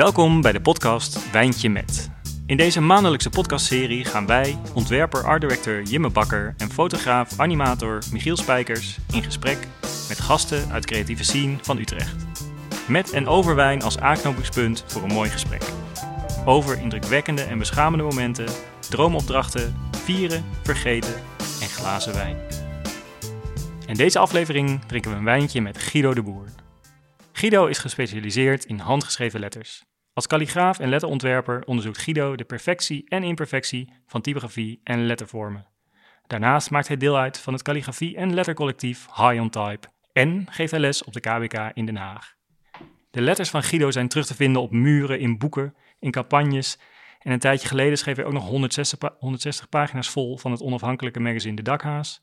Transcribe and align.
Welkom 0.00 0.40
bij 0.40 0.52
de 0.52 0.60
podcast 0.60 1.30
Wijntje 1.30 1.70
Met. 1.70 2.10
In 2.46 2.56
deze 2.56 2.80
maandelijkse 2.80 3.30
podcastserie 3.30 4.04
gaan 4.04 4.26
wij, 4.26 4.58
ontwerper, 4.74 5.24
art 5.24 5.40
director 5.40 5.82
Jimme 5.82 6.10
Bakker 6.10 6.54
en 6.58 6.70
fotograaf, 6.70 7.40
animator 7.40 8.02
Michiel 8.12 8.36
Spijkers 8.36 8.98
in 9.12 9.22
gesprek 9.22 9.58
met 10.08 10.20
gasten 10.20 10.70
uit 10.72 10.86
creatieve 10.86 11.24
scene 11.24 11.56
van 11.62 11.78
Utrecht. 11.78 12.26
Met 12.88 13.10
en 13.10 13.26
over 13.26 13.54
wijn 13.54 13.82
als 13.82 13.98
aanknopingspunt 13.98 14.84
voor 14.86 15.02
een 15.02 15.14
mooi 15.14 15.30
gesprek. 15.30 15.62
Over 16.44 16.78
indrukwekkende 16.78 17.42
en 17.42 17.58
beschamende 17.58 18.04
momenten, 18.04 18.48
droomopdrachten, 18.88 19.76
vieren, 19.90 20.44
vergeten 20.62 21.14
en 21.60 21.68
glazen 21.68 22.14
wijn. 22.14 22.36
In 23.86 23.94
deze 23.94 24.18
aflevering 24.18 24.84
drinken 24.86 25.10
we 25.10 25.16
een 25.16 25.24
wijntje 25.24 25.60
met 25.60 25.78
Guido 25.78 26.14
de 26.14 26.22
Boer. 26.22 26.46
Guido 27.32 27.66
is 27.66 27.78
gespecialiseerd 27.78 28.64
in 28.64 28.78
handgeschreven 28.78 29.40
letters. 29.40 29.88
Als 30.20 30.28
kalligraaf 30.28 30.78
en 30.78 30.88
letterontwerper 30.88 31.64
onderzoekt 31.64 31.98
Guido 31.98 32.36
de 32.36 32.44
perfectie 32.44 33.04
en 33.08 33.22
imperfectie 33.22 33.92
van 34.06 34.20
typografie 34.20 34.80
en 34.84 35.06
lettervormen. 35.06 35.66
Daarnaast 36.26 36.70
maakt 36.70 36.88
hij 36.88 36.96
deel 36.96 37.18
uit 37.18 37.38
van 37.38 37.52
het 37.52 37.62
kalligrafie- 37.62 38.16
en 38.16 38.34
lettercollectief 38.34 39.06
High 39.06 39.40
on 39.40 39.50
Type 39.50 39.88
en 40.12 40.46
geeft 40.50 40.70
hij 40.70 40.80
les 40.80 41.04
op 41.04 41.12
de 41.12 41.20
KBK 41.20 41.70
in 41.74 41.86
Den 41.86 41.96
Haag. 41.96 42.34
De 43.10 43.20
letters 43.20 43.50
van 43.50 43.62
Guido 43.62 43.90
zijn 43.90 44.08
terug 44.08 44.26
te 44.26 44.34
vinden 44.34 44.62
op 44.62 44.70
muren, 44.70 45.20
in 45.20 45.38
boeken, 45.38 45.74
in 45.98 46.10
campagnes 46.10 46.78
en 47.18 47.32
een 47.32 47.38
tijdje 47.38 47.68
geleden 47.68 47.98
schreef 47.98 48.16
hij 48.16 48.24
ook 48.24 48.32
nog 48.32 48.48
160, 48.48 48.98
pa- 48.98 49.16
160 49.18 49.68
pagina's 49.68 50.08
vol 50.08 50.38
van 50.38 50.50
het 50.50 50.62
onafhankelijke 50.62 51.20
magazine 51.20 51.56
De 51.56 51.62
Dakhaas. 51.62 52.22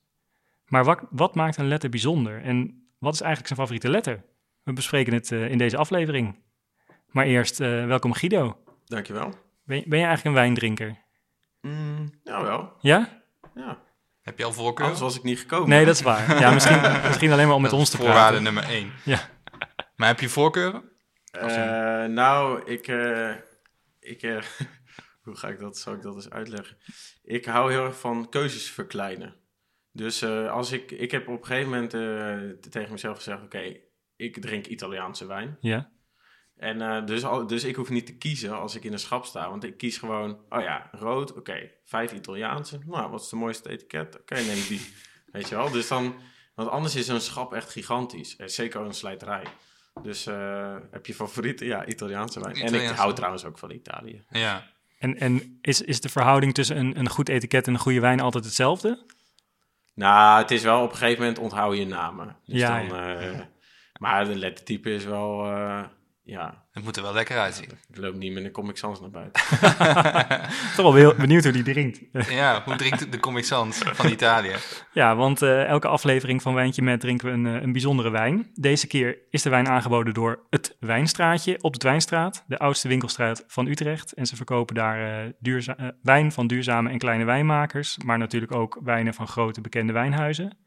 Maar 0.66 0.84
wat, 0.84 1.02
wat 1.10 1.36
maakt 1.36 1.58
een 1.58 1.68
letter 1.68 1.90
bijzonder 1.90 2.42
en 2.42 2.88
wat 2.98 3.14
is 3.14 3.22
eigenlijk 3.22 3.54
zijn 3.54 3.60
favoriete 3.60 3.90
letter? 3.90 4.24
We 4.64 4.74
bespreken 4.74 5.14
het 5.14 5.32
eh, 5.32 5.50
in 5.50 5.58
deze 5.58 5.78
aflevering. 5.78 6.46
Maar 7.08 7.26
eerst, 7.26 7.60
eh, 7.60 7.86
welkom 7.86 8.14
Guido. 8.14 8.58
Dankjewel. 8.86 9.30
Ben, 9.64 9.84
ben 9.88 10.00
je 10.00 10.06
eigenlijk 10.06 10.26
een 10.26 10.34
wijndrinker? 10.44 10.98
Mm, 11.62 12.20
nou 12.24 12.46
wel, 12.46 12.74
Ja? 12.82 13.22
ja. 13.56 13.86
Heb 14.22 14.38
je 14.38 14.44
al 14.44 14.54
voorkeur? 14.54 14.86
Anders 14.86 15.04
was 15.04 15.16
ik 15.18 15.24
niet 15.24 15.40
gekomen. 15.40 15.70
Nee, 15.70 15.86
dat 15.86 15.96
is 15.96 16.02
waar. 16.02 16.40
Ja, 16.40 16.52
misschien, 16.54 16.82
misschien 17.08 17.32
alleen 17.32 17.48
maar 17.48 17.56
om 17.56 17.62
met 17.62 17.72
Dat 17.72 17.80
ons 17.80 17.90
te 17.90 17.98
voorwaarde 17.98 18.20
praten. 18.38 18.44
nummer 18.44 18.64
één. 18.64 18.92
Ja. 19.06 19.20
Maar 19.96 20.08
heb 20.08 20.20
je 20.20 20.30
voorkeuren? 20.30 20.84
Eh, 21.32 21.50
nou, 22.06 22.64
ik... 22.72 22.88
eh, 22.88 23.34
ik 24.00 24.22
eh, 24.22 24.38
hoe 25.24 25.36
ga 25.36 25.48
ik 25.48 25.60
dat, 25.60 25.78
zal 25.78 25.94
ik 25.94 26.02
dat 26.02 26.16
eens 26.16 26.30
uitleggen? 26.30 26.78
Ik 27.24 27.46
hou 27.46 27.72
heel 27.72 27.86
erg 27.86 28.00
van 28.00 28.30
keuzes 28.30 28.70
verkleinen. 28.72 29.36
Dus 29.92 30.22
eh, 30.22 30.52
als 30.52 30.72
ik... 30.72 30.92
Ik 30.92 31.12
heb 31.12 31.28
op 31.28 31.40
een 31.42 31.46
gegeven 31.46 31.70
moment 31.72 31.94
eh, 31.94 32.70
tegen 32.72 32.92
mezelf 32.92 33.16
gezegd... 33.18 33.42
Oké, 33.44 33.76
ik 34.16 34.42
drink 34.42 34.66
Italiaanse 34.66 35.26
wijn. 35.28 35.58
Ja, 35.60 35.90
En 36.58 36.82
eh, 36.82 37.06
dus, 37.06 37.24
al, 37.24 37.48
dus 37.48 37.64
ik 37.64 37.76
hoef 37.76 37.90
niet 37.90 38.06
te 38.06 38.18
kiezen 38.18 38.60
als 38.60 38.76
ik 38.76 38.84
in 38.84 38.94
een 38.94 39.00
schap 39.00 39.26
sta. 39.26 39.50
Want 39.50 39.64
ik 39.64 39.78
kies 39.78 39.98
gewoon, 39.98 40.40
oh 40.50 40.62
ja, 40.62 40.90
rood, 40.92 41.34
oké, 41.34 41.72
vijf 41.86 42.12
Italiaanse. 42.12 42.80
Nou, 42.86 43.12
wat 43.12 43.22
is 43.22 43.30
de 43.30 43.36
mooiste 43.36 43.70
etiket? 43.70 44.20
Oké, 44.20 44.36
neem 44.36 44.68
die. 44.68 44.94
Weet 45.32 45.50
je 45.50 45.56
wel? 45.56 45.72
Dus 45.72 45.88
dan, 45.88 46.16
want 46.56 46.70
anders 46.70 46.96
is 46.96 47.08
een 47.08 47.22
schap 47.22 47.54
echt 47.54 47.72
gigantisch. 47.72 48.36
En 48.36 48.50
zeker 48.50 48.82
een 48.82 48.94
slijterij. 48.94 49.44
Dus 50.02 50.26
eh, 50.26 50.76
heb 50.92 51.06
je 51.06 51.14
favoriete? 51.14 51.66
Ja, 51.66 51.86
Italiaanse 51.86 52.40
wijn. 52.40 52.56
En 52.56 52.74
ik 52.74 52.90
hou 52.90 53.14
trouwens 53.14 53.46
ook 53.46 53.58
van 53.58 53.72
Italië. 53.72 54.24
Ja. 54.30 54.68
en, 55.00 55.18
en 55.18 55.58
is, 55.62 55.82
is 55.82 56.02
de 56.02 56.10
verhouding 56.10 56.54
tussen 56.54 56.78
een, 56.78 57.00
een 57.00 57.10
goed 57.10 57.30
etiket 57.30 57.68
en 57.68 57.74
een 57.74 57.80
goede 57.80 58.00
wijn 58.00 58.20
altijd 58.20 58.46
hetzelfde? 58.46 59.06
Nou, 59.94 60.42
het 60.42 60.52
is 60.52 60.64
wel 60.64 60.84
op 60.84 60.92
een 60.92 60.98
gegeven 60.98 61.20
moment 61.20 61.40
onthoud 61.40 61.78
je 61.78 61.86
namen. 61.86 62.36
Dus 62.46 62.60
Ja, 62.60 62.88
dan, 62.88 63.00
eh, 63.00 63.40
maar 64.04 64.26
de 64.26 64.36
lettertype 64.36 64.94
is 64.94 65.06
wel, 65.06 65.46
eh, 65.46 65.84
ja, 66.30 66.66
Het 66.72 66.84
moet 66.84 66.96
er 66.98 67.04
wel 67.04 67.14
lekker 67.14 67.38
uitzien. 67.38 67.70
ik 67.90 67.98
loop 67.98 68.16
niet 68.16 68.34
met 68.34 68.44
een 68.44 68.52
Comic 68.52 68.78
Sans 68.78 69.00
naar 69.02 69.10
buiten. 69.10 69.42
Toch 70.76 70.86
wel 70.86 70.94
heel 70.94 71.16
benieuwd 71.16 71.44
hoe 71.44 71.52
die 71.54 71.64
drinkt. 71.64 72.00
ja, 72.30 72.62
hoe 72.66 72.76
drinkt 72.76 73.12
de 73.12 73.20
Comic 73.20 73.44
Sans 73.44 73.78
van 73.78 74.10
Italië? 74.10 74.52
Ja, 74.94 75.16
want 75.16 75.42
eh, 75.42 75.64
elke 75.66 75.88
aflevering 75.88 76.42
van 76.42 76.54
Wijntje 76.54 76.82
Met 76.82 77.00
drinken 77.00 77.28
we 77.28 77.34
een, 77.34 77.56
eh, 77.56 77.62
een 77.62 77.72
bijzondere 77.72 78.10
wijn. 78.10 78.50
Deze 78.54 78.88
keer 78.88 79.18
is 79.30 79.42
de 79.42 79.50
wijn 79.50 79.68
aangeboden 79.68 80.14
door 80.14 80.46
Het 80.50 80.76
Wijnstraatje 80.80 81.58
op 81.62 81.74
de 81.74 81.80
Dwijnstraat, 81.80 82.44
de 82.48 82.58
oudste 82.58 82.88
winkelstraat 82.88 83.44
van 83.48 83.68
Utrecht. 83.68 84.12
En 84.14 84.26
ze 84.26 84.36
verkopen 84.36 84.76
daar 84.76 85.26
eh, 85.26 85.32
duurza- 85.40 85.78
eh, 85.78 85.88
wijn 86.02 86.32
van 86.32 86.48
duurzame 86.48 86.90
en 86.90 86.98
kleine 86.98 87.24
wijnmakers, 87.26 87.98
maar 88.06 88.18
natuurlijk 88.18 88.52
ook 88.56 88.80
wijnen 88.84 89.14
van 89.14 89.28
grote 89.28 89.62
bekende 89.62 89.94
wijnhuizen. 89.94 90.58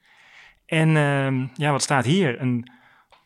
En 0.67 0.97
ehm, 0.97 1.47
ja, 1.55 1.71
wat 1.71 1.83
staat 1.83 2.05
hier? 2.05 2.41
Een, 2.41 2.73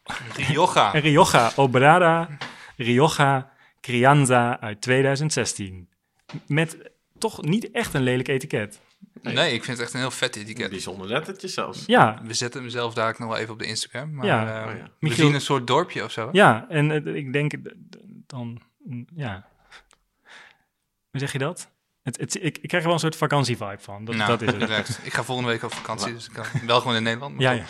Rioja. 0.36 0.90
Rioja 0.90 1.52
Obrada 1.56 2.28
Rioja 2.76 3.52
Crianza 3.80 4.60
uit 4.60 4.80
2016. 4.80 5.88
Met 6.46 6.90
toch 7.18 7.42
niet 7.42 7.70
echt 7.70 7.94
een 7.94 8.02
lelijk 8.02 8.28
etiket. 8.28 8.80
Nee, 9.22 9.52
ik 9.52 9.64
vind 9.64 9.76
het 9.76 9.86
echt 9.86 9.94
een 9.94 10.00
heel 10.00 10.10
vet 10.10 10.36
etiket. 10.36 10.70
bijzonder 10.70 11.06
lettertje 11.08 11.48
zelfs. 11.48 11.82
Ja, 11.86 12.20
We 12.24 12.34
zetten 12.34 12.60
hem 12.60 12.70
zelf 12.70 12.94
daar 12.94 13.08
ook 13.08 13.18
nog 13.18 13.28
wel 13.28 13.38
even 13.38 13.52
op 13.52 13.58
de 13.58 13.64
Instagram. 13.66 14.14
Maar, 14.14 14.26
Ja. 14.26 14.60
eh, 14.62 14.66
Oh 14.72 14.76
ja. 14.76 14.82
We 14.84 14.90
Michiel- 14.98 15.24
zien 15.26 15.34
een 15.34 15.40
soort 15.40 15.66
dorpje 15.66 16.04
of 16.04 16.10
zo. 16.12 16.24
hè? 16.24 16.28
Ja, 16.32 16.66
en 16.68 17.06
ik 17.16 17.32
denk 17.32 17.52
dan, 18.26 18.60
mm, 18.84 19.06
ja. 19.14 19.46
Hoe 21.10 21.20
zeg 21.20 21.32
je 21.32 21.38
dat? 21.38 21.70
Het, 22.02 22.20
het, 22.20 22.34
ik, 22.34 22.58
ik 22.58 22.68
krijg 22.68 22.72
er 22.72 22.82
wel 22.84 22.92
een 22.92 22.98
soort 22.98 23.16
vakantievibe 23.16 23.76
van. 23.78 24.04
Dat, 24.04 24.14
Nou, 24.14 24.28
dat 24.38 24.42
is 24.42 24.68
het. 24.68 24.98
Ik 25.04 25.12
ga 25.12 25.22
volgende 25.24 25.50
week 25.50 25.62
op 25.62 25.72
vakantie, 25.72 26.12
dus 26.12 26.26
ik 26.26 26.32
kan 26.32 26.44
wel 26.66 26.80
gewoon 26.80 26.96
in 26.96 27.02
Nederland. 27.02 27.34
maar 27.34 27.42
Ja, 27.42 27.50
ja. 27.50 27.64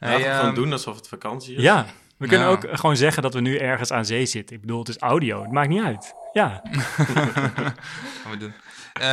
Laten 0.00 0.18
we 0.18 0.24
gewoon 0.24 0.46
ehm, 0.46 0.54
doen 0.54 0.72
alsof 0.72 0.96
het 0.96 1.08
vakantie 1.08 1.56
is. 1.56 1.62
ja, 1.62 1.86
we 2.16 2.28
kunnen 2.28 2.48
ook 2.48 2.66
gewoon 2.72 2.96
zeggen 2.96 3.22
dat 3.22 3.34
we 3.34 3.40
nu 3.40 3.56
ergens 3.56 3.90
aan 3.90 4.04
zee 4.04 4.26
zitten. 4.26 4.56
Ik 4.56 4.62
bedoel, 4.62 4.78
het 4.78 4.88
is 4.88 4.98
audio, 4.98 5.42
het 5.42 5.52
maakt 5.52 5.68
niet 5.68 5.82
uit. 5.82 6.14
Ja, 6.32 6.62
gaan 8.22 8.30
we 8.30 8.36
doen. 8.36 8.52
Eh, 8.92 9.06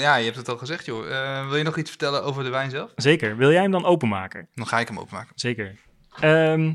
ja, 0.00 0.16
je 0.16 0.24
hebt 0.24 0.36
het 0.36 0.48
al 0.48 0.56
gezegd, 0.56 0.84
joh. 0.84 1.10
Eh, 1.10 1.48
wil 1.48 1.56
je 1.56 1.64
nog 1.64 1.76
iets 1.76 1.90
vertellen 1.90 2.22
over 2.24 2.44
de 2.44 2.50
wijn 2.50 2.70
zelf? 2.70 2.92
zeker. 2.96 3.36
Wil 3.36 3.50
jij 3.50 3.62
hem 3.62 3.70
dan 3.70 3.84
openmaken? 3.84 4.48
Dan 4.54 4.66
ga 4.66 4.78
ik 4.80 4.88
hem 4.88 4.98
openmaken. 4.98 5.32
Zeker. 5.34 5.76
Ehm, 6.20 6.72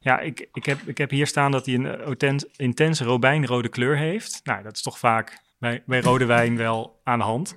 ja, 0.00 0.20
ik, 0.20 0.48
ik, 0.52 0.66
heb, 0.66 0.78
ik 0.86 0.98
heb 0.98 1.10
hier 1.10 1.26
staan 1.26 1.50
dat 1.50 1.66
hij 1.66 1.74
een 1.74 2.18
eh, 2.18 2.38
intense 2.56 3.04
robijnrode 3.04 3.68
kleur 3.68 3.96
heeft. 3.96 4.40
Nou, 4.44 4.62
dat 4.62 4.76
is 4.76 4.82
toch 4.82 4.98
vaak 4.98 5.38
bij, 5.58 5.82
bij 5.86 6.00
rode 6.00 6.24
wijn 6.24 6.56
wel 6.56 7.00
aan 7.04 7.18
de 7.18 7.24
hand. 7.24 7.56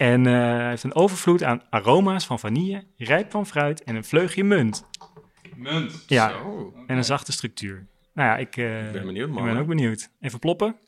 En 0.00 0.26
eh, 0.26 0.32
hij 0.32 0.68
heeft 0.68 0.82
een 0.82 0.94
overvloed 0.94 1.42
aan 1.42 1.62
aroma's 1.70 2.26
van 2.26 2.38
vanille, 2.38 2.84
rijp 2.96 3.30
van 3.30 3.46
fruit 3.46 3.82
en 3.82 3.94
een 3.96 4.04
vleugje 4.04 4.44
munt. 4.44 4.86
Munt. 5.56 6.04
Ja, 6.06 6.28
Zo, 6.30 6.72
en 6.86 6.96
een 6.96 7.04
zachte 7.04 7.32
structuur. 7.32 7.86
Nou 8.14 8.28
ja, 8.28 8.36
ik, 8.36 8.56
eh, 8.56 8.86
ik 8.86 8.92
ben 8.92 9.06
benieuwd 9.06 9.28
ik 9.28 9.34
man. 9.34 9.44
ben 9.44 9.56
ook 9.56 9.66
benieuwd. 9.66 10.10
Even 10.20 10.38
ploppen. 10.38 10.78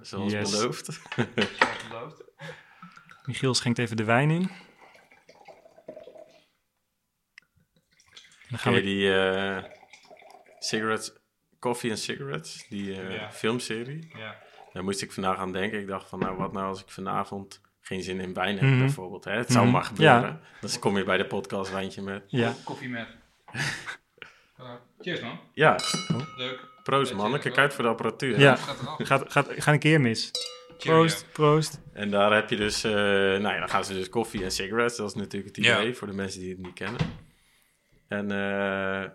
Zoals 0.00 0.32
Yes. 0.32 0.50
beloofd. 0.50 1.00
Michiel 3.24 3.54
schenkt 3.54 3.78
even 3.78 3.96
de 3.96 4.04
wijn 4.04 4.30
in. 4.30 4.50
Dan 8.48 8.58
gaan 8.58 8.72
we... 8.72 8.80
die 8.80 9.14
eh, 9.14 9.64
cigarettes, 10.58 11.12
Coffee 11.58 11.90
and 11.90 11.98
Cigarettes, 11.98 12.66
die 12.68 13.00
eh, 13.00 13.14
Ja. 13.14 13.32
filmserie? 13.32 14.10
Ja. 14.16 14.46
Daar 14.78 14.86
moest 14.86 15.02
ik 15.02 15.12
vandaag 15.12 15.36
aan 15.38 15.52
denken. 15.52 15.80
Ik 15.80 15.86
dacht 15.86 16.08
van, 16.08 16.18
nou, 16.18 16.36
wat 16.36 16.52
nou 16.52 16.66
als 16.66 16.80
ik 16.80 16.88
vanavond 16.90 17.60
geen 17.80 18.02
zin 18.02 18.20
in 18.20 18.34
wijn 18.34 18.58
heb, 18.58 18.68
Mhm. 18.68 18.78
bijvoorbeeld. 18.78 19.24
Hè? 19.24 19.32
Het 19.32 19.50
zou 19.52 19.64
Mhm. 19.64 19.72
maar 19.74 19.84
gebeuren. 19.84 20.20
Ja. 20.22 20.40
Dus 20.60 20.78
kom 20.78 20.96
je 20.96 21.04
bij 21.04 21.16
de 21.16 21.26
podcast 21.26 21.70
wijntje 21.72 22.02
met. 22.02 22.22
Ja, 22.26 22.54
Koffie 22.64 22.88
met. 22.88 23.06
cheers, 25.00 25.20
man. 25.20 25.38
Ja, 25.52 25.76
Leuk. 26.36 26.60
proost 26.82 27.14
man. 27.14 27.38
Kijk 27.40 27.58
uit 27.58 27.74
voor 27.74 27.84
de 27.84 27.90
apparatuur. 27.90 28.38
ja. 28.40 28.56
Gaat 28.56 28.80
eraf. 28.82 28.96
Gaat, 29.06 29.32
gaat, 29.32 29.48
gaat 29.56 29.74
een 29.74 29.78
keer 29.80 30.00
mis. 30.00 30.30
Proost, 30.78 31.26
proost. 31.32 31.80
En 31.92 32.10
daar 32.10 32.32
heb 32.32 32.50
je 32.50 32.56
dus, 32.56 32.84
eh, 32.84 32.92
nou 32.92 33.42
ja, 33.42 33.58
dan 33.58 33.68
gaan 33.68 33.84
ze 33.84 33.92
dus 33.92 34.08
koffie 34.08 34.44
en 34.44 34.50
cigarettes. 34.52 34.96
Dat 34.96 35.08
is 35.08 35.14
natuurlijk 35.14 35.56
het 35.56 35.66
idee 35.66 35.86
Ja. 35.86 35.92
voor 35.94 36.06
de 36.06 36.12
mensen 36.14 36.40
die 36.40 36.50
het 36.50 36.58
niet 36.58 36.74
kennen. 36.74 37.00
En 38.08 38.30
eh, 38.30 39.10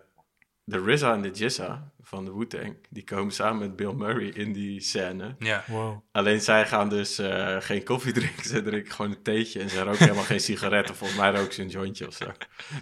de 0.64 0.92
RZA 0.92 1.12
en 1.14 1.22
de 1.22 1.30
Jizza 1.30 1.92
van 2.00 2.24
de 2.24 2.32
Wu-Tang, 2.34 2.76
die 2.90 3.04
komen 3.04 3.32
samen 3.32 3.58
met 3.58 3.76
Bill 3.76 3.92
Murray 3.92 4.28
in 4.28 4.52
die 4.52 4.80
scène. 4.80 5.34
Ja. 5.38 5.64
Wow. 5.66 6.00
Alleen 6.12 6.40
zij 6.40 6.66
gaan 6.66 6.88
dus 6.88 7.18
eh, 7.18 7.56
geen 7.60 7.84
koffie 7.84 8.12
drinken, 8.18 8.44
ze 8.44 8.62
drinken 8.62 8.92
gewoon 8.92 9.10
een 9.10 9.22
theetje. 9.22 9.60
En 9.60 9.70
ze 9.70 9.82
roken 9.82 9.98
helemaal 9.98 10.24
geen 10.24 10.40
sigaretten, 10.40 10.94
volgens 10.94 11.18
mij 11.18 11.30
roken 11.30 11.52
ze 11.52 11.62
een 11.62 11.68
jointje 11.68 12.06
of 12.06 12.14
zo. 12.14 12.26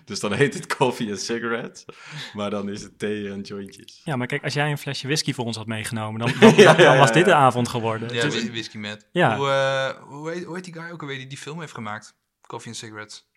Dus 0.04 0.20
dan 0.20 0.32
heet 0.32 0.54
het 0.54 0.76
koffie 0.76 1.10
en 1.10 1.18
cigarettes, 1.18 1.84
maar 2.32 2.50
dan 2.50 2.68
is 2.68 2.82
het 2.82 2.98
thee 2.98 3.30
en 3.30 3.40
jointjes. 3.40 4.00
Ja, 4.04 4.16
maar 4.16 4.26
kijk, 4.26 4.42
als 4.44 4.54
jij 4.54 4.70
een 4.70 4.78
flesje 4.78 5.06
whisky 5.06 5.32
voor 5.32 5.44
ons 5.44 5.56
had 5.56 5.66
meegenomen, 5.66 6.20
dan, 6.20 6.32
dan, 6.40 6.54
Ja, 6.56 6.74
dan 6.74 6.84
ja, 6.84 6.96
was 6.98 7.08
ja, 7.08 7.14
dit 7.14 7.24
de 7.24 7.34
avond 7.34 7.68
geworden. 7.68 8.14
Ja, 8.14 8.22
Dus- 8.22 8.34
whi- 8.42 8.50
whisky 8.50 8.78
met. 8.78 9.08
Ja. 9.12 9.36
Hoe, 9.36 9.48
eh, 9.48 10.02
hoe, 10.02 10.30
heet, 10.30 10.44
hoe 10.44 10.54
heet 10.54 10.64
die 10.64 10.74
guy 10.74 10.90
ook 10.90 11.00
alweer 11.00 11.18
die 11.18 11.26
die 11.26 11.38
film 11.38 11.60
heeft 11.60 11.74
gemaakt? 11.74 12.14
Coffee 12.46 12.68
and 12.68 12.76
Cigarettes. 12.76 13.30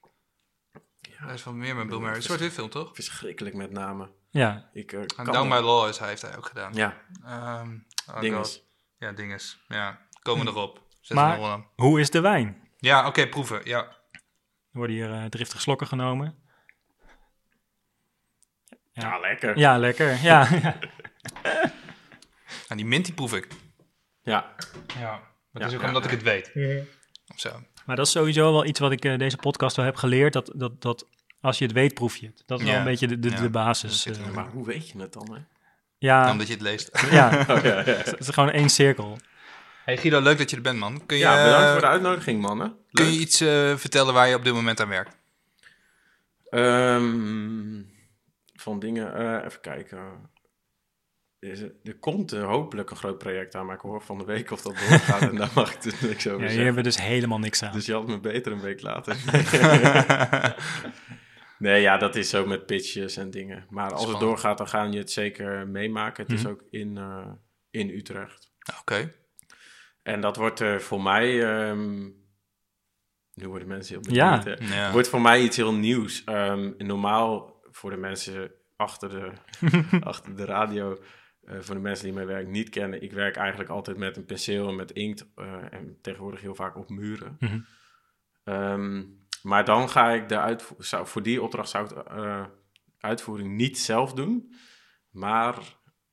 Ja. 1.02 1.26
Hij 1.26 1.34
is 1.34 1.42
van 1.42 1.58
meer 1.58 1.76
met 1.76 1.88
Bill 1.88 1.98
Murray. 1.98 2.16
Een 2.16 2.22
soort 2.22 2.42
film, 2.52 2.70
toch? 2.70 2.90
Verschrikkelijk 2.94 3.56
met 3.56 3.72
name. 3.72 4.10
Ja, 4.38 4.70
Ik, 4.74 4.92
En 4.94 5.06
kan 5.16 5.26
Down 5.26 5.50
by 5.50 5.56
Law 5.64 5.88
is, 5.90 5.98
hij 6.00 6.08
heeft 6.10 6.22
hij 6.22 6.38
ook 6.38 6.46
gedaan. 6.46 6.74
Ja, 6.74 6.98
Ehm, 7.26 7.78
oh 8.10 8.20
dinges. 8.20 8.54
God. 8.54 8.64
Ja, 8.98 9.12
dinges. 9.12 9.64
Ja, 9.68 10.00
komen 10.22 10.48
erop. 10.48 10.84
Zet 11.02 11.18
Maar- 11.18 11.42
aan. 11.42 11.68
hoe 11.76 12.00
is 12.00 12.10
de 12.10 12.20
wijn? 12.20 12.70
Ja, 12.78 13.08
oké, 13.08 13.28
proeven. 13.28 13.62
Ja. 13.64 13.78
Er 13.82 14.82
worden 14.82 14.96
hier 14.96 15.12
eh, 15.14 15.26
driftige 15.26 15.62
slokken 15.62 15.88
genomen. 15.88 16.44
Ja, 18.92 19.20
lekker. 19.20 19.58
Ja, 19.58 19.78
lekker. 19.78 20.22
Ja, 20.22 20.48
ja. 20.62 20.76
Nou, 22.68 22.76
die 22.82 22.86
mint 22.86 23.06
die 23.06 23.14
proef 23.14 23.34
ik. 23.34 23.48
Ja, 24.22 24.56
Ja. 25.00 25.12
Dat 25.52 25.62
Ja, 25.62 25.68
is 25.68 25.74
ook 25.76 25.82
ja, 25.82 25.88
omdat 25.88 26.04
ja. 26.04 26.10
ik 26.10 26.16
het 26.16 26.24
weet. 26.24 26.52
Of 27.28 27.40
zo. 27.40 27.50
Maar 27.86 27.96
dat 27.96 28.06
is 28.06 28.12
sowieso 28.12 28.52
wel 28.52 28.66
iets 28.66 28.80
wat 28.80 28.92
ik 28.92 29.06
eh, 29.06 29.18
deze 29.18 29.38
podcast 29.38 29.76
wel 29.76 29.86
heb 29.86 29.96
geleerd. 29.96 30.34
Dat, 30.34 30.52
dat, 30.56 30.82
dat 30.82 31.08
als 31.46 31.58
je 31.58 31.64
het 31.66 31.74
weet, 31.74 31.94
proef 31.94 32.16
je 32.18 32.26
het. 32.26 32.44
Dat 32.46 32.60
is 32.60 32.66
wel 32.66 32.76
een 32.76 32.84
beetje 32.84 33.08
de, 33.08 33.20
de, 33.20 33.30
Ja. 33.30 33.36
de 33.42 33.50
basis. 33.50 34.06
Eh. 34.06 34.28
maar 34.34 34.48
hoe 34.50 34.66
weet 34.66 34.90
je 34.90 35.00
het 35.00 35.14
dan, 35.14 35.34
hè? 35.34 35.40
ja, 35.98 36.32
Omdat 36.32 36.48
je 36.48 36.54
het 36.54 36.62
leest. 36.62 36.90
ja, 37.12 37.28
Oh, 37.50 37.64
ja, 37.64 37.76
ja. 37.78 37.84
het 37.84 38.16
is 38.20 38.28
gewoon 38.30 38.50
één 38.52 38.70
cirkel. 38.70 39.18
Hey 39.86 39.98
Guido, 39.98 40.22
leuk 40.22 40.38
dat 40.38 40.50
je 40.50 40.56
er 40.56 40.62
bent, 40.62 40.80
man. 40.80 41.06
Kun 41.06 41.18
je, 41.18 41.24
ja, 41.24 41.44
bedankt 41.44 41.72
voor 41.72 41.80
de 41.82 41.88
uitnodiging, 41.88 42.42
mannen. 42.42 42.76
Kun 42.92 43.06
je 43.06 43.20
iets 43.20 43.42
eh, 43.42 43.76
vertellen 43.76 44.14
waar 44.14 44.28
je 44.28 44.36
op 44.36 44.44
dit 44.44 44.54
moment 44.54 44.80
aan 44.80 44.88
werkt? 44.88 45.18
Ehm, 46.50 47.82
van 48.54 48.80
dingen, 48.80 49.16
eh, 49.16 49.46
even 49.46 49.62
kijken. 49.62 49.98
Er, 51.40 51.50
is- 51.52 51.62
er 51.84 51.96
komt 52.00 52.32
hopelijk 52.32 52.90
een 52.92 52.98
groot 52.98 53.18
project 53.18 53.56
aan, 53.56 53.66
maar 53.66 53.76
ik 53.76 53.82
hoor 53.82 54.02
van 54.02 54.18
de 54.18 54.26
week 54.26 54.52
of 54.52 54.62
dat 54.62 54.76
doorgaat 54.90 55.22
en 55.22 55.36
daar 55.36 55.50
mag 55.56 55.74
ik 55.74 55.82
dus 55.82 56.00
niks 56.00 56.28
over 56.28 56.42
Ja, 56.44 56.48
hier 56.50 56.58
hebben 56.64 56.76
we 56.84 56.90
dus 56.90 57.02
helemaal 57.02 57.40
niks 57.40 57.64
aan. 57.64 57.72
Dus 57.74 57.86
je 57.86 57.94
had 57.94 58.08
me 58.08 58.20
beter 58.20 58.52
een 58.52 58.62
week 58.62 58.82
later. 58.82 59.16
nee, 61.60 61.82
ja, 61.82 61.98
dat 61.98 62.16
is 62.16 62.30
zo 62.30 62.46
met 62.46 62.66
pitches 62.66 63.18
en 63.18 63.30
dingen. 63.32 63.66
Maar 63.70 63.94
als 63.94 64.08
het 64.08 64.20
doorgaat, 64.20 64.58
dan 64.58 64.68
gaan 64.68 64.92
je 64.92 64.98
het 64.98 65.12
zeker 65.12 65.68
meemaken. 65.68 66.24
Het 66.24 66.32
is 66.34 66.42
Mhm. 66.44 66.52
ook 66.52 66.64
in, 66.70 66.98
eh, 66.98 67.32
in 67.70 67.90
Utrecht. 67.90 68.54
Oké. 68.80 69.12
En 70.04 70.22
dat 70.22 70.36
wordt 70.36 70.62
eh, 70.62 70.76
voor 70.78 71.02
mij... 71.02 71.44
ehm, 71.70 72.04
nu 73.34 73.48
worden 73.48 73.68
mensen 73.68 74.02
heel 74.02 74.14
Ja. 74.16 74.40
benieuwd? 74.44 74.70
Ja. 74.70 74.92
wordt 74.92 75.10
voor 75.10 75.22
mij 75.22 75.42
iets 75.42 75.58
heel 75.58 75.74
nieuws. 75.74 76.24
Ehm, 76.24 76.72
normaal 76.78 77.60
voor 77.72 77.90
de 77.90 77.98
mensen 77.98 78.52
achter 78.76 79.10
de, 79.10 79.32
achter 80.12 80.36
de 80.36 80.46
radio, 80.46 81.00
eh, 81.44 81.60
voor 81.60 81.76
de 81.76 81.82
mensen 81.82 82.06
die 82.06 82.14
mijn 82.14 82.28
werk 82.28 82.48
niet 82.48 82.70
kennen, 82.70 83.02
ik 83.02 83.12
werk 83.12 83.36
eigenlijk 83.36 83.70
altijd 83.70 83.98
met 83.98 84.18
een 84.18 84.26
penseel 84.26 84.68
en 84.70 84.76
met 84.76 84.92
inkt 84.92 85.28
en 85.70 85.98
tegenwoordig 86.02 86.42
heel 86.42 86.56
vaak 86.56 86.78
op 86.78 86.90
muren. 86.90 87.38
Mhm. 87.40 87.60
Ehm, 88.44 89.04
maar 89.46 89.66
dan 89.66 89.90
ga 89.90 90.12
ik 90.12 90.30
de 90.30 90.40
uitvo- 90.40 90.76
zou, 90.78 91.08
voor 91.08 91.22
die 91.24 91.42
opdracht 91.42 91.70
zou 91.70 91.84
ik 91.84 91.90
de 91.90 92.04
eh, 92.10 92.44
uitvoering 93.00 93.56
niet 93.56 93.80
zelf 93.80 94.14
doen, 94.14 94.56
maar 95.10 95.56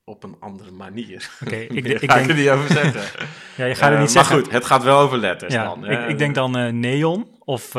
op 0.03 0.23
een 0.23 0.35
andere 0.39 0.71
manier. 0.71 1.29
Oké, 1.45 1.55
ik, 1.55 1.71
Ik, 1.85 2.01
ik 2.01 2.11
ga 2.11 2.15
ik 2.17 2.21
er 2.21 2.27
denk... 2.27 2.39
niet 2.39 2.49
over 2.49 2.69
zeggen. 2.71 3.01
Ja, 3.57 3.65
je 3.65 3.75
gaat 3.75 3.89
er 3.89 3.95
Eh, 3.95 4.01
niet 4.03 4.13
maar 4.13 4.23
zeggen... 4.23 4.35
goed, 4.43 4.51
het 4.51 4.65
gaat 4.65 4.83
wel 4.83 4.99
over 4.99 5.17
letters 5.17 5.53
ja, 5.53 5.63
dan. 5.63 5.85
ik 5.85 6.17
denk 6.17 6.35
dan 6.35 6.57
eh, 6.57 6.71
neon 6.71 7.35
of... 7.39 7.75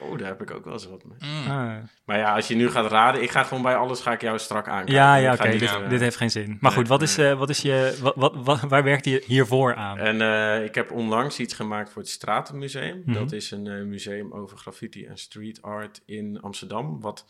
Oh, 0.00 0.18
daar 0.18 0.28
heb 0.28 0.42
ik 0.42 0.50
ook 0.50 0.64
wel 0.64 0.72
eens 0.72 0.86
wat 0.86 1.04
mee. 1.04 1.30
Mm. 1.30 1.50
ah. 1.50 1.76
Maar 2.04 2.18
ja, 2.18 2.34
als 2.34 2.48
je 2.48 2.54
nu 2.54 2.70
gaat 2.70 2.90
raden, 2.90 3.22
ik 3.22 3.30
ga 3.30 3.42
gewoon 3.42 3.62
bij 3.62 3.76
alles 3.76 4.00
ga 4.00 4.12
ik 4.12 4.20
jou 4.20 4.38
strak 4.38 4.68
aankijken. 4.68 4.94
ja, 4.94 5.16
Ik 5.16 5.22
ja, 5.22 5.36
ga 5.36 5.42
oké, 5.44 5.58
dit, 5.58 5.68
eh, 5.68 5.88
dit 5.88 6.00
heeft 6.00 6.16
geen 6.16 6.30
zin. 6.30 6.46
Maar 6.48 6.58
nee, 6.70 6.72
goed, 6.72 6.88
wat 6.88 7.02
is, 7.02 7.16
nee. 7.16 7.30
eh, 7.30 7.38
wat 7.38 7.50
is 7.50 7.62
je... 7.62 7.98
Wat, 8.02 8.14
wat, 8.16 8.34
wat- 8.36 8.60
waar 8.60 8.82
werkt 8.84 9.04
je 9.04 9.22
hiervoor 9.26 9.74
aan? 9.74 9.98
En 9.98 10.20
eh, 10.20 10.64
ik 10.64 10.74
heb 10.74 10.90
onlangs 10.92 11.38
iets 11.38 11.54
gemaakt 11.54 11.90
voor 11.90 12.02
het 12.02 12.10
Stratenmuseum. 12.10 13.02
Mhm. 13.04 13.12
Dat 13.18 13.32
is 13.32 13.50
een 13.50 13.66
eh, 13.66 13.82
museum 13.84 14.32
over 14.32 14.56
graffiti 14.56 15.04
en 15.06 15.16
street 15.18 15.62
art 15.62 16.02
in 16.06 16.40
Amsterdam. 16.40 17.00
Wat 17.00 17.26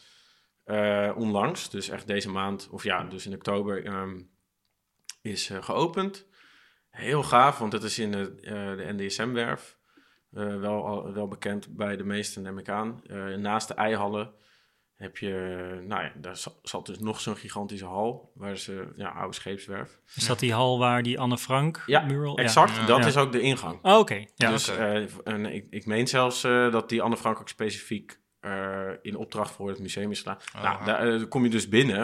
eh, 0.64 1.10
onlangs, 1.16 1.70
dus 1.70 1.88
echt 1.88 2.06
deze 2.06 2.30
maand, 2.30 2.68
of 2.70 2.82
ja, 2.82 3.04
dus 3.04 3.26
in 3.26 3.34
oktober, 3.34 3.84
ehm, 3.84 4.20
is 5.22 5.50
geopend. 5.60 6.26
Heel 6.90 7.22
gaaf, 7.22 7.58
want 7.58 7.72
het 7.72 7.82
is 7.82 7.98
in 7.98 8.10
de, 8.10 8.32
eh, 8.42 8.52
de 8.52 8.92
NDSM-werf. 8.96 9.78
Eh, 10.32 10.56
wel, 10.60 10.86
al- 10.86 11.12
wel 11.12 11.28
bekend 11.28 11.76
bij 11.76 11.96
de 11.96 12.04
meesten, 12.04 12.42
neem 12.42 12.58
ik 12.58 12.68
aan. 12.68 13.00
Eh, 13.06 13.26
naast 13.34 13.68
de 13.68 13.74
eihallen 13.74 14.32
heb 14.94 15.16
je, 15.16 15.30
nou 15.86 16.02
ja, 16.02 16.12
daar 16.16 16.36
za- 16.36 16.50
zat 16.62 16.86
dus 16.86 16.98
nog 16.98 17.20
zo'n 17.20 17.36
gigantische 17.36 17.84
hal. 17.86 18.32
Waar 18.34 18.56
ze, 18.56 18.92
ja, 18.96 19.08
oude 19.08 19.34
scheepswerf. 19.34 20.00
Is 20.14 20.26
dat 20.26 20.38
die 20.38 20.52
hal 20.52 20.78
waar 20.78 21.02
die 21.02 21.18
Anne 21.18 21.38
Frank 21.38 21.82
Ja, 21.86 22.00
mural... 22.00 22.38
Exact, 22.38 22.76
Ja. 22.76 22.86
dat 22.86 22.98
Ja. 22.98 23.06
is 23.06 23.16
ook 23.16 23.32
de 23.32 23.40
ingang. 23.40 23.78
Oh, 23.82 23.98
oké. 23.98 24.24
Ja. 24.34 24.50
dus 24.50 24.68
eh, 24.68 25.02
en 25.24 25.46
ik, 25.46 25.66
ik 25.70 25.86
meen 25.86 26.06
zelfs 26.06 26.44
eh, 26.44 26.72
dat 26.72 26.88
die 26.88 27.02
Anne 27.02 27.16
Frank 27.16 27.40
ook 27.40 27.48
specifiek 27.48 28.18
eh, 28.40 28.88
in 29.02 29.16
opdracht 29.16 29.54
voor 29.54 29.68
het 29.68 29.78
museum 29.78 30.10
is 30.10 30.18
gedaan. 30.18 30.38
Oh, 30.56 30.62
nou, 30.62 30.84
daar 30.84 31.14
eh, 31.14 31.28
kom 31.28 31.44
je 31.44 31.50
dus 31.50 31.68
binnen. 31.68 32.00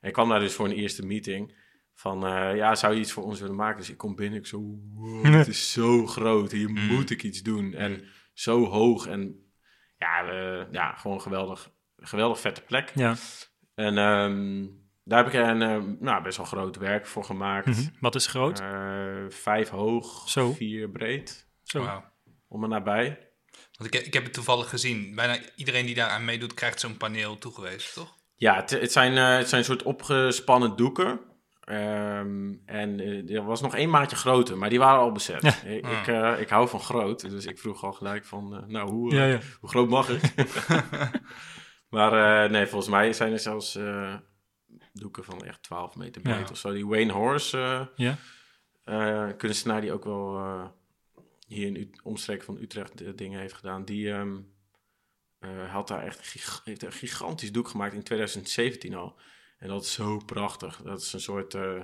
En 0.00 0.08
ik 0.08 0.12
kwam 0.12 0.28
daar 0.28 0.40
dus 0.40 0.54
voor 0.54 0.64
een 0.66 0.72
eerste 0.76 1.06
meeting. 1.06 1.64
Van, 1.98 2.26
eh, 2.26 2.56
ja, 2.56 2.74
zou 2.74 2.94
je 2.94 3.00
iets 3.00 3.12
voor 3.12 3.24
ons 3.24 3.40
willen 3.40 3.54
maken? 3.56 3.78
Dus 3.78 3.90
ik 3.90 3.96
kom 3.96 4.14
binnen, 4.14 4.38
ik 4.38 4.46
zo, 4.46 4.78
wow, 4.94 5.24
het 5.34 5.48
is 5.48 5.72
zo 5.72 6.06
groot. 6.06 6.50
Hier 6.52 6.68
Mm. 6.70 6.86
moet 6.86 7.10
ik 7.10 7.22
iets 7.22 7.42
doen. 7.42 7.74
En 7.74 8.04
zo 8.32 8.64
hoog. 8.64 9.06
En 9.06 9.50
ja, 9.98 10.28
eh, 10.28 10.72
ja 10.72 10.92
gewoon 10.94 11.20
geweldig, 11.20 11.70
geweldig 11.96 12.40
vette 12.40 12.60
plek. 12.62 12.92
ja. 12.94 13.14
En 13.74 13.98
ehm, 13.98 14.66
daar 15.04 15.24
heb 15.24 15.34
ik 15.34 15.40
een 15.40 15.62
eh, 15.62 15.82
nou, 16.00 16.22
best 16.22 16.36
wel 16.36 16.46
groot 16.46 16.76
werk 16.76 17.06
voor 17.06 17.24
gemaakt. 17.24 17.66
Mhm. 17.66 17.88
Wat 18.00 18.14
is 18.14 18.26
groot? 18.26 18.60
Eh, 18.60 19.24
vijf 19.28 19.68
hoog, 19.68 20.28
Zo. 20.28 20.52
vier 20.52 20.90
breed, 20.90 21.48
Zo. 21.62 21.82
Wauw. 21.82 22.04
om 22.48 22.62
en 22.64 22.70
nabij. 22.70 23.30
Want 23.78 23.94
ik, 23.94 24.06
ik 24.06 24.12
heb 24.14 24.24
het 24.24 24.32
toevallig 24.32 24.68
gezien. 24.68 25.14
Bijna 25.14 25.38
iedereen 25.56 25.86
die 25.86 25.94
daar 25.94 26.08
aan 26.08 26.24
meedoet, 26.24 26.54
krijgt 26.54 26.80
zo'n 26.80 26.96
paneel 26.96 27.38
toegewezen, 27.38 27.94
toch? 27.94 28.14
Ja, 28.34 28.56
het, 28.56 28.70
het, 28.70 28.92
zijn, 28.92 29.16
eh, 29.16 29.36
het 29.36 29.48
zijn 29.48 29.64
soort 29.64 29.82
opgespannen 29.82 30.76
doeken. 30.76 31.20
Ehm, 31.66 32.54
en 32.66 33.00
eh, 33.00 33.34
er 33.36 33.44
was 33.44 33.60
nog 33.60 33.74
één 33.74 33.90
maatje 33.90 34.16
groter, 34.16 34.58
maar 34.58 34.68
die 34.70 34.78
waren 34.78 35.00
al 35.00 35.12
bezet. 35.12 35.42
Ja. 35.42 35.62
Ik, 35.62 35.84
Ah. 35.84 35.92
ik, 36.00 36.06
eh, 36.06 36.40
ik 36.40 36.48
hou 36.48 36.68
van 36.68 36.80
groot, 36.80 37.30
dus 37.30 37.46
ik 37.46 37.58
vroeg 37.58 37.84
al 37.84 37.92
gelijk 37.92 38.24
van, 38.24 38.56
eh, 38.56 38.66
nou, 38.66 38.90
hoe, 38.90 39.10
eh, 39.10 39.16
Ja, 39.18 39.24
ja. 39.24 39.38
hoe 39.60 39.68
groot 39.68 39.88
mag 39.88 40.08
ik? 40.08 40.22
maar 41.94 42.44
eh, 42.44 42.50
nee, 42.50 42.66
volgens 42.66 42.90
mij 42.90 43.12
zijn 43.12 43.32
er 43.32 43.38
zelfs 43.38 43.76
eh, 43.76 44.14
doeken 44.92 45.24
van 45.24 45.44
echt 45.44 45.62
12 45.62 45.96
meter 45.96 46.22
breed 46.22 46.34
Ja. 46.46 46.50
of 46.50 46.56
zo. 46.56 46.72
Die 46.72 46.86
Wayne 46.86 47.12
Horse 47.12 47.58
eh, 47.58 47.86
Ja? 47.96 48.16
eh, 48.84 49.36
kunstenaar 49.36 49.80
die 49.80 49.92
ook 49.92 50.04
wel 50.04 50.36
eh, 50.36 50.64
hier 51.46 51.66
in 51.66 51.98
omstreken 52.02 52.44
van 52.44 52.58
Utrecht 52.60 53.00
eh, 53.00 53.08
dingen 53.14 53.40
heeft 53.40 53.54
gedaan, 53.54 53.84
die 53.84 54.12
ehm, 54.12 54.36
eh, 55.38 55.72
had 55.72 55.88
daar 55.88 56.02
echt 56.04 56.60
heeft 56.64 56.82
een 56.82 56.92
gigantisch 56.92 57.52
doek 57.52 57.68
gemaakt 57.68 57.94
in 57.94 58.02
2017 58.02 58.94
al. 58.94 59.16
En 59.66 59.72
dat 59.72 59.82
is 59.82 59.92
zo 59.92 60.18
prachtig. 60.26 60.80
Dat 60.82 61.00
is 61.00 61.12
een 61.12 61.20
soort 61.20 61.54
eh, 61.54 61.82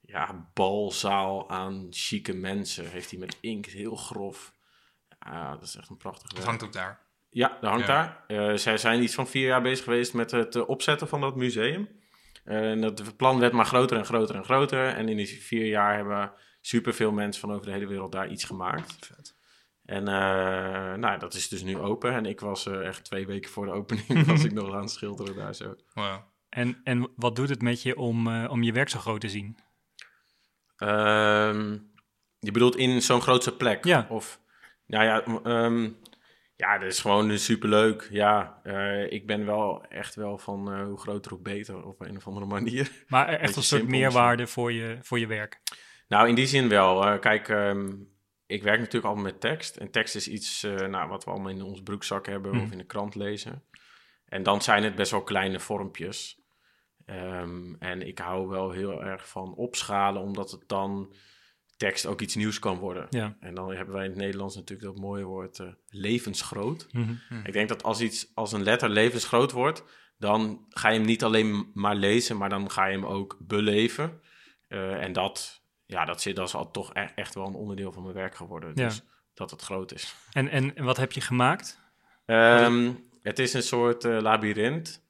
ja, 0.00 0.50
balzaal 0.54 1.50
aan 1.50 1.86
chique 1.90 2.32
mensen. 2.34 2.90
Heeft 2.90 3.10
hij 3.10 3.18
met 3.18 3.36
inkt 3.40 3.70
heel 3.70 3.96
grof. 3.96 4.54
Ja, 5.18 5.52
dat 5.52 5.62
is 5.62 5.76
echt 5.76 5.88
een 5.90 5.96
prachtig 5.96 6.22
Dat 6.28 6.32
werk. 6.32 6.46
hangt 6.48 6.62
ook 6.64 6.72
daar. 6.72 7.00
Ja, 7.30 7.58
dat 7.60 7.70
hangt 7.70 7.86
Ja. 7.86 7.92
daar. 7.92 8.24
Eh, 8.50 8.56
zij 8.56 8.78
zijn 8.78 9.02
iets 9.02 9.14
van 9.14 9.26
vier 9.26 9.46
jaar 9.46 9.62
bezig 9.62 9.84
geweest 9.84 10.14
met 10.14 10.30
het 10.30 10.54
eh, 10.56 10.68
opzetten 10.68 11.08
van 11.08 11.20
dat 11.20 11.36
museum. 11.36 11.88
En 12.44 12.80
dat 12.80 13.16
plan 13.16 13.38
werd 13.38 13.52
maar 13.52 13.64
groter 13.66 13.96
en 13.96 14.04
groter 14.04 14.34
en 14.36 14.44
groter. 14.44 14.88
En 14.88 15.08
in 15.08 15.16
die 15.16 15.26
vier 15.42 15.66
jaar 15.66 15.96
hebben 15.96 16.32
superveel 16.60 17.12
mensen 17.12 17.40
van 17.40 17.52
over 17.52 17.66
de 17.66 17.72
hele 17.72 17.86
wereld 17.86 18.12
daar 18.12 18.28
iets 18.30 18.44
gemaakt. 18.44 19.06
Vet. 19.06 19.34
En 19.84 20.04
nou, 21.00 21.18
dat 21.18 21.34
is 21.34 21.48
dus 21.48 21.62
nu 21.62 21.78
open. 21.78 22.12
En 22.12 22.26
ik 22.26 22.40
was 22.40 22.66
echt 22.66 23.04
twee 23.04 23.26
weken 23.26 23.50
voor 23.50 23.66
de 23.66 23.72
opening 23.72 24.26
was 24.26 24.44
ik 24.44 24.52
nog 24.52 24.74
aan 24.74 24.80
het 24.80 24.90
schilderen 24.90 25.36
daar 25.36 25.54
zo. 25.54 25.74
Wow. 25.94 26.32
En, 26.54 26.80
en 26.84 27.10
wat 27.16 27.36
doet 27.36 27.48
het 27.48 27.62
met 27.62 27.82
je 27.82 27.96
om, 27.96 28.26
eh, 28.26 28.50
om 28.50 28.62
je 28.62 28.72
werk 28.72 28.88
zo 28.88 28.98
groot 28.98 29.20
te 29.20 29.28
zien? 29.28 29.56
Ehm, 30.76 31.78
je 32.38 32.50
bedoelt 32.50 32.76
in 32.76 33.02
zo'n 33.02 33.20
grootse 33.20 33.56
plek? 33.56 33.84
Ja. 33.84 34.06
Of, 34.08 34.40
nou 34.86 35.04
ja, 35.04 35.24
ehm, 35.42 35.90
ja, 36.56 36.78
dat 36.78 36.88
is 36.92 37.00
gewoon 37.00 37.38
superleuk. 37.38 38.08
Ja, 38.10 38.60
eh, 38.62 39.12
ik 39.12 39.26
ben 39.26 39.46
wel 39.46 39.84
echt 39.88 40.14
wel 40.14 40.38
van 40.38 40.72
eh, 40.72 40.84
hoe 40.84 40.98
groter 40.98 41.32
hoe 41.32 41.40
beter 41.40 41.84
op 41.84 42.00
een 42.00 42.16
of 42.16 42.26
andere 42.26 42.46
manier. 42.46 42.90
Maar 43.08 43.28
echt 43.28 43.40
Beetje 43.40 43.56
een 43.56 43.62
soort 43.62 43.88
meerwaarde 43.88 44.46
voor 44.46 44.72
je, 44.72 44.98
voor 45.00 45.18
je 45.18 45.26
werk. 45.26 45.60
Nou, 46.08 46.28
in 46.28 46.34
die 46.34 46.46
zin 46.46 46.68
wel. 46.68 47.06
Eh, 47.06 47.20
kijk, 47.20 47.48
ehm, 47.48 47.92
ik 48.46 48.62
werk 48.62 48.78
natuurlijk 48.78 49.04
allemaal 49.04 49.24
met 49.24 49.40
tekst. 49.40 49.76
En 49.76 49.90
tekst 49.90 50.14
is 50.14 50.28
iets 50.28 50.62
eh, 50.62 50.86
nou, 50.86 51.08
wat 51.08 51.24
we 51.24 51.30
allemaal 51.30 51.50
in 51.50 51.62
ons 51.62 51.82
broekzak 51.82 52.26
hebben 52.26 52.50
Hmm. 52.50 52.60
of 52.62 52.70
in 52.70 52.78
de 52.78 52.84
krant 52.86 53.14
lezen. 53.14 53.62
En 54.24 54.42
dan 54.42 54.62
zijn 54.62 54.82
het 54.84 54.94
best 54.94 55.10
wel 55.10 55.22
kleine 55.22 55.60
vormpjes. 55.60 56.42
Ehm, 57.06 57.74
en 57.78 58.06
ik 58.06 58.18
hou 58.18 58.48
wel 58.48 58.70
heel 58.70 59.02
erg 59.02 59.28
van 59.28 59.54
opschalen, 59.54 60.22
omdat 60.22 60.50
het 60.50 60.62
dan 60.66 61.14
tekst 61.76 62.06
ook 62.06 62.20
iets 62.20 62.34
nieuws 62.34 62.58
kan 62.58 62.78
worden. 62.78 63.06
Ja. 63.10 63.36
En 63.40 63.54
dan 63.54 63.74
hebben 63.74 63.94
wij 63.94 64.04
in 64.04 64.10
het 64.10 64.18
Nederlands 64.18 64.54
natuurlijk 64.54 64.92
dat 64.92 65.02
mooie 65.02 65.24
woord 65.24 65.58
eh, 65.58 65.66
levensgroot. 65.88 66.88
Mhm. 66.92 67.14
Ik 67.44 67.52
denk 67.52 67.68
dat 67.68 67.82
als 67.82 68.00
iets 68.00 68.30
als 68.34 68.52
een 68.52 68.62
letter 68.62 68.88
levensgroot 68.88 69.52
wordt, 69.52 69.84
dan 70.18 70.66
ga 70.68 70.88
je 70.88 70.98
hem 70.98 71.06
niet 71.06 71.24
alleen 71.24 71.70
maar 71.74 71.94
lezen, 71.94 72.36
maar 72.36 72.48
dan 72.48 72.70
ga 72.70 72.86
je 72.86 72.94
hem 72.94 73.06
ook 73.06 73.36
beleven. 73.40 74.20
Eh, 74.68 75.02
en 75.02 75.12
dat, 75.12 75.62
ja, 75.86 76.04
dat, 76.04 76.22
zit, 76.22 76.36
dat 76.36 76.48
is 76.48 76.54
al 76.54 76.70
toch 76.70 76.90
e- 76.94 77.12
echt 77.14 77.34
wel 77.34 77.46
een 77.46 77.54
onderdeel 77.54 77.92
van 77.92 78.02
mijn 78.02 78.14
werk 78.14 78.34
geworden. 78.34 78.72
Ja. 78.74 78.84
Dus 78.84 79.02
dat 79.34 79.50
het 79.50 79.62
groot 79.62 79.92
is. 79.92 80.14
En, 80.32 80.48
en 80.48 80.84
wat 80.84 80.96
heb 80.96 81.12
je 81.12 81.20
gemaakt? 81.20 81.80
Ehm, 82.26 82.92
het 83.22 83.38
is 83.38 83.52
een 83.52 83.62
soort 83.62 84.04
eh 84.04 84.20
labyrint 84.20 85.03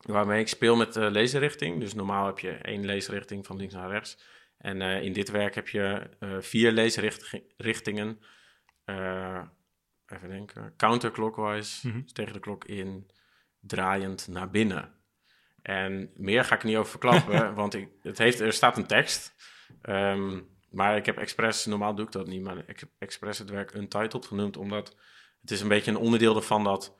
waarmee 0.00 0.40
ik 0.40 0.48
speel 0.48 0.76
met 0.76 0.92
de 0.92 1.10
leesrichting. 1.10 1.80
Dus 1.80 1.94
normaal 1.94 2.26
heb 2.26 2.38
je 2.38 2.50
één 2.50 2.84
leesrichting 2.84 3.46
van 3.46 3.56
links 3.56 3.74
naar 3.74 3.90
rechts. 3.90 4.18
En 4.58 4.82
eh, 4.82 5.02
in 5.02 5.12
dit 5.12 5.30
werk 5.30 5.54
heb 5.54 5.68
je 5.68 6.08
eh, 6.18 6.36
vier 6.40 6.72
leesrichtingen. 6.72 8.20
Eh, 8.84 9.42
even 10.06 10.28
denken. 10.28 10.74
Counterclockwise, 10.76 11.88
Mhm. 11.88 12.00
dus 12.02 12.12
tegen 12.12 12.32
de 12.32 12.40
klok 12.40 12.64
in, 12.64 13.10
draaiend 13.60 14.28
naar 14.28 14.50
binnen. 14.50 14.92
En 15.62 16.10
meer 16.14 16.44
ga 16.44 16.54
ik 16.54 16.64
niet 16.64 16.76
over 16.76 16.90
verklappen, 16.90 17.54
want 17.54 17.74
ik, 17.74 17.88
het 18.02 18.18
heeft, 18.18 18.40
er 18.40 18.52
staat 18.52 18.76
een 18.76 18.86
tekst. 18.86 19.34
Ehm, 19.82 20.40
maar 20.70 20.96
ik 20.96 21.06
heb 21.06 21.18
expres, 21.18 21.66
normaal 21.66 21.94
doe 21.94 22.06
ik 22.06 22.12
dat 22.12 22.26
niet, 22.26 22.42
maar 22.42 22.56
ik 22.66 22.80
heb 22.80 22.88
expres 22.98 23.38
het 23.38 23.50
werk 23.50 23.74
Untitled 23.74 24.26
genoemd, 24.26 24.56
omdat 24.56 24.96
het 25.40 25.50
is 25.50 25.60
een 25.60 25.68
beetje 25.68 25.90
een 25.90 25.96
onderdeel 25.96 26.36
ervan 26.36 26.64
dat, 26.64 26.96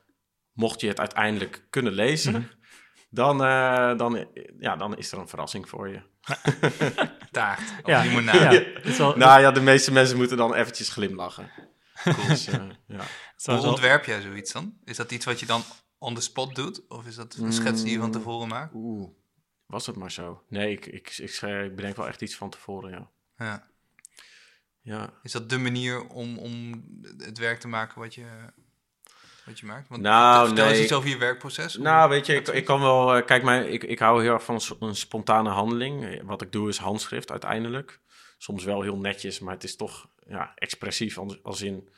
mocht 0.53 0.81
je 0.81 0.89
het 0.89 0.99
uiteindelijk 0.99 1.67
kunnen 1.71 1.93
lezen, 1.93 2.33
Mhm. 2.33 2.43
Dan, 3.11 3.45
eh, 3.45 3.97
dan, 3.97 4.27
ja, 4.59 4.77
dan 4.77 4.97
is 4.97 5.13
er 5.13 5.19
een 5.19 5.29
verrassing 5.29 5.69
voor 5.69 5.89
je. 5.89 6.01
Taart. 7.31 7.61
Of 7.61 7.87
Ja, 7.87 8.03
limonade. 8.03 8.81
ja, 8.85 8.97
wel, 8.97 9.17
Nou 9.17 9.41
ja, 9.41 9.51
de 9.51 9.61
meeste 9.61 9.93
mensen 9.93 10.17
moeten 10.17 10.37
dan 10.37 10.55
eventjes 10.55 10.89
glimlachen. 10.89 11.51
Cool. 12.03 12.27
Dus, 12.27 12.47
eh, 12.47 12.65
ja. 12.87 13.05
wel 13.45 13.57
Hoe 13.57 13.67
ontwerp 13.67 14.05
jij 14.05 14.21
zoiets 14.21 14.53
dan? 14.53 14.79
Is 14.85 14.97
dat 14.97 15.13
iets 15.13 15.25
wat 15.25 15.41
je 15.41 15.47
dan 15.47 15.63
on 15.99 16.15
the 16.15 16.21
spot 16.21 16.55
doet? 16.55 16.89
Of 16.89 17.07
is 17.07 17.15
dat 17.15 17.35
een 17.35 17.53
schets 17.53 17.83
die 17.83 17.93
je 17.93 17.99
van 17.99 18.07
Mm. 18.07 18.13
tevoren 18.13 18.49
maakt? 18.49 18.75
Oeh, 18.75 19.09
was 19.67 19.87
het 19.87 19.97
maar 19.97 20.11
zo. 20.11 20.43
Nee, 20.49 20.73
ik, 20.73 20.87
ik, 20.87 21.17
ik, 21.19 21.31
schrijf- 21.31 21.67
ik 21.71 21.77
bedenk 21.77 21.97
wel 21.97 22.09
echt 22.09 22.23
iets 22.23 22.37
van 22.37 22.51
tevoren, 22.51 22.91
ja. 22.91 23.11
Ja. 23.37 23.69
Ja, 24.83 25.11
Is 25.23 25.33
dat 25.33 25.51
de 25.51 25.59
manier 25.59 26.07
om, 26.07 26.39
om 26.39 26.85
het 27.19 27.39
werk 27.39 27.61
te 27.61 27.69
maken 27.69 28.01
wat 28.01 28.15
je, 28.15 28.27
wat 29.51 29.59
je 29.59 29.67
maakt? 29.67 29.89
Want 29.89 30.03
Nou, 30.03 30.47
vertel 30.47 30.65
eens 30.65 30.75
nee. 30.75 30.83
iets 30.83 30.93
over 30.93 31.09
je 31.09 31.17
werkproces. 31.19 31.77
Nou, 31.77 32.09
weet 32.11 32.27
je, 32.27 32.35
ik, 32.35 32.49
ik 32.49 32.65
kan 32.65 32.81
wel... 32.81 33.15
eh, 33.15 33.27
kijk, 33.27 33.43
mij, 33.43 33.69
ik, 33.69 33.85
ik 33.85 33.99
hou 33.99 34.23
heel 34.23 34.33
erg 34.33 34.45
van 34.45 34.61
een 34.81 34.97
spontane 34.97 35.51
handeling. 35.51 36.23
Wat 36.23 36.43
ik 36.43 36.53
doe 36.53 36.69
is 36.69 36.79
handschrift 36.79 37.31
uiteindelijk. 37.31 38.01
Soms 38.39 38.65
wel 38.65 38.83
heel 38.83 38.97
netjes, 38.97 39.39
maar 39.39 39.55
het 39.55 39.65
is 39.65 39.77
toch 39.77 40.09
ja, 40.27 40.53
expressief 40.55 41.19
als, 41.19 41.43
als 41.43 41.63
in 41.63 41.89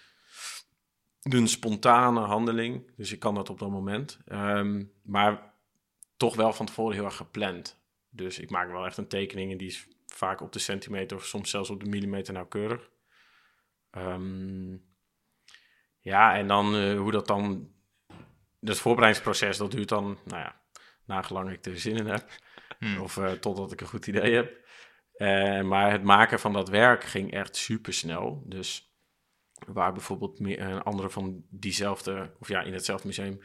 een 1.23 1.49
spontane 1.49 2.21
handeling. 2.21 2.91
Dus 2.97 3.13
ik 3.13 3.19
kan 3.19 3.35
dat 3.35 3.51
op 3.51 3.59
dat 3.59 3.71
moment. 3.71 4.19
Ehm, 4.27 4.85
maar 5.03 5.55
toch 6.17 6.37
wel 6.37 6.53
van 6.53 6.67
tevoren 6.67 6.95
heel 6.95 7.05
erg 7.05 7.17
gepland. 7.17 7.81
Dus 8.11 8.39
ik 8.39 8.51
maak 8.51 8.71
wel 8.71 8.87
echt 8.87 8.97
een 8.97 9.09
tekening 9.09 9.53
en 9.53 9.59
die 9.59 9.69
is 9.69 9.89
vaak 10.07 10.41
op 10.41 10.53
de 10.53 10.59
centimeter 10.59 11.17
of 11.17 11.25
soms 11.25 11.51
zelfs 11.51 11.71
op 11.71 11.85
de 11.85 11.91
millimeter 11.91 12.33
nauwkeurig. 12.33 12.91
Ehm, 13.91 14.77
ja, 16.03 16.37
en 16.37 16.47
dan 16.47 16.77
eh, 16.77 16.99
hoe 16.99 17.11
dat 17.11 17.27
dan 17.27 17.71
dus 18.63 18.75
het 18.75 18.83
voorbereidingsproces, 18.83 19.57
dat 19.57 19.71
duurt 19.71 19.89
dan, 19.89 20.19
nou 20.25 20.41
ja, 20.41 20.61
nagelang 21.05 21.51
ik 21.51 21.67
er 21.67 21.79
zin 21.79 21.97
in 21.97 22.07
heb. 22.07 22.31
Hmm. 22.79 23.01
Of 23.01 23.17
eh, 23.17 23.33
totdat 23.33 23.73
ik 23.73 23.81
een 23.81 23.87
goed 23.87 24.07
idee 24.07 24.35
heb. 24.35 24.61
Eh, 25.13 25.63
maar 25.63 25.91
het 25.91 26.03
maken 26.03 26.41
van 26.41 26.53
dat 26.53 26.69
werk 26.69 27.05
ging 27.05 27.33
echt 27.33 27.57
super 27.57 27.93
snel. 27.93 28.43
Dus 28.47 28.95
waar 29.67 29.93
bijvoorbeeld 29.93 30.39
meer, 30.39 30.61
een 30.61 30.83
andere 30.83 31.11
van 31.11 31.45
diezelfde, 31.49 32.35
of 32.39 32.49
ja, 32.49 32.63
in 32.63 32.73
hetzelfde 32.73 33.07
museum, 33.07 33.41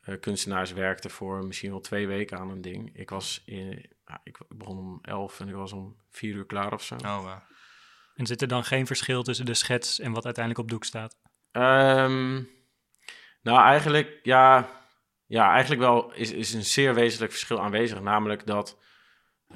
eh, 0.00 0.20
kunstenaars 0.20 0.72
werkten 0.72 1.10
voor 1.10 1.46
misschien 1.46 1.70
wel 1.70 1.80
twee 1.80 2.06
weken 2.06 2.38
aan 2.38 2.50
een 2.50 2.60
ding. 2.60 2.96
Ik 2.96 3.10
was 3.10 3.42
in, 3.44 3.90
ik 4.22 4.38
begon 4.48 4.78
om 4.78 4.98
elf 5.02 5.40
en 5.40 5.48
ik 5.48 5.54
was 5.54 5.72
om 5.72 5.96
vier 6.10 6.34
uur 6.34 6.46
klaar 6.46 6.72
of 6.72 6.82
zo. 6.82 6.94
Oh, 6.94 7.22
wow. 7.22 7.38
En 8.14 8.26
zit 8.26 8.42
er 8.42 8.48
dan 8.48 8.64
geen 8.64 8.86
verschil 8.86 9.22
tussen 9.22 9.46
de 9.46 9.54
schets 9.54 10.00
en 10.00 10.12
wat 10.12 10.24
uiteindelijk 10.24 10.64
op 10.64 10.70
doek 10.70 10.84
staat? 10.84 11.16
Ehm, 11.52 12.42
nou, 13.42 13.60
eigenlijk, 13.60 14.20
ja, 14.22 14.70
ja, 15.26 15.50
eigenlijk 15.50 15.80
wel 15.80 16.12
is, 16.12 16.32
is 16.32 16.52
een 16.52 16.64
zeer 16.64 16.94
wezenlijk 16.94 17.32
verschil 17.32 17.60
aanwezig. 17.60 18.00
Namelijk 18.00 18.46
dat 18.46 18.78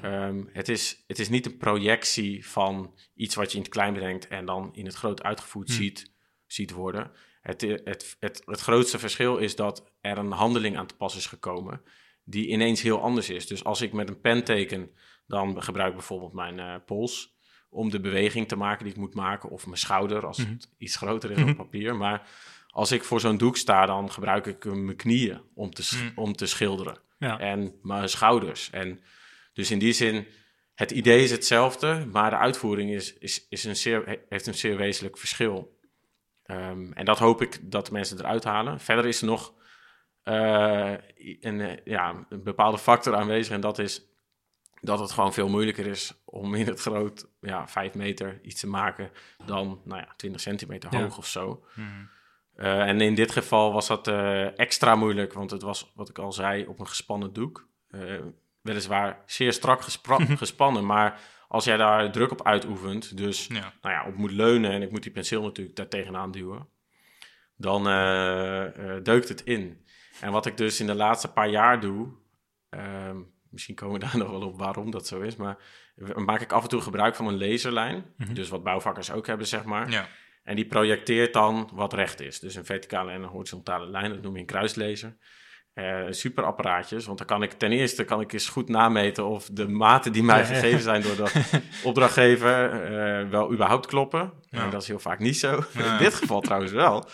ehm, 0.01 0.43
het, 0.51 0.69
is, 0.69 1.03
het 1.07 1.19
is 1.19 1.29
niet 1.29 1.45
een 1.45 1.57
projectie 1.57 2.47
van 2.47 2.99
iets 3.15 3.35
wat 3.35 3.51
je 3.51 3.57
in 3.57 3.63
het 3.63 3.71
klein 3.73 3.93
bedenkt 3.93 4.27
en 4.27 4.45
dan 4.45 4.73
in 4.73 4.85
het 4.85 4.95
groot 4.95 5.23
uitgevoerd 5.23 5.67
Hmm. 5.67 5.77
ziet, 5.77 6.13
ziet 6.45 6.71
worden. 6.71 7.11
Het, 7.41 7.63
eh, 7.63 7.77
het, 7.83 8.15
het, 8.19 8.41
het 8.45 8.59
grootste 8.59 8.99
verschil 8.99 9.37
is 9.37 9.55
dat 9.55 9.91
er 10.01 10.17
een 10.17 10.31
handeling 10.31 10.77
aan 10.77 10.87
te 10.87 10.95
pas 10.95 11.15
is 11.15 11.25
gekomen 11.25 11.81
die 12.23 12.47
ineens 12.47 12.81
heel 12.81 13.01
anders 13.01 13.29
is. 13.29 13.47
Dus 13.47 13.63
als 13.63 13.81
ik 13.81 13.93
met 13.93 14.09
een 14.09 14.21
pen 14.21 14.43
teken, 14.43 14.91
dan 15.27 15.63
gebruik 15.63 15.89
ik 15.89 15.95
bijvoorbeeld 15.95 16.33
mijn 16.33 16.59
eh, 16.59 16.75
pols 16.85 17.34
om 17.75 17.89
de 17.89 17.99
beweging 17.99 18.47
te 18.47 18.55
maken 18.55 18.83
die 18.83 18.93
ik 18.93 18.99
moet 18.99 19.13
maken, 19.13 19.49
of 19.49 19.65
mijn 19.65 19.77
schouder 19.77 20.25
als 20.25 20.37
Mhm. 20.37 20.49
het 20.51 20.69
iets 20.77 20.95
groter 20.95 21.31
is 21.31 21.41
op 21.43 21.55
papier. 21.55 21.95
Maar 21.95 22.27
als 22.67 22.91
ik 22.91 23.03
voor 23.03 23.19
zo'n 23.19 23.37
doek 23.37 23.57
sta, 23.57 23.85
dan 23.85 24.11
gebruik 24.11 24.45
ik 24.45 24.65
mijn 24.65 24.95
knieën 24.95 25.41
om 25.53 25.71
te, 25.73 25.89
Mhm. 25.95 26.19
om 26.19 26.33
te 26.35 26.45
schilderen 26.45 26.97
Ja. 27.17 27.39
en 27.39 27.73
mijn 27.81 28.09
schouders. 28.09 28.69
En 28.69 28.99
dus 29.53 29.71
in 29.71 29.79
die 29.79 29.93
zin, 29.93 30.27
het 30.73 30.91
idee 30.91 31.23
is 31.23 31.31
hetzelfde, 31.31 32.05
maar 32.11 32.29
de 32.29 32.37
uitvoering 32.37 32.91
is, 32.91 33.13
is, 33.17 33.45
is 33.49 33.63
een 33.63 33.75
zeer, 33.75 34.05
he- 34.05 34.19
heeft 34.29 34.47
een 34.47 34.53
zeer 34.53 34.77
wezenlijk 34.77 35.17
verschil. 35.17 35.77
Ehm, 36.43 36.91
en 36.91 37.05
dat 37.05 37.19
hoop 37.19 37.41
ik 37.41 37.59
dat 37.71 37.85
de 37.85 37.91
mensen 37.91 38.19
eruit 38.19 38.43
halen. 38.43 38.79
Verder 38.79 39.05
is 39.05 39.21
er 39.21 39.27
nog 39.27 39.53
eh, 40.23 40.93
een, 41.39 41.61
eh, 41.61 41.77
ja, 41.83 42.25
een 42.29 42.43
bepaalde 42.43 42.77
factor 42.77 43.15
aanwezig 43.15 43.53
en 43.53 43.61
dat 43.61 43.79
is 43.79 44.01
dat 44.85 44.99
het 44.99 45.11
gewoon 45.11 45.33
veel 45.33 45.49
moeilijker 45.49 45.87
is 45.87 46.13
om 46.25 46.55
in 46.55 46.65
het 46.67 46.79
groot 46.81 47.27
ja, 47.41 47.67
5 47.67 47.93
meter 47.93 48.39
iets 48.43 48.59
te 48.59 48.67
maken 48.67 49.11
dan 49.45 49.81
nou 49.83 50.01
ja, 50.01 50.13
20 50.15 50.41
centimeter 50.41 50.93
Ja. 50.93 51.01
hoog 51.01 51.17
of 51.17 51.27
zo. 51.27 51.65
Mhm. 51.75 51.87
Eh, 52.55 52.87
en 52.87 53.01
in 53.01 53.15
dit 53.15 53.31
geval 53.31 53.73
was 53.73 53.87
dat 53.87 54.07
eh, 54.07 54.59
extra 54.59 54.95
moeilijk, 54.95 55.33
want 55.33 55.51
het 55.51 55.61
was, 55.61 55.91
wat 55.95 56.09
ik 56.09 56.17
al 56.19 56.31
zei, 56.33 56.65
op 56.65 56.79
een 56.79 56.87
gespannen 56.87 57.33
doek. 57.33 57.67
Eh, 57.89 58.01
weliswaar 58.61 59.23
zeer 59.25 59.53
strak 59.53 59.81
gespannen, 60.37 60.85
maar 60.85 61.19
als 61.47 61.65
jij 61.65 61.77
daar 61.77 62.11
druk 62.11 62.31
op 62.31 62.45
uitoefent, 62.45 63.17
dus 63.17 63.47
Ja. 63.47 63.73
nou 63.81 63.93
ja, 63.95 64.05
op 64.07 64.15
moet 64.15 64.31
leunen 64.31 64.71
en 64.71 64.81
ik 64.81 64.91
moet 64.91 65.03
die 65.03 65.11
penseel 65.11 65.41
natuurlijk 65.41 65.75
daar 65.75 65.87
tegenaan 65.87 66.31
duwen, 66.31 66.67
dan 67.57 67.83
deukt 69.03 69.29
het 69.29 69.41
in. 69.43 69.85
En 70.21 70.31
wat 70.31 70.45
ik 70.45 70.57
dus 70.57 70.79
in 70.79 70.87
de 70.87 70.95
laatste 70.95 71.31
paar 71.31 71.49
jaar 71.49 71.79
doe, 71.79 72.07
ehm, 72.69 73.17
misschien 73.55 73.75
komen 73.75 73.99
we 73.99 74.05
daar 74.05 74.17
nog 74.23 74.29
wel 74.29 74.41
op 74.41 74.57
waarom 74.57 74.91
dat 74.91 75.07
zo 75.07 75.19
is, 75.21 75.35
maar 75.35 75.57
maak 76.15 76.41
ik 76.41 76.51
af 76.51 76.63
en 76.63 76.69
toe 76.69 76.81
gebruik 76.81 77.15
van 77.15 77.27
een 77.27 77.37
laserlijn, 77.37 78.05
Mhm. 78.17 78.33
dus 78.33 78.49
wat 78.49 78.63
bouwvakkers 78.63 79.11
ook 79.11 79.27
hebben, 79.27 79.47
zeg 79.47 79.63
maar. 79.63 79.89
Ja. 79.91 80.07
En 80.43 80.55
die 80.55 80.65
projecteert 80.65 81.33
dan 81.33 81.69
wat 81.73 81.93
recht 81.93 82.19
is. 82.21 82.39
Dus 82.39 82.55
een 82.55 82.65
verticale 82.65 83.11
en 83.11 83.21
een 83.21 83.29
horizontale 83.29 83.85
lijn, 83.89 84.09
dat 84.09 84.21
noem 84.21 84.33
je 84.33 84.39
een 84.39 84.45
kruislaser. 84.45 85.17
Eh 85.73 86.03
super 86.09 86.43
apparaatjes, 86.43 87.05
want 87.05 87.17
dan 87.17 87.27
kan 87.27 87.43
ik 87.43 87.51
ten 87.51 87.71
eerste 87.71 88.03
kan 88.03 88.21
ik 88.21 88.33
eens 88.33 88.49
goed 88.49 88.69
nameten 88.69 89.25
of 89.25 89.49
de 89.51 89.67
maten 89.67 90.11
die 90.11 90.23
mij 90.23 90.45
gegeven 90.45 90.79
zijn 90.81 91.01
door 91.01 91.15
de 91.15 91.31
opdrachtgever 91.83 92.69
eh, 92.83 93.29
wel 93.29 93.51
überhaupt 93.53 93.85
kloppen. 93.85 94.33
Ja. 94.49 94.63
En 94.63 94.69
dat 94.69 94.81
is 94.81 94.87
heel 94.87 94.99
vaak 94.99 95.19
niet 95.19 95.37
zo. 95.37 95.63
Ja. 95.73 95.91
In 95.91 95.97
dit 95.97 96.13
geval 96.13 96.41
trouwens 96.41 96.71
wel. 96.71 97.09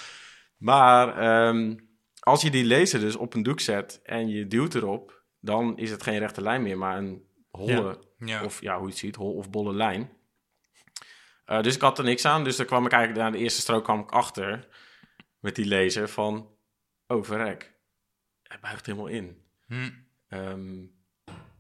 Maar 0.57 1.17
ehm, 1.17 1.75
als 2.19 2.41
je 2.41 2.49
die 2.51 2.65
laser 2.65 2.99
dus 2.99 3.15
op 3.15 3.33
een 3.33 3.43
doek 3.43 3.59
zet 3.59 3.99
en 4.03 4.27
je 4.29 4.47
duwt 4.47 4.75
erop, 4.75 5.20
dan 5.41 5.77
is 5.77 5.91
het 5.91 6.03
geen 6.03 6.19
rechte 6.19 6.41
lijn 6.41 6.61
meer, 6.61 6.77
maar 6.77 6.97
een 6.97 7.25
holle 7.51 7.99
Ja. 8.17 8.43
of 8.43 8.61
ja, 8.61 8.73
hoe 8.75 8.83
je 8.83 8.89
het 8.89 8.99
ziet, 8.99 9.15
hol 9.15 9.33
of 9.33 9.49
bolle 9.49 9.73
lijn. 9.73 10.09
Eh, 11.45 11.61
dus 11.61 11.75
ik 11.75 11.81
had 11.81 11.97
er 11.97 12.03
niks 12.03 12.25
aan. 12.25 12.43
Dus 12.43 12.55
dan 12.55 12.65
kwam 12.65 12.85
ik 12.85 12.91
eigenlijk 12.91 13.23
na 13.25 13.31
de 13.31 13.37
eerste 13.43 13.61
strook 13.61 13.83
kwam 13.83 13.99
ik 13.99 14.11
achter 14.11 14.67
met 15.39 15.55
die 15.55 15.67
laser 15.67 16.09
van, 16.09 16.49
oh 17.07 17.23
verrek, 17.23 17.73
hij 18.43 18.59
buigt 18.59 18.85
helemaal 18.85 19.07
in. 19.07 19.43
Hm. 19.67 19.89
Ehm, 20.27 20.85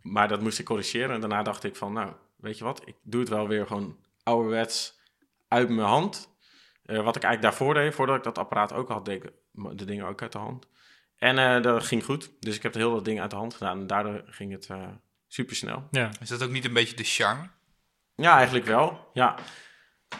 maar 0.01 0.27
dat 0.27 0.41
moest 0.41 0.59
ik 0.59 0.65
corrigeren 0.65 1.11
en 1.15 1.19
daarna 1.19 1.43
dacht 1.43 1.63
ik 1.63 1.75
van, 1.75 1.93
nou, 1.93 2.13
weet 2.35 2.57
je 2.57 2.63
wat, 2.63 2.87
ik 2.87 2.95
doe 3.03 3.19
het 3.19 3.29
wel 3.29 3.47
weer 3.47 3.67
gewoon 3.67 3.97
ouderwets 4.23 4.99
uit 5.47 5.69
mijn 5.69 5.87
hand. 5.87 6.29
Eh, 6.85 7.03
wat 7.03 7.15
ik 7.15 7.23
eigenlijk 7.23 7.41
daarvoor 7.41 7.73
deed, 7.73 7.93
voordat 7.93 8.17
ik 8.17 8.23
dat 8.23 8.37
apparaat 8.37 8.73
ook 8.73 8.87
had, 8.89 9.05
deed 9.05 9.23
ik 9.23 9.31
de 9.51 9.85
dingen 9.85 10.05
ook 10.05 10.21
uit 10.21 10.31
de 10.31 10.37
hand. 10.37 10.67
En 11.21 11.37
eh, 11.37 11.61
dat 11.61 11.83
ging 11.83 12.03
goed. 12.03 12.31
Dus 12.39 12.55
ik 12.55 12.63
heb 12.63 12.73
de 12.73 12.79
hele 12.79 12.93
dat 12.93 13.05
ding 13.05 13.21
uit 13.21 13.29
de 13.29 13.35
hand 13.35 13.53
gedaan 13.53 13.79
en 13.79 13.87
daardoor 13.87 14.23
ging 14.25 14.51
het 14.51 14.67
eh 14.69 14.87
super 15.27 15.55
snel. 15.55 15.87
Ja. 15.91 16.09
Is 16.19 16.29
dat 16.29 16.43
ook 16.43 16.51
niet 16.51 16.65
een 16.65 16.73
beetje 16.73 16.95
de 16.95 17.03
charme? 17.03 17.49
Ja, 18.15 18.35
eigenlijk 18.35 18.65
wel. 18.65 19.09
Ja, 19.13 19.35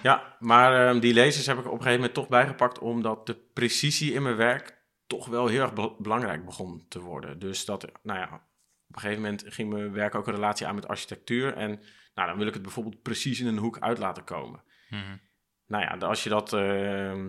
ja 0.04 0.36
maar 0.40 0.88
ehm, 0.88 1.00
die 1.00 1.14
lasers 1.14 1.46
heb 1.46 1.58
ik 1.58 1.66
op 1.66 1.72
een 1.72 1.78
gegeven 1.78 1.96
moment 1.96 2.14
toch 2.14 2.28
bijgepakt, 2.28 2.80
omdat 2.80 3.26
de 3.26 3.34
precisie 3.54 4.14
in 4.14 4.24
mijn 4.24 4.36
werk 4.36 4.78
toch 5.08 5.28
wel 5.28 5.48
heel 5.48 5.62
erg 5.62 5.74
be- 5.74 5.96
belangrijk 5.98 6.46
begon 6.46 6.86
te 6.88 7.00
worden. 7.00 7.40
Dus 7.40 7.66
dat, 7.66 7.92
nou 8.04 8.20
ja, 8.20 8.26
op 8.88 8.96
een 8.96 9.02
gegeven 9.02 9.22
moment 9.22 9.44
ging 9.48 9.70
mijn 9.74 9.92
werk 9.92 10.16
ook 10.16 10.28
een 10.28 10.36
relatie 10.36 10.68
aan 10.68 10.76
met 10.76 10.88
architectuur. 10.88 11.54
En 11.54 11.82
nou, 12.14 12.28
dan 12.28 12.38
wil 12.38 12.48
ik 12.48 12.54
het 12.54 12.64
bijvoorbeeld 12.64 13.02
precies 13.02 13.40
in 13.40 13.48
een 13.48 13.58
hoek 13.58 13.80
uit 13.80 13.98
laten 13.98 14.24
komen. 14.24 14.64
Mhm. 14.90 15.18
Nou 15.68 15.84
ja, 15.84 16.08
als 16.08 16.24
je 16.24 16.30
dat, 16.30 16.54
ehm, 16.54 17.26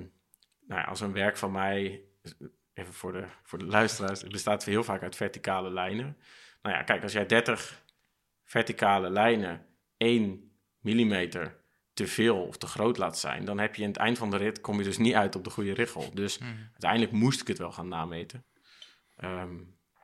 nou 0.67 0.81
ja, 0.81 0.83
als 0.83 1.01
een 1.01 1.13
werk 1.13 1.37
van 1.37 1.53
mij, 1.53 2.05
even 2.75 2.93
voor 2.95 3.13
de, 3.13 3.25
voor 3.43 3.59
de 3.59 3.65
luisteraars, 3.67 4.21
het 4.21 4.33
bestaat 4.33 4.65
heel 4.65 4.85
vaak 4.85 5.03
uit 5.03 5.17
verticale 5.17 5.71
lijnen. 5.71 6.17
Nou 6.63 6.77
ja, 6.77 6.83
kijk, 6.83 7.03
als 7.03 7.13
jij 7.13 7.27
30 7.27 7.83
verticale 8.45 9.11
lijnen 9.11 9.67
1 9.97 10.51
millimeter 10.81 11.61
te 11.93 12.07
veel 12.07 12.43
of 12.47 12.57
te 12.57 12.67
groot 12.67 12.97
laat 12.99 13.19
zijn, 13.19 13.45
dan 13.45 13.59
heb 13.59 13.75
je 13.75 13.83
in 13.83 13.89
het 13.89 13.97
eind 13.97 14.19
van 14.19 14.31
de 14.31 14.37
rit, 14.37 14.61
kom 14.61 14.79
je 14.79 14.85
dus 14.85 14.99
niet 14.99 15.15
uit 15.15 15.37
op 15.37 15.45
de 15.45 15.51
goede 15.51 15.75
richel. 15.75 16.11
Dus 16.15 16.39
Mhm. 16.39 16.51
uiteindelijk 16.71 17.13
moest 17.13 17.41
ik 17.41 17.47
het 17.47 17.59
wel 17.59 17.73
gaan 17.73 17.89
nameten. 17.89 18.45
Ehm, 19.17 19.55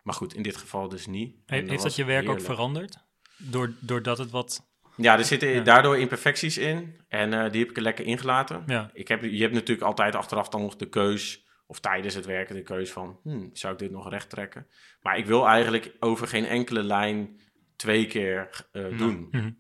maar 0.03 0.15
goed, 0.15 0.35
in 0.35 0.43
dit 0.43 0.57
geval 0.57 0.89
dus 0.89 1.07
niet. 1.07 1.37
He- 1.47 1.63
heeft 1.67 1.83
dat 1.83 1.97
je 1.97 2.05
werk 2.05 2.29
ook 2.29 2.41
veranderd? 2.41 2.99
Door, 3.37 3.73
doordat 3.81 4.19
het 4.19 4.31
wat... 4.31 4.67
Ja, 4.97 5.19
er 5.19 5.25
zitten 5.25 5.49
Ja. 5.49 5.61
daardoor 5.63 5.99
imperfecties 5.99 6.59
in 6.59 7.01
en 7.09 7.33
eh, 7.33 7.51
die 7.51 7.61
heb 7.61 7.71
ik 7.71 7.77
er 7.77 7.83
lekker 7.83 8.05
ingelaten. 8.05 8.63
Ja, 8.67 8.91
Ik 8.93 9.09
heb, 9.09 9.23
je 9.23 9.41
hebt 9.41 9.55
natuurlijk 9.55 9.87
altijd 9.87 10.15
achteraf 10.15 10.49
dan 10.49 10.61
nog 10.61 10.77
de 10.77 10.89
keus 10.89 11.47
of 11.71 11.81
tijdens 11.81 12.15
het 12.15 12.27
werken 12.27 12.55
de 12.55 12.63
keuze 12.63 12.93
van, 12.93 13.21
hmm, 13.23 13.51
zou 13.53 13.73
ik 13.73 13.79
dit 13.79 13.91
nog 13.91 14.11
recht 14.11 14.31
trekken? 14.31 14.67
Maar 15.01 15.19
ik 15.19 15.27
wil 15.27 15.47
eigenlijk 15.47 15.97
over 16.01 16.29
geen 16.29 16.47
enkele 16.47 16.83
lijn 16.83 17.41
twee 17.77 18.07
keer 18.07 18.69
eh, 18.73 18.99
doen. 18.99 19.29
Mhm. 19.31 19.51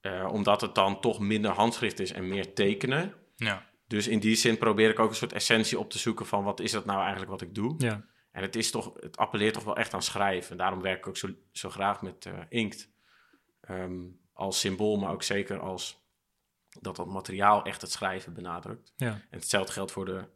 Eh, 0.00 0.28
omdat 0.32 0.60
het 0.60 0.74
dan 0.74 1.00
toch 1.00 1.20
minder 1.20 1.50
handschrift 1.50 2.00
is 2.00 2.12
en 2.12 2.28
meer 2.28 2.54
tekenen. 2.54 3.14
Ja. 3.36 3.70
Dus 3.86 4.08
in 4.08 4.18
die 4.18 4.34
zin 4.34 4.58
probeer 4.58 4.90
ik 4.90 4.98
ook 4.98 5.10
een 5.10 5.16
soort 5.16 5.32
essentie 5.32 5.78
op 5.78 5.90
te 5.90 5.98
zoeken 5.98 6.26
van 6.26 6.44
wat 6.44 6.60
is 6.60 6.72
dat 6.72 6.84
nou 6.84 7.00
eigenlijk 7.00 7.30
wat 7.30 7.40
ik 7.40 7.54
doe. 7.54 7.74
Ja. 7.78 8.04
En 8.30 8.42
het, 8.42 8.56
is 8.56 8.70
toch, 8.70 8.92
het 9.00 9.16
appelleert 9.16 9.54
toch 9.54 9.64
wel 9.64 9.76
echt 9.76 9.94
aan 9.94 10.02
schrijven. 10.02 10.50
En 10.50 10.56
daarom 10.56 10.80
werk 10.82 10.98
ik 10.98 11.06
ook 11.06 11.16
zo, 11.16 11.28
zo 11.52 11.70
graag 11.70 12.02
met 12.02 12.26
eh, 12.26 12.32
inkt. 12.48 12.90
Ehm, 13.60 14.02
als 14.32 14.60
symbool, 14.60 14.96
maar 14.96 15.12
ook 15.12 15.22
zeker 15.22 15.58
als 15.58 16.02
dat 16.80 16.96
dat 16.96 17.06
materiaal 17.06 17.64
echt 17.64 17.80
het 17.80 17.90
schrijven 17.90 18.34
benadrukt. 18.34 18.92
Ja. 18.96 19.10
En 19.12 19.38
hetzelfde 19.38 19.72
geldt 19.72 19.92
voor 19.92 20.04
de, 20.04 20.28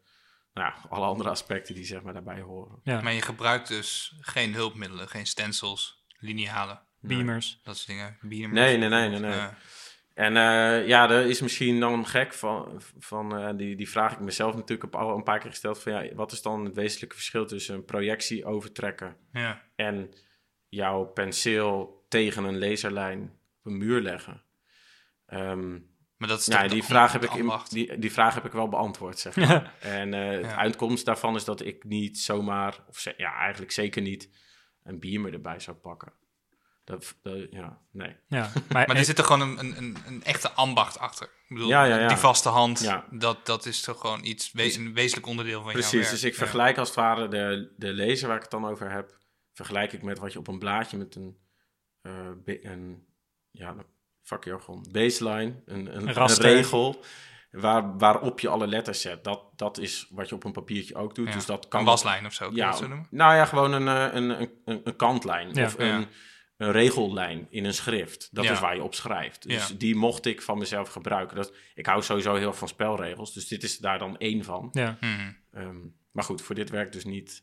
nou 0.59 0.73
ja, 0.75 0.89
alle 0.89 1.07
andere 1.07 1.29
aspecten 1.29 1.75
die 1.75 1.85
zeg 1.85 2.03
maar 2.03 2.13
daarbij 2.13 2.41
horen. 2.41 2.81
Ja. 2.83 3.01
Maar 3.01 3.13
je 3.13 3.23
gebruikt 3.23 3.69
dus 3.69 4.15
geen 4.21 4.55
hulpmiddelen, 4.55 5.09
geen 5.09 5.27
stencils, 5.27 6.05
linealen, 6.19 6.81
Beamers. 7.01 7.61
dat 7.63 7.77
soort 7.77 7.89
dingen. 7.89 8.19
Beamers. 8.21 8.53
Nee, 8.53 8.77
nee, 8.77 8.89
nee, 8.89 9.09
nee. 9.09 9.19
nee. 9.19 9.31
Ja. 9.31 9.59
En 10.19 10.37
eh, 10.37 10.87
ja, 10.87 11.11
er 11.11 11.27
is 11.27 11.41
misschien 11.41 11.81
dan 11.81 12.07
gek 12.07 12.35
van, 12.35 12.83
van 12.99 13.39
eh, 13.39 13.57
die, 13.57 13.77
die 13.77 13.91
vraag 13.91 14.13
ik 14.13 14.21
mezelf 14.21 14.55
natuurlijk 14.55 14.95
al 14.95 15.17
een 15.17 15.23
paar 15.23 15.39
keer 15.39 15.51
gesteld 15.51 15.79
van 15.79 15.93
ja, 15.93 16.15
wat 16.15 16.33
is 16.33 16.43
dan 16.43 16.65
het 16.65 16.75
wezenlijke 16.75 17.15
verschil 17.15 17.47
tussen 17.47 17.75
een 17.75 17.85
projectie 17.85 18.45
overtrekken 18.45 19.17
ja. 19.33 19.63
en 19.77 20.11
jouw 20.69 21.05
penseel 21.05 22.05
tegen 22.09 22.45
een 22.45 22.59
laserlijn 22.59 23.23
op 23.59 23.73
een 23.73 23.79
muur 23.79 24.01
leggen? 24.01 24.43
Ehm, 25.27 25.79
Maar 26.19 26.29
dat 26.29 26.41
is 26.41 26.47
ja, 26.47 26.67
die 26.69 26.83
vraag, 26.85 27.13
heb 27.13 27.25
ik 27.25 27.35
in- 27.35 27.53
die, 27.69 27.99
die 27.99 28.13
vraag 28.13 28.35
heb 28.35 28.45
ik 28.45 28.53
wel 28.53 28.69
beantwoord, 28.69 29.19
zeg 29.19 29.37
maar. 29.37 29.75
en 29.81 30.15
eh 30.15 30.43
de 30.43 30.55
uitkomst 30.57 31.05
daarvan 31.05 31.35
is 31.35 31.45
dat 31.45 31.61
ik 31.65 31.85
niet 31.85 32.19
zomaar, 32.19 32.79
of 32.89 32.99
ze- 32.99 33.15
ja, 33.17 33.35
eigenlijk 33.35 33.73
zeker 33.73 34.03
niet, 34.03 34.31
een 34.83 35.01
beamer 35.01 35.33
erbij 35.33 35.61
zou 35.61 35.77
pakken. 35.77 36.13
Dat, 36.85 37.15
dat- 37.23 37.47
ja, 37.51 37.81
nee. 37.93 38.17
Ja. 38.27 38.51
Maar, 38.73 38.87
Maar 38.87 38.97
er 38.97 39.05
zit 39.05 39.19
er 39.19 39.25
gewoon 39.25 39.41
een, 39.49 39.59
een, 39.59 39.77
een, 39.77 39.97
een 40.07 40.23
echte 40.25 40.51
ambacht 40.51 40.99
achter. 40.99 41.27
Ik 41.27 41.55
bedoel, 41.55 41.69
Ja, 41.69 41.85
ja, 41.85 41.99
ja. 41.99 42.09
die 42.09 42.17
vaste 42.17 42.49
hand, 42.49 42.81
Ja. 42.81 43.05
dat, 43.11 43.47
dat 43.47 43.67
is 43.67 43.81
toch 43.81 44.01
gewoon 44.01 44.25
iets, 44.25 44.53
we- 44.53 44.75
een 44.75 44.95
wezenlijk 44.95 45.27
onderdeel 45.27 45.63
van 45.63 45.73
jouw 45.73 45.81
Precies, 45.81 45.99
werk. 46.01 46.11
dus 46.11 46.25
ik 46.25 46.33
Ja. 46.33 46.39
vergelijk 46.39 46.79
als 46.79 46.89
het 46.89 46.97
ware 46.97 47.29
de, 47.29 47.73
de 47.77 47.95
laser 47.95 48.27
waar 48.27 48.37
ik 48.37 48.43
het 48.43 48.51
dan 48.51 48.67
over 48.67 48.91
heb, 48.91 49.17
vergelijk 49.53 49.93
ik 49.93 50.03
met 50.03 50.19
wat 50.19 50.33
je 50.33 50.39
op 50.39 50.49
een 50.49 50.59
blaadje 50.59 50.97
met 50.97 51.15
een, 51.15 51.39
eh 52.03 52.31
be- 52.45 52.65
een 52.67 53.07
ja, 53.51 53.75
vakjargon, 54.29 54.87
baseline, 54.93 55.55
een, 55.65 55.97
een, 55.97 56.09
een 56.09 56.27
regel, 56.37 57.05
waar, 57.51 57.99
waarop 57.99 58.41
je 58.41 58.49
alle 58.49 58.67
letters 58.67 59.01
zet. 59.01 59.25
Dat, 59.25 59.43
dat 59.57 59.79
is 59.79 60.07
wat 60.11 60.29
je 60.29 60.35
op 60.35 60.45
een 60.45 60.53
papiertje 60.53 60.95
ook 60.95 61.15
doet, 61.15 61.27
Ja. 61.29 61.33
dus 61.33 61.47
dat 61.47 61.69
kan... 61.69 61.81
Een 61.81 61.87
waslijn 61.87 62.27
of 62.27 62.33
zo, 62.33 62.51
Ja, 62.53 62.73
zo 62.73 62.89
noemen? 62.89 63.07
nou 63.11 63.35
ja, 63.35 63.45
gewoon 63.45 63.73
een, 63.73 63.89
eh, 63.89 64.15
een, 64.15 64.41
een, 64.41 64.51
een, 64.65 64.81
een 64.85 64.97
kantlijn 64.97 65.55
Ja, 65.55 65.65
of 65.65 65.79
een, 65.79 66.07
een 66.57 66.73
regellijn 66.73 67.47
in 67.51 67.65
een 67.65 67.75
schrift. 67.75 68.29
Dat 68.33 68.45
is 68.45 68.61
waar 68.61 68.75
je 68.75 68.83
op 68.83 68.95
schrijft. 68.95 69.49
Dus 69.49 69.79
die 69.79 69.95
mocht 69.97 70.27
ik 70.27 70.43
van 70.43 70.59
mezelf 70.59 70.89
gebruiken. 70.89 71.37
Dat, 71.37 71.53
ik 71.75 71.87
hou 71.87 72.03
sowieso 72.03 72.35
heel 72.35 72.53
van 72.53 72.69
spelregels, 72.69 73.35
dus 73.35 73.49
dit 73.49 73.63
is 73.63 73.79
daar 73.79 73.99
dan 73.99 74.19
één 74.19 74.45
van. 74.45 74.69
ja. 74.73 74.99
Ehm, 75.53 75.77
maar 76.13 76.25
goed, 76.25 76.43
voor 76.43 76.55
dit 76.55 76.71
werk 76.71 76.93
dus 76.93 77.05
niet 77.05 77.43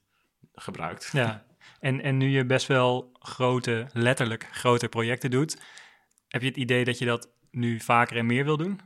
gebruikt. 0.55 1.09
Ja, 1.13 1.45
en, 1.79 2.01
en 2.01 2.17
nu 2.17 2.29
je 2.29 2.45
best 2.45 2.67
wel 2.67 3.09
grote, 3.19 3.87
letterlijk 3.93 4.47
grote 4.51 4.87
projecten 4.87 5.31
doet, 5.31 5.57
heb 6.35 6.43
je 6.43 6.47
het 6.47 6.57
idee 6.57 6.83
dat 6.85 6.97
je 6.99 7.05
dat 7.05 7.29
nu 7.51 7.79
vaker 7.79 8.17
en 8.17 8.25
meer 8.25 8.43
wil 8.45 8.57
doen? 8.57 8.79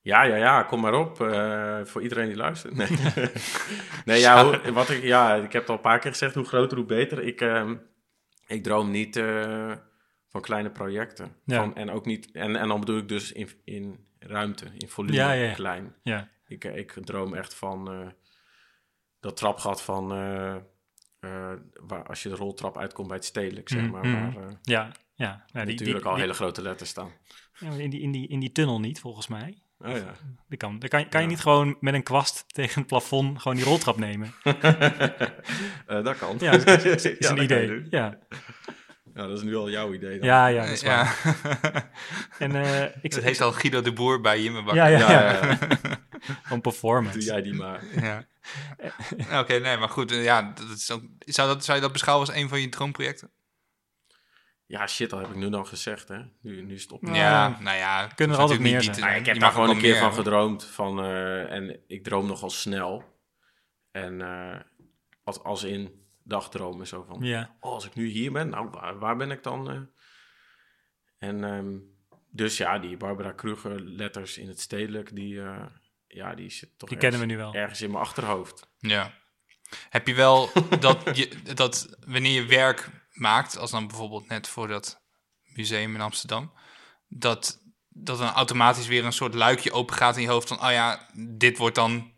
Ja, 0.00 0.22
ja, 0.22 0.36
ja, 0.36 0.62
kom 0.62 0.80
maar 0.80 0.94
op. 0.94 1.20
eh, 1.20 1.80
voor 1.84 2.02
iedereen 2.02 2.26
die 2.28 2.36
luistert. 2.36 2.74
Nee, 2.74 2.88
nee 4.04 4.20
ja, 4.20 4.44
hoe- 4.44 4.72
wat 4.72 4.90
ik, 4.90 5.02
ja, 5.02 5.34
ik 5.34 5.52
heb 5.52 5.60
het 5.60 5.70
al 5.70 5.76
een 5.76 5.80
paar 5.80 5.98
keer 5.98 6.10
gezegd, 6.10 6.34
hoe 6.34 6.44
groter, 6.44 6.76
hoe 6.76 6.86
beter. 6.86 7.22
Ik, 7.22 7.40
ehm, 7.40 7.76
ik 8.46 8.62
droom 8.62 8.90
niet 8.90 9.16
eh, 9.16 9.72
van 10.28 10.40
kleine 10.40 10.70
projecten. 10.70 11.36
Ja. 11.44 11.56
Van, 11.56 11.74
en, 11.76 11.90
ook 11.90 12.06
niet, 12.06 12.30
en, 12.32 12.56
en 12.56 12.68
dan 12.68 12.80
bedoel 12.80 12.98
ik 12.98 13.08
dus 13.08 13.32
in, 13.32 13.48
in 13.64 14.06
ruimte, 14.18 14.66
in 14.78 14.88
volume, 14.88 15.16
Ja, 15.16 15.32
ja, 15.32 15.44
ja. 15.48 15.54
klein. 15.54 15.94
Ja, 16.02 16.28
Ik, 16.46 16.64
eh, 16.64 16.76
ik 16.76 16.92
droom 17.04 17.34
echt 17.34 17.54
van 17.54 18.12
dat 19.20 19.36
trapgat 19.36 19.82
van... 19.82 20.08
waar, 21.86 22.06
als 22.06 22.22
je 22.22 22.28
de 22.28 22.34
roltrap 22.34 22.78
uitkomt 22.78 23.08
bij 23.08 23.16
het 23.16 23.26
stedelijk, 23.26 23.68
zeg 23.68 23.82
Mhm, 23.82 23.90
maar. 23.90 24.10
Waar 24.12 24.36
eh, 24.46 24.54
ja, 24.62 24.90
ja. 25.14 25.44
ja 25.46 25.64
die, 25.64 25.70
natuurlijk 25.72 25.98
die, 25.98 26.04
al 26.06 26.12
die- 26.12 26.20
hele 26.22 26.34
grote 26.34 26.62
letters 26.62 26.90
staan. 26.90 27.10
ja, 27.58 27.70
in, 27.70 27.90
die, 27.90 28.00
in, 28.00 28.10
die, 28.12 28.28
in 28.28 28.40
die 28.40 28.52
tunnel 28.52 28.80
niet, 28.80 29.00
volgens 29.00 29.28
mij. 29.28 29.58
Oh 29.78 29.90
ja. 29.96 30.14
Dat 30.48 30.58
kan, 30.58 30.78
dan 30.78 30.88
kan, 30.88 31.08
kan 31.08 31.20
je 31.22 31.26
niet 31.26 31.40
gewoon 31.40 31.76
met 31.80 31.94
een 31.94 32.02
kwast 32.02 32.44
tegen 32.54 32.78
het 32.78 32.86
plafond 32.86 33.40
gewoon 33.40 33.56
die 33.56 33.66
roltrap 33.66 33.96
nemen? 33.98 34.34
Eh, 35.86 36.04
dat 36.04 36.18
kan. 36.18 36.36
Ja, 36.40 36.56
dat 36.56 36.84
is, 36.84 37.04
is 37.04 37.16
Ja, 37.18 37.30
een 37.30 37.36
je 37.36 37.42
idee. 37.42 37.86
Ja, 37.90 38.18
Ja, 39.14 39.26
dat 39.26 39.38
is 39.38 39.42
nu 39.44 39.56
al 39.56 39.70
jouw 39.70 39.92
idee. 39.94 40.18
Dan. 40.18 40.28
ja, 40.28 40.46
ja, 40.46 40.60
dat 40.64 40.70
is 40.72 40.82
waar. 40.82 41.20
ja. 41.62 41.90
En 42.38 42.54
eh, 42.54 42.82
ik 42.84 43.02
Dat 43.02 43.12
zeg, 43.12 43.22
heet 43.22 43.40
al 43.40 43.52
Guido 43.52 43.80
de 43.82 43.92
Boer 43.92 44.20
bij 44.20 44.42
Jimmebakker. 44.42 44.76
ja, 44.76 44.86
ja, 44.86 45.10
Ja, 45.10 45.32
ja, 45.42 45.58
ja, 46.50 46.58
performance. 46.58 47.18
Doe 47.18 47.26
jij 47.26 47.42
die 47.42 47.54
maar. 47.54 47.82
Ja. 48.00 48.24
Oké, 49.40 49.58
nee, 49.58 49.76
maar 49.76 49.88
goed. 49.88 50.10
eh, 50.12 50.24
Ja, 50.24 50.52
dat 50.54 50.76
is 50.76 50.90
ook, 50.90 51.02
zou, 51.18 51.48
dat, 51.48 51.64
zou 51.64 51.76
je 51.76 51.82
dat 51.82 51.92
beschouwen 51.92 52.26
als 52.26 52.36
een 52.36 52.48
van 52.48 52.60
je 52.60 52.68
droomprojecten? 52.68 53.30
Ja, 54.66 54.86
shit, 54.86 55.10
dat 55.10 55.20
heb 55.20 55.28
ik 55.30 55.36
nu 55.36 55.50
dan 55.50 55.66
gezegd, 55.66 56.08
hè. 56.08 56.18
Nu, 56.40 56.62
nu 56.62 56.78
stop 56.78 57.02
ik. 57.02 57.08
Ja. 57.08 57.14
Ja, 57.14 57.60
nou 57.60 57.76
ja. 57.76 58.06
Kunnen 58.06 58.36
er 58.36 58.42
altijd 58.42 58.60
is 58.60 58.70
meer 58.70 58.80
niet- 58.80 59.00
Maar 59.00 59.16
ik 59.16 59.26
heb 59.26 59.38
daar 59.38 59.52
gewoon 59.52 59.70
een 59.70 59.78
keer 59.78 59.96
van 59.98 60.06
meer 60.08 60.16
gedroomd. 60.16 60.64
Van, 60.64 61.04
eh, 61.04 61.50
en 61.52 61.80
ik 61.86 62.04
droom 62.04 62.26
nogal 62.26 62.50
snel. 62.50 63.18
En 63.90 64.20
eh, 64.22 64.60
als, 65.24 65.42
als 65.42 65.62
in 65.62 66.06
dagdromen 66.22 66.86
zo 66.86 67.02
van... 67.08 67.22
Ja, 67.22 67.56
Oh, 67.60 67.72
als 67.72 67.86
ik 67.86 67.94
nu 67.94 68.06
hier 68.06 68.32
ben, 68.32 68.48
nou, 68.48 68.68
waar, 68.70 68.98
waar 68.98 69.16
ben 69.16 69.30
ik 69.30 69.42
dan? 69.42 69.70
eh? 69.70 69.80
En 71.18 71.44
ehm, 71.44 71.76
dus 72.30 72.56
ja, 72.56 72.78
die 72.78 72.96
Barbara 72.96 73.32
Kruger 73.32 73.80
letters 73.80 74.38
in 74.38 74.48
het 74.48 74.60
stedelijk, 74.60 75.14
die, 75.16 75.40
eh, 75.42 75.66
ja, 76.06 76.34
die 76.34 76.50
zit 76.50 76.78
toch 76.78 76.88
die 76.88 76.98
ergens, 76.98 77.00
kennen 77.18 77.20
we 77.20 77.26
nu 77.26 77.36
wel. 77.36 77.54
ergens 77.62 77.80
in 77.82 77.90
mijn 77.90 78.02
achterhoofd. 78.02 78.68
Ja. 78.78 79.12
Heb 79.90 80.06
je 80.06 80.14
wel 80.14 80.50
dat, 80.80 81.16
je, 81.16 81.42
dat 81.54 81.96
wanneer 82.06 82.32
je 82.42 82.46
werk 82.46 82.88
maakt, 83.14 83.58
als 83.58 83.70
dan 83.70 83.86
bijvoorbeeld 83.86 84.28
net 84.28 84.48
voor 84.48 84.68
dat 84.68 85.02
museum 85.44 85.94
in 85.94 86.00
Amsterdam, 86.00 86.52
dat, 87.08 87.60
dat 87.88 88.18
dan 88.18 88.28
automatisch 88.32 88.86
weer 88.86 89.04
een 89.04 89.12
soort 89.12 89.34
luikje 89.34 89.72
open 89.72 89.94
gaat 89.96 90.16
in 90.16 90.22
je 90.22 90.28
hoofd 90.28 90.48
van, 90.48 90.62
oh 90.64 90.70
ja, 90.70 91.08
dit 91.36 91.58
wordt 91.58 91.74
dan 91.74 92.12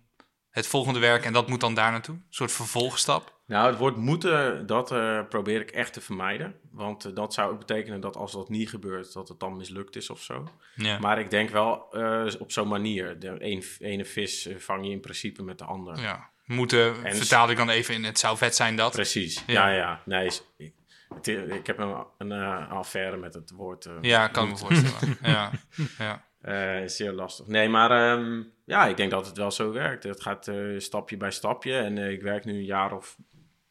het 0.51 0.67
volgende 0.67 0.99
werk 0.99 1.25
en 1.25 1.33
dat 1.33 1.49
moet 1.49 1.61
dan 1.61 1.75
daar 1.75 1.91
naartoe? 1.91 2.15
Een 2.15 2.27
soort 2.31 2.53
vervolgstap? 2.53 3.35
Nou, 3.47 3.69
het 3.71 3.79
woord 3.79 3.97
moeten, 3.97 4.67
dat 4.67 4.93
eh, 4.93 5.21
probeer 5.29 5.61
ik 5.61 5.71
echt 5.71 5.93
te 5.93 6.01
vermijden. 6.01 6.55
Want 6.71 7.05
eh, 7.05 7.15
dat 7.15 7.35
zou 7.35 7.53
ook 7.53 7.59
betekenen 7.59 8.01
dat 8.01 8.17
als 8.17 8.33
dat 8.33 8.49
niet 8.49 8.69
gebeurt, 8.71 9.13
dat 9.13 9.29
het 9.29 9.41
dan 9.41 9.57
mislukt 9.57 9.97
is 9.97 10.11
of 10.11 10.23
zo. 10.23 10.49
Ja. 10.75 10.99
Maar 10.99 11.19
ik 11.19 11.31
denk 11.31 11.51
wel 11.51 11.93
eh, 11.93 12.35
op 12.39 12.53
zo'n 12.53 12.69
manier. 12.69 13.19
De 13.19 13.29
een, 13.29 13.63
ene 13.79 14.05
vis 14.05 14.49
vang 14.59 14.85
je 14.87 14.91
in 14.91 15.01
principe 15.01 15.43
met 15.43 15.59
de 15.59 15.65
ander. 15.65 16.01
ja. 16.01 16.31
Moeten, 16.45 17.05
En- 17.05 17.17
vertaal 17.17 17.51
ik 17.51 17.57
dan 17.57 17.69
even 17.69 17.95
in, 17.95 18.05
het 18.05 18.19
zou 18.19 18.37
vet 18.37 18.57
zijn 18.57 18.77
dat. 18.77 18.93
Precies, 18.93 19.43
Ja. 19.47 19.69
ja, 19.69 19.75
ja. 19.77 20.03
Nee, 20.05 20.31
ik, 20.57 20.73
het 21.15 21.27
ik 21.29 21.67
heb 21.67 21.79
een, 21.79 22.05
een 22.19 22.33
eh, 22.33 22.71
affaire 22.71 23.17
met 23.17 23.35
het 23.35 23.51
woord. 23.51 23.87
eh, 23.87 23.93
Ja, 24.01 24.29
kan 24.29 24.45
ik 24.45 24.51
me 24.51 24.57
voorstellen. 24.59 25.17
ja. 25.33 25.51
ja. 25.99 26.25
Eh, 26.41 26.83
is 26.83 26.97
zeer 26.97 27.13
lastig. 27.13 27.47
Nee, 27.47 27.69
maar 27.69 27.91
ehm, 27.91 28.43
ja, 28.65 28.87
ik 28.87 28.97
denk 28.97 29.11
dat 29.11 29.27
het 29.27 29.37
wel 29.37 29.51
zo 29.51 29.73
werkt. 29.73 30.03
Het 30.03 30.23
gaat 30.23 30.49
eh, 30.49 30.79
stapje 30.79 31.17
bij 31.17 31.31
stapje. 31.31 31.77
En 31.79 31.99
ik 31.99 32.23
werk 32.23 32.45
nu 32.45 32.53
een 32.53 32.65
jaar 32.65 32.93
of 32.97 33.17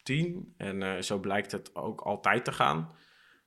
tien. 0.04 0.54
En 0.58 0.84
eh, 0.84 1.02
zo 1.02 1.20
blijkt 1.20 1.52
het 1.52 1.76
ook 1.76 2.02
altijd 2.02 2.46
te 2.46 2.52
gaan. 2.52 2.92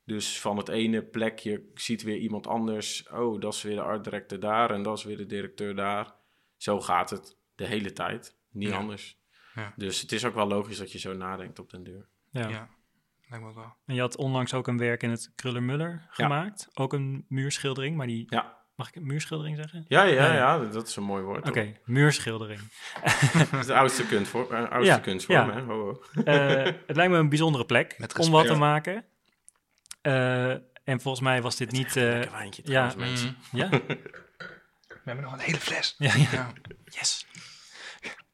Dus 0.05 0.41
van 0.41 0.57
het 0.57 0.69
ene 0.69 1.03
plekje 1.03 1.63
ziet 1.75 2.03
weer 2.03 2.17
iemand 2.17 2.47
anders. 2.47 3.09
Oh, 3.09 3.41
dat 3.41 3.55
is 3.55 3.63
weer 3.63 3.75
de 3.75 3.83
art 3.83 4.05
director 4.05 4.41
daar. 4.41 4.71
En 4.71 4.83
dat 4.83 4.99
is 4.99 5.05
weer 5.05 5.17
de 5.17 5.27
directeur 5.27 5.75
daar. 5.75 6.13
Zo 6.57 6.81
gaat 6.81 7.11
het 7.11 7.37
de 7.55 7.67
hele 7.67 7.93
tijd. 7.93 8.37
Niet 8.51 8.69
Ja. 8.69 8.77
anders. 8.77 9.19
Ja. 9.55 9.73
Dus 9.77 10.01
het 10.01 10.13
is 10.13 10.25
ook 10.25 10.35
wel 10.35 10.47
logisch 10.49 10.79
dat 10.79 10.93
je 10.93 10.99
zo 10.99 11.13
nadenkt 11.15 11.59
op 11.59 11.71
den 11.71 11.85
deur. 11.85 12.07
Ja. 12.31 12.49
ja. 12.49 12.69
Lijkt 13.29 13.45
me 13.45 13.51
ook 13.51 13.57
wel. 13.57 13.75
En 13.87 13.95
je 13.95 14.01
had 14.01 14.17
onlangs 14.17 14.55
ook 14.55 14.67
een 14.67 14.79
werk 14.79 15.03
in 15.03 15.11
het 15.11 15.33
Kruller-Muller 15.35 16.07
gemaakt. 16.11 16.69
Ook 16.75 16.93
een 16.93 17.25
muurschildering, 17.29 17.97
maar 17.97 18.07
die... 18.07 18.27
Ja. 18.29 18.57
Mag 18.75 18.89
ik 18.89 18.95
een 18.97 19.07
muurschildering 19.07 19.57
zeggen? 19.57 19.85
Ja, 19.89 20.03
ja, 20.03 20.33
Ja, 20.35 20.59
dat 20.59 20.89
is 20.89 20.97
een 20.97 21.03
mooi 21.03 21.23
woord. 21.23 21.49
Oké, 21.49 21.77
muurschildering. 21.85 22.61
Dat 23.51 23.61
is 23.61 23.67
de 23.67 23.75
oudste, 23.75 24.07
kunstvorm, 24.07 24.51
eh, 24.53 24.71
oudste 24.71 24.93
Ja, 24.95 24.99
kunstvorm, 24.99 25.49
ja. 25.49 25.55
hè? 25.55 25.61
Ho, 25.61 25.75
ho. 25.85 26.03
Eh, 26.25 26.65
het 26.87 26.97
lijkt 26.97 27.13
me 27.13 27.19
een 27.19 27.29
bijzondere 27.29 27.65
plek 27.67 27.95
Met 27.99 28.19
om 28.19 28.31
wat 28.31 28.47
te 28.47 28.55
maken. 28.55 29.05
Eh, 30.01 30.51
en 30.85 31.01
volgens 31.01 31.21
mij 31.21 31.43
was 31.43 31.57
dit 31.57 31.71
niet... 31.71 31.97
eh, 31.97 32.21
wijntje 32.23 32.63
ja. 32.65 32.89
trouwens. 32.89 33.25
Mm. 33.25 33.37
ja? 33.53 33.69
We 35.05 35.15
hebben 35.15 35.25
nog 35.25 35.33
een 35.33 35.39
hele 35.39 35.59
fles. 35.59 35.95
ja. 35.99 36.53
Yes. 36.85 37.27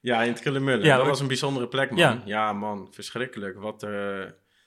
Ja, 0.00 0.22
in 0.22 0.33
het 0.33 0.40
Killermullen. 0.40 0.85
Ja, 0.85 0.92
dat 0.92 1.02
ook- 1.02 1.09
was 1.09 1.20
een 1.20 1.26
bijzondere 1.26 1.68
plek, 1.68 1.90
man. 1.90 1.98
Ja. 1.98 2.22
Ja, 2.24 2.52
man, 2.52 2.88
verschrikkelijk. 2.92 3.59
Wat, 3.59 3.83
eh, 3.83 4.22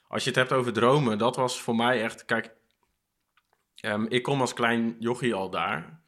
als 0.08 0.24
je 0.24 0.30
het 0.30 0.40
hebt 0.40 0.52
over 0.52 0.74
dromen, 0.74 1.18
dat 1.18 1.36
was 1.36 1.62
voor 1.62 1.76
mij 1.76 2.02
echt... 2.04 2.26
Kijk, 2.26 2.52
ehm, 3.76 4.06
ik 4.10 4.24
kom 4.24 4.42
als 4.42 4.54
klein 4.54 4.96
jochie 5.00 5.34
al 5.34 5.50
daar. 5.50 6.06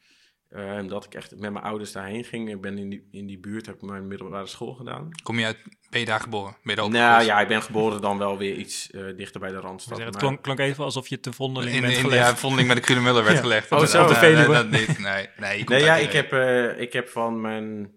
Eh, 0.48 0.86
dat 0.86 1.04
ik 1.04 1.14
echt 1.14 1.30
met 1.36 1.52
mijn 1.52 1.64
ouders 1.64 1.92
daarheen 1.92 2.24
ging. 2.24 2.50
Ik 2.50 2.60
ben 2.60 2.78
in 2.78 2.88
die, 2.88 3.08
in 3.10 3.26
die 3.26 3.38
buurt, 3.38 3.66
heb 3.66 3.74
ik 3.74 3.82
mijn 3.82 4.06
middelbare 4.08 4.46
school 4.46 4.74
gedaan. 4.74 5.08
Kom 5.22 5.38
je 5.38 5.44
uit, 5.44 5.62
ben 5.90 6.00
je 6.00 6.06
daar 6.06 6.20
geboren? 6.20 6.52
Ben 6.62 6.74
je 6.74 6.80
daar 6.80 6.90
Nou 6.90 7.24
ja, 7.24 7.40
ik 7.40 7.48
ben 7.48 7.62
geboren 7.62 8.00
dan 8.00 8.18
wel 8.18 8.38
weer 8.38 8.54
iets 8.56 8.90
eh, 8.90 9.16
dichter 9.16 9.40
bij 9.40 9.50
de 9.50 9.56
Randstad. 9.60 9.98
het 9.98 10.10
maar- 10.10 10.20
klonk, 10.20 10.42
klonk 10.42 10.58
even 10.58 10.84
alsof 10.84 11.08
je 11.08 11.20
te 11.20 11.32
vondeling 11.32 11.74
In, 11.74 11.80
bent 11.80 11.94
in, 11.94 12.00
gelegd. 12.00 12.28
ja, 12.28 12.36
vondeling 12.36 12.68
met 12.68 12.76
de 12.76 12.82
Krunemuller 12.82 13.22
werd 13.22 13.34
Ja. 13.36 13.40
gelegd. 13.42 13.72
Oh, 13.72 13.78
Dat- 13.78 13.90
zo. 13.90 14.06
Veluwe. 14.08 14.46
nee, 14.46 14.46
dat 14.46 14.70
niet. 14.70 14.98
Nee, 14.98 15.28
nee, 15.36 15.56
komt 15.56 15.68
Nee, 15.68 15.82
ja, 15.82 15.96
ik 15.96 16.12
heb, 16.12 16.32
eh, 16.32 16.80
ik 16.80 16.92
heb 16.92 17.08
van 17.08 17.40
mijn 17.40 17.92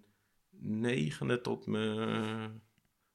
negende 0.60 1.42
tot 1.42 1.66
mijn 1.66 2.62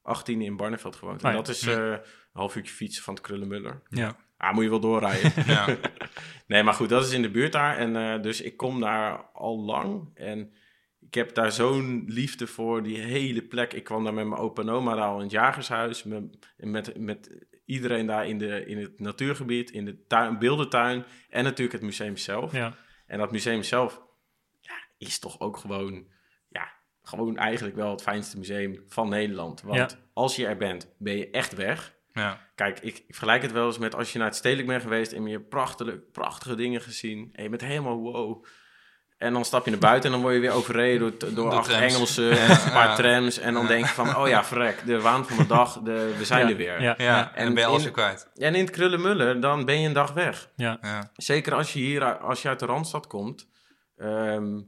achttiende 0.03 0.45
in 0.45 0.57
Barneveld 0.57 0.97
gewoond. 0.97 1.23
Oh 1.23 1.29
en 1.31 1.37
ja. 1.37 1.43
dat 1.43 1.49
is 1.49 1.65
Hm. 1.65 1.97
Een 2.33 2.41
half 2.41 2.57
uurtje 2.57 2.75
fietsen 2.75 3.03
van 3.03 3.15
het 3.15 3.23
Krullenmuller. 3.23 3.83
Ja. 3.89 4.17
Ah, 4.37 4.55
moet 4.55 4.65
je 4.65 4.71
wel 4.71 4.81
doorrijden. 4.81 5.33
Ja. 5.55 5.77
nee, 6.47 6.63
maar 6.63 6.75
goed, 6.75 6.89
dat 6.89 7.07
is 7.07 7.13
in 7.13 7.23
de 7.23 7.31
buurt 7.31 7.53
daar. 7.53 7.77
En 7.77 7.97
eh, 7.97 8.23
dus 8.23 8.41
ik 8.41 8.57
kom 8.57 8.81
daar 8.81 9.17
al 9.33 9.59
lang. 9.61 10.11
En 10.15 10.53
ik 11.01 11.15
heb 11.15 11.35
daar 11.35 11.53
zo'n 11.53 12.05
liefde 12.07 12.47
voor, 12.47 12.83
die 12.83 12.99
hele 12.99 13.43
plek. 13.43 13.73
Ik 13.73 13.85
kwam 13.85 14.05
daar 14.05 14.15
met 14.15 14.27
mijn 14.27 14.41
opa 14.41 14.63
en 14.63 14.69
oma 14.69 14.95
daar 14.95 15.05
al 15.05 15.17
in 15.17 15.23
het 15.23 15.31
jagershuis. 15.31 16.03
Met, 16.03 16.39
met, 16.57 16.99
met 16.99 17.47
iedereen 17.65 18.07
daar 18.07 18.27
in, 18.27 18.39
de, 18.39 18.67
in 18.67 18.79
het 18.79 19.01
natuurgebied, 19.01 19.71
in 19.71 19.85
de 19.85 20.05
tuin, 20.07 20.39
beeldentuin. 20.39 21.05
En 21.29 21.45
natuurlijk 21.45 21.73
het 21.73 21.83
museum 21.83 22.17
zelf. 22.17 22.53
Ja. 22.53 22.75
En 23.07 23.19
dat 23.19 23.33
museum 23.33 23.63
zelf 23.63 24.03
ja, 24.61 24.75
is 24.99 25.19
toch 25.19 25.41
ook 25.41 25.57
gewoon, 25.57 26.07
ja, 26.49 26.73
gewoon 27.03 27.37
eigenlijk 27.37 27.77
wel 27.77 27.91
het 27.91 28.03
fijnste 28.03 28.39
museum 28.39 28.85
van 28.87 29.09
Nederland. 29.09 29.63
Want 29.63 29.77
Ja. 29.91 29.99
als 30.13 30.37
je 30.37 30.47
er 30.47 30.57
bent, 30.57 30.95
ben 30.99 31.17
je 31.17 31.31
echt 31.31 31.55
weg. 31.55 31.97
Ja. 32.19 32.41
Kijk, 32.55 32.79
ik, 32.81 32.97
ik 32.99 33.05
vergelijk 33.09 33.43
het 33.43 33.53
wel 33.53 33.67
eens 33.67 33.79
met 33.79 33.95
als 33.95 34.13
je 34.13 34.19
naar 34.19 34.27
het 34.27 34.37
stedelijk 34.37 34.69
bent 34.69 34.83
geweest 34.83 35.13
en 35.13 35.27
je 35.27 35.33
hebt 35.37 35.49
prachtige, 35.49 36.03
prachtige 36.13 36.55
dingen 36.55 36.81
gezien. 36.81 37.31
En 37.33 37.43
je 37.43 37.49
bent 37.49 37.63
helemaal 37.63 37.97
wow. 37.99 38.45
En 39.19 39.33
dan 39.33 39.45
stap 39.45 39.65
je 39.65 39.71
naar 39.71 39.81
buiten 39.81 40.05
en 40.05 40.13
dan 40.13 40.21
word 40.23 40.35
je 40.35 40.41
weer 40.41 40.53
overreden 40.53 41.19
door, 41.19 41.35
door 41.35 41.51
De 41.51 41.57
acht 41.57 41.69
trams. 41.69 41.95
Engelsen 41.95 42.31
en 42.39 42.51
een 42.51 42.73
paar 42.79 42.89
Ja. 42.89 42.95
trams. 42.95 43.39
En 43.39 43.55
dan 43.55 43.67
denk 43.67 43.87
je 43.87 43.93
van, 43.93 44.17
oh 44.17 44.29
ja, 44.29 44.45
verrek, 44.45 44.83
de 44.87 45.01
waan 45.01 45.27
van 45.27 45.37
de 45.37 45.47
dag, 45.47 45.81
de, 45.81 46.15
we 46.19 46.25
zijn 46.25 46.45
Ja. 46.45 46.51
er 46.51 46.57
weer. 46.57 46.83
Ja. 46.83 46.95
Ja, 46.99 47.35
en 47.35 47.45
dan 47.45 47.55
ben 47.55 47.63
je 47.63 47.69
alles 47.69 47.83
weer 47.83 47.93
kwijt. 47.93 48.31
En 48.35 48.55
in 48.55 48.61
het 48.65 48.71
Krullenmuller, 48.71 49.41
dan 49.41 49.65
ben 49.65 49.81
je 49.81 49.87
een 49.87 49.93
dag 49.93 50.13
weg. 50.13 50.51
Ja. 50.57 50.79
Ja. 50.81 51.11
Zeker 51.15 51.55
als 51.55 51.73
je 51.73 51.79
hier 51.79 52.19
als 52.19 52.43
je 52.43 52.49
uit 52.49 52.59
de 52.59 52.67
Randstad 52.67 53.07
komt. 53.07 53.49
Ehm, 53.97 54.61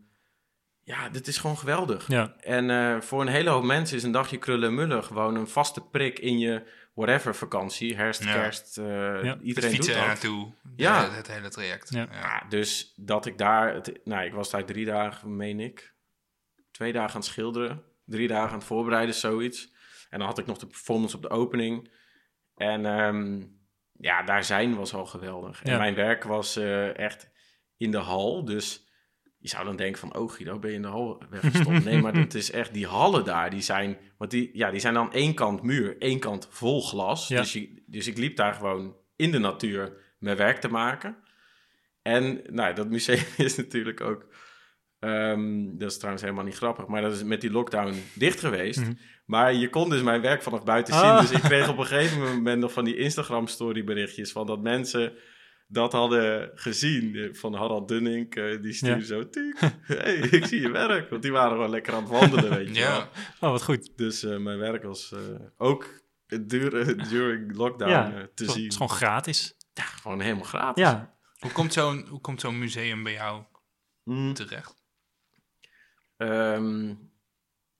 ja, 0.82 1.08
dit 1.08 1.26
is 1.26 1.38
gewoon 1.38 1.58
geweldig. 1.58 2.04
Ja. 2.08 2.34
En 2.40 2.70
eh, 2.70 3.00
voor 3.00 3.20
een 3.20 3.28
hele 3.28 3.50
hoop 3.50 3.62
mensen 3.64 3.96
is 3.96 4.02
een 4.02 4.12
dagje 4.12 4.36
Krullenmuller 4.38 5.02
gewoon 5.02 5.34
een 5.34 5.48
vaste 5.48 5.80
prik 5.80 6.18
in 6.18 6.38
je 6.38 6.62
whatever 6.94 7.34
vakantie. 7.34 7.96
Herfst, 7.96 8.24
Ja. 8.24 8.32
kerst, 8.32 8.78
eh, 8.78 8.84
Ja. 9.24 9.38
iedereen 9.40 9.70
doet 9.70 9.78
Fietsen 9.78 9.94
er 9.94 9.98
dat. 9.98 10.06
naartoe. 10.08 10.54
Ja. 10.76 11.10
Het 11.10 11.26
hele 11.32 11.48
traject. 11.48 11.90
Ja. 11.94 12.08
Ja, 12.12 12.44
dus 12.48 12.92
dat 12.96 13.26
ik 13.26 13.38
daar, 13.38 13.74
het, 13.74 14.00
nou, 14.04 14.24
ik 14.24 14.32
was 14.32 14.50
daar 14.50 14.64
drie 14.64 14.84
dagen, 14.84 15.36
meen 15.36 15.60
ik. 15.60 15.94
Twee 16.70 16.92
dagen 16.92 17.14
aan 17.14 17.20
het 17.20 17.30
schilderen, 17.30 17.82
drie 18.04 18.28
dagen 18.28 18.48
aan 18.50 18.58
het 18.58 18.64
voorbereiden, 18.64 19.14
zoiets. 19.14 19.72
En 20.10 20.18
dan 20.18 20.28
had 20.28 20.38
ik 20.38 20.46
nog 20.46 20.58
de 20.58 20.66
performance 20.66 21.16
op 21.16 21.22
de 21.22 21.30
opening. 21.30 21.92
En 22.56 22.86
ehm, 22.86 23.42
ja, 23.92 24.22
daar 24.22 24.44
zijn 24.44 24.74
was 24.74 24.94
al 24.94 25.06
geweldig. 25.06 25.62
En 25.62 25.78
mijn 25.78 25.94
werk 25.94 26.24
was 26.24 26.56
eh, 26.56 26.98
echt 26.98 27.30
in 27.76 27.90
de 27.90 27.98
hal, 27.98 28.44
dus 28.44 28.88
je 29.40 29.48
zou 29.48 29.64
dan 29.64 29.76
denken 29.76 30.00
van, 30.00 30.16
oh 30.16 30.30
Guido, 30.32 30.58
ben 30.58 30.70
je 30.70 30.76
in 30.76 30.82
de 30.82 30.88
hal 30.88 31.22
weggestopt? 31.30 31.84
nee, 31.84 32.00
maar 32.00 32.14
het 32.14 32.34
is 32.34 32.50
echt, 32.50 32.74
die 32.74 32.86
hallen 32.86 33.24
daar, 33.24 33.50
die 33.50 33.60
zijn, 33.60 33.96
want 34.18 34.30
die, 34.30 34.50
ja, 34.52 34.70
die 34.70 34.80
zijn 34.80 34.96
aan 34.96 35.12
één 35.12 35.34
kant 35.34 35.62
muur, 35.62 35.96
één 35.98 36.18
kant 36.18 36.48
vol 36.50 36.82
glas. 36.82 37.28
Ja. 37.28 37.40
Dus, 37.40 37.52
je, 37.52 37.82
dus 37.86 38.06
ik 38.06 38.18
liep 38.18 38.36
daar 38.36 38.54
gewoon 38.54 38.96
in 39.16 39.30
de 39.30 39.38
natuur 39.38 39.92
mijn 40.18 40.36
werk 40.36 40.60
te 40.60 40.68
maken. 40.68 41.16
En 42.02 42.40
nou, 42.50 42.74
dat 42.74 42.88
museum 42.88 43.24
is 43.46 43.56
natuurlijk 43.56 44.00
ook, 44.00 44.26
ehm, 44.98 45.76
dat 45.78 45.90
is 45.90 45.96
trouwens 45.96 46.22
helemaal 46.22 46.44
niet 46.44 46.56
grappig, 46.56 46.86
maar 46.86 47.02
dat 47.02 47.12
is 47.12 47.22
met 47.22 47.40
die 47.40 47.50
lockdown 47.50 47.94
dicht 48.14 48.40
geweest. 48.40 48.80
Mhm. 48.80 48.92
Maar 49.24 49.54
je 49.54 49.68
kon 49.68 49.90
dus 49.90 50.02
mijn 50.02 50.20
werk 50.20 50.42
vanaf 50.42 50.64
buiten 50.64 50.94
Ah. 50.94 51.18
zien. 51.18 51.28
Dus 51.28 51.38
ik 51.38 51.42
kreeg 51.42 51.68
op 51.68 51.78
een 51.78 51.86
gegeven 51.86 52.20
moment 52.20 52.60
nog 52.60 52.72
van 52.72 52.84
die 52.84 52.96
Instagram-story 52.96 53.84
berichtjes 53.84 54.32
van 54.32 54.46
dat 54.46 54.60
mensen 54.62 55.12
dat 55.72 55.92
hadden 55.92 56.50
gezien. 56.54 57.14
Eh, 57.16 57.34
Van 57.34 57.54
Harald 57.54 57.88
Dunning, 57.88 58.34
eh, 58.34 58.62
die 58.62 58.72
stuurde 58.72 59.00
Ja. 59.00 59.06
zo, 59.06 59.28
"Tuuk, 59.28 59.58
hey, 59.86 60.14
ik 60.16 60.46
zie 60.46 60.60
je 60.60 60.70
werk. 60.70 61.10
Want 61.10 61.22
die 61.22 61.32
waren 61.32 61.50
gewoon 61.52 61.70
lekker 61.70 61.94
aan 61.94 62.02
het 62.02 62.10
wandelen, 62.12 62.50
weet 62.50 62.76
je 62.76 62.82
wel. 62.82 62.90
Ja. 62.98 63.08
Oh, 63.40 63.50
wat 63.50 63.62
goed. 63.62 63.92
Dus 63.96 64.22
eh, 64.22 64.36
mijn 64.36 64.58
werk 64.58 64.82
was 64.82 65.12
eh, 65.12 65.18
ook 65.56 65.86
dur- 66.26 67.08
during 67.08 67.56
lockdown 67.56 67.90
Ja. 67.90 68.10
te 68.10 68.16
Het 68.16 68.40
is- 68.40 68.52
zien. 68.52 68.62
Het 68.62 68.70
is 68.72 68.78
gewoon 68.78 68.96
gratis. 68.96 69.54
Ja, 69.72 69.82
gewoon 69.82 70.20
helemaal 70.20 70.44
gratis. 70.44 70.82
Ja. 70.84 71.14
Hoe 71.38 71.52
komt 71.52 71.72
zo'n 71.72 72.06
hoe 72.08 72.20
komt 72.20 72.40
zo'n 72.40 72.58
museum 72.58 73.02
bij 73.02 73.12
jou 73.12 73.44
Mm. 74.04 74.34
terecht? 74.34 74.74
Ehm, 76.16 76.94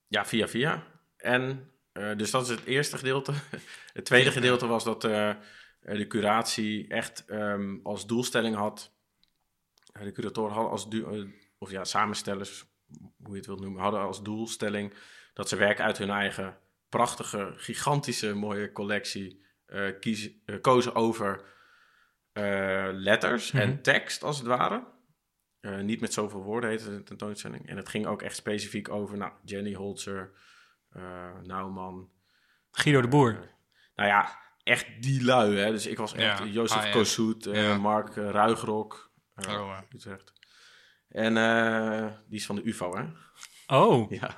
ja, 0.07 0.25
via 0.25 0.47
via. 0.47 0.83
En 1.17 1.71
eh, 1.91 2.15
dus 2.17 2.31
dat 2.31 2.41
is 2.43 2.49
het 2.49 2.65
eerste 2.65 2.97
gedeelte. 2.97 3.33
Het 3.93 4.05
tweede 4.05 4.25
Ja. 4.25 4.31
gedeelte 4.31 4.67
was 4.67 4.83
dat 4.83 5.03
de 5.81 6.07
curatie 6.07 6.87
echt 6.87 7.25
ehm, 7.25 7.77
als 7.83 8.07
doelstelling 8.07 8.55
had. 8.55 8.91
eh, 9.93 10.03
de 10.03 10.11
curatoren 10.11 10.53
hadden 10.53 10.71
als 10.71 10.87
eh, 10.87 11.23
of 11.57 11.71
ja, 11.71 11.83
samenstellers, 11.83 12.65
hoe 13.23 13.31
je 13.31 13.35
het 13.37 13.45
wilt 13.45 13.59
noemen, 13.59 13.81
hadden 13.81 13.99
als 14.01 14.23
doelstelling 14.23 14.93
dat 15.33 15.49
ze 15.49 15.55
werken 15.55 15.83
uit 15.83 15.97
hun 15.97 16.09
eigen 16.09 16.57
prachtige, 16.89 17.53
gigantische, 17.55 18.33
mooie 18.33 18.71
collectie 18.71 19.39
eh, 19.65 19.99
kiezen, 19.99 20.41
eh, 20.45 20.61
kozen 20.61 20.95
over 20.95 21.43
eh, 22.33 22.89
letters 22.91 23.51
Mhm. 23.51 23.61
en 23.61 23.81
tekst 23.81 24.23
als 24.23 24.37
het 24.37 24.47
ware. 24.47 24.87
Eh, 25.59 25.79
niet 25.79 26.01
met 26.01 26.13
zoveel 26.13 26.41
woorden 26.43 26.69
heette 26.69 26.89
de 26.89 27.03
tentoonstelling. 27.03 27.67
En 27.67 27.77
het 27.77 27.89
ging 27.89 28.05
ook 28.05 28.21
echt 28.21 28.35
specifiek 28.35 28.89
over 28.89 29.17
nou, 29.17 29.31
Jenny 29.45 29.73
Holzer, 29.73 30.31
eh 30.89 31.39
Nauwman. 31.43 32.11
Guido 32.71 33.01
de 33.01 33.07
Boer. 33.07 33.31
eh, 33.31 33.39
nou 33.95 34.09
ja, 34.09 34.39
echt 34.63 34.85
die 34.99 35.23
lui. 35.23 35.55
Hè? 35.57 35.71
Dus 35.71 35.85
ik 35.87 35.97
was 35.97 36.13
echt 36.13 36.39
Ja, 36.39 36.45
Jozef 36.45 36.75
high-end. 36.77 36.95
Kosoet, 36.97 37.45
eh, 37.45 37.63
Ja. 37.63 37.77
Mark 37.77 38.15
eh, 38.17 38.29
Ruigrok, 38.29 39.11
eh, 39.35 39.53
Oh. 39.53 39.77
Utrecht. 39.95 40.33
En 41.07 41.37
eh, 41.37 42.11
die 42.27 42.39
is 42.39 42.45
van 42.45 42.55
de 42.55 42.67
UvA, 42.67 42.89
hè? 42.89 43.05
Oh. 43.77 44.11
Ja, 44.21 44.35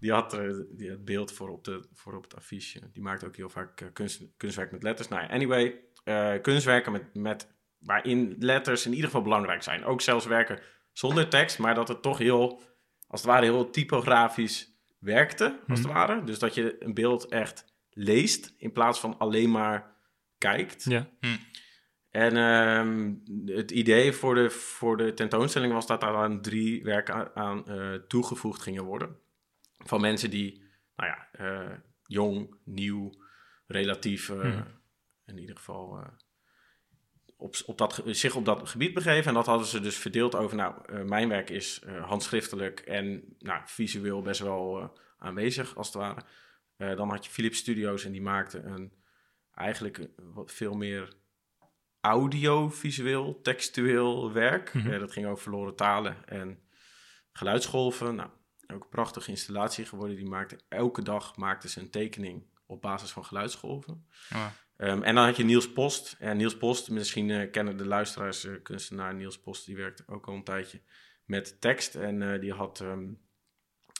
die 0.00 0.12
had 0.12 0.32
eh, 0.34 0.50
die, 0.70 0.90
het 0.90 1.04
beeld 1.04 1.32
voor 1.32 1.48
op, 1.48 1.64
de, 1.64 1.88
voor 1.92 2.14
op 2.16 2.22
het 2.22 2.36
affiche. 2.36 2.90
Die 2.92 3.02
maakt 3.02 3.24
ook 3.24 3.36
heel 3.36 3.48
vaak 3.48 3.90
kunst, 3.92 4.22
kunstwerk 4.36 4.72
met 4.72 4.82
letters. 4.82 5.08
Nou 5.08 5.22
ja, 5.22 5.28
anyway, 5.28 5.80
eh, 6.04 6.32
kunstwerken 6.42 6.92
met, 6.92 7.14
met, 7.14 7.48
waarin 7.78 8.34
letters 8.38 8.84
in 8.86 8.90
ieder 8.90 9.06
geval 9.06 9.22
belangrijk 9.22 9.62
zijn. 9.62 9.84
Ook 9.84 10.00
zelfs 10.00 10.26
werken 10.26 10.60
zonder 10.92 11.28
tekst, 11.28 11.58
maar 11.58 11.74
dat 11.74 11.88
het 11.88 12.02
toch 12.02 12.18
heel, 12.18 12.62
als 13.06 13.20
het 13.20 13.30
ware, 13.30 13.44
heel 13.44 13.70
typografisch 13.70 14.72
werkte, 14.98 15.60
als 15.68 15.78
het 15.78 15.88
Mhm. 15.88 15.96
ware. 15.98 16.24
Dus 16.24 16.38
dat 16.38 16.54
je 16.54 16.76
een 16.84 16.94
beeld 16.94 17.26
echt 17.28 17.73
leest, 17.94 18.54
in 18.58 18.72
plaats 18.72 19.00
van 19.00 19.18
alleen 19.18 19.50
maar 19.50 19.96
kijkt. 20.38 20.84
Ja. 20.84 21.08
En 22.10 22.36
ehm, 22.36 23.14
het 23.56 23.70
idee 23.70 24.12
voor 24.12 24.34
de, 24.34 24.50
voor 24.50 24.96
de 24.96 25.14
tentoonstelling 25.14 25.72
was 25.72 25.86
dat 25.86 26.00
daar 26.00 26.12
dan 26.12 26.42
drie 26.42 26.82
werken 26.82 27.14
aan, 27.14 27.30
aan, 27.34 27.66
eh, 27.68 27.94
toegevoegd 27.94 28.62
gingen 28.62 28.84
worden. 28.84 29.16
Van 29.76 30.00
mensen 30.00 30.30
die, 30.30 30.62
nou 30.96 31.10
ja, 31.10 31.28
eh, 31.32 31.76
jong, 32.02 32.56
nieuw, 32.64 33.10
relatief, 33.66 34.28
eh, 34.28 34.40
Hmm. 34.40 34.80
in 35.26 35.38
ieder 35.38 35.56
geval, 35.56 35.98
eh, 35.98 36.08
op, 37.36 37.54
op 37.66 37.78
dat, 37.78 38.02
zich 38.06 38.34
op 38.34 38.44
dat 38.44 38.68
gebied 38.68 38.94
begeven. 38.94 39.28
En 39.28 39.34
dat 39.34 39.46
hadden 39.46 39.66
ze 39.66 39.80
dus 39.80 39.96
verdeeld 39.96 40.34
over, 40.34 40.56
nou, 40.56 40.74
eh, 40.86 41.02
mijn 41.02 41.28
werk 41.28 41.50
is 41.50 41.80
eh, 41.80 42.04
handschriftelijk 42.08 42.80
en 42.80 43.36
nou, 43.38 43.62
visueel 43.64 44.22
best 44.22 44.40
wel 44.40 44.92
aanwezig, 45.18 45.76
als 45.76 45.86
het 45.86 45.96
ware. 45.96 46.20
Eh, 46.76 46.96
dan 46.96 47.10
had 47.10 47.24
je 47.24 47.30
Philips 47.30 47.58
Studios 47.58 48.04
en 48.04 48.12
die 48.12 48.22
maakte 48.22 48.58
een, 48.58 48.92
eigenlijk 49.54 49.98
een 49.98 50.12
wat 50.16 50.52
veel 50.52 50.74
meer 50.74 51.12
audiovisueel, 52.00 53.40
textueel 53.40 54.32
werk. 54.32 54.74
Mhm. 54.74 54.90
Eh, 54.90 54.98
dat 54.98 55.12
ging 55.12 55.26
over 55.26 55.42
verloren 55.42 55.76
talen 55.76 56.28
en 56.28 56.58
geluidsgolven. 57.32 58.14
Nou, 58.14 58.30
ook 58.66 58.82
een 58.82 58.88
prachtige 58.88 59.30
installatie 59.30 59.84
geworden. 59.84 60.16
Die 60.16 60.28
maakte, 60.28 60.60
elke 60.68 61.02
dag 61.02 61.36
maakten 61.36 61.68
ze 61.68 61.80
een 61.80 61.90
tekening 61.90 62.46
op 62.66 62.82
basis 62.82 63.10
van 63.10 63.24
geluidsgolven. 63.24 64.06
Ja. 64.28 64.52
Ehm, 64.76 65.02
en 65.02 65.14
dan 65.14 65.24
had 65.24 65.36
je 65.36 65.44
Niels 65.44 65.72
Post. 65.72 66.16
En 66.18 66.36
Niels 66.36 66.56
Post, 66.56 66.90
misschien 66.90 67.30
eh, 67.30 67.50
kennen 67.50 67.76
de 67.76 67.86
luisteraars, 67.86 68.44
eh, 68.44 68.52
kunstenaar 68.62 69.14
Niels 69.14 69.40
Post, 69.40 69.66
die 69.66 69.76
werkte 69.76 70.02
ook 70.06 70.26
al 70.26 70.34
een 70.34 70.44
tijdje 70.44 70.80
met 71.24 71.60
tekst. 71.60 71.94
En 71.94 72.32
eh, 72.32 72.40
die 72.40 72.52
had 72.52 72.80
ehm, 72.80 73.12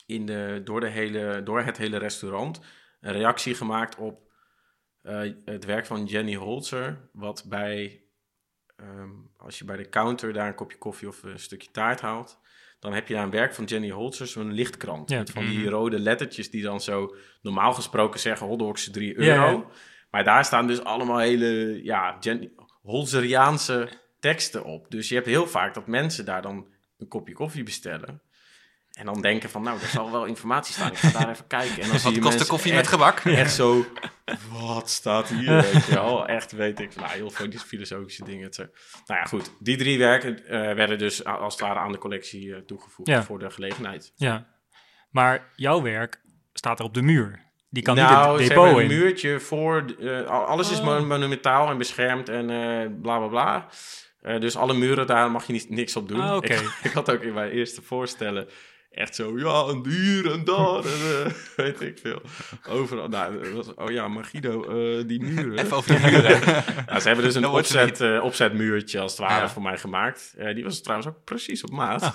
in 0.05 0.25
de, 0.25 0.61
door, 0.63 0.79
de 0.79 0.87
hele, 0.89 1.41
door 1.43 1.61
het 1.61 1.77
hele 1.77 1.97
restaurant 1.97 2.59
een 3.01 3.11
reactie 3.13 3.55
gemaakt 3.55 3.95
op 3.97 4.31
eh, 5.01 5.21
het 5.45 5.65
werk 5.65 5.85
van 5.85 6.05
Jenny 6.05 6.35
Holzer. 6.35 7.09
Wat 7.13 7.45
bij, 7.47 8.03
ehm, 8.75 9.09
als 9.37 9.57
je 9.59 9.65
bij 9.65 9.77
de 9.77 9.89
counter 9.89 10.33
daar 10.33 10.47
een 10.47 10.55
kopje 10.55 10.77
koffie 10.77 11.07
of 11.07 11.23
een 11.23 11.39
stukje 11.39 11.71
taart 11.71 12.01
haalt, 12.01 12.39
dan 12.79 12.93
heb 12.93 13.07
je 13.07 13.13
daar 13.13 13.23
een 13.23 13.29
werk 13.29 13.53
van 13.53 13.65
Jenny 13.65 13.89
Holzer, 13.89 14.27
zo'n 14.27 14.51
lichtkrant. 14.51 15.09
Ja. 15.09 15.17
Met 15.17 15.29
van 15.31 15.45
die 15.45 15.59
Mhm. 15.59 15.67
rode 15.69 15.99
lettertjes 15.99 16.49
die 16.51 16.63
dan 16.63 16.81
zo 16.81 17.15
normaal 17.41 17.73
gesproken 17.73 18.19
zeggen 18.19 18.47
hotdogs 18.47 18.91
3 18.91 19.21
Ja, 19.23 19.35
euro. 19.45 19.57
ja. 19.57 19.65
Maar 20.11 20.23
daar 20.23 20.45
staan 20.45 20.67
dus 20.67 20.83
allemaal 20.83 21.19
hele 21.19 21.83
ja, 21.83 22.17
Jenny 22.19 22.51
Holzeriaanse 22.81 23.89
teksten 24.19 24.63
op. 24.63 24.91
Dus 24.91 25.09
je 25.09 25.15
hebt 25.15 25.27
heel 25.27 25.47
vaak 25.47 25.73
dat 25.73 25.87
mensen 25.87 26.25
daar 26.25 26.41
dan 26.41 26.67
een 26.97 27.07
kopje 27.07 27.33
koffie 27.33 27.63
bestellen. 27.63 28.21
En 28.95 29.05
dan 29.05 29.21
denken 29.21 29.49
van, 29.49 29.61
nou, 29.61 29.79
er 29.81 29.87
zal 29.87 30.11
wel 30.11 30.25
informatie 30.25 30.73
staan. 30.73 30.91
Ik 30.91 30.97
ga 30.97 31.19
daar 31.19 31.29
even 31.29 31.47
kijken. 31.47 31.81
En 31.83 31.89
dan 31.89 31.99
zie 32.05 32.13
je 32.13 32.19
kost 32.19 32.39
de 32.39 32.45
koffie 32.45 32.71
echt, 32.71 32.79
met 32.81 32.89
gebak? 32.89 33.19
Echt 33.19 33.53
zo, 33.53 33.85
wat 34.51 34.89
staat 34.89 35.27
hier, 35.29 35.61
weet 35.71 35.85
je 35.85 35.93
wel. 35.93 36.27
Echt, 36.27 36.51
weet 36.51 36.79
ik, 36.79 36.95
nou, 36.95 37.09
heel 37.11 37.29
veel 37.29 37.49
die 37.49 37.59
filosofische 37.59 38.23
dingen. 38.23 38.53
cetera. 38.53 38.77
Nou 39.05 39.19
ja, 39.19 39.25
goed. 39.25 39.51
Die 39.59 39.77
drie 39.77 39.97
werken 39.97 40.45
eh, 40.47 40.59
werden 40.75 40.97
dus 40.97 41.23
als 41.25 41.53
het 41.53 41.61
ware 41.63 41.79
aan 41.79 41.91
de 41.91 41.97
collectie 41.97 42.53
eh, 42.55 42.61
toegevoegd 42.61 43.09
Ja. 43.09 43.23
voor 43.23 43.39
de 43.39 43.49
gelegenheid. 43.49 44.11
Ja. 44.15 44.47
Maar 45.09 45.49
jouw 45.55 45.81
werk 45.81 46.21
staat 46.53 46.79
er 46.79 46.85
op 46.85 46.93
de 46.93 47.01
muur. 47.01 47.43
Die 47.69 47.83
kan 47.83 47.95
nou, 47.95 48.31
niet 48.31 48.39
het 48.39 48.57
depot 48.57 48.75
een 48.77 48.81
in. 48.81 48.87
muurtje 48.87 49.39
voor. 49.39 49.85
eh, 49.99 50.25
al- 50.27 50.45
alles 50.45 50.71
is 50.71 50.79
Oh. 50.79 50.85
mon- 50.85 51.07
monumentaal 51.07 51.69
en 51.69 51.77
beschermd 51.77 52.29
en 52.29 52.49
eh 52.49 52.89
bla 53.01 53.17
bla 53.17 53.27
bla. 53.27 53.67
Eh, 54.21 54.39
dus 54.39 54.55
alle 54.55 54.73
muren 54.73 55.07
daar 55.07 55.31
mag 55.31 55.47
je 55.47 55.53
niet, 55.53 55.69
niks 55.69 55.95
op 55.95 56.07
doen. 56.07 56.19
Ah, 56.21 56.43
ik 56.83 56.91
had 56.93 57.11
ook 57.11 57.21
in 57.21 57.33
mijn 57.33 57.51
eerste 57.51 57.81
voorstellen 57.81 58.47
echt 58.95 59.15
zo, 59.15 59.37
ja, 59.39 59.63
en 59.67 60.43
daar 60.45 60.75
en 60.75 61.25
eh, 61.25 61.31
weet 61.65 61.81
ik 61.81 61.99
veel. 61.99 62.21
Overal. 62.69 63.07
Nou, 63.07 63.53
was- 63.53 63.73
oh 63.73 63.91
ja, 63.91 64.07
maar 64.07 64.23
Guido, 64.25 64.63
eh, 64.63 65.07
die 65.07 65.21
muren. 65.23 65.57
Even 65.59 65.77
over 65.77 65.91
die 66.01 66.11
muren. 66.11 66.39
Ja, 66.87 66.99
ze 66.99 67.07
hebben 67.07 67.25
dus 67.25 67.35
een 67.41 67.45
opzet, 67.45 68.01
eh, 68.01 68.23
opzetmuurtje 68.23 68.99
als 68.99 69.11
het 69.11 69.19
ware 69.21 69.41
Ja. 69.41 69.49
voor 69.49 69.61
mij 69.61 69.77
gemaakt. 69.77 70.33
Eh, 70.37 70.55
die 70.55 70.63
was 70.63 70.81
trouwens 70.81 71.09
ook 71.09 71.23
precies 71.23 71.63
op 71.63 71.69
maat. 71.71 72.01
Ah. 72.03 72.13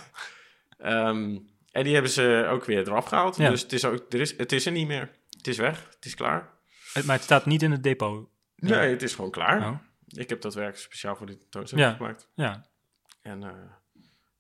Ehm, 0.79 1.39
en 1.73 1.85
die 1.85 1.93
hebben 1.93 2.11
ze 2.13 2.47
ook 2.51 2.65
weer 2.65 2.79
eraf 2.89 3.05
gehaald. 3.05 3.37
Ja. 3.37 3.51
Dus 3.51 3.63
het 3.63 3.73
is, 3.73 3.85
ook, 3.85 4.05
er 4.13 4.21
is, 4.21 4.37
het 4.37 4.53
is 4.53 4.67
er 4.67 4.73
niet 4.73 4.87
meer. 4.87 5.11
Het 5.37 5.47
is 5.47 5.57
weg. 5.57 5.87
Het 5.95 6.05
is 6.05 6.15
klaar. 6.15 6.49
Het- 6.93 7.05
Maar 7.05 7.15
het 7.17 7.25
staat 7.25 7.47
niet 7.47 7.63
in 7.63 7.71
het 7.71 7.83
depot. 7.83 8.29
Ja. 8.55 8.77
Nee, 8.81 8.91
het 8.91 9.03
is 9.03 9.15
gewoon 9.15 9.31
klaar. 9.31 9.61
Oh. 9.69 9.77
Ik 10.07 10.29
heb 10.29 10.41
dat 10.41 10.55
werk 10.55 10.77
speciaal 10.79 11.17
voor 11.17 11.27
dit 11.27 11.41
tentoonstelling 11.41 11.89
Ja. 11.89 11.97
gemaakt. 11.97 12.29
Ja. 12.35 12.67
En 13.23 13.43
eh, 13.43 13.51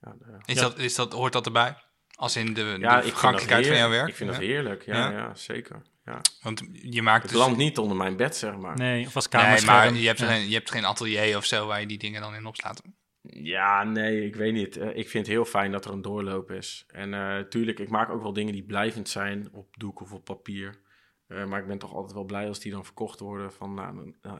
ja, 0.00 0.14
de- 0.18 0.38
Is 0.44 0.55
Ja. 0.55 0.61
dat, 0.61 0.79
is 0.79 0.94
dat, 0.94 1.12
hoort 1.12 1.33
dat 1.33 1.46
erbij? 1.46 1.74
Als 2.20 2.37
in 2.37 2.54
de, 2.54 2.61
ja, 2.61 2.66
de 2.66 2.76
ik 2.76 2.80
vind 2.83 3.02
dat 3.02 3.02
vergankelijkheid 3.04 3.66
van 3.66 3.76
jouw 3.76 3.90
heerlijk. 3.90 4.00
werk? 4.00 4.09
Ik 4.09 4.14
vind 4.16 4.30
dat 4.30 4.40
Ja. 4.40 4.46
heerlijk. 4.46 4.85
Ja, 4.85 5.11
Ja? 5.11 5.11
ja. 5.11 5.35
zeker. 5.35 5.83
Ja. 6.04 6.20
Want 6.42 6.62
je 6.72 7.02
maakt 7.02 7.22
Het 7.22 7.30
dus... 7.33 7.40
landt 7.40 7.56
niet 7.59 7.78
onder 7.78 7.96
mijn 7.96 8.16
bed, 8.16 8.37
zeg 8.37 8.56
maar. 8.56 8.76
Nee, 8.76 9.06
of 9.06 9.14
als 9.14 9.28
Nee, 9.28 9.42
kamerscherm. 9.42 9.76
maar 9.76 9.94
je 9.94 10.06
hebt, 10.06 10.18
Ja. 10.18 10.26
geen, 10.26 10.48
je 10.48 10.54
hebt 10.54 10.70
geen 10.70 10.85
atelier 10.85 11.37
of 11.37 11.44
zo 11.44 11.66
waar 11.66 11.80
je 11.80 11.87
die 11.87 11.98
dingen 11.98 12.20
dan 12.20 12.35
in 12.35 12.46
opslaat. 12.46 12.83
Ja, 13.22 13.85
nee, 13.85 14.24
ik 14.26 14.37
weet 14.37 14.52
niet. 14.52 14.76
Eh, 14.76 14.88
ik 14.88 15.09
vind 15.09 15.26
het 15.26 15.35
heel 15.35 15.44
fijn 15.44 15.70
dat 15.72 15.85
er 15.85 15.92
een 15.92 16.02
doorloop 16.02 16.50
is. 16.50 16.85
En 16.88 17.14
eh 17.14 17.38
tuurlijk, 17.38 17.78
ik 17.78 17.88
maak 17.88 18.11
ook 18.11 18.22
wel 18.22 18.33
dingen 18.33 18.52
die 18.52 18.62
blijvend 18.62 19.09
zijn 19.09 19.48
op 19.52 19.76
doek 19.76 20.00
of 20.00 20.12
op 20.12 20.24
papier. 20.24 20.80
Eh, 21.26 21.44
maar 21.44 21.61
ik 21.61 21.66
ben 21.66 21.78
toch 21.78 21.94
altijd 21.94 22.12
wel 22.12 22.24
blij 22.24 22.48
als 22.48 22.61
die 22.61 22.72
dan 22.72 22.85
verkocht 22.85 23.20
worden. 23.20 23.52
Van, 23.52 23.74
nou, 23.74 23.94
nou, 24.22 24.38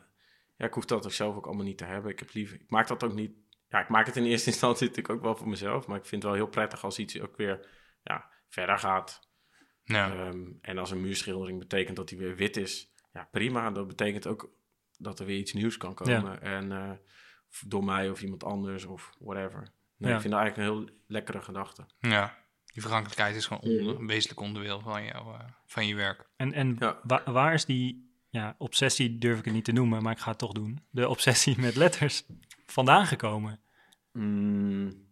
ja, 0.57 0.67
ik 0.67 0.75
hoef 0.75 0.85
dat 0.85 1.05
ook 1.05 1.13
zelf 1.13 1.37
ook 1.37 1.47
allemaal 1.47 1.65
niet 1.65 1.79
te 1.79 1.85
hebben. 1.85 2.11
Ik, 2.11 2.19
heb 2.19 2.29
liever, 2.33 2.57
ik 2.57 2.71
maak 2.71 2.89
dat 2.89 3.05
ook 3.05 3.15
niet... 3.15 3.33
Ja, 3.71 3.81
ik 3.81 3.89
maak 3.89 4.07
het 4.07 4.17
in 4.17 4.25
eerste 4.25 4.51
instantie 4.55 4.87
natuurlijk 4.89 5.15
ook 5.15 5.23
wel 5.23 5.37
voor 5.37 5.49
mezelf. 5.49 5.87
Maar 5.87 5.97
ik 5.99 6.07
vind 6.07 6.23
het 6.23 6.31
wel 6.33 6.41
heel 6.41 6.51
prettig 6.51 6.85
als 6.85 6.99
iets 6.99 7.21
ook 7.21 7.37
weer 7.37 7.69
ja, 8.03 8.31
verder 8.49 8.79
gaat. 8.79 9.29
Ja. 9.85 10.13
Ehm, 10.13 10.43
en 10.61 10.79
als 10.79 10.91
een 10.91 11.01
muurschildering 11.01 11.59
betekent 11.59 11.97
dat 11.97 12.09
die 12.09 12.19
weer 12.19 12.37
wit 12.37 12.57
is, 12.57 12.93
ja 13.13 13.29
prima. 13.31 13.71
Dat 13.71 13.87
betekent 13.87 14.27
ook 14.27 14.51
dat 14.99 15.21
er 15.21 15.27
weer 15.27 15.39
iets 15.39 15.53
nieuws 15.53 15.77
kan 15.77 15.95
komen. 15.95 16.43
En 16.43 16.73
eh, 16.73 16.91
door 17.67 17.85
mij 17.85 18.11
of 18.11 18.23
iemand 18.23 18.45
anders 18.45 18.85
of 18.85 19.11
whatever. 19.19 19.61
Nee, 19.97 20.11
Ja. 20.11 20.15
Ik 20.17 20.21
vind 20.21 20.33
dat 20.35 20.43
eigenlijk 20.43 20.57
een 20.71 20.77
heel 20.87 20.97
lekkere 21.07 21.41
gedachte. 21.43 21.87
ja. 21.99 22.39
Die 22.73 22.83
vergankelijkheid 22.83 23.37
is 23.37 23.47
gewoon 23.47 23.63
onder, 23.63 23.99
een 23.99 24.07
wezenlijk 24.07 24.41
onderdeel 24.41 24.81
van, 24.81 25.05
jou, 25.05 25.35
eh, 25.35 25.41
van 25.67 25.87
je 25.87 25.95
werk. 25.95 26.29
En, 26.37 26.53
en 26.53 26.77
Ja. 26.79 27.01
wa- 27.03 27.23
waar 27.33 27.55
is 27.55 27.65
die 27.65 28.15
ja, 28.29 28.55
obsessie, 28.59 29.19
durf 29.19 29.39
ik 29.39 29.45
het 29.45 29.55
niet 29.55 29.65
te 29.65 29.73
noemen, 29.73 30.03
maar 30.03 30.13
ik 30.13 30.19
ga 30.19 30.31
het 30.31 30.39
toch 30.39 30.53
doen. 30.53 30.87
De 30.91 31.09
obsessie 31.09 31.59
met 31.61 31.77
letters 31.77 32.25
vandaan 32.71 33.07
gekomen. 33.07 33.61
Mm, 34.13 35.09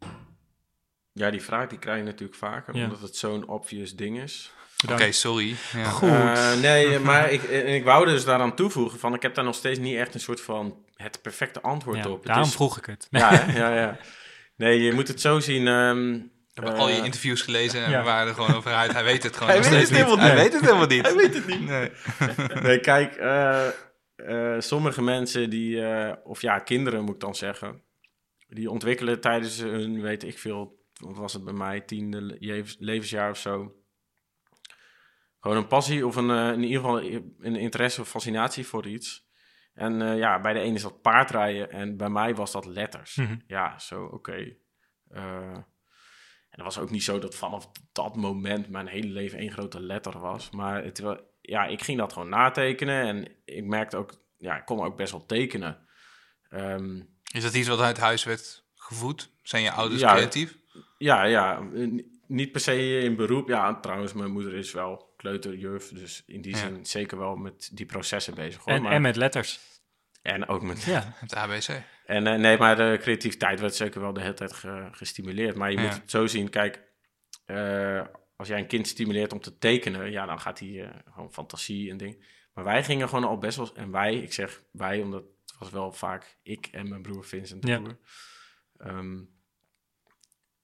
ja, 1.12 1.30
die 1.30 1.42
vraag 1.42 1.68
die 1.68 1.78
krijg 1.78 1.98
je 1.98 2.04
natuurlijk 2.04 2.38
vaker, 2.38 2.76
Ja. 2.76 2.84
omdat 2.84 3.00
het 3.00 3.16
zo'n 3.16 3.46
obvious 3.48 3.94
ding 3.96 4.20
is. 4.20 4.52
Oké, 4.92 5.12
sorry. 5.12 5.54
Ja. 5.72 5.84
Goed. 5.84 6.08
Eh, 6.08 6.54
nee, 6.60 6.98
maar 6.98 7.30
ik, 7.30 7.42
en 7.42 7.66
ik 7.74 7.84
wou 7.84 8.06
dus 8.06 8.24
daaraan 8.24 8.54
toevoegen 8.54 8.98
van, 8.98 9.14
ik 9.14 9.22
heb 9.22 9.34
daar 9.34 9.44
nog 9.44 9.54
steeds 9.54 9.78
niet 9.78 9.96
echt 9.96 10.14
een 10.14 10.20
soort 10.20 10.40
van 10.40 10.76
het 10.94 11.22
perfecte 11.22 11.60
antwoord 11.60 12.04
Ja, 12.04 12.10
op. 12.10 12.26
Daarom 12.26 12.44
is- 12.44 12.52
vroeg 12.54 12.78
ik 12.78 12.86
het. 12.86 13.06
Ja, 13.10 13.44
ja, 13.54 13.74
ja. 13.74 13.96
Nee, 14.56 14.82
je 14.82 14.92
moet 14.92 15.08
het 15.08 15.20
zo 15.20 15.40
zien. 15.40 15.66
ehm, 15.66 16.14
Ik 16.14 16.64
heb 16.64 16.74
al 16.74 16.88
je 16.88 16.98
eh, 16.98 17.04
interviews 17.04 17.42
gelezen 17.42 17.84
en 17.84 17.90
ja. 17.90 17.98
we 17.98 18.04
waren 18.04 18.28
er 18.28 18.34
gewoon 18.34 18.54
over 18.54 18.72
uit. 18.74 18.92
Hij 18.92 19.04
weet 19.04 19.22
het 19.22 19.34
gewoon 19.36 19.48
Hij 19.48 19.58
nog 19.58 19.68
weet 19.68 19.74
steeds 19.86 19.90
het 19.90 19.98
helemaal 20.06 20.26
Hij 20.26 20.34
niet. 20.34 20.42
weet 20.42 20.52
het 20.52 20.62
helemaal 20.64 20.86
niet. 20.86 21.06
Hij 21.06 21.16
weet 21.16 21.34
het 21.34 21.46
niet. 21.46 21.66
Nee. 21.66 21.90
Nee, 22.62 22.80
kijk, 22.80 23.14
eh, 23.14 23.66
eh, 24.28 24.60
sommige 24.60 25.02
mensen 25.02 25.50
die, 25.50 25.82
eh, 25.86 26.16
of 26.24 26.40
ja, 26.40 26.58
kinderen 26.58 27.04
moet 27.04 27.14
ik 27.14 27.20
dan 27.20 27.34
zeggen, 27.34 27.82
die 28.48 28.70
ontwikkelen 28.70 29.20
tijdens 29.20 29.58
hun, 29.60 30.00
weet 30.00 30.22
ik 30.24 30.38
veel, 30.38 30.84
wat 30.92 31.16
was 31.16 31.32
het 31.32 31.44
bij 31.44 31.52
mij, 31.52 31.80
tiende 31.80 32.20
le- 32.22 32.64
levensjaar 32.78 33.30
of 33.30 33.38
zo, 33.38 33.76
gewoon 35.40 35.56
een 35.56 35.66
passie 35.66 36.06
of 36.06 36.16
een, 36.16 36.30
eh, 36.30 36.52
in 36.52 36.62
ieder 36.62 36.80
geval 36.80 37.02
een 37.38 37.56
interesse 37.56 38.00
of 38.00 38.08
fascinatie 38.08 38.66
voor 38.66 38.86
iets. 38.86 39.26
En 39.72 40.16
ja, 40.16 40.40
bij 40.40 40.52
de 40.52 40.60
ene 40.60 40.74
is 40.74 40.82
dat 40.82 41.02
paardrijden 41.02 41.70
en 41.70 41.96
bij 41.96 42.08
mij 42.08 42.34
was 42.34 42.52
dat 42.52 42.66
letters. 42.66 43.16
Mhm. 43.16 43.38
Ja, 43.46 43.78
zo, 43.78 44.04
oké. 44.04 44.56
En 45.08 46.64
dat 46.64 46.74
was 46.74 46.78
ook 46.78 46.90
niet 46.90 47.02
zo 47.02 47.18
dat 47.18 47.34
vanaf 47.34 47.70
dat 47.92 48.16
moment 48.16 48.68
mijn 48.68 48.86
hele 48.86 49.08
leven 49.08 49.38
één 49.38 49.52
grote 49.52 49.80
letter 49.80 50.18
was. 50.18 50.50
Maar 50.50 50.84
het, 50.84 51.02
ja, 51.48 51.64
ik 51.66 51.82
ging 51.82 51.98
dat 51.98 52.12
gewoon 52.12 52.28
natekenen 52.28 53.06
en 53.06 53.28
ik 53.44 53.64
merkte 53.64 53.96
ook, 53.96 54.12
ja, 54.36 54.56
ik 54.56 54.64
kon 54.64 54.80
ook 54.84 54.96
best 54.96 55.12
wel 55.12 55.26
tekenen. 55.26 55.86
Ehm, 56.48 57.00
Is 57.32 57.42
dat 57.42 57.54
iets 57.54 57.68
wat 57.68 57.80
uit 57.80 57.98
huis 57.98 58.24
werd 58.24 58.64
gevoed? 58.74 59.30
Zijn 59.42 59.62
je 59.62 59.70
ouders 59.70 60.00
Ja. 60.00 60.14
creatief? 60.14 60.56
ja, 60.98 61.24
ja, 61.24 61.62
niet 62.26 62.52
per 62.52 62.60
se 62.60 62.98
in 63.00 63.16
beroep. 63.16 63.48
Ja, 63.48 63.80
trouwens, 63.80 64.12
mijn 64.12 64.30
moeder 64.30 64.54
is 64.54 64.72
wel 64.72 65.12
kleuterjuf, 65.16 65.88
dus 65.88 66.22
in 66.26 66.40
die 66.42 66.52
Ja. 66.52 66.58
zin 66.58 66.86
zeker 66.86 67.18
wel 67.18 67.36
met 67.36 67.70
die 67.72 67.86
processen 67.86 68.34
bezig. 68.34 68.62
Hoor. 68.64 68.74
En, 68.74 68.82
maar, 68.82 68.92
en 68.92 69.02
met 69.02 69.16
letters. 69.16 69.60
en 70.22 70.48
ook 70.48 70.62
met 70.62 70.82
Ja, 70.82 71.12
Het 71.20 71.34
ABC. 71.34 71.68
En 72.06 72.26
eh, 72.26 72.34
nee, 72.38 72.58
maar 72.58 72.76
de 72.76 72.96
creativiteit 73.00 73.60
werd 73.60 73.74
zeker 73.74 74.00
wel 74.00 74.12
de 74.12 74.20
hele 74.20 74.34
tijd 74.34 74.52
ge- 74.52 74.88
gestimuleerd. 74.92 75.56
Maar 75.56 75.70
je 75.70 75.76
Ja. 75.76 75.82
moet 75.82 75.94
het 75.94 76.10
zo 76.10 76.26
zien, 76.26 76.50
kijk, 76.50 76.82
eh, 77.46 78.00
als 78.38 78.48
jij 78.48 78.58
een 78.58 78.66
kind 78.66 78.86
stimuleert 78.86 79.32
om 79.32 79.40
te 79.40 79.58
tekenen, 79.58 80.10
ja, 80.10 80.26
dan 80.26 80.40
gaat 80.40 80.58
hij 80.58 80.84
eh, 80.84 80.98
gewoon 81.12 81.32
fantasie 81.32 81.90
en 81.90 81.96
ding. 81.96 82.24
Maar 82.54 82.64
wij 82.64 82.84
gingen 82.84 83.08
gewoon 83.08 83.24
al 83.24 83.38
best 83.38 83.56
wel, 83.56 83.74
en 83.74 83.90
wij, 83.90 84.14
ik 84.14 84.32
zeg 84.32 84.62
wij, 84.72 85.02
omdat 85.02 85.22
het 85.46 85.58
was 85.58 85.70
wel 85.70 85.92
vaak 85.92 86.38
ik 86.42 86.66
en 86.66 86.88
mijn 86.88 87.02
broer 87.02 87.24
Vincent 87.24 87.66
Ja. 87.66 87.80
broer. 87.80 87.98
Ehm, 88.76 89.20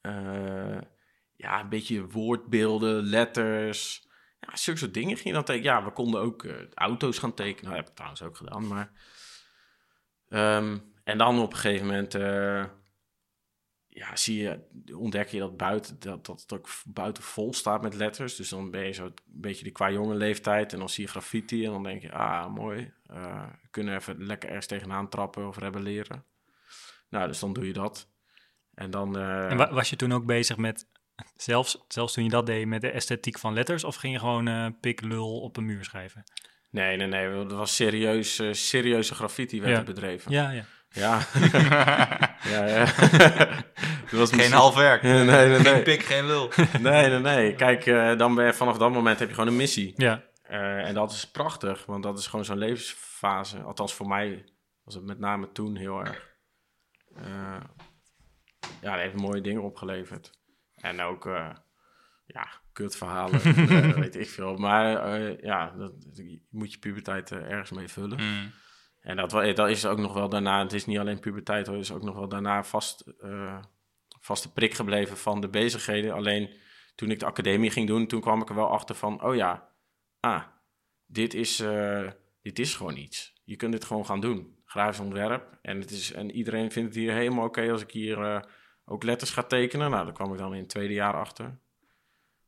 eh, 0.01 0.81
ja, 1.37 1.61
een 1.61 1.69
beetje 1.69 2.07
woordbeelden, 2.07 3.03
letters. 3.03 4.09
Ja, 4.41 4.57
zulke 4.57 4.79
soort 4.81 4.95
dingen 4.95 5.15
ging 5.17 5.29
je 5.29 5.33
dan 5.33 5.45
tekenen. 5.45 5.73
Ja, 5.73 5.85
we 5.85 5.93
konden 5.93 6.21
ook 6.21 6.45
eh, 6.45 6.55
auto's 6.75 7.19
gaan 7.19 7.35
tekenen. 7.35 7.71
Dat 7.71 7.79
heb 7.79 7.89
ik 7.89 7.95
trouwens 7.95 8.23
ook 8.23 8.37
gedaan, 8.37 8.67
maar... 8.67 8.93
Ehm, 10.29 10.79
en 11.05 11.19
dan 11.19 11.39
op 11.39 11.53
een 11.53 11.59
gegeven 11.59 11.87
moment... 11.87 12.15
ja, 13.97 14.17
zie 14.17 14.43
je, 14.43 14.61
ontdek 14.97 15.29
je 15.29 15.39
dat, 15.39 15.57
buiten, 15.57 15.97
dat, 15.99 16.27
dat 16.27 16.41
het 16.41 16.53
ook 16.53 16.69
buiten 16.87 17.23
vol 17.23 17.53
staat 17.53 17.83
met 17.83 17.95
letters. 17.95 18.37
Dus 18.37 18.49
dan 18.49 18.71
ben 18.71 18.85
je 18.87 18.93
zo 18.93 19.05
een 19.05 19.15
beetje 19.27 19.65
de 19.65 19.71
qua 19.71 19.91
jonge 19.91 20.15
leeftijd. 20.15 20.73
En 20.73 20.79
dan 20.79 20.89
zie 20.89 21.05
je 21.05 21.11
graffiti 21.11 21.65
en 21.65 21.71
dan 21.71 21.83
denk 21.83 22.03
je, 22.03 22.13
ah, 22.13 22.55
mooi. 22.55 22.93
we 23.07 23.69
kunnen 23.71 23.95
even 23.97 24.25
lekker 24.27 24.49
ergens 24.49 24.67
tegenaan 24.67 25.09
trappen 25.09 25.49
of 25.49 25.59
rebelleren. 25.59 26.25
Nou, 27.09 27.27
dus 27.29 27.39
dan 27.39 27.53
doe 27.53 27.67
je 27.67 27.73
dat. 27.73 28.09
En 28.75 28.91
dan... 28.91 29.19
eh, 29.19 29.51
En 29.51 29.57
wa- 29.57 29.73
was 29.73 29.91
je 29.91 29.97
toen 29.97 30.13
ook 30.13 30.27
bezig 30.27 30.57
met, 30.57 30.87
zelfs, 31.37 31.85
zelfs 31.89 32.13
toen 32.13 32.25
je 32.25 32.31
dat 32.31 32.47
deed, 32.47 32.67
met 32.67 32.81
de 32.81 32.91
esthetiek 32.91 33.39
van 33.39 33.55
letters? 33.55 33.85
Of 33.85 33.97
ging 33.97 34.13
je 34.13 34.19
gewoon 34.19 34.49
eh 34.49 34.67
pik 34.81 35.01
lul 35.01 35.41
op 35.41 35.57
een 35.57 35.65
muur 35.67 35.85
schrijven? 35.85 36.25
Nee, 36.71 36.97
nee, 36.97 37.07
nee. 37.07 37.31
Dat 37.31 37.53
was 37.53 37.75
serieus, 37.75 38.41
serieuze 38.51 39.15
graffiti 39.15 39.61
werd 39.61 39.73
Ja. 39.73 39.79
er 39.79 39.85
bedreven. 39.85 40.33
Ja, 40.33 40.51
ja. 40.51 40.65
Ja. 41.03 41.21
ja, 42.45 42.67
ja. 42.67 42.85
Dat 44.11 44.19
was 44.21 44.33
Geen 44.33 44.53
half 44.53 44.75
werk. 44.75 45.03
Nee, 45.07 45.25
nee, 45.25 45.49
nee. 45.49 45.59
Geen 45.61 45.83
pik, 45.83 46.03
geen 46.03 46.27
lul. 46.27 46.51
Nee, 46.81 47.09
nee, 47.09 47.19
nee. 47.19 47.55
Kijk, 47.55 47.87
eh, 47.87 48.17
dan 48.17 48.35
ben 48.35 48.47
je, 48.47 48.53
vanaf 48.53 48.79
dat 48.79 48.93
moment 48.93 49.19
heb 49.19 49.29
je 49.29 49.35
gewoon 49.35 49.51
een 49.51 49.57
missie. 49.57 49.93
Ja, 49.97 50.23
Eh, 50.43 50.89
en 50.89 50.95
dat 50.95 51.13
is 51.13 51.31
prachtig, 51.31 51.87
want 51.87 52.03
dat 52.03 52.19
is 52.19 52.27
gewoon 52.27 52.45
zo'n 52.45 52.59
levensfase. 52.59 53.59
Althans, 53.63 53.95
voor 53.95 54.09
mij 54.09 54.45
was 54.85 54.95
het 54.95 55.05
met 55.05 55.19
name 55.19 55.53
toen 55.53 55.77
heel 55.77 56.01
erg. 56.01 56.33
eh, 57.17 57.61
ja, 58.81 58.91
dat 58.93 59.01
heeft 59.01 59.15
mooie 59.15 59.41
dingen 59.41 59.63
opgeleverd. 59.63 60.31
En 60.77 61.01
ook, 61.01 61.27
eh, 61.27 61.51
ja, 62.27 62.49
kutverhalen, 62.73 63.41
weet 64.01 64.17
ik 64.17 64.29
veel. 64.31 64.57
Maar 64.57 65.13
eh, 65.15 65.39
ja, 65.43 65.71
dat, 65.79 65.93
je 66.13 66.41
moet 66.51 66.73
je 66.73 66.79
puberteit 66.79 67.31
ergens 67.33 67.71
mee 67.71 67.89
vullen. 67.89 68.19
Mm. 68.23 68.51
En 69.05 69.17
dat, 69.17 69.33
wa- 69.33 69.53
dat 69.53 69.69
is 69.69 69.87
ook 69.87 69.99
nog 69.99 70.13
wel 70.13 70.29
daarna, 70.29 70.63
het 70.63 70.73
is 70.73 70.87
niet 70.87 70.99
alleen 70.99 71.21
puberteit 71.21 71.67
hoor, 71.67 71.77
het 71.77 71.85
is 71.85 71.93
ook 71.93 72.03
nog 72.03 72.15
wel 72.15 72.29
daarna 72.29 72.63
vast, 72.65 73.01
eh, 73.01 73.59
vaste 74.21 74.53
prik 74.53 74.75
gebleven 74.75 75.17
van 75.17 75.41
de 75.41 75.49
bezigheden. 75.49 76.13
Alleen 76.13 76.51
toen 76.95 77.11
ik 77.11 77.19
de 77.19 77.27
academie 77.27 77.71
ging 77.71 77.87
doen, 77.87 78.07
toen 78.07 78.21
kwam 78.21 78.41
ik 78.43 78.49
er 78.49 78.55
wel 78.55 78.69
achter 78.71 78.95
van, 78.95 79.23
oh 79.25 79.35
ja, 79.35 79.69
ah, 80.21 80.43
dit 81.07 81.35
is, 81.35 81.61
eh, 81.61 82.11
dit 82.43 82.59
is 82.59 82.75
gewoon 82.75 82.97
iets. 82.97 83.41
Je 83.45 83.57
kunt 83.57 83.73
dit 83.73 83.85
gewoon 83.85 84.07
gaan 84.07 84.21
doen. 84.21 84.59
Grafisch 84.65 85.01
ontwerp. 85.01 85.59
En, 85.63 85.81
het 85.81 85.91
is, 85.91 86.13
en 86.13 86.31
iedereen 86.31 86.71
vindt 86.71 86.89
het 86.95 86.99
hier 86.99 87.13
helemaal 87.13 87.45
oké 87.45 87.71
als 87.71 87.83
ik 87.83 87.91
hier 87.91 88.23
eh, 88.23 88.41
ook 88.85 89.03
letters 89.03 89.31
gaat 89.31 89.49
tekenen. 89.49 89.91
Nou, 89.91 90.05
daar 90.05 90.15
kwam 90.15 90.33
ik 90.33 90.39
dan 90.39 90.53
in 90.55 90.61
het 90.61 90.69
tweede 90.69 90.95
jaar 90.95 91.15
achter. 91.15 91.59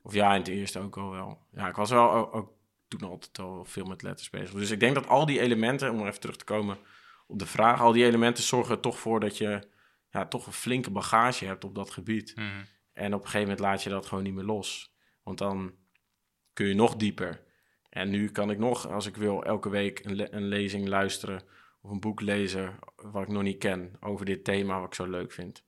Of 0.03 0.15
ja, 0.15 0.33
in 0.33 0.39
het 0.39 0.49
eerste 0.49 0.79
ook 0.79 0.97
al 0.97 1.11
wel. 1.11 1.47
Ja, 1.53 1.69
ik 1.69 1.77
was 1.77 1.91
wel 1.91 2.33
ook 2.33 2.56
toen 2.89 3.03
altijd 3.09 3.39
al 3.39 3.65
veel 3.65 3.85
met 3.85 4.03
letters 4.03 4.31
bezig. 4.31 4.51
Dus 4.51 4.71
ik 4.71 4.81
denk 4.81 4.95
dat 4.95 5.07
al 5.07 5.27
die 5.27 5.41
elementen, 5.41 5.91
om 5.93 6.07
even 6.07 6.21
terug 6.21 6.37
te 6.37 6.45
komen 6.45 6.79
op 7.27 7.39
de 7.39 7.47
vraag, 7.47 7.81
al 7.81 7.93
die 7.93 8.05
elementen 8.05 8.45
zorgen 8.45 8.75
er 8.75 8.81
toch 8.81 8.99
voor 8.99 9.21
dat 9.21 9.39
je 9.39 9.69
ja, 10.11 10.27
toch 10.27 10.47
een 10.47 10.53
flinke 10.53 10.91
bagage 10.91 11.45
hebt 11.45 11.65
op 11.65 11.75
dat 11.75 11.91
gebied. 11.91 12.37
Mhm. 12.37 12.65
En 12.93 13.15
op 13.15 13.21
een 13.21 13.27
gegeven 13.27 13.41
moment 13.41 13.61
laat 13.61 13.83
je 13.83 13.91
dat 13.91 14.07
gewoon 14.07 14.25
niet 14.25 14.35
meer 14.35 14.45
los. 14.45 14.95
Want 15.23 15.39
dan 15.39 15.75
kun 16.53 16.67
je 16.67 16.75
nog 16.75 16.97
dieper. 16.97 17.45
En 17.89 18.11
nu 18.11 18.31
kan 18.31 18.51
ik 18.51 18.59
nog, 18.59 18.89
als 18.89 19.07
ik 19.07 19.17
wil, 19.17 19.45
elke 19.45 19.69
week 19.69 20.05
een, 20.05 20.15
le- 20.15 20.29
een 20.31 20.49
lezing 20.49 20.89
luisteren 20.89 21.43
of 21.81 21.91
een 21.91 22.01
boek 22.01 22.21
lezen 22.21 22.79
wat 22.97 23.23
ik 23.23 23.29
nog 23.29 23.43
niet 23.43 23.59
ken 23.59 23.97
over 24.01 24.25
dit 24.25 24.45
thema 24.45 24.79
wat 24.79 24.87
ik 24.87 24.95
zo 24.95 25.07
leuk 25.07 25.33
vind. 25.33 25.65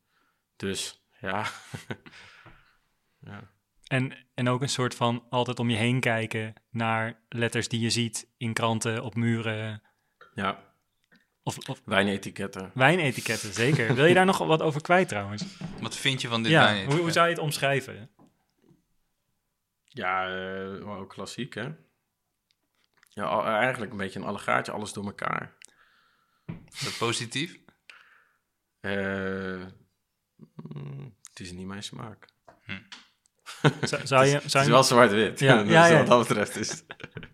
Dus 0.56 1.06
ja. 1.20 1.46
ja. 3.30 3.52
En, 3.88 4.26
en 4.34 4.48
ook 4.48 4.62
een 4.62 4.68
soort 4.68 4.94
van 4.94 5.26
altijd 5.30 5.58
om 5.58 5.70
je 5.70 5.76
heen 5.76 6.00
kijken 6.00 6.54
naar 6.70 7.20
letters 7.28 7.68
die 7.68 7.80
je 7.80 7.90
ziet 7.90 8.28
in 8.36 8.52
kranten, 8.52 9.02
op 9.02 9.14
muren 9.14 9.82
ja, 10.34 10.62
of, 11.42 11.68
of 11.68 11.82
wijnetiketten. 11.84 12.70
wijnetiketten, 12.74 13.52
zeker. 13.52 13.94
Wil 13.94 14.04
je 14.04 14.14
daar 14.14 14.24
nog 14.32 14.38
wat 14.38 14.62
over 14.62 14.80
kwijt 14.82 15.08
trouwens? 15.08 15.44
Wat 15.80 15.96
vind 15.96 16.20
je 16.20 16.28
van 16.28 16.42
dit 16.42 16.52
Ja, 16.52 16.64
wijn? 16.64 16.86
hoe, 16.90 16.98
hoe 17.00 17.10
zou 17.12 17.26
je 17.28 17.32
het 17.34 17.42
omschrijven? 17.42 18.10
Ja, 19.84 20.24
eh, 20.26 20.78
wel 20.84 20.94
ook 20.96 21.10
klassiek 21.10 21.54
hè. 21.54 21.68
Ja, 23.08 23.24
al- 23.24 23.44
eigenlijk 23.44 23.92
een 23.92 23.98
beetje 23.98 24.18
een 24.20 24.26
allegaartje, 24.26 24.72
alles 24.72 24.92
door 24.92 25.04
elkaar. 25.04 25.56
Is 26.72 26.80
dat 26.80 26.98
positief? 26.98 27.58
Eh, 28.80 29.66
mm, 30.54 31.14
het 31.28 31.40
is 31.40 31.52
niet 31.52 31.66
mijn 31.66 31.82
smaak. 31.82 32.28
Zou, 33.80 34.06
zou 34.06 34.24
je, 34.26 34.34
Het 34.34 34.54
is 34.54 34.66
wel 34.66 34.82
zwart-wit. 34.84 35.38
Ja, 35.40 35.62
dus 35.62 35.72
ja, 35.72 35.86
ja. 35.86 35.96
wat 35.98 36.06
dat 36.06 36.28
betreft 36.28 36.56
is 36.56 36.70
het- 36.70 36.84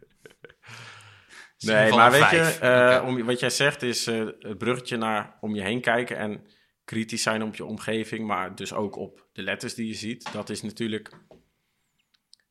Nee, 1.59 1.91
maar 1.93 2.11
weet 2.11 2.21
je, 2.21 2.27
vijf. 2.27 2.61
eh, 2.61 3.05
om, 3.07 3.25
wat 3.25 3.41
jij 3.41 3.51
zegt 3.51 3.83
is 3.83 4.07
eh, 4.07 4.25
het 4.39 4.59
bruggetje 4.59 4.97
naar 4.97 5.37
om 5.41 5.55
je 5.55 5.63
heen 5.63 5.81
kijken 5.81 6.17
en 6.17 6.47
kritisch 6.85 7.23
zijn 7.23 7.43
op 7.43 7.55
je 7.55 7.65
omgeving, 7.65 8.27
maar 8.27 8.55
dus 8.55 8.73
ook 8.73 8.97
op 8.97 9.27
de 9.33 9.43
letters 9.43 9.75
die 9.75 9.87
je 9.87 9.95
ziet. 9.95 10.33
Dat 10.33 10.51
is 10.51 10.63
natuurlijk, 10.63 11.11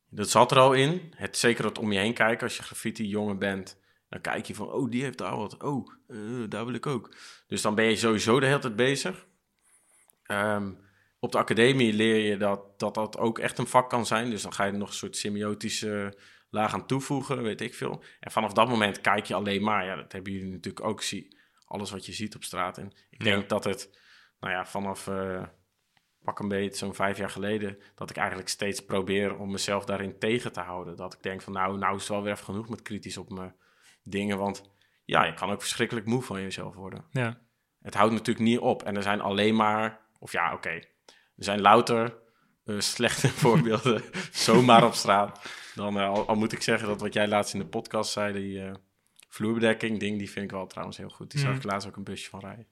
dat 0.09 0.29
zat 0.29 0.51
er 0.51 0.57
al 0.59 0.73
in. 0.73 1.13
Het, 1.15 1.37
zeker 1.37 1.65
het 1.65 1.77
om 1.77 1.91
je 1.91 1.99
heen 1.99 2.13
kijken 2.13 2.43
als 2.47 2.57
je 2.57 2.63
graffiti 2.63 3.07
jongen 3.07 3.39
bent. 3.39 3.77
Dan 4.09 4.21
kijk 4.21 4.45
je 4.45 4.55
van, 4.55 4.71
oh, 4.71 4.89
die 4.91 5.03
heeft 5.03 5.17
daar 5.17 5.37
wat. 5.37 5.63
Oh, 5.63 5.91
eh, 6.07 6.17
daar 6.49 6.65
wil 6.65 6.73
ik 6.73 6.85
ook. 6.87 7.15
Dus 7.47 7.61
dan 7.61 7.75
ben 7.75 7.85
je 7.85 7.95
sowieso 7.95 8.39
de 8.39 8.45
hele 8.45 8.59
tijd 8.59 8.75
bezig. 8.75 9.25
Ehm, 10.23 10.71
op 11.23 11.31
de 11.31 11.37
academie 11.37 11.93
leer 11.93 12.29
je 12.29 12.37
dat, 12.37 12.79
dat 12.79 12.93
dat 12.93 13.17
ook 13.17 13.39
echt 13.39 13.57
een 13.57 13.67
vak 13.67 13.89
kan 13.89 14.05
zijn. 14.05 14.29
Dus 14.29 14.41
dan 14.41 14.53
ga 14.53 14.63
je 14.63 14.71
er 14.71 14.77
nog 14.77 14.87
een 14.87 14.93
soort 14.93 15.17
semiotische 15.17 16.17
laag 16.49 16.73
aan 16.73 16.85
toevoegen, 16.87 17.43
weet 17.43 17.61
ik 17.61 17.73
veel. 17.73 18.03
En 18.19 18.31
vanaf 18.31 18.53
dat 18.53 18.67
moment 18.67 19.01
kijk 19.01 19.25
je 19.25 19.33
alleen 19.33 19.63
maar, 19.63 19.85
ja, 19.85 19.95
dat 19.95 20.11
hebben 20.11 20.31
jullie 20.33 20.51
natuurlijk 20.51 20.85
ook, 20.85 21.01
zie, 21.01 21.37
alles 21.65 21.91
wat 21.91 22.05
je 22.05 22.13
ziet 22.13 22.35
op 22.35 22.43
straat. 22.43 22.77
En 22.77 22.91
ik 23.09 23.23
denk 23.23 23.41
Ja. 23.41 23.47
dat 23.47 23.63
het, 23.63 23.99
nou 24.39 24.53
ja, 24.53 24.65
vanaf 24.65 25.07
eh, 25.07 25.43
pak 26.23 26.39
een 26.39 26.47
beetje 26.47 26.77
zo'n 26.77 26.95
vijf 26.95 27.17
jaar 27.17 27.29
geleden, 27.29 27.77
dat 27.95 28.09
ik 28.09 28.17
eigenlijk 28.17 28.49
steeds 28.49 28.85
probeer 28.85 29.37
om 29.37 29.51
mezelf 29.51 29.85
daarin 29.85 30.19
tegen 30.19 30.51
te 30.51 30.59
houden. 30.61 30.95
Dat 30.95 31.13
ik 31.13 31.23
denk 31.23 31.41
van, 31.41 31.53
nou, 31.53 31.77
nou 31.77 31.95
is 31.95 32.01
het 32.01 32.11
wel 32.11 32.23
weer 32.23 32.33
even 32.33 32.45
genoeg 32.45 32.69
met 32.69 32.81
kritisch 32.81 33.17
op 33.17 33.29
mijn 33.29 33.55
dingen, 34.03 34.37
want 34.37 34.71
ja, 35.05 35.23
je 35.25 35.33
kan 35.33 35.51
ook 35.51 35.61
verschrikkelijk 35.61 36.05
moe 36.05 36.21
van 36.21 36.41
jezelf 36.41 36.75
worden. 36.75 37.05
Ja. 37.11 37.41
Het 37.81 37.93
houdt 37.93 38.13
natuurlijk 38.13 38.45
niet 38.45 38.59
op. 38.59 38.83
En 38.83 38.95
er 38.95 39.03
zijn 39.03 39.21
alleen 39.21 39.55
maar, 39.55 39.99
of 40.19 40.31
ja, 40.31 40.53
oké, 40.53 40.91
er 41.37 41.43
zijn 41.43 41.61
louter 41.61 42.15
eh, 42.65 42.79
slechte 42.79 43.29
voorbeelden 43.43 44.01
zomaar 44.31 44.83
op 44.85 44.93
straat. 44.93 45.39
Dan, 45.75 45.99
eh, 45.99 46.07
al, 46.09 46.27
al 46.27 46.35
moet 46.35 46.51
ik 46.51 46.61
zeggen 46.61 46.87
dat 46.87 47.01
wat 47.01 47.13
jij 47.13 47.27
laatst 47.27 47.53
in 47.53 47.59
de 47.59 47.65
podcast 47.65 48.11
zei, 48.11 48.33
die 48.33 48.61
eh, 48.65 48.71
vloerbedekking 49.29 49.99
ding, 49.99 50.17
die 50.17 50.31
vind 50.31 50.45
ik 50.45 50.51
wel 50.51 50.67
trouwens 50.67 50.97
heel 50.97 51.09
goed. 51.09 51.31
Die 51.31 51.39
zag 51.39 51.49
Mhm. 51.49 51.57
ik 51.59 51.63
laatst 51.63 51.87
ook 51.87 51.95
een 51.95 52.03
busje 52.03 52.29
van 52.29 52.39
rijden. 52.39 52.67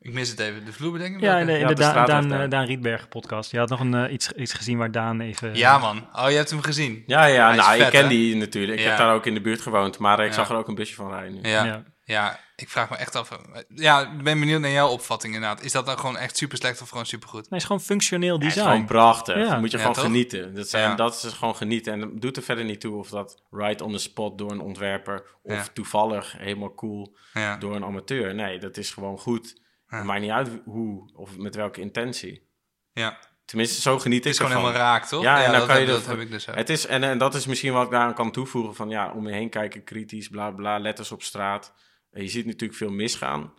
Ik 0.00 0.12
mis 0.12 0.28
het 0.30 0.38
even. 0.40 0.64
De 0.64 0.72
vloerbedenking? 0.72 1.22
Ja, 1.22 1.38
in 1.38 1.46
de, 1.46 1.52
in 1.52 1.58
Ja, 1.58 1.64
de 1.64 1.70
op 1.70 1.76
de 1.76 1.82
Daan, 1.82 1.90
straat 1.90 2.06
Daan, 2.06 2.22
heeft 2.22 2.34
hij. 2.34 2.44
eh, 2.44 2.50
Daan 2.50 2.64
Rietberg 2.64 3.08
podcast. 3.08 3.50
Je 3.50 3.58
had 3.58 3.68
nog 3.68 3.80
een, 3.80 4.12
iets, 4.12 4.32
iets 4.32 4.52
gezien 4.52 4.78
waar 4.78 4.90
Daan 4.90 5.20
even... 5.20 5.54
Ja, 5.56 5.78
man. 5.78 6.08
Oh, 6.12 6.30
je 6.30 6.36
hebt 6.36 6.50
hem 6.50 6.60
gezien. 6.62 7.02
Ja, 7.06 7.24
ja, 7.24 7.46
Hij 7.48 7.56
nou, 7.56 7.74
ik 7.74 7.80
vet, 7.82 7.90
ken 7.90 8.02
hè? 8.02 8.08
die 8.08 8.36
natuurlijk. 8.36 8.78
Ik 8.78 8.84
Ja. 8.84 8.88
heb 8.90 8.98
daar 8.98 9.14
ook 9.14 9.26
in 9.26 9.34
de 9.34 9.40
buurt 9.40 9.60
gewoond, 9.60 9.98
maar 9.98 10.20
ik 10.20 10.26
Ja. 10.28 10.32
zag 10.32 10.50
er 10.50 10.56
ook 10.56 10.68
een 10.68 10.74
busje 10.74 10.94
van 10.94 11.10
rijden 11.10 11.32
nu. 11.32 11.48
Ja. 11.48 11.64
ja. 11.64 11.82
Ja. 12.04 12.40
Ik 12.60 12.68
vraag 12.68 12.90
me 12.90 12.96
echt 12.96 13.14
af. 13.14 13.30
eh, 13.30 13.38
Ja, 13.74 14.00
ik 14.12 14.22
ben 14.22 14.40
benieuwd 14.40 14.60
naar 14.60 14.70
jouw 14.70 14.88
opvatting 14.88 15.34
inderdaad. 15.34 15.62
Is 15.62 15.72
dat 15.72 15.86
dan 15.86 15.98
gewoon 15.98 16.16
echt 16.16 16.36
super 16.36 16.58
slecht 16.58 16.82
of 16.82 16.88
gewoon 16.88 17.06
super 17.06 17.28
goed? 17.28 17.40
Nee, 17.40 17.48
het 17.50 17.58
is 17.60 17.64
gewoon 17.66 17.80
functioneel 17.82 18.26
Ja, 18.28 18.32
het 18.32 18.54
design. 18.54 18.60
is 18.66 18.70
gewoon 18.72 18.86
prachtig. 18.86 19.36
Ja. 19.36 19.48
Daar 19.48 19.60
moet 19.60 19.70
je 19.70 19.78
Ja, 19.78 19.84
toch? 19.84 20.00
genieten. 20.00 20.54
Dat, 20.54 20.68
zijn, 20.68 20.88
Ja. 20.90 20.94
dat 20.94 21.14
is 21.14 21.20
dus 21.20 21.32
gewoon 21.32 21.56
genieten. 21.56 21.92
En 21.92 22.00
het 22.00 22.20
doet 22.20 22.36
er 22.36 22.42
verder 22.42 22.64
niet 22.64 22.80
toe 22.80 22.96
of 22.96 23.08
dat 23.08 23.42
right 23.50 23.80
on 23.80 23.92
the 23.92 23.98
spot 23.98 24.38
door 24.38 24.50
een 24.50 24.60
ontwerper... 24.60 25.24
of 25.42 25.52
Ja. 25.54 25.66
toevallig 25.72 26.34
helemaal 26.38 26.74
cool 26.74 27.16
Ja. 27.32 27.56
door 27.56 27.74
een 27.74 27.84
amateur. 27.84 28.34
Nee, 28.34 28.58
dat 28.58 28.76
is 28.76 28.90
gewoon 28.90 29.18
goed. 29.18 29.60
Ja. 29.88 29.96
Het 29.96 30.06
maakt 30.06 30.20
niet 30.20 30.30
uit 30.30 30.48
hoe 30.64 31.10
of 31.14 31.36
met 31.36 31.54
welke 31.54 31.80
intentie. 31.80 32.48
ja. 32.92 33.18
Tenminste, 33.44 33.80
zo 33.80 33.98
geniet 33.98 34.16
Het 34.18 34.26
ik 34.26 34.30
is 34.32 34.36
gewoon 34.36 34.52
ervan. 34.52 34.66
helemaal 34.70 34.86
raak, 34.92 35.04
toch? 35.04 35.22
Ja, 35.22 35.36
en 35.44 35.50
dan 35.50 35.58
dat, 35.58 35.68
kan 35.68 35.80
je 35.80 35.84
heb, 35.84 35.90
dat- 35.94 36.04
dat 36.04 36.10
heb 36.16 36.20
ik 36.24 36.30
dus 36.30 36.48
ook. 36.48 36.54
Het 36.54 36.70
is, 36.70 36.86
en, 36.86 37.02
en 37.02 37.18
dat 37.18 37.34
is 37.34 37.46
misschien 37.46 37.72
wat 37.72 37.84
ik 37.84 37.90
daaraan 37.90 38.14
kan 38.14 38.30
toevoegen. 38.30 38.74
Van 38.74 38.88
ja, 38.88 39.12
om 39.12 39.26
je 39.28 39.34
heen 39.34 39.48
kijken, 39.50 39.84
kritisch, 39.84 40.28
bla 40.28 40.50
bla, 40.50 40.78
letters 40.78 41.12
op 41.12 41.22
straat. 41.22 41.72
En 42.10 42.22
je 42.22 42.28
ziet 42.28 42.46
natuurlijk 42.46 42.78
veel 42.78 42.90
misgaan. 42.90 43.54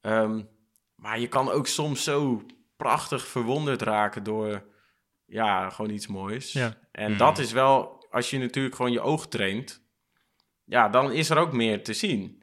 Ehm, 0.00 0.42
maar 0.94 1.20
je 1.20 1.28
kan 1.28 1.50
ook 1.50 1.66
soms 1.66 2.04
zo 2.04 2.46
prachtig 2.76 3.26
verwonderd 3.26 3.82
raken 3.82 4.22
door 4.22 4.68
ja, 5.26 5.70
gewoon 5.70 5.90
iets 5.90 6.06
moois. 6.06 6.52
Ja. 6.52 6.78
En 6.92 7.10
Mm. 7.12 7.18
dat 7.18 7.38
is 7.38 7.52
wel, 7.52 8.06
als 8.10 8.30
je 8.30 8.38
natuurlijk 8.38 8.74
gewoon 8.74 8.92
je 8.92 9.00
oog 9.00 9.28
traint, 9.28 9.84
ja, 10.64 10.88
dan 10.88 11.12
is 11.12 11.30
er 11.30 11.36
ook 11.38 11.52
meer 11.52 11.84
te 11.84 11.92
zien. 11.92 12.42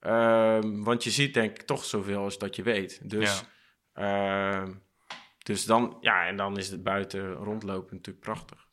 Ehm, 0.00 0.82
want 0.82 1.04
je 1.04 1.10
ziet 1.10 1.34
denk 1.34 1.50
ik 1.58 1.62
toch 1.66 1.84
zoveel 1.84 2.22
als 2.22 2.38
dat 2.38 2.56
je 2.56 2.62
weet. 2.62 3.10
Dus, 3.10 3.44
ehm, 3.92 4.74
dus 5.38 5.64
dan, 5.64 5.96
ja, 6.00 6.26
en 6.26 6.36
dan 6.36 6.58
is 6.58 6.70
het 6.70 6.82
buiten 6.82 7.32
rondlopen 7.32 7.94
natuurlijk 7.96 8.24
prachtig. 8.24 8.66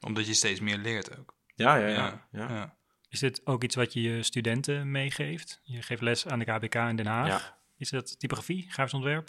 Omdat 0.00 0.26
je 0.26 0.34
steeds 0.34 0.60
meer 0.60 0.78
leert 0.78 1.18
ook. 1.18 1.34
Ja, 1.54 1.76
ja, 1.76 1.86
ja. 1.86 2.28
ja. 2.32 2.48
ja. 2.48 2.78
Is 3.10 3.18
dit 3.20 3.40
ook 3.44 3.62
iets 3.64 3.74
wat 3.74 3.92
je 3.92 4.02
je 4.02 4.22
studenten 4.22 4.90
meegeeft? 4.90 5.60
Je 5.62 5.82
geeft 5.82 6.02
les 6.02 6.26
aan 6.26 6.38
de 6.38 6.44
KBK 6.44 6.74
in 6.74 6.96
Den 6.96 7.06
Haag. 7.06 7.26
Ja. 7.28 7.58
Is 7.78 7.90
dat 7.90 8.18
typografie, 8.18 8.66
grafisch 8.70 8.94
ontwerp? 8.94 9.28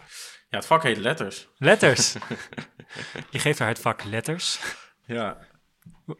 Ja, 0.50 0.58
het 0.58 0.65
vak 0.65 0.84
heet 0.84 0.98
letters. 0.98 1.48
Letters. 1.58 2.13
je 3.30 3.39
geeft 3.39 3.60
haar 3.60 3.67
het 3.67 3.80
vak 3.80 4.04
letters. 4.04 4.60
Ja. 5.06 5.38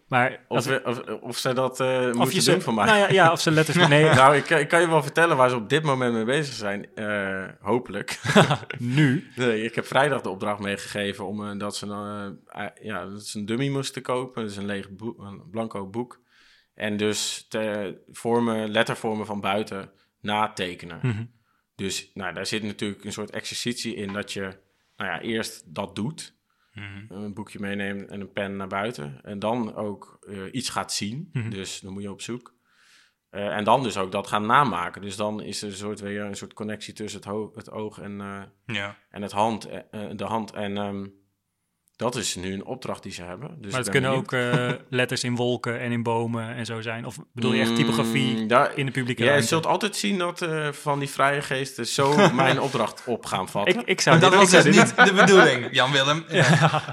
Maar 0.08 0.40
Of, 0.48 0.66
we- 0.66 0.82
of, 0.86 1.00
of 1.22 1.38
ze 1.38 1.54
dat 1.54 1.80
eh 1.80 2.08
of 2.10 2.14
moeten 2.16 2.42
ze- 2.42 2.52
doen 2.52 2.62
voor 2.62 2.74
mij. 2.74 2.86
Nou 2.86 2.98
ja, 2.98 3.10
ja, 3.10 3.32
of 3.32 3.42
ze 3.42 3.52
letters... 3.52 3.88
Nee, 3.88 4.04
Nou, 4.14 4.36
ik, 4.36 4.50
ik 4.50 4.68
kan 4.68 4.82
je 4.82 4.88
wel 4.90 5.04
vertellen 5.04 5.38
waar 5.38 5.50
ze 5.50 5.56
op 5.56 5.70
dit 5.70 5.84
moment 5.84 6.14
mee 6.14 6.24
bezig 6.26 6.54
zijn. 6.54 6.96
Eh, 6.96 7.46
hopelijk. 7.60 8.20
nu. 8.78 9.32
nee, 9.36 9.64
ik 9.64 9.76
heb 9.76 9.86
vrijdag 9.86 10.22
de 10.22 10.30
opdracht 10.30 10.60
meegegeven 10.60 11.28
om 11.28 11.50
eh, 11.50 11.58
dat 11.60 11.76
ze 11.76 11.86
ja, 12.82 13.06
dat 13.06 13.26
ze 13.26 13.40
een 13.40 13.46
dummy 13.46 13.70
moesten 13.70 14.02
kopen. 14.02 14.44
Dus 14.44 14.56
een 14.56 14.66
leeg 14.66 14.90
boek, 14.90 15.20
een 15.20 15.50
blanco 15.52 15.88
boek. 15.88 16.20
En 16.74 16.98
dus 16.98 17.48
te 17.48 17.96
vormen, 18.08 18.70
lettervormen 18.70 19.26
van 19.26 19.42
buiten 19.42 19.92
natekenen. 20.20 21.00
Mhm. 21.02 21.26
Dus 21.76 22.12
nou, 22.14 22.34
daar 22.34 22.46
zit 22.46 22.64
natuurlijk 22.64 23.04
een 23.04 23.12
soort 23.12 23.30
exercitie 23.30 23.96
in 23.96 24.14
dat 24.14 24.34
je 24.34 24.42
nou 24.96 25.12
ja, 25.12 25.22
eerst 25.22 25.76
dat 25.76 25.96
doet. 25.96 26.40
Mhm. 26.74 27.06
een 27.14 27.34
boekje 27.34 27.60
meeneemt 27.60 28.10
en 28.10 28.22
een 28.22 28.32
pen 28.32 28.56
naar 28.56 28.68
buiten. 28.68 29.20
En 29.24 29.40
dan 29.40 29.76
ook 29.76 30.18
eh, 30.28 30.38
iets 30.52 30.70
gaat 30.70 30.94
zien. 30.94 31.30
Mhm. 31.32 31.50
Dus 31.50 31.80
dan 31.80 31.94
moet 31.94 32.02
je 32.02 32.12
op 32.12 32.22
zoek. 32.22 32.56
Eh, 33.30 33.56
en 33.58 33.64
dan 33.64 33.84
dus 33.84 33.98
ook 33.98 34.12
dat 34.12 34.28
gaan 34.28 34.46
namaken. 34.46 35.02
Dus 35.02 35.16
dan 35.16 35.42
is 35.42 35.62
er 35.62 35.68
een 35.68 35.76
soort, 35.76 36.00
weer 36.00 36.22
een 36.22 36.36
soort 36.36 36.54
connectie 36.54 36.94
tussen 36.94 37.22
het, 37.56 37.72
oog 37.72 38.00
en, 38.00 38.22
eh, 38.22 38.44
Ja. 38.76 38.98
en 39.10 39.22
het 39.22 39.32
hand, 39.32 39.62
de 40.16 40.24
hand. 40.24 40.52
En 40.52 40.78
ehm, 40.78 41.08
dat 42.02 42.16
is 42.16 42.36
nu 42.36 42.54
een 42.54 42.66
opdracht 42.66 43.04
die 43.04 43.12
ze 43.12 43.24
hebben. 43.24 43.62
Dus 43.62 43.72
maar 43.72 43.82
het 43.82 43.90
kunnen 43.90 44.10
benieuwd. 44.10 44.34
ook 44.34 44.40
eh, 44.40 44.72
letters 45.00 45.24
in 45.24 45.36
wolken 45.36 45.80
en 45.80 45.92
in 45.92 46.04
bomen 46.04 46.56
en 46.56 46.66
zo 46.66 46.82
zijn. 46.82 47.06
Of 47.06 47.18
bedoel 47.34 47.54
je 47.54 47.62
echt 47.62 47.76
typografie 47.76 48.38
Mm, 48.42 48.48
daar- 48.48 48.78
in 48.78 48.86
de 48.86 48.92
publieke 48.92 49.22
Jij 49.22 49.30
ruimte? 49.32 49.48
zult 49.48 49.66
altijd 49.66 49.96
zien 49.96 50.18
dat 50.18 50.42
eh, 50.42 50.72
van 50.72 51.00
die 51.00 51.10
vrije 51.10 51.42
geesten 51.42 51.88
zo 51.88 52.16
mijn 52.34 52.62
opdracht 52.62 53.04
op 53.06 53.26
gaan 53.26 53.50
vatten. 53.50 53.80
Ik, 53.80 53.88
ik 53.88 54.02
zou 54.02 54.20
dat 54.20 54.34
was 54.36 54.50
dus 54.50 54.66
niet 54.66 54.96
de 55.06 55.14
bedoeling, 55.14 55.68
Jan-Willem. 55.72 56.26
Ja. 56.32 56.84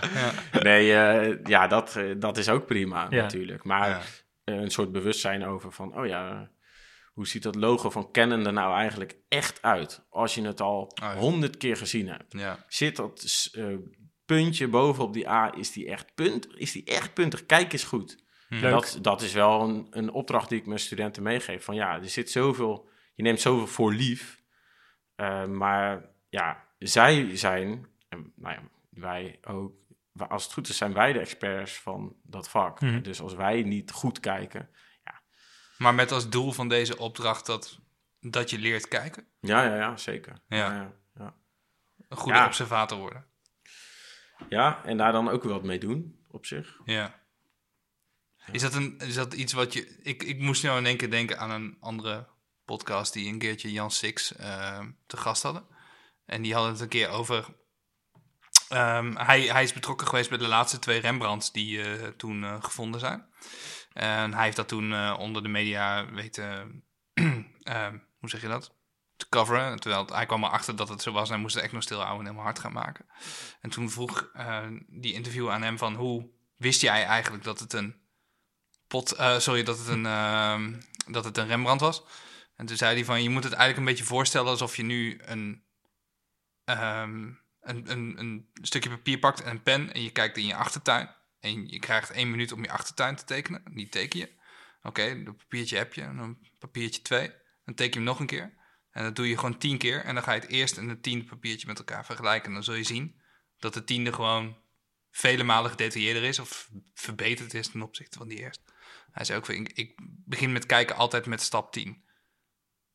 Nee, 0.62 0.92
eh, 0.94 1.36
ja, 1.44 1.66
dat, 1.66 1.98
dat 2.18 2.36
is 2.38 2.48
ook 2.48 2.66
prima 2.66 3.06
Ja. 3.11 3.22
natuurlijk. 3.22 3.64
Maar 3.64 3.88
Ja. 3.88 4.00
een 4.54 4.70
soort 4.70 4.92
bewustzijn 4.92 5.44
over 5.46 5.72
van, 5.72 5.98
oh 5.98 6.06
ja, 6.06 6.50
hoe 7.12 7.26
ziet 7.26 7.42
dat 7.42 7.54
logo 7.54 7.90
van 7.90 8.11
Canon 8.12 8.46
er 8.46 8.52
nou 8.52 8.74
eigenlijk 8.76 9.16
echt 9.28 9.62
uit? 9.62 10.06
Als 10.11 10.34
je 10.34 10.42
het 10.42 10.61
al 10.61 10.80
Oh 10.80 10.88
ja. 10.94 11.14
honderd 11.16 11.56
keer 11.56 11.76
gezien 11.76 12.09
hebt. 12.09 12.32
Ja. 12.32 12.64
Zit 12.68 12.96
dat 12.96 13.48
eh, 13.52 13.64
puntje 14.29 14.68
bovenop 14.68 15.12
die 15.12 15.29
A, 15.29 15.55
is 15.57 15.72
die 15.72 15.89
echt 15.89 16.14
punt? 16.14 16.49
Is 16.57 16.72
die 16.72 16.85
echt 16.85 17.14
puntig? 17.14 17.47
Kijk 17.47 17.72
eens 17.72 17.85
goed. 17.85 18.24
Hm. 18.49 18.55
Leuk. 18.55 18.70
Dat, 18.70 18.99
dat 19.03 19.22
is 19.22 19.33
wel 19.33 19.61
een, 19.61 19.87
een 19.91 20.11
opdracht 20.11 20.49
die 20.49 20.59
ik 20.59 20.66
mijn 20.66 20.79
studenten 20.79 21.22
meegeef. 21.22 21.64
Van 21.64 21.74
ja, 21.74 21.95
er 21.95 22.09
zit 22.09 22.31
zoveel, 22.31 22.89
je 23.14 23.22
neemt 23.22 23.41
zoveel 23.41 23.66
voor 23.66 23.93
lief. 23.93 24.43
Eh, 25.14 25.45
maar 25.45 26.05
ja, 26.29 26.64
zij 26.79 27.37
zijn, 27.37 27.87
en 28.09 28.33
nou 28.37 28.55
ja, 28.55 28.62
wij 28.91 29.39
ook, 29.43 29.72
als 30.29 30.45
het 30.45 30.53
goed 30.53 30.68
is, 30.68 30.76
zijn 30.76 30.93
wij 30.93 31.12
de 31.12 31.18
experts 31.18 31.79
van 31.79 32.16
dat 32.22 32.49
vak. 32.49 32.81
Mhm. 32.81 33.03
Dus 33.03 33.20
als 33.20 33.35
wij 33.35 33.62
niet 33.62 33.91
goed 33.91 34.20
kijken, 34.20 34.70
Maar 35.79 35.95
met 35.95 36.12
als 36.12 36.29
doel 36.31 36.53
van 36.53 36.68
deze 36.68 36.99
opdracht 36.99 37.47
dat, 37.47 37.79
dat 38.20 38.51
je 38.51 38.59
leert 38.59 38.89
kijken. 38.89 39.26
ja, 39.41 39.64
ja, 39.64 39.76
ja, 39.76 39.97
zeker. 39.97 40.33
Ja. 40.49 40.57
ja, 40.57 40.93
ja. 41.14 41.35
Een 42.09 42.16
goede 42.16 42.39
Ja. 42.39 42.47
observator 42.47 42.99
worden. 42.99 43.26
Ja, 44.49 44.84
en 44.84 44.97
daar 44.97 45.12
dan 45.12 45.28
ook 45.28 45.43
wat 45.43 45.62
mee 45.62 45.78
doen, 45.78 46.18
op 46.30 46.47
zich. 46.47 46.80
Ja. 46.84 47.20
Is 48.53 48.62
dat, 48.62 48.74
een, 48.74 48.99
is 48.99 49.14
dat 49.14 49.34
iets 49.34 49.53
wat 49.53 49.72
je... 49.72 49.99
Ik, 50.03 50.22
ik 50.22 50.39
moest 50.39 50.62
nou 50.62 50.78
in 50.78 50.86
één 50.86 50.97
keer 50.97 51.11
denken 51.11 51.39
aan 51.39 51.51
een 51.51 51.76
andere 51.80 52.26
podcast... 52.64 53.12
die 53.12 53.32
een 53.32 53.39
keertje 53.39 53.72
Jan 53.72 53.91
Six 53.91 54.36
eh, 54.36 54.84
te 55.07 55.16
gast 55.16 55.43
hadden. 55.43 55.66
En 56.24 56.43
die 56.43 56.55
hadden 56.55 56.72
het 56.72 56.80
een 56.80 56.89
keer 56.89 57.09
over... 57.09 57.47
ehm, 58.68 59.16
hij, 59.16 59.43
hij 59.43 59.62
is 59.62 59.72
betrokken 59.72 60.07
geweest 60.07 60.28
bij 60.28 60.39
de 60.39 60.49
laatste 60.49 60.78
twee 60.78 61.01
Rembrandts... 61.01 61.53
die 61.53 61.82
eh, 61.82 62.09
toen 62.09 62.45
eh, 62.45 62.62
gevonden 62.62 63.01
zijn. 63.01 63.26
En 63.93 64.34
hij 64.34 64.45
heeft 64.45 64.57
dat 64.57 64.68
toen 64.68 64.93
eh, 64.93 65.16
onder 65.18 65.43
de 65.43 65.49
media 65.49 66.11
weten... 66.11 66.82
ehm, 67.62 67.99
hoe 68.18 68.28
zeg 68.28 68.41
je 68.41 68.49
dat? 68.49 68.78
Te 69.18 69.28
coveren. 69.28 69.80
Terwijl 69.80 70.06
hij 70.06 70.26
kwam 70.26 70.44
erachter 70.44 70.76
dat 70.76 70.88
het 70.88 71.02
zo 71.02 71.12
was... 71.12 71.28
en 71.28 71.32
hij 71.32 71.42
moest 71.42 71.56
echt 71.56 71.74
stil 71.78 72.00
houden 72.00 72.18
en 72.18 72.24
helemaal 72.24 72.44
hard 72.44 72.58
gaan 72.58 72.72
maken. 72.72 73.06
En 73.60 73.70
toen 73.70 73.90
vroeg 73.90 74.30
eh, 74.32 74.66
die 74.86 75.12
interview 75.12 75.50
aan 75.50 75.62
hem 75.62 75.78
van... 75.78 75.94
hoe 75.94 76.30
wist 76.56 76.80
jij 76.80 77.04
eigenlijk 77.04 77.44
dat 77.44 77.60
het 77.60 77.72
een 77.72 77.94
pot, 78.86 79.12
eh, 79.12 79.38
sorry, 79.38 79.62
dat 79.62 79.78
het 79.78 79.88
een, 79.88 80.06
ehm, 80.06 80.74
dat 81.06 81.24
het 81.24 81.36
een 81.36 81.46
Rembrandt 81.46 81.82
was. 81.82 82.02
En 82.56 82.66
toen 82.66 82.76
zei 82.76 82.94
hij 82.94 83.04
van, 83.04 83.22
je 83.22 83.30
moet 83.30 83.44
het 83.44 83.52
eigenlijk 83.52 83.80
een 83.80 83.94
beetje 83.94 84.14
voorstellen 84.14 84.48
alsof 84.48 84.76
je 84.76 84.82
nu 84.82 85.20
een, 85.24 85.62
ehm, 86.64 87.30
een, 87.60 87.90
een, 87.90 88.18
een 88.18 88.48
stukje 88.62 88.90
papier 88.90 89.18
pakt 89.18 89.42
en 89.42 89.50
een 89.50 89.62
pen 89.62 89.92
en 89.92 90.02
je 90.02 90.10
kijkt 90.10 90.36
in 90.36 90.46
je 90.46 90.54
achtertuin. 90.54 91.16
En 91.40 91.68
je 91.68 91.78
krijgt 91.78 92.10
één 92.10 92.30
minuut 92.30 92.52
om 92.52 92.62
je 92.62 92.70
achtertuin 92.70 93.16
te 93.16 93.24
tekenen. 93.24 93.62
Die 93.70 93.88
teken 93.88 94.18
je. 94.18 94.36
Oké, 94.82 95.22
dat 95.22 95.36
papiertje 95.36 95.76
heb 95.76 95.94
je. 95.94 96.02
En 96.02 96.16
dan 96.16 96.38
papiertje 96.58 97.02
twee. 97.02 97.32
Dan 97.64 97.74
teken 97.74 97.92
je 97.92 97.96
hem 97.96 98.04
nog 98.04 98.20
een 98.20 98.26
keer. 98.26 98.57
En 98.99 99.05
dat 99.05 99.16
doe 99.16 99.28
je 99.28 99.38
gewoon 99.38 99.59
tien 99.59 99.78
keer. 99.78 100.05
En 100.05 100.14
dan 100.14 100.22
ga 100.22 100.32
je 100.32 100.40
het 100.40 100.51
eerste 100.51 100.80
en 100.80 100.88
het 100.88 101.03
tiende 101.03 101.24
papiertje 101.24 101.66
met 101.66 101.78
elkaar 101.78 102.05
vergelijken. 102.05 102.49
En 102.49 102.55
dan 102.55 102.64
zul 102.64 102.74
je 102.74 102.82
zien 102.82 103.20
dat 103.59 103.74
het 103.74 103.86
tiende 103.86 104.12
gewoon 104.12 104.57
vele 105.11 105.42
malen 105.42 105.70
gedetailleerder 105.70 106.22
is 106.22 106.38
of 106.38 106.68
verbeterd 106.94 107.55
is 107.55 107.68
ten 107.68 107.82
opzichte 107.82 108.18
van 108.18 108.28
die 108.28 108.38
eerste. 108.38 108.62
Hij 109.12 109.24
zei 109.24 109.38
ook, 109.38 109.49
ik, 109.49 109.72
ik 109.72 109.92
begin 110.24 110.53
met 110.53 110.66
kijken 110.66 110.96
altijd 110.96 111.26
met 111.26 111.42
stap 111.42 111.72
10. 111.72 112.05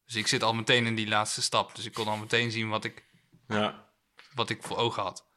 Dus 0.05 0.15
ik 0.15 0.27
zit 0.27 0.43
al 0.43 0.53
meteen 0.53 0.85
in 0.85 0.95
die 0.95 1.07
laatste 1.07 1.41
stap. 1.41 1.75
Dus 1.75 1.85
ik 1.85 1.93
kon 1.93 2.07
al 2.07 2.17
meteen 2.17 2.51
zien 2.51 2.69
wat 2.69 2.83
ik, 2.83 3.05
Ja. 3.47 3.93
wat 4.33 4.49
ik 4.49 4.63
voor 4.63 4.77
ogen 4.77 5.03
had. 5.03 5.27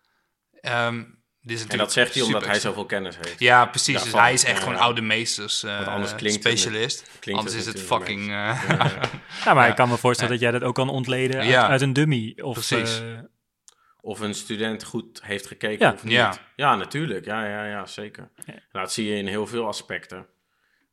Ehm, 0.61 1.05
dit 1.47 1.59
is 1.59 1.67
En 1.67 1.79
dat 1.79 1.93
zegt 1.93 2.15
hij 2.15 2.23
omdat 2.23 2.47
hij 2.47 2.61
zoveel 2.61 2.87
kennis 2.87 3.17
heeft. 3.17 3.39
Ja, 3.39 3.67
precies. 3.67 4.03
Dus 4.03 4.13
hij 4.13 4.33
is 4.33 4.45
echt 4.45 4.59
gewoon 4.63 4.77
oude 4.79 5.01
meesters 5.01 5.65
uh, 5.65 5.75
Want 5.77 5.87
anders 5.87 6.15
klinkt 6.15 6.45
het 6.45 6.59
specialist. 6.59 7.03
klinkt 7.21 7.41
anders 7.41 7.65
het 7.65 7.75
is 7.75 7.81
het 7.81 7.89
fucking... 7.89 8.21
een 8.23 8.29
eh, 8.29 8.65
Ja, 8.69 8.75
ja. 8.85 9.01
Ja, 9.45 9.55
maar 9.55 9.65
Ja. 9.65 9.71
ik 9.71 9.77
kan 9.77 9.89
me 9.89 9.97
voorstellen 9.97 10.33
dat 10.33 10.41
jij 10.41 10.51
dat 10.51 10.63
ook 10.63 10.75
kan 10.75 10.89
ontleden 10.89 11.41
uit, 11.41 11.49
Ja. 11.49 11.69
uit 11.69 11.81
een 11.81 11.93
dummy. 11.93 12.33
Of, 12.43 12.53
Precies. 12.53 13.01
eh, 13.01 13.07
Of 14.01 14.21
een 14.21 14.35
student 14.35 14.85
goed 14.85 15.23
heeft 15.23 15.47
gekeken 15.47 15.87
Ja. 15.87 15.93
of 15.93 16.03
niet. 16.05 16.13
Ja. 16.13 16.39
Ja, 16.57 16.77
natuurlijk. 16.77 17.25
Ja, 17.25 17.47
ja, 17.47 17.65
ja 17.67 17.87
zeker. 17.87 18.31
Ja. 18.47 18.53
Nou, 18.53 18.63
dat 18.73 18.93
zie 18.93 19.07
je 19.07 19.17
in 19.17 19.27
heel 19.27 19.47
veel 19.47 19.67
aspecten. 19.67 20.27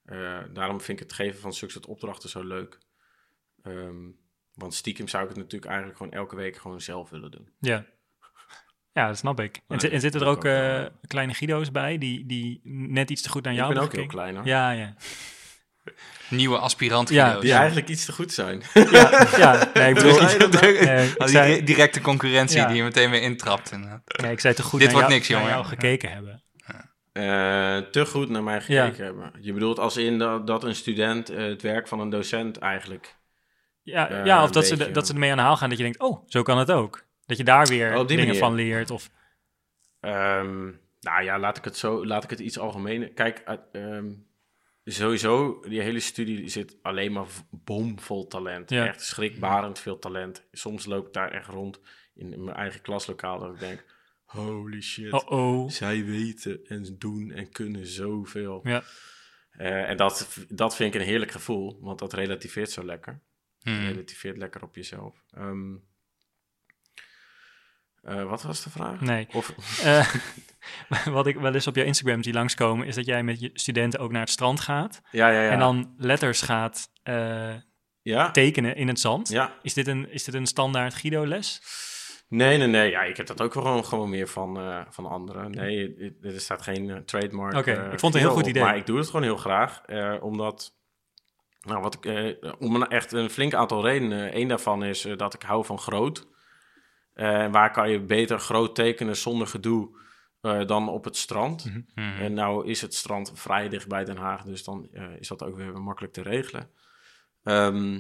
Eh, 0.06 0.38
daarom 0.54 0.82
vind 0.82 1.00
ik 1.00 1.06
het 1.08 1.14
geven 1.14 1.40
van 1.40 1.54
zulke 1.54 1.74
soort 1.74 1.86
opdrachten 1.86 2.30
zo 2.30 2.44
leuk. 2.44 2.78
Ehm, 3.64 3.96
want 4.54 4.74
stiekem 4.74 5.08
zou 5.08 5.24
ik 5.24 5.30
het 5.30 5.38
natuurlijk 5.38 5.66
eigenlijk 5.66 5.98
gewoon 5.98 6.14
elke 6.14 6.36
week 6.36 6.58
gewoon 6.58 6.82
zelf 6.82 7.10
willen 7.10 7.32
doen. 7.32 7.50
ja. 7.60 7.86
Ja, 8.94 9.08
dat 9.08 9.18
snap 9.18 9.40
ik. 9.40 9.56
En, 9.68 9.78
Nee, 9.82 9.92
en 9.92 10.00
zitten 10.00 10.22
er 10.22 10.28
ook 10.28 10.46
eh, 10.46 10.52
ja. 10.74 10.90
kleine 11.08 11.34
Guido's 11.34 11.72
bij 11.72 11.98
die, 11.98 12.26
die 12.26 12.60
net 12.64 13.10
iets 13.10 13.22
te 13.22 13.30
goed 13.30 13.44
naar 13.44 13.54
ik 13.54 13.60
jou 13.60 13.74
ben 13.74 13.84
ook 13.84 13.92
hebben 13.92 14.10
heel 14.10 14.20
gekeken? 14.22 14.34
klein 14.44 14.64
hoor. 14.64 14.72
Ja, 14.78 14.86
ja. 14.86 14.94
nieuwe 16.40 16.58
aspirant. 16.58 17.10
Ja. 17.10 17.40
Die 17.40 17.54
eigenlijk 17.54 17.88
iets 17.90 18.06
te 18.06 18.12
goed 18.12 18.32
zijn. 18.32 18.62
ja, 18.74 19.28
ja. 19.38 19.70
Nee, 19.74 19.90
ik 19.90 19.96
bedoel, 19.96 20.20
eh, 20.20 21.06
ik, 21.06 21.28
die 21.28 21.42
di- 21.42 21.64
directe 21.64 22.02
concurrentie 22.02 22.58
Ja. 22.60 22.68
die 22.68 22.76
je 22.76 22.84
meteen 22.84 23.10
weer 23.12 23.22
intrapt. 23.22 23.72
inderdaad. 23.72 24.02
nee, 24.22 24.32
ik 24.32 24.40
zei 24.40 24.54
te 24.54 24.64
goed 24.64 24.80
Dit 24.80 24.92
naar, 24.92 24.98
wordt 24.98 25.08
jou, 25.08 25.20
niks, 25.20 25.30
naar 25.30 25.40
jongen. 25.40 25.54
jou 25.56 25.66
gekeken 25.68 26.12
hebben. 26.12 26.42
Eh, 27.14 27.78
te 27.92 28.06
goed 28.06 28.30
naar 28.30 28.44
mij 28.44 28.62
gekeken 28.62 29.06
hebben. 29.06 29.32
Je 29.40 29.54
bedoelt 29.54 29.80
als 29.80 29.98
in 29.98 30.18
dat, 30.18 30.48
dat 30.48 30.64
een 30.64 30.76
student 30.76 31.30
eh, 31.30 31.46
het 31.46 31.62
werk 31.62 31.88
van 31.88 32.00
een 32.00 32.10
docent 32.10 32.58
eigenlijk... 32.58 33.16
Ja, 33.82 34.10
Eh, 34.10 34.26
ja 34.26 34.44
of 34.44 34.52
dat 34.52 34.66
ze, 34.66 34.92
dat 34.92 35.08
ze 35.08 35.14
ermee 35.14 35.32
aan 35.32 35.38
de 35.38 35.44
haal 35.44 35.58
gaan. 35.58 35.70
Dat 35.70 35.78
je 35.78 35.84
denkt, 35.84 36.00
oh, 36.00 36.24
zo 36.28 36.42
kan 36.42 36.58
het 36.58 36.72
ook. 36.72 37.06
Dat 37.26 37.38
je 37.38 37.44
daar 37.44 37.68
weer 37.68 37.96
Oh, 37.98 38.08
dingen 38.08 38.26
manier. 38.26 38.40
van 38.42 38.54
leert. 38.54 38.92
Of, 38.92 39.10
Ehm, 40.00 40.64
nou 41.02 41.24
ja, 41.24 41.40
laat 41.40 41.58
ik 41.58 41.64
het 41.64 41.78
zo, 41.78 42.06
laat 42.06 42.24
ik 42.24 42.30
het 42.30 42.40
iets 42.40 42.60
algemener. 42.60 43.10
Kijk, 43.10 43.42
uit, 43.46 43.62
ehm, 43.72 44.12
sowieso, 44.86 45.62
die 45.68 45.82
hele 45.82 46.00
studie 46.00 46.48
zit 46.50 46.78
alleen 46.82 47.12
maar 47.12 47.28
bomvol 47.50 48.28
talent. 48.28 48.70
Ja. 48.70 48.88
Echt 48.88 49.02
schrikbarend 49.02 49.80
veel 49.80 50.00
talent. 50.00 50.44
Soms 50.52 50.86
loop 50.86 51.08
ik 51.08 51.14
daar 51.14 51.32
echt 51.32 51.48
rond 51.48 51.80
in 52.16 52.44
mijn 52.44 52.58
eigen 52.58 52.82
klaslokaal 52.82 53.40
dat 53.40 53.54
ik 53.54 53.60
denk, 53.60 53.84
holy 54.24 54.82
shit. 54.82 55.12
oh 55.14 55.32
oh. 55.32 55.70
Zij 55.70 56.06
weten 56.06 56.66
en 56.66 56.96
doen 56.98 57.32
en 57.32 57.50
kunnen 57.52 57.86
zoveel. 57.88 58.60
Ja. 58.64 58.84
Eh, 59.52 59.90
en 59.90 59.98
dat, 59.98 60.38
dat 60.50 60.76
vind 60.76 60.94
ik 60.94 61.02
een 61.02 61.08
heerlijk 61.08 61.32
gevoel, 61.32 61.78
want 61.82 62.00
dat 62.00 62.14
relativeert 62.14 62.72
zo 62.72 62.86
lekker. 62.86 63.20
Hmm. 63.62 63.86
Relativeert 63.86 64.38
lekker 64.38 64.64
op 64.64 64.76
jezelf. 64.76 65.24
Ehm, 65.32 65.74
eh, 68.04 68.24
wat 68.24 68.42
was 68.42 68.64
de 68.64 68.70
vraag? 68.70 69.02
Nee. 69.02 69.28
Of, 69.34 69.54
Eh, 69.84 70.16
wat 71.18 71.28
ik 71.28 71.38
wel 71.38 71.54
eens 71.54 71.68
op 71.68 71.76
jouw 71.76 71.86
Instagram 71.86 72.24
zie 72.24 72.34
langskomen, 72.34 72.88
is 72.88 72.96
dat 72.96 73.06
jij 73.06 73.24
met 73.24 73.40
je 73.40 73.50
studenten 73.54 74.00
ook 74.00 74.12
naar 74.12 74.22
het 74.22 74.30
strand 74.30 74.60
gaat. 74.60 75.02
ja, 75.12 75.30
ja, 75.30 75.42
ja. 75.42 75.50
En 75.50 75.60
dan 75.60 75.94
letters 75.98 76.42
gaat 76.42 76.92
eh, 77.04 77.54
ja? 78.02 78.32
tekenen 78.32 78.76
in 78.76 78.88
het 78.88 79.00
zand. 79.00 79.30
ja. 79.30 79.54
Is, 79.62 79.74
dit 79.74 79.88
een, 79.88 80.12
is 80.12 80.24
dit 80.24 80.34
een 80.34 80.48
standaard 80.48 80.94
Guido-les? 80.94 81.62
Nee, 82.28 82.58
nee, 82.58 82.68
nee. 82.68 82.90
Ja, 82.90 83.04
ik 83.04 83.18
heb 83.18 83.28
dat 83.28 83.42
ook 83.42 83.54
gewoon, 83.54 83.86
gewoon 83.86 84.10
meer 84.10 84.28
van, 84.28 84.86
van 84.90 85.06
anderen. 85.06 85.52
Nee, 85.52 85.96
er 86.22 86.40
staat 86.40 86.62
geen 86.62 87.06
trademark. 87.06 87.56
Oké, 87.56 87.72
ik 87.72 88.00
vond 88.00 88.14
het 88.14 88.14
een 88.14 88.30
heel 88.30 88.38
goed 88.38 88.48
idee. 88.48 88.64
Maar 88.64 88.78
ik 88.78 88.86
doe 88.86 88.98
het 88.98 89.06
gewoon 89.06 89.24
heel 89.24 89.38
graag, 89.38 89.82
omdat... 90.22 90.74
Nou, 91.64 91.82
wat 91.82 91.96
ik, 91.96 92.06
eh, 92.06 92.52
om 92.60 92.76
een, 92.76 92.88
echt 92.88 93.12
een 93.12 93.30
flink 93.30 93.54
aantal 93.54 93.86
redenen. 93.86 94.38
Eén 94.38 94.48
daarvan 94.48 94.84
is 94.84 95.08
dat 95.16 95.34
ik 95.34 95.42
hou 95.42 95.66
van 95.66 95.80
groot. 95.80 96.28
Eh, 97.14 97.52
waar 97.52 97.72
kan 97.72 97.90
je 97.90 98.00
beter 98.00 98.40
groot 98.40 98.76
tekenen 98.76 99.16
zonder 99.16 99.48
gedoe 99.48 100.02
eh, 100.42 100.66
dan 100.66 100.90
op 100.90 101.04
het 101.04 101.18
strand? 101.18 101.66
Mhm. 101.66 101.82
Hmm. 101.94 102.16
En 102.20 102.34
nou 102.34 102.68
is 102.68 102.82
het 102.82 102.94
strand 102.94 103.32
vrij 103.36 103.70
dicht 103.70 103.88
bij 103.88 104.06
Den 104.06 104.18
Haag, 104.18 104.44
dus 104.44 104.64
dan 104.64 104.88
eh, 104.92 105.04
is 105.20 105.28
dat 105.28 105.44
ook 105.44 105.56
weer 105.56 105.82
makkelijk 105.82 106.14
te 106.14 106.22
regelen. 106.22 106.70
Ehm, 107.44 107.94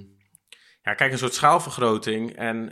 ja, 0.82 0.93
kijk, 0.93 1.11
een 1.11 1.18
soort 1.18 1.34
schaalvergroting. 1.34 2.36
En 2.36 2.72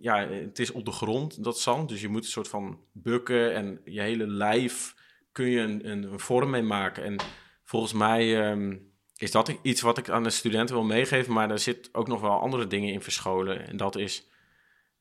ja, 0.00 0.28
het 0.28 0.58
is 0.58 0.72
op 0.72 0.84
de 0.84 0.92
grond, 0.92 1.44
dat 1.44 1.58
zand. 1.58 1.88
Dus 1.88 2.00
je 2.00 2.08
moet 2.08 2.24
een 2.24 2.30
soort 2.30 2.48
van 2.48 2.80
bukken 2.92 3.54
en 3.54 3.80
je 3.84 4.00
hele 4.00 4.26
lijf 4.26 4.94
kun 5.32 5.46
je 5.46 5.60
een, 5.60 5.90
een, 5.90 6.02
een 6.12 6.20
vorm 6.20 6.50
mee 6.50 6.62
maken. 6.62 7.04
En 7.04 7.16
volgens 7.64 7.92
mij 7.92 8.50
ehm, 8.50 8.76
is 9.16 9.30
dat 9.30 9.58
iets 9.62 9.80
wat 9.80 9.98
ik 9.98 10.08
aan 10.08 10.22
de 10.22 10.30
studenten 10.30 10.74
wil 10.74 10.84
meegeven. 10.84 11.32
Maar 11.32 11.50
er 11.50 11.58
zit 11.58 11.88
ook 11.92 12.08
nog 12.08 12.20
wel 12.20 12.40
andere 12.40 12.66
dingen 12.66 12.92
in 12.92 13.02
verscholen. 13.02 13.66
En 13.68 13.76
dat 13.76 13.96
is 13.96 14.28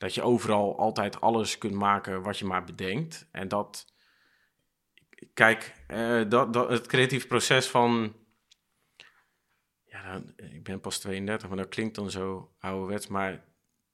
dat 0.03 0.13
je 0.13 0.21
overal 0.21 0.77
altijd 0.77 1.21
alles 1.21 1.57
kunt 1.57 1.73
maken 1.73 2.21
wat 2.21 2.37
je 2.37 2.45
maar 2.45 2.63
bedenkt. 2.63 3.27
En 3.31 3.47
dat, 3.47 3.93
kijk, 5.33 5.73
eh, 5.87 6.21
dat, 6.29 6.53
dat, 6.53 6.69
het 6.69 6.87
creatief 6.87 7.27
proces 7.27 7.67
van 7.67 8.15
ja, 9.83 10.11
dan, 10.11 10.33
ik 10.35 10.63
ben 10.63 10.79
pas 10.79 10.99
32, 10.99 11.47
maar 11.47 11.57
dat 11.57 11.69
klinkt 11.69 11.95
dan 11.95 12.11
zo 12.11 12.55
ouderwets. 12.59 13.07
Maar 13.07 13.43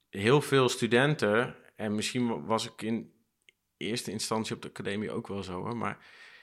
heel 0.10 0.41
veel 0.41 0.70
studenten, 0.70 1.55
en 1.76 1.95
misschien 1.95 2.45
was 2.45 2.66
ik 2.66 2.82
in 2.82 3.14
eerste 3.78 4.12
instantie 4.12 4.55
op 4.55 4.62
de 4.62 4.68
academie 4.70 5.12
ook 5.12 5.28
wel 5.28 5.43
zo, 5.43 5.53
hoor, 5.53 5.78
maar 5.78 5.97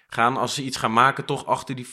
gaan 0.07 0.37
als 0.37 0.55
ze 0.55 0.63
iets 0.63 0.77
gaan 0.77 0.93
maken 0.93 1.25
toch 1.25 1.47
achter 1.47 1.75
die 1.77 1.89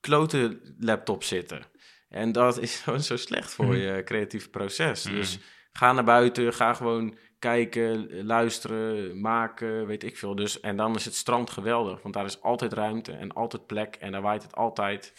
klote 0.00 0.60
laptop 0.78 1.22
zitten. 1.22 1.66
En 2.08 2.32
dat 2.32 2.58
is 2.58 2.76
gewoon 2.80 3.02
zo 3.10 3.16
slecht 3.16 3.52
voor 3.52 3.64
Mhm. 3.66 3.76
je 3.76 4.02
creatieve 4.04 4.48
proces. 4.50 5.04
Mhm. 5.04 5.14
Dus 5.14 5.38
ga 5.76 5.92
naar 5.92 6.04
buiten, 6.04 6.52
ga 6.54 6.74
gewoon 6.74 7.16
kijken, 7.38 8.24
luisteren, 8.24 9.20
maken, 9.20 9.86
weet 9.86 10.02
ik 10.02 10.16
veel. 10.18 10.34
Dus, 10.34 10.60
en 10.60 10.76
dan 10.76 10.94
is 10.94 11.04
het 11.04 11.14
strand 11.14 11.50
geweldig, 11.50 12.02
want 12.02 12.14
daar 12.14 12.24
is 12.24 12.40
altijd 12.42 12.72
ruimte 12.72 13.12
en 13.12 13.32
altijd 13.32 13.66
plek 13.66 13.94
en 13.96 14.12
daar 14.12 14.22
waait 14.22 14.42
het 14.42 14.54
altijd. 14.54 15.12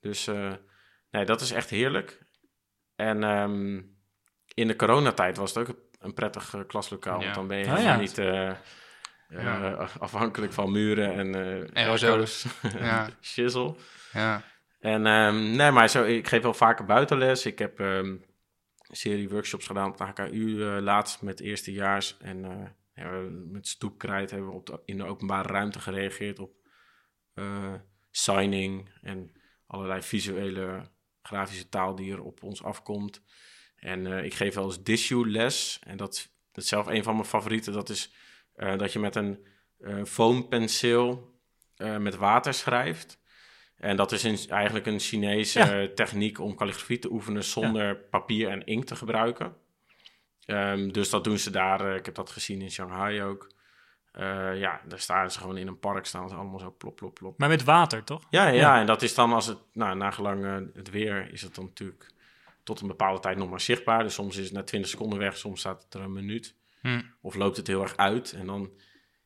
Dus 0.00 0.26
eh, 0.26 0.52
nee, 1.10 1.24
dat 1.24 1.40
is 1.40 1.50
echt 1.52 1.70
heerlijk. 1.70 2.18
En 2.96 3.24
ehm, 3.24 3.80
in 4.54 4.66
de 4.68 4.76
coronatijd 4.76 5.36
was 5.36 5.54
het 5.54 5.68
ook 5.68 5.76
een 5.98 6.14
prettig 6.14 6.54
eh, 6.54 6.60
klaslokaal, 6.66 7.18
Ja. 7.18 7.22
want 7.24 7.34
dan 7.34 7.46
ben 7.46 7.58
je 7.58 7.64
Oh, 7.72 7.82
ja. 7.82 7.96
niet 7.96 8.18
eh, 8.18 8.48
eh, 8.48 8.56
Ja. 9.28 9.88
afhankelijk 9.98 10.52
van 10.52 10.72
muren 10.72 11.12
en 11.14 11.34
eh 11.74 11.82
Aerosols. 11.84 12.46
Ja. 12.78 13.08
shizzle. 13.22 13.74
Ja. 14.12 14.42
En 14.80 15.06
ehm, 15.06 15.56
nee, 15.56 15.70
maar 15.70 15.88
zo, 15.88 16.04
ik 16.04 16.28
geef 16.28 16.42
wel 16.42 16.54
vaker 16.54 16.84
buitenles. 16.84 17.46
Ik 17.46 17.58
heb, 17.58 17.80
ehm, 17.80 18.16
serie 18.90 19.28
workshops 19.28 19.66
gedaan 19.66 19.90
op 19.90 19.96
de 19.96 20.04
HKU 20.04 20.62
eh, 20.62 20.82
laatst 20.82 21.22
met 21.22 21.40
eerstejaars. 21.40 22.16
En 22.18 22.72
eh, 22.92 23.22
met 23.28 23.68
stoepkrijt 23.68 24.30
hebben 24.30 24.48
we 24.48 24.54
op 24.54 24.82
in 24.84 24.96
de 24.96 25.04
openbare 25.04 25.48
ruimte 25.48 25.80
gereageerd 25.80 26.38
op 26.38 26.52
eh, 27.34 27.74
signing 28.10 28.90
en 29.02 29.32
allerlei 29.66 30.02
visuele 30.02 30.90
grafische 31.22 31.68
taal 31.68 31.94
die 31.94 32.12
er 32.12 32.22
op 32.22 32.42
ons 32.42 32.62
afkomt. 32.62 33.22
En 33.76 34.06
ik 34.06 34.34
geef 34.34 34.54
wel 34.54 34.64
eens 34.64 34.82
dissue 34.82 35.26
les. 35.26 35.80
En 35.86 35.96
dat, 35.96 36.32
dat 36.52 36.64
is 36.64 36.70
zelf 36.70 36.86
een 36.86 37.02
van 37.02 37.14
mijn 37.14 37.26
favorieten. 37.26 37.72
Dat 37.72 37.88
is 37.88 38.14
dat 38.54 38.92
je 38.92 38.98
met 38.98 39.16
een 39.16 39.46
eh 39.78 40.04
foampenseel 40.04 41.38
met 41.76 42.16
water 42.16 42.54
schrijft. 42.54 43.18
En 43.76 43.96
dat 43.96 44.12
is 44.12 44.46
eigenlijk 44.46 44.86
een 44.86 45.00
Chinese 45.00 45.58
Ja. 45.58 45.88
techniek 45.94 46.40
om 46.40 46.54
calligrafie 46.54 46.98
te 46.98 47.10
oefenen 47.12 47.44
zonder 47.44 47.96
papier 47.96 48.48
en 48.48 48.64
inkt 48.66 48.86
te 48.86 48.96
gebruiken. 48.96 49.54
Ehm, 50.46 50.88
dus 50.88 51.10
dat 51.10 51.24
doen 51.24 51.38
ze 51.38 51.50
daar. 51.50 51.90
eh, 51.90 51.96
ik 51.96 52.04
heb 52.04 52.14
dat 52.14 52.30
gezien 52.30 52.62
in 52.62 52.70
Shanghai 52.70 53.22
ook. 53.22 53.52
Eh, 54.12 54.58
ja, 54.58 54.80
daar 54.88 54.98
staan 54.98 55.30
ze 55.30 55.38
gewoon 55.38 55.56
in 55.56 55.66
een 55.66 55.78
park, 55.78 56.06
staan 56.06 56.28
ze 56.28 56.34
allemaal 56.34 56.58
zo 56.58 56.74
plop, 56.78 56.96
plop, 56.96 57.14
plop. 57.14 57.38
Maar 57.38 57.48
met 57.48 57.64
water, 57.64 58.04
toch? 58.04 58.22
Ja, 58.30 58.46
ja, 58.46 58.52
Ja. 58.52 58.80
en 58.80 58.86
dat 58.86 59.02
is 59.02 59.14
dan 59.14 59.32
als 59.32 59.46
het, 59.46 59.58
nou, 59.72 59.96
nagelang 59.96 60.44
eh, 60.44 60.56
het 60.74 60.90
weer, 60.90 61.32
is 61.32 61.42
het 61.42 61.54
dan 61.54 61.64
natuurlijk 61.64 62.12
tot 62.62 62.80
een 62.80 62.88
bepaalde 62.88 63.20
tijd 63.20 63.36
nog 63.36 63.50
maar 63.50 63.60
zichtbaar. 63.60 64.02
Dus 64.02 64.14
soms 64.14 64.36
is 64.36 64.44
het 64.44 64.52
na 64.52 64.62
20 64.62 64.90
seconden 64.90 65.18
weg, 65.18 65.36
soms 65.36 65.60
staat 65.60 65.82
het 65.84 65.94
er 65.94 66.00
een 66.00 66.12
minuut. 66.12 66.54
Hm. 66.80 67.00
Of 67.20 67.34
loopt 67.34 67.56
het 67.56 67.66
heel 67.66 67.82
erg 67.82 67.96
uit. 67.96 68.32
En 68.32 68.46
dan, 68.46 68.70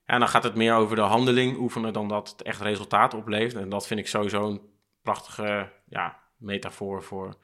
ja, 0.09 0.19
dan 0.19 0.29
gaat 0.29 0.43
het 0.43 0.55
meer 0.55 0.75
over 0.75 0.97
de 0.97 1.03
handeling 1.03 1.57
oefenen 1.57 1.93
dan 1.93 2.09
dat 2.09 2.29
het 2.29 2.43
echt 2.43 2.61
resultaat 2.61 3.15
oplevert. 3.15 3.63
En 3.63 3.69
dat 3.69 3.87
vind 3.87 4.01
ik 4.01 4.07
sowieso 4.07 4.49
een 4.49 4.61
prachtige 5.03 5.73
ja, 5.87 6.23
metafoor 6.37 7.03
voor, 7.03 7.39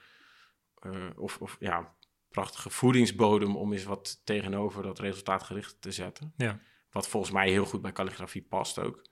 eh, 0.80 1.10
of, 1.16 1.38
of 1.40 1.56
ja, 1.60 1.94
prachtige 2.30 2.70
voedingsbodem 2.70 3.56
om 3.56 3.72
eens 3.72 3.84
wat 3.84 4.20
tegenover 4.24 4.82
dat 4.82 4.98
resultaatgericht 4.98 5.82
te 5.82 5.92
zetten. 5.92 6.32
Ja. 6.36 6.58
Wat 6.90 7.08
volgens 7.08 7.32
mij 7.32 7.50
heel 7.50 7.64
goed 7.64 7.82
bij 7.82 7.92
calligrafie 7.92 8.42
past 8.42 8.78
ook. 8.78 9.04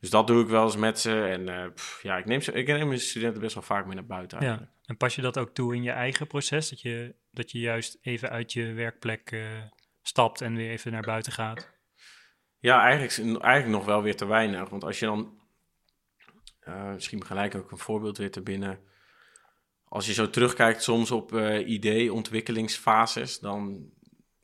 Dus 0.00 0.10
dat 0.10 0.26
doe 0.26 0.42
ik 0.42 0.48
wel 0.48 0.64
eens 0.64 0.76
met 0.76 1.00
ze. 1.00 1.22
En 1.22 1.48
eh, 1.48 1.72
pff, 1.72 2.02
ja, 2.02 2.16
ik 2.16 2.24
neem, 2.24 2.40
ze, 2.40 2.52
ik 2.52 2.66
neem 2.66 2.88
mijn 2.88 3.00
studenten 3.00 3.40
best 3.40 3.54
wel 3.54 3.62
vaak 3.62 3.86
mee 3.86 3.94
naar 3.94 4.06
buiten 4.06 4.38
eigenlijk. 4.38 4.72
Ja. 4.72 4.82
En 4.86 4.96
pas 4.96 5.14
je 5.14 5.22
dat 5.22 5.38
ook 5.38 5.50
toe 5.50 5.74
in 5.74 5.82
je 5.82 5.90
eigen 5.90 6.26
proces? 6.26 6.68
Dat 6.68 6.80
je, 6.80 7.14
dat 7.30 7.50
je 7.50 7.58
juist 7.58 7.98
even 8.00 8.30
uit 8.30 8.52
je 8.52 8.72
werkplek 8.72 9.30
eh, 9.30 9.40
stapt 10.02 10.40
en 10.40 10.54
weer 10.54 10.70
even 10.70 10.92
naar 10.92 11.02
buiten 11.02 11.32
gaat? 11.32 11.74
Ja, 12.58 12.82
eigenlijk, 12.82 13.42
eigenlijk 13.42 13.76
nog 13.76 13.84
wel 13.84 14.02
weer 14.02 14.16
te 14.16 14.26
weinig. 14.26 14.68
Want 14.68 14.84
als 14.84 14.98
je 14.98 15.06
dan... 15.06 15.40
eh, 16.60 16.92
misschien 16.92 17.24
gelijk 17.24 17.54
ook 17.54 17.70
een 17.70 17.78
voorbeeld 17.78 18.18
weer 18.18 18.30
te 18.30 18.42
binnen. 18.42 18.78
Als 19.88 20.06
je 20.06 20.12
zo 20.12 20.30
terugkijkt 20.30 20.82
soms 20.82 21.10
op 21.10 21.34
eh 21.34 21.68
idee-ontwikkelingsfases... 21.68 23.38
dan... 23.38 23.90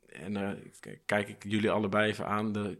En 0.07 0.37
eh, 0.37 0.51
k- 0.79 0.99
kijk 1.05 1.29
ik 1.29 1.43
jullie 1.47 1.71
allebei 1.71 2.09
even 2.11 2.27
aan. 2.27 2.51
De, 2.51 2.79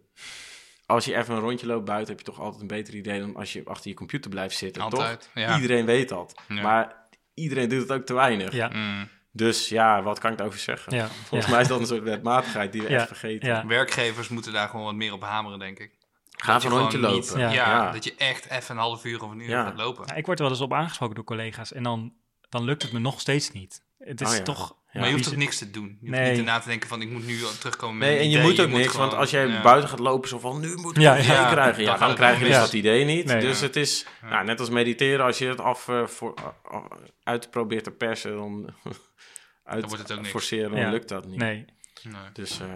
als 0.86 1.06
je 1.06 1.16
even 1.16 1.36
een 1.36 1.42
rondje 1.42 1.66
loopt 1.68 1.86
buiten... 1.86 2.10
heb 2.16 2.26
je 2.26 2.32
toch 2.32 2.40
altijd 2.40 2.62
een 2.62 2.68
beter 2.68 2.96
idee... 2.96 3.20
dan 3.20 3.36
als 3.36 3.54
je 3.54 3.62
achter 3.66 3.90
je 3.90 3.96
computer 3.96 4.30
blijft 4.30 4.58
zitten, 4.58 4.82
toch? 4.90 5.00
Altijd. 5.00 5.30
Ja. 5.34 5.56
Iedereen 5.56 5.86
weet 5.86 6.10
dat. 6.10 6.42
Ja. 6.48 6.62
Maar 6.62 7.08
iedereen 7.34 7.70
doet 7.70 7.82
het 7.82 7.92
ook 7.92 8.06
te 8.06 8.14
weinig. 8.14 8.54
Ja. 8.54 8.68
Mm. 8.68 9.08
Dus 9.36 9.70
ja, 9.70 10.02
wat 10.04 10.20
kan 10.20 10.32
ik 10.32 10.38
daarover 10.38 10.60
zeggen? 10.62 10.96
Ja. 10.96 11.08
Volgens 11.08 11.46
Ja. 11.46 11.52
mij 11.52 11.62
is 11.62 11.68
dat 11.68 11.80
een 11.80 11.86
soort 11.88 12.04
wetmatigheid 12.04 12.72
die 12.72 12.82
we 12.82 12.90
Ja. 12.90 12.96
echt 12.98 13.08
vergeten. 13.08 13.50
Ja. 13.50 13.66
Werkgevers 13.66 14.28
moeten 14.28 14.54
daar 14.54 14.70
gewoon 14.70 14.86
wat 14.86 14.96
meer 14.96 15.14
op 15.14 15.22
hameren, 15.24 15.60
denk 15.60 15.80
ik. 15.80 15.92
Ga 16.32 16.56
een 16.56 16.62
rondje 16.70 17.00
lopen. 17.00 17.16
niet- 17.18 17.34
Ja. 17.38 17.50
ja, 17.52 17.52
Ja. 17.52 17.92
dat 17.92 18.04
je 18.04 18.16
echt 18.18 18.50
even 18.50 18.76
een 18.76 18.82
half 18.82 19.06
uur 19.06 19.24
of 19.24 19.32
een 19.32 19.40
uur 19.40 19.50
Ja. 19.50 19.64
gaat 19.64 19.76
lopen. 19.78 20.04
Ja, 20.08 20.14
ik 20.14 20.26
word 20.26 20.38
er 20.40 20.44
wel 20.44 20.54
eens 20.54 20.64
op 20.64 20.74
aangesproken 20.74 21.16
door 21.16 21.24
collega's 21.24 21.74
en 21.74 21.84
dan, 21.84 22.14
dan 22.50 22.64
lukt 22.64 22.82
het 22.82 22.92
me 22.92 23.00
nog 23.00 23.20
steeds 23.20 23.52
niet. 23.52 23.82
Het 24.00 24.22
is 24.22 24.30
Oh 24.30 24.36
ja. 24.36 24.42
toch... 24.42 24.76
Ja. 24.94 25.00
maar 25.00 25.10
je 25.10 25.16
hoeft 25.16 25.30
ook 25.30 25.36
niks 25.36 25.58
te 25.58 25.72
doen. 25.72 25.98
Je 26.02 26.08
hoeft 26.10 26.20
Nee. 26.22 26.36
niet 26.36 26.46
na 26.46 26.60
te 26.60 26.68
denken 26.68 26.90
van 26.90 27.02
ik 27.02 27.10
moet 27.10 27.26
nu 27.26 27.44
al 27.46 27.58
terugkomen 27.60 27.98
met 27.98 28.08
Nee, 28.08 28.18
een 28.18 28.24
en 28.24 28.30
je 28.30 28.38
idee. 28.38 28.50
moet 28.50 28.60
ook 28.60 28.70
niks, 28.70 28.88
gewoon- 28.92 29.08
want 29.08 29.20
als 29.20 29.30
jij 29.30 29.48
ja. 29.48 29.62
buiten 29.62 29.90
gaat 29.90 30.00
lopen, 30.00 30.30
zo 30.30 30.40
van 30.40 30.60
nu 30.60 30.76
moet 30.76 30.96
ik 30.96 31.02
Ja, 31.02 31.14
een 31.18 31.24
idee 31.24 31.36
ja. 31.36 31.52
krijgen, 31.52 31.84
ja, 31.84 31.98
Dan 31.98 32.16
krijg 32.16 32.40
je 32.40 32.46
dus 32.46 32.56
dat 32.56 32.74
idee 32.74 33.06
niet. 33.06 33.26
Nee. 33.26 33.42
dus 33.42 33.60
Ja. 33.60 33.66
het 33.66 33.76
is, 33.76 34.06
Ja. 34.22 34.30
nou, 34.30 34.46
net 34.46 34.60
als 34.60 34.70
mediteren, 34.70 35.26
als 35.26 35.38
je 35.38 35.48
het 35.48 35.60
af 35.60 35.88
eh, 35.88 36.08
voor, 36.08 36.34
uh, 36.72 36.78
uit 37.24 37.50
probeert 37.52 37.84
te 37.84 37.92
persen, 37.92 38.36
dan 38.36 38.66
uit 39.64 39.80
Dan 39.80 39.90
wordt 39.90 40.02
het 40.04 40.12
ook 40.12 40.18
niks. 40.18 40.30
forceren, 40.30 40.72
dan 40.72 40.80
Ja. 40.80 40.90
lukt 40.90 41.10
dat 41.10 41.26
niet. 41.26 41.38
Nee. 41.40 41.66
Nee. 42.04 42.14
Dus 42.34 42.60
eh, 42.60 42.68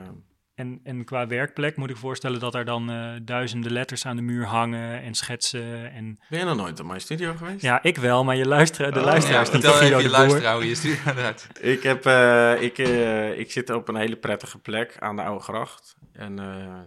En, 0.58 0.80
en 0.84 1.04
qua 1.06 1.28
werkplek 1.28 1.76
moet 1.76 1.90
ik 1.90 1.98
voorstellen 1.98 2.40
dat 2.40 2.56
er 2.56 2.66
dan 2.66 2.92
eh, 2.92 3.12
duizenden 3.22 3.72
letters 3.72 4.06
aan 4.06 4.16
de 4.16 4.22
muur 4.22 4.46
hangen 4.46 5.02
en 5.02 5.14
schetsen. 5.16 5.92
En... 5.92 6.20
ben 6.30 6.40
je 6.40 6.46
nog 6.46 6.56
nooit 6.56 6.80
op 6.80 6.86
mijn 6.86 7.02
studio 7.02 7.34
geweest? 7.38 7.62
Ja, 7.62 7.84
ik 7.84 7.98
wel, 7.98 8.24
maar 8.24 8.36
je 8.36 8.46
luistert, 8.48 8.94
de 8.94 9.00
Oh, 9.00 9.06
luisteraars 9.06 9.48
Ja, 9.48 9.54
niet. 9.54 9.64
vertel 9.64 9.80
van 9.80 9.88
even 9.88 10.02
je 10.02 10.10
luisteraar 10.10 10.54
hoe 10.54 10.68
je 10.68 10.76
stuurt 10.76 11.06
eruit. 11.06 11.48
Ik, 11.60 11.84
heb, 11.84 12.06
eh, 12.06 12.62
ik, 12.62 12.78
eh, 12.78 13.40
ik 13.40 13.52
zit 13.52 13.70
op 13.70 13.88
een 13.88 13.96
hele 13.96 14.16
prettige 14.16 14.58
plek 14.60 14.96
aan 15.00 15.16
de 15.16 15.22
Oude 15.22 15.44
Gracht. 15.44 15.96
En 16.14 16.40
eh, 16.40 16.80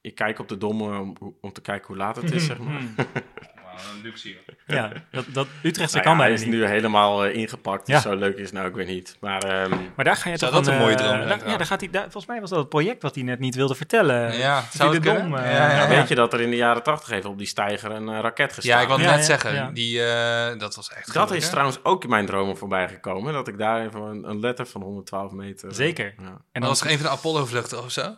ik 0.00 0.14
kijk 0.14 0.38
op 0.38 0.48
de 0.48 0.58
dom 0.58 0.82
om, 0.82 1.16
om 1.40 1.52
te 1.52 1.60
kijken 1.60 1.86
hoe 1.86 1.96
laat 1.96 2.16
het 2.16 2.32
is, 2.32 2.46
zeg 2.52 2.58
maar. 2.58 2.82
Wauw, 3.82 3.94
een 3.96 4.02
luxe 4.02 4.28
hier. 4.28 4.36
Ja, 4.66 4.92
dat, 5.10 5.24
dat 5.28 5.46
Utrechtse 5.62 5.96
Nou 5.96 6.08
kan 6.08 6.16
ja, 6.16 6.22
hij 6.22 6.28
bijna 6.28 6.34
is 6.34 6.40
niet. 6.40 6.50
nu 6.50 6.66
helemaal 6.66 7.24
eh, 7.24 7.34
ingepakt, 7.36 7.86
dus 7.86 7.94
Ja. 7.94 8.00
zo 8.00 8.14
leuk 8.16 8.36
is 8.36 8.44
het 8.44 8.52
nou 8.52 8.66
ook 8.68 8.74
weer 8.74 8.84
niet. 8.86 9.16
Maar 9.20 9.42
ehm, 9.42 9.70
Maar 9.96 10.04
daar 10.04 10.16
ga 10.16 10.30
je 10.30 10.36
Zou 10.36 10.52
toch 10.52 10.64
dat 10.64 10.72
een 10.74 10.80
mooie 10.80 10.94
eh, 10.94 10.98
droom 11.04 11.28
zijn, 11.28 11.40
Ja, 11.50 11.56
daar 11.56 11.66
gaat 11.66 11.80
hij, 11.80 11.90
daar, 11.90 12.02
volgens 12.02 12.26
mij 12.26 12.40
was 12.40 12.50
dat 12.50 12.58
het 12.58 12.68
project 12.68 13.02
wat 13.02 13.14
hij 13.14 13.24
net 13.24 13.38
niet 13.38 13.54
wilde 13.54 13.74
vertellen. 13.74 14.36
Ja, 14.36 14.54
Dat 14.60 14.64
zou 14.72 14.94
het 14.94 15.02
dom, 15.02 15.36
eh, 15.36 15.44
Ja, 15.44 15.50
ja, 15.50 15.70
Ja, 15.70 15.82
ja. 15.82 15.88
Weet 15.88 16.08
je 16.08 16.14
dat 16.14 16.32
er 16.32 16.40
in 16.40 16.50
de 16.50 16.56
jaren 16.56 16.82
tachtig 16.82 17.10
even 17.10 17.30
op 17.30 17.38
die 17.38 17.46
stijger 17.46 17.90
een 17.90 18.20
raket 18.20 18.52
gestaan? 18.52 18.76
Ja, 18.76 18.80
ik 18.82 18.88
wilde 18.88 19.02
Ja, 19.02 19.10
net 19.10 19.18
ja, 19.18 19.24
zeggen, 19.24 19.54
ja. 19.54 19.70
die, 19.72 20.04
eh, 20.04 20.58
dat 20.58 20.74
was 20.74 20.90
echt 20.92 21.12
Dat 21.12 21.30
is 21.30 21.48
trouwens 21.50 21.78
ook 21.84 22.02
in 22.04 22.10
mijn 22.10 22.26
dromen 22.26 22.56
voorbij 22.56 22.88
gekomen. 22.88 23.32
Dat 23.32 23.48
ik 23.48 23.58
daar 23.58 23.86
even 23.86 24.00
een, 24.00 24.28
een 24.28 24.40
letter 24.40 24.66
van 24.66 24.82
112 24.82 25.32
meter... 25.32 25.74
Zeker. 25.74 26.04
Ja. 26.18 26.24
En 26.24 26.28
Dat 26.28 26.36
dan, 26.52 26.62
was 26.62 26.80
er 26.80 26.90
een 26.90 26.98
van 26.98 27.06
de 27.06 27.12
Apollo-vluchten 27.12 27.82
of 27.84 27.90
zo? 27.90 28.14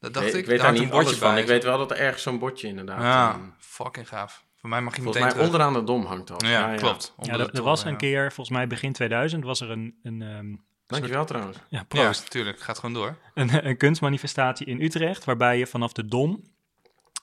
Dat 0.00 0.14
dacht 0.14 0.26
ik, 0.26 0.34
ik. 0.34 0.46
weet 0.46 0.60
Daar 0.60 0.72
niet 0.72 0.82
een 0.82 0.90
alles 0.90 1.04
bordje 1.04 1.20
van. 1.20 1.32
bij. 1.32 1.42
Ik 1.42 1.48
weet 1.48 1.64
wel 1.64 1.78
dat 1.78 1.90
er 1.90 1.96
ergens 1.96 2.22
zo'n 2.22 2.38
bordje 2.38 2.68
inderdaad... 2.68 3.02
Ja, 3.02 3.28
eh, 3.30 3.36
fucking 3.58 4.08
gaaf. 4.08 4.44
Voor 4.66 4.74
mij 4.74 4.84
mag 4.84 4.96
je 4.96 5.02
volgens 5.02 5.24
meteen 5.24 5.36
mij 5.36 5.46
terug. 5.46 5.62
onderaan 5.66 5.86
de 5.86 5.92
dom 5.92 6.04
hangt 6.06 6.28
dat. 6.28 6.42
Ja, 6.46 6.74
klopt. 6.74 7.14
ja, 7.16 7.22
Onder 7.22 7.40
er, 7.46 7.52
de 7.52 7.58
er 7.58 7.64
was 7.64 7.84
een 7.84 7.96
keer, 7.96 8.32
volgens 8.32 8.56
mij 8.56 8.66
begin 8.66 8.92
2000, 8.92 9.44
was 9.44 9.60
er 9.60 9.70
een, 9.70 9.94
een, 10.02 10.22
ehm, 10.22 10.54
Dankjewel 10.86 11.24
trouwens. 11.24 11.56
ja, 11.56 11.62
Ja, 11.78 11.84
proost. 11.84 12.22
natuurlijk. 12.22 12.60
Gaat 12.60 12.78
gewoon 12.78 12.94
door. 12.94 13.16
een, 13.34 13.66
een 13.68 13.76
kunstmanifestatie 13.76 14.66
in 14.66 14.80
Utrecht, 14.80 15.24
waarbij 15.24 15.58
je 15.58 15.66
vanaf 15.66 15.92
de 15.92 16.06
Dom, 16.06 16.42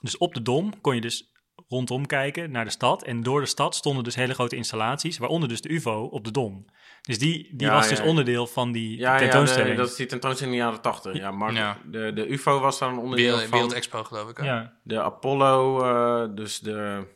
dus 0.00 0.18
op 0.18 0.34
de 0.34 0.42
Dom, 0.42 0.80
kon 0.80 0.94
je 0.94 1.00
dus 1.00 1.32
rondom 1.68 2.06
kijken 2.06 2.50
naar 2.50 2.64
de 2.64 2.70
stad. 2.70 3.02
En 3.04 3.22
door 3.22 3.40
de 3.40 3.46
stad 3.46 3.74
stonden 3.74 4.04
dus 4.04 4.14
hele 4.14 4.34
grote 4.34 4.56
installaties, 4.56 5.18
waaronder 5.18 5.48
dus 5.48 5.60
de 5.60 5.68
UFO 5.72 6.02
op 6.10 6.24
de 6.24 6.30
Dom. 6.30 6.64
Dus 7.02 7.18
die, 7.18 7.50
die 7.56 7.66
Ja, 7.66 7.72
was 7.74 7.84
ja, 7.84 7.90
dus 7.90 7.98
ja. 7.98 8.04
onderdeel 8.04 8.46
van 8.46 8.72
die 8.72 8.98
Ja, 8.98 9.12
ja 9.12 9.18
tentoonstelling. 9.18 9.70
de- 9.74 9.80
dat 9.80 9.90
is 9.90 9.96
die 9.96 10.06
tentoonstelling 10.06 10.54
in 10.56 10.60
de 10.60 10.66
jaren 10.66 10.82
80. 10.82 11.16
Ja, 11.16 11.30
Mark, 11.30 11.54
Ja. 11.54 11.76
De, 11.90 12.12
de 12.14 12.26
UFO 12.28 12.60
was 12.60 12.78
dan 12.78 12.92
een 12.92 12.98
onderdeel 12.98 13.24
Wereld, 13.24 13.42
van 13.42 13.50
Wereld 13.50 13.72
Expo, 13.72 14.04
geloof 14.04 14.30
ik. 14.30 14.36
hè? 14.36 14.44
ja. 14.44 14.72
de 14.82 15.02
Apollo, 15.02 15.82
eh, 15.82 16.34
dus 16.34 16.58
de, 16.60 17.06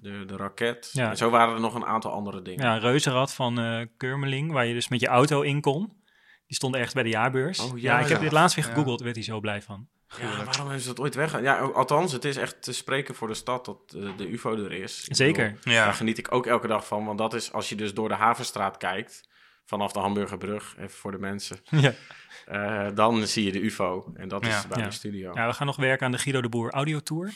de, 0.00 0.24
de 0.26 0.36
raket. 0.36 0.90
Ja. 0.92 1.10
En 1.10 1.16
zo 1.16 1.30
waren 1.30 1.54
er 1.54 1.60
nog 1.60 1.74
een 1.74 1.86
aantal 1.86 2.12
andere 2.12 2.42
dingen. 2.42 2.64
ja, 2.64 2.74
een 2.74 2.80
reuzenrad 2.80 3.34
van 3.34 3.60
eh 3.60 3.86
Kurmeling, 3.96 4.52
waar 4.52 4.66
je 4.66 4.74
dus 4.74 4.88
met 4.88 5.00
je 5.00 5.06
auto 5.06 5.40
in 5.40 5.60
kon. 5.60 5.96
Die 6.46 6.56
stond 6.56 6.74
ergens 6.74 6.94
bij 6.94 7.02
de 7.02 7.08
jaarbeurs. 7.08 7.58
Oh, 7.58 7.78
ja, 7.78 7.98
ja, 7.98 8.04
ik 8.04 8.08
heb 8.10 8.20
dit 8.20 8.32
laatst 8.32 8.56
weer 8.56 8.64
Ja. 8.64 8.70
gegoogeld, 8.70 9.00
werd 9.00 9.14
hij 9.14 9.24
zo 9.24 9.40
blij 9.40 9.62
van. 9.62 9.88
Ja, 10.20 10.36
waarom 10.44 10.60
hebben 10.66 10.80
ze 10.80 10.86
dat 10.88 11.00
ooit 11.00 11.14
weggehaald? 11.14 11.44
Ja, 11.46 11.58
althans, 11.58 12.12
het 12.12 12.24
is 12.24 12.36
echt 12.36 12.62
te 12.62 12.72
spreken 12.72 13.14
voor 13.14 13.28
de 13.28 13.34
stad 13.34 13.64
dat 13.64 13.78
eh, 13.96 14.16
de 14.16 14.28
UFO 14.30 14.56
er 14.56 14.72
is. 14.72 15.04
Zeker. 15.04 15.52
bedoel, 15.52 15.72
Ja. 15.72 15.84
Daar 15.84 15.94
geniet 15.94 16.18
ik 16.18 16.32
ook 16.34 16.46
elke 16.46 16.66
dag 16.66 16.86
van, 16.86 17.04
want 17.04 17.18
dat 17.18 17.34
is 17.34 17.52
als 17.52 17.68
je 17.68 17.74
dus 17.74 17.94
door 17.94 18.08
de 18.08 18.14
Havenstraat 18.14 18.76
kijkt, 18.76 19.28
vanaf 19.64 19.92
de 19.92 19.98
Hamburgerbrug, 19.98 20.74
even 20.78 20.90
voor 20.98 21.10
de 21.10 21.18
mensen, 21.18 21.56
ja. 21.70 21.92
Eh, 22.48 22.86
dan 22.94 23.26
zie 23.26 23.44
je 23.44 23.52
de 23.52 23.60
UFO. 23.60 24.12
En 24.14 24.28
dat 24.28 24.42
is 24.42 24.48
bij 24.48 24.76
Ja. 24.76 24.76
mijn 24.76 24.92
studio. 24.92 25.30
ja, 25.34 25.46
we 25.46 25.52
gaan 25.52 25.66
nog 25.66 25.76
werken 25.76 26.06
aan 26.06 26.12
de 26.12 26.18
Guido 26.18 26.40
de 26.40 26.48
Boer 26.48 26.70
audiotour. 26.72 27.26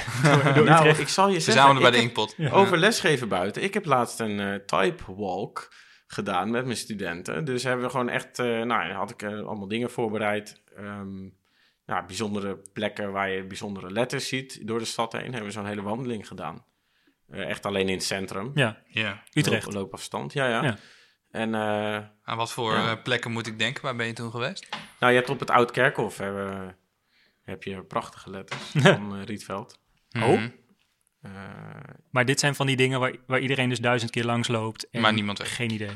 door, 0.24 0.54
door 0.54 0.64
nou, 0.64 0.78
Utrecht. 0.78 0.98
ik 1.00 1.08
zal 1.08 1.28
je 1.28 1.40
Ze 1.40 1.52
zeggen, 1.52 1.74
bij 1.80 1.90
de 1.90 1.96
heb 1.96 2.04
inkpot. 2.06 2.36
over 2.50 2.78
lesgeven 2.78 3.28
buiten. 3.28 3.62
Ik 3.62 3.74
heb 3.74 3.84
laatst 3.84 4.20
een 4.20 4.40
eh, 4.40 4.54
type 4.54 5.14
walk 5.14 5.74
gedaan 6.06 6.50
met 6.50 6.64
mijn 6.64 6.76
studenten. 6.76 7.44
Dus 7.44 7.62
hebben 7.64 7.84
we 7.84 7.90
gewoon 7.90 8.08
echt, 8.08 8.38
eh, 8.38 8.46
nou, 8.62 8.92
had 8.92 9.10
ik 9.10 9.22
allemaal 9.24 9.68
dingen 9.68 9.90
voorbereid. 9.90 10.62
Ehm, 10.76 11.22
ja, 11.86 12.04
bijzondere 12.06 12.62
plekken 12.72 13.12
waar 13.12 13.30
je 13.30 13.44
bijzondere 13.46 13.90
letters 13.90 14.28
ziet 14.28 14.66
door 14.66 14.78
de 14.78 14.84
stad 14.84 15.12
heen. 15.12 15.22
Hebben 15.22 15.42
we 15.44 15.50
zo'n 15.50 15.66
hele 15.66 15.82
wandeling 15.82 16.26
gedaan. 16.28 16.64
Eh, 17.28 17.48
echt 17.48 17.66
alleen 17.66 17.88
in 17.88 17.94
het 17.94 18.04
centrum. 18.04 18.50
Ja, 18.54 18.78
Ja. 18.86 19.22
Utrecht. 19.32 19.64
Loop, 19.64 19.74
loopafstand, 19.74 20.32
ja, 20.32 20.46
ja. 20.48 20.76
En 21.32 21.54
eh, 21.54 21.96
Aan 22.22 22.36
wat 22.36 22.52
voor 22.52 22.72
Ja. 22.74 22.90
eh, 22.96 23.02
plekken 23.02 23.30
moet 23.32 23.46
ik 23.46 23.58
denken? 23.58 23.82
Waar 23.82 23.96
ben 23.96 24.06
je 24.06 24.12
toen 24.12 24.30
geweest? 24.30 24.68
nou, 25.00 25.12
je 25.12 25.18
hebt 25.18 25.30
op 25.30 25.40
het 25.40 25.50
Oud 25.50 25.70
Kerkhof 25.70 26.18
hebben, 26.18 26.76
heb 27.42 27.62
je 27.62 27.82
prachtige 27.84 28.30
letters 28.30 28.70
van 28.96 29.16
eh, 29.16 29.24
Rietveld. 29.24 29.78
Oh. 30.16 30.22
Mhm. 30.22 30.48
Eh, 31.22 31.30
Maar 32.10 32.24
dit 32.24 32.40
zijn 32.40 32.54
van 32.54 32.66
die 32.66 32.76
dingen 32.76 33.00
waar, 33.00 33.16
waar 33.26 33.40
iedereen 33.40 33.68
dus 33.68 33.80
duizend 33.80 34.10
keer 34.10 34.24
langs 34.24 34.48
loopt. 34.48 34.90
En 34.90 35.00
Maar 35.00 35.12
niemand 35.12 35.38
weet. 35.38 35.48
Geen 35.48 35.70
idee. 35.70 35.90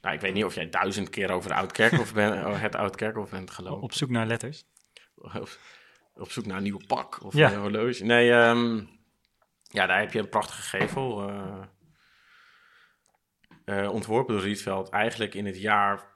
nou, 0.00 0.14
ik 0.14 0.20
weet 0.20 0.34
niet 0.34 0.44
of 0.44 0.54
jij 0.54 0.68
duizend 0.70 1.10
keer 1.10 1.30
over 1.30 1.48
de 1.50 1.56
Oud 1.56 1.72
Kerkhof 1.72 2.12
bent, 2.14 2.44
oh, 2.44 2.60
het 2.66 2.74
Oud 2.74 2.96
Kerkhof 2.96 3.30
bent 3.30 3.50
gelopen. 3.50 3.82
Op 3.82 3.92
zoek 3.92 4.10
naar 4.10 4.26
letters. 4.26 4.64
Op, 5.14 5.58
op 6.14 6.30
zoek 6.30 6.46
naar 6.46 6.56
een 6.56 6.62
nieuw 6.62 6.80
pak 6.86 7.24
of 7.24 7.34
Ja. 7.34 7.52
een 7.52 7.58
horloge. 7.60 8.04
Nee, 8.04 8.30
ehm, 8.32 8.76
ja, 9.68 9.86
daar 9.86 10.00
heb 10.00 10.12
je 10.12 10.18
een 10.18 10.28
prachtige 10.28 10.62
gevel. 10.78 11.28
eh, 11.28 11.62
eh, 13.64 13.90
ontworpen 13.92 14.34
door 14.34 14.42
Rietveld. 14.44 14.88
Eigenlijk 14.88 15.34
in 15.34 15.46
het 15.46 15.60
jaar 15.60 16.12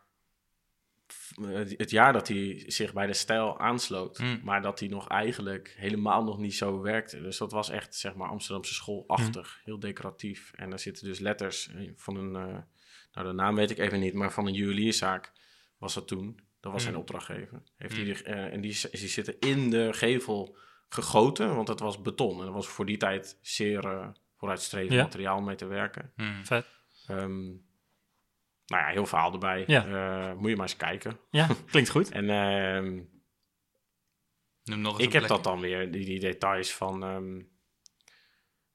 het 1.77 1.91
jaar 1.91 2.13
dat 2.13 2.29
hij 2.29 2.63
zich 2.67 2.93
bij 2.93 3.07
de 3.07 3.13
stijl 3.13 3.59
aansloot. 3.61 4.19
Mm. 4.19 4.41
Maar 4.45 4.63
dat 4.63 4.79
hij 4.81 4.89
nog 4.89 5.09
eigenlijk 5.09 5.75
helemaal 5.77 6.25
nog 6.25 6.39
niet 6.39 6.55
zo 6.55 6.81
werkte. 6.81 7.21
Dus 7.23 7.39
dat 7.39 7.53
was 7.53 7.69
echt, 7.71 7.95
zeg 7.95 8.15
maar, 8.15 8.29
Amsterdamse 8.29 8.75
schoolachtig. 8.75 9.61
Heel 9.65 9.79
decoratief. 9.79 10.53
En 10.57 10.71
daar 10.71 10.79
zitten 10.79 11.05
dus 11.07 11.19
letters 11.19 11.71
van 11.97 12.17
een... 12.17 12.37
eh, 12.49 12.59
nou, 13.13 13.27
de 13.27 13.33
naam 13.33 13.55
weet 13.55 13.71
ik 13.71 13.79
even 13.79 14.01
niet, 14.01 14.15
maar 14.15 14.33
van 14.33 14.47
een 14.47 14.55
juwelierszaak 14.55 15.33
was 15.79 15.95
dat 15.95 16.09
toen. 16.09 16.41
Dat 16.61 16.73
was 16.73 16.83
zijn 16.83 16.95
Mm. 16.95 17.01
opdrachtgever. 17.01 17.63
Heeft 17.77 17.97
Mm. 17.99 18.05
hij 18.05 18.15
die, 18.15 18.23
eh, 18.23 18.53
en 18.53 18.61
die, 18.61 18.81
die 18.91 19.09
zitten 19.09 19.39
in 19.39 19.71
de 19.71 19.89
gevel 19.93 20.57
gegoten, 20.89 21.55
want 21.55 21.69
het 21.69 21.81
was 21.81 22.03
beton. 22.03 22.39
En 22.39 22.45
dat 22.45 22.55
was 22.55 22.67
voor 22.69 22.87
die 22.87 22.97
tijd 22.97 23.39
zeer 23.43 23.85
eh, 23.85 24.09
vooruitstrevend 24.37 24.93
Ja. 24.93 25.03
materiaal 25.03 25.37
om 25.39 25.45
mee 25.45 25.57
te 25.57 25.67
werken. 25.67 26.13
Hmm. 26.17 26.45
Vet. 26.45 26.67
Ehm, 27.09 27.47
nou 28.67 28.83
ja, 28.83 28.87
heel 28.87 29.07
verhaal 29.07 29.33
erbij. 29.33 29.65
Ja. 29.67 29.87
Eh, 29.87 30.37
moet 30.37 30.51
je 30.51 30.57
maar 30.57 30.67
eens 30.69 30.77
kijken. 30.77 31.19
Ja, 31.31 31.49
klinkt 31.71 31.91
goed. 31.91 32.11
En 32.11 32.31
ehm, 32.31 33.01
Noem 34.65 34.81
nog 34.81 34.93
eens 34.99 35.07
ik 35.09 35.13
een 35.15 35.21
heb 35.21 35.29
dat 35.29 35.45
dan 35.45 35.61
weer, 35.61 35.93
die, 35.93 36.05
die 36.05 36.21
details 36.21 36.75
van 36.75 37.03
ehm, 37.03 37.35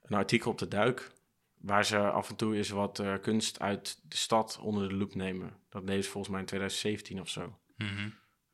een 0.02 0.18
artikel 0.18 0.52
op 0.52 0.58
de 0.58 0.68
Duik. 0.68 1.12
Waar 1.58 1.86
ze 1.86 1.98
af 2.00 2.30
en 2.30 2.36
toe 2.36 2.56
eens 2.56 2.70
wat 2.70 3.00
eh, 3.00 3.14
kunst 3.22 3.60
uit 3.60 4.00
de 4.10 4.18
stad 4.18 4.60
onder 4.62 4.90
de 4.90 4.96
loep 4.96 5.16
nemen. 5.16 5.60
Dat 5.70 5.88
deden 5.88 6.04
ze 6.04 6.10
volgens 6.10 6.32
mij 6.32 6.42
in 6.42 6.48
2017 6.48 7.22
of 7.22 7.30
zo. 7.30 7.60
Mhm. 7.78 8.10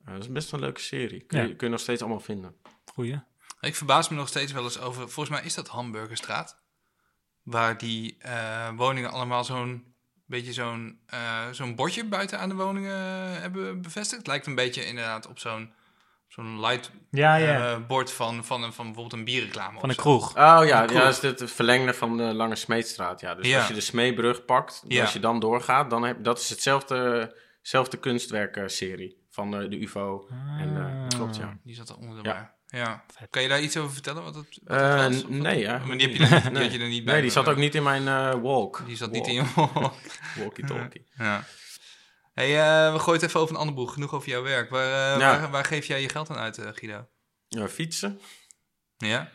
Eh, 0.06 0.14
dat 0.14 0.24
is 0.24 0.32
best 0.32 0.52
een 0.52 0.60
leuke 0.60 0.80
serie. 0.82 1.22
Kun, 1.22 1.38
Ja. 1.40 1.46
je, 1.46 1.56
kun 1.56 1.68
je 1.68 1.72
nog 1.74 1.82
steeds 1.82 2.02
allemaal 2.02 2.20
vinden. 2.20 2.56
Goeie. 2.94 3.20
Ik 3.62 3.76
verbaas 3.76 4.10
me 4.10 4.16
nog 4.16 4.28
steeds 4.28 4.52
wel 4.52 4.64
eens 4.64 4.80
over. 4.80 5.10
Volgens 5.10 5.30
mij 5.38 5.46
is 5.46 5.54
dat 5.54 5.68
Hamburgerstraat. 5.68 6.62
Waar 7.50 7.78
die 7.78 8.16
eh, 8.20 8.70
woningen 8.76 9.12
allemaal 9.12 9.43
zo'n 9.43 9.93
beetje 10.26 10.54
zo'n 10.54 11.00
eh, 11.06 11.47
zo'n 11.52 11.76
bordje 11.76 12.06
buiten 12.06 12.39
aan 12.39 12.50
de 12.50 12.56
woningen 12.56 12.95
hebben 13.41 13.82
bevestigd. 13.82 14.18
Het 14.18 14.28
lijkt 14.28 14.45
een 14.47 14.56
beetje 14.56 14.86
inderdaad 14.86 15.28
op 15.28 15.39
zo'n 15.39 15.72
zo'n 16.28 16.60
light 16.60 16.91
Ja, 17.12 17.36
ja. 17.36 17.72
eh, 17.74 17.78
bord 17.88 18.12
van, 18.12 18.45
van, 18.45 18.64
een, 18.64 18.74
van 18.74 18.86
bijvoorbeeld 18.86 19.20
een 19.20 19.26
bierreclame. 19.26 19.80
Van 19.80 19.89
een 19.89 19.95
kroeg. 19.95 20.30
Oh 20.30 20.36
ja, 20.36 20.62
ja 20.64 20.86
dat 20.86 21.08
is 21.10 21.22
het 21.22 21.52
verlengde 21.52 21.93
van 21.93 22.18
de 22.18 22.24
Lange 22.24 22.56
Smeetstraat. 22.56 23.20
Ja. 23.22 23.36
Dus 23.36 23.47
Ja. 23.47 23.58
als 23.58 23.68
je 23.68 23.74
de 23.74 23.82
Smeebrug 23.82 24.45
pakt, 24.45 24.84
Ja. 24.88 25.02
als 25.02 25.14
je 25.14 25.20
dan 25.20 25.39
doorgaat, 25.39 25.89
dan 25.89 26.04
heb 26.04 26.24
dat 26.24 26.39
is 26.39 26.50
hetzelfde, 26.50 27.36
hetzelfde 27.58 27.97
kunstwerkserie 27.97 29.18
van 29.30 29.56
eh, 29.62 29.70
de 29.70 29.82
UFO. 29.82 30.28
En, 30.60 30.78
eh, 30.78 31.08
klopt, 31.18 31.36
ja. 31.36 31.58
Die 31.64 31.76
zat 31.76 31.89
er 31.89 31.95
onder 31.97 32.47
Ja. 32.72 33.06
Kan 33.30 33.42
je 33.42 33.48
daar 33.48 33.62
iets 33.62 33.78
over 33.78 33.94
vertellen? 33.94 34.24
Wat 34.24 34.36
het, 34.36 34.60
wat 34.64 34.78
Eh, 34.78 35.06
was? 35.06 35.24
Nee, 35.28 35.60
ja. 35.60 35.78
Maar 35.78 35.98
die, 35.98 36.08
heb 36.08 36.18
je 36.18 36.24
er, 36.36 36.44
niet- 36.44 36.54
die 36.54 36.62
had 36.64 36.72
je 36.74 36.80
er 36.80 36.88
niet 36.88 37.04
bij. 37.04 37.14
Nee, 37.14 37.22
die 37.22 37.32
zat 37.32 37.46
maar- 37.46 37.54
ook 37.54 37.60
niet 37.60 37.76
in 37.76 37.84
mijn 37.84 38.08
eh, 38.08 38.42
walk. 38.42 38.82
Die 38.86 38.96
zat 38.96 39.12
niet 39.12 39.26
Walk. 39.56 39.76
in 39.78 39.82
je 39.84 39.90
Walkie-talkie. 40.44 41.08
Ja. 41.18 41.46
Hey, 42.34 42.48
eh, 42.60 42.94
we 42.94 43.00
gooien 43.00 43.20
het 43.22 43.30
even 43.30 43.40
over 43.40 43.56
een 43.56 43.60
ander 43.62 43.76
boek. 43.76 43.92
Genoeg 43.92 44.14
over 44.14 44.30
jouw 44.30 44.44
werk. 44.44 44.70
Waar, 44.70 45.14
eh, 45.14 45.20
Ja. 45.20 45.40
waar, 45.40 45.52
waar 45.52 45.66
geef 45.66 45.86
jij 45.86 46.02
je 46.02 46.10
geld 46.10 46.30
aan 46.30 46.38
uit, 46.38 46.58
eh, 46.58 46.70
Guido? 46.74 47.08
Ja, 47.48 47.68
fietsen 47.68 48.20
Ja? 48.98 49.32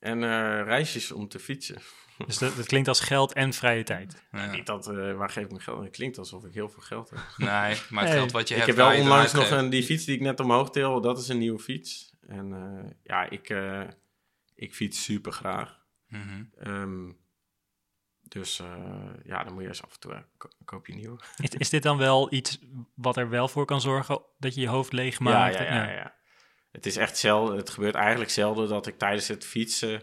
en 0.00 0.22
eh, 0.22 0.62
reisjes 0.64 1.12
om 1.12 1.28
te 1.28 1.38
fietsen. 1.38 1.82
Dus 2.26 2.38
dat, 2.38 2.56
dat 2.56 2.66
klinkt 2.66 2.88
als 2.88 3.00
geld 3.00 3.32
en 3.32 3.52
vrije 3.52 3.82
tijd. 3.82 4.22
Ja. 4.30 4.50
Niet 4.50 4.66
dat, 4.66 4.86
eh, 4.88 5.12
waar 5.12 5.30
geef 5.30 5.42
ik 5.44 5.50
mijn 5.50 5.62
geld 5.62 5.78
aan? 5.78 5.84
Het 5.84 5.92
klinkt 5.96 6.18
alsof 6.18 6.44
ik 6.44 6.54
heel 6.54 6.68
veel 6.68 6.82
geld 6.82 7.10
heb. 7.10 7.18
Nee, 7.36 7.76
maar 7.88 8.04
het 8.04 8.12
geld 8.12 8.32
wat 8.32 8.48
je 8.48 8.54
ik 8.54 8.60
hebt... 8.64 8.76
heb 8.78 8.88
wel 8.88 9.00
onlangs 9.00 9.32
nog 9.32 9.50
een, 9.50 9.70
die 9.70 9.82
fiets 9.82 10.04
die 10.04 10.14
ik 10.14 10.20
net 10.20 10.40
omhoog 10.40 10.70
til, 10.70 11.00
dat 11.00 11.18
is 11.18 11.28
een 11.28 11.38
nieuwe 11.38 11.58
fiets. 11.58 12.14
En 12.26 12.52
eh, 12.52 12.90
ja, 13.02 13.30
ik, 13.30 13.48
eh, 13.48 13.82
ik 14.54 14.74
fiets 14.74 15.04
super 15.04 15.32
graag. 15.32 15.84
Mhm. 16.08 16.44
Ehm, 16.58 17.12
dus 18.22 18.58
eh, 18.60 19.10
ja, 19.24 19.44
dan 19.44 19.52
moet 19.52 19.62
je 19.62 19.68
eens 19.68 19.82
af 19.82 19.92
en 19.94 20.00
toe, 20.00 20.24
ko- 20.36 20.50
koop 20.64 20.86
je 20.86 20.92
een 20.92 20.98
nieuwe. 20.98 21.18
Is, 21.42 21.50
is 21.50 21.70
dit 21.70 21.82
dan 21.82 21.98
wel 21.98 22.32
iets 22.32 22.58
wat 22.94 23.16
er 23.16 23.28
wel 23.28 23.48
voor 23.48 23.64
kan 23.64 23.80
zorgen 23.80 24.22
dat 24.38 24.54
je 24.54 24.60
je 24.60 24.68
hoofd 24.68 24.92
leeg 24.92 25.20
maakt? 25.20 25.54
Ja, 25.54 25.62
ja, 25.62 25.74
ja, 25.84 25.90
ja. 25.90 26.14
Het 26.70 26.86
is 26.86 26.96
echt 26.96 27.18
zelden, 27.18 27.56
het 27.56 27.70
gebeurt 27.70 27.94
eigenlijk 27.94 28.30
zelden 28.30 28.68
dat 28.68 28.86
ik 28.86 28.98
tijdens 28.98 29.28
het 29.28 29.44
fietsen 29.44 30.02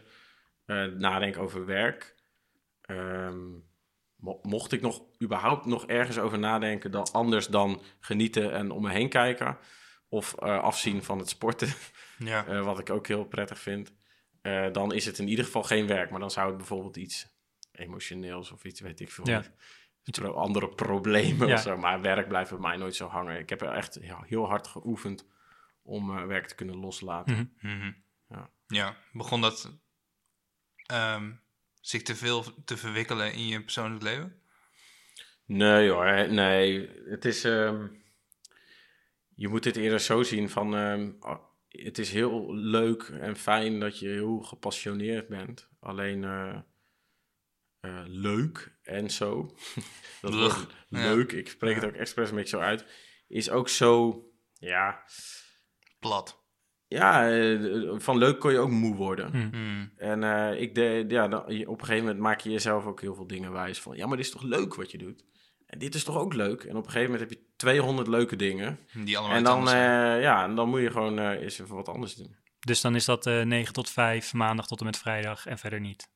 nadenk 0.97 1.37
over 1.37 1.65
werk. 1.65 2.15
Ehm, 2.81 3.51
mo- 4.15 4.39
mocht 4.41 4.71
ik 4.71 4.81
nog 4.81 5.01
überhaupt 5.21 5.65
nog 5.65 5.85
ergens 5.85 6.17
over 6.17 6.39
nadenken 6.39 6.91
dan 6.91 7.11
anders 7.11 7.47
dan 7.47 7.81
genieten 7.99 8.53
en 8.53 8.71
om 8.71 8.81
me 8.81 8.89
heen 8.91 9.09
kijken 9.09 9.57
of 10.07 10.37
afzien 10.39 11.03
van 11.03 11.19
het 11.19 11.29
sporten, 11.29 11.67
Ja. 12.17 12.45
eh, 12.45 12.63
wat 12.63 12.79
ik 12.79 12.89
ook 12.89 13.07
heel 13.07 13.25
prettig 13.25 13.59
vind, 13.59 13.93
eh, 14.41 14.71
dan 14.71 14.93
is 14.93 15.05
het 15.05 15.19
in 15.19 15.27
ieder 15.27 15.45
geval 15.45 15.63
geen 15.63 15.87
werk, 15.87 16.09
maar 16.09 16.19
dan 16.19 16.31
zou 16.31 16.47
het 16.47 16.57
bijvoorbeeld 16.57 16.97
iets 16.97 17.27
emotioneels 17.71 18.51
of 18.51 18.63
iets, 18.63 18.79
weet 18.79 18.99
ik 18.99 19.11
veel, 19.11 19.27
Ja. 19.27 19.43
pro- 20.11 20.33
andere 20.33 20.69
problemen 20.69 21.47
Ja. 21.47 21.53
of 21.53 21.61
zo. 21.61 21.77
Maar 21.77 22.01
werk 22.01 22.27
blijft 22.27 22.49
bij 22.49 22.59
mij 22.59 22.77
nooit 22.77 22.95
zo 22.95 23.07
hangen. 23.07 23.39
Ik 23.39 23.49
heb 23.49 23.61
er 23.61 23.71
echt 23.71 23.97
ja, 24.01 24.21
heel 24.25 24.47
hard 24.47 24.67
geoefend 24.67 25.27
om 25.81 26.17
eh, 26.17 26.25
werk 26.25 26.47
te 26.47 26.55
kunnen 26.55 26.75
loslaten. 26.75 27.51
Mhm. 27.61 27.75
Mhm. 27.77 27.91
Ja. 28.29 28.49
ja. 28.67 28.95
Begon 29.11 29.41
dat 29.41 29.77
ehm, 30.85 31.31
zich 31.81 32.01
te 32.01 32.15
veel 32.15 32.63
te 32.65 32.77
verwikkelen 32.77 33.33
in 33.33 33.47
je 33.47 33.61
persoonlijk 33.61 34.03
leven? 34.03 34.41
Nee 35.45 35.89
hoor, 35.89 36.29
nee. 36.29 36.89
Het 37.09 37.25
is... 37.25 37.43
ehm, 37.43 37.87
je 39.35 39.47
moet 39.47 39.63
het 39.65 39.75
eerder 39.75 39.99
zo 39.99 40.23
zien 40.23 40.49
van... 40.49 40.75
ehm, 40.75 41.11
het 41.81 41.97
is 41.97 42.11
heel 42.11 42.55
leuk 42.55 43.03
en 43.03 43.35
fijn 43.35 43.79
dat 43.79 43.99
je 43.99 44.07
heel 44.07 44.39
gepassioneerd 44.39 45.27
bent. 45.27 45.69
Alleen 45.79 46.23
eh, 46.23 46.57
eh, 47.79 48.03
leuk 48.05 48.77
en 48.83 49.09
zo. 49.09 49.55
dat 50.21 50.33
Lug. 50.33 50.55
woord 50.55 50.73
Ja. 50.89 51.13
leuk, 51.13 51.31
ik 51.31 51.49
spreek 51.49 51.75
het 51.75 51.85
ook 51.85 51.93
expres 51.93 52.29
een 52.29 52.35
beetje 52.35 52.57
zo 52.57 52.63
uit. 52.63 52.85
Is 53.27 53.49
ook 53.49 53.69
zo... 53.69 54.23
Ja, 54.53 55.03
Plat. 55.99 56.45
ja 56.87 57.31
eh, 57.31 57.93
van 57.97 58.17
leuk 58.17 58.39
kon 58.39 58.51
je 58.51 58.57
ook 58.57 58.69
moe 58.69 58.95
worden. 58.95 59.31
Hm. 59.31 59.57
Mhm. 59.57 59.87
En 59.97 60.23
eh, 60.23 60.61
ik 60.61 60.75
deed, 60.75 61.11
ja, 61.11 61.27
dan, 61.27 61.41
op 61.43 61.49
een 61.49 61.85
gegeven 61.85 61.97
moment 61.97 62.19
maak 62.19 62.39
je 62.39 62.51
jezelf 62.51 62.85
ook 62.85 63.01
heel 63.01 63.15
veel 63.15 63.27
dingen 63.27 63.51
wijs 63.51 63.81
van, 63.81 63.95
ja, 63.95 64.07
maar 64.07 64.17
dit 64.17 64.25
is 64.25 64.31
toch 64.31 64.43
leuk 64.43 64.75
wat 64.75 64.91
je 64.91 64.97
doet? 64.97 65.25
En 65.73 65.79
dit 65.79 65.95
is 65.95 66.03
toch 66.03 66.17
ook 66.17 66.33
leuk? 66.33 66.63
En 66.63 66.75
op 66.75 66.85
een 66.85 66.91
gegeven 66.91 67.11
moment 67.11 67.29
heb 67.29 67.39
je 67.39 67.45
200 67.55 68.07
leuke 68.07 68.35
dingen. 68.35 68.79
Die 68.93 69.17
allemaal 69.17 69.37
en 69.37 69.43
dan, 69.43 69.67
zijn. 69.67 70.15
eh, 70.17 70.21
ja, 70.21 70.43
en 70.43 70.55
dan 70.55 70.69
moet 70.69 70.81
je 70.81 70.91
gewoon 70.91 71.19
eh, 71.19 71.41
eens 71.41 71.59
even 71.59 71.75
wat 71.75 71.89
anders 71.89 72.15
doen. 72.15 72.35
Dus 72.59 72.81
dan 72.81 72.95
is 72.95 73.05
dat 73.05 73.25
eh 73.25 73.41
9 73.41 73.73
tot 73.73 73.89
5, 73.89 74.33
maandag 74.33 74.67
tot 74.67 74.79
en 74.79 74.85
met 74.85 74.97
vrijdag 74.97 75.45
en 75.45 75.57
verder 75.57 75.79
niet. 75.79 76.09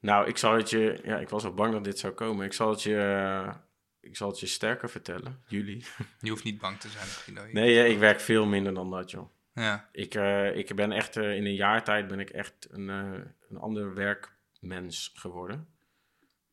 Nou, 0.00 0.26
ik 0.28 0.36
zal 0.36 0.56
het 0.56 0.70
je, 0.70 1.00
ja, 1.04 1.18
ik 1.18 1.28
was 1.28 1.44
al 1.44 1.54
bang 1.54 1.72
dat 1.72 1.84
dit 1.84 1.98
zou 1.98 2.12
komen. 2.12 2.46
Ik 2.46 2.52
zal 2.52 2.70
het 2.70 2.82
je, 2.82 2.96
eh, 2.96 3.54
ik 4.00 4.16
zal 4.16 4.28
het 4.28 4.40
je 4.40 4.46
sterker 4.46 4.90
vertellen, 4.90 5.42
jullie. 5.46 5.84
Je 6.20 6.30
hoeft 6.30 6.44
niet 6.44 6.58
bang 6.60 6.80
te 6.80 6.88
zijn, 6.88 7.06
Guido. 7.06 7.46
Nee, 7.52 7.82
eh, 7.82 7.90
ik 7.90 7.98
werk 7.98 8.20
veel 8.20 8.46
minder 8.46 8.74
dan 8.74 8.90
dat, 8.90 9.10
joh. 9.10 9.30
Ja. 9.54 9.88
Ik, 9.92 10.14
eh, 10.14 10.56
ik 10.56 10.74
ben 10.74 10.92
echt, 10.92 11.16
eh, 11.16 11.36
in 11.36 11.44
een 11.46 11.54
jaar 11.54 11.84
tijd 11.84 12.08
ben 12.08 12.20
ik 12.20 12.30
echt 12.30 12.66
een, 12.70 12.90
eh, 12.90 13.20
een 13.50 13.58
ander 13.58 13.94
werkmens 13.94 15.10
geworden. 15.14 15.68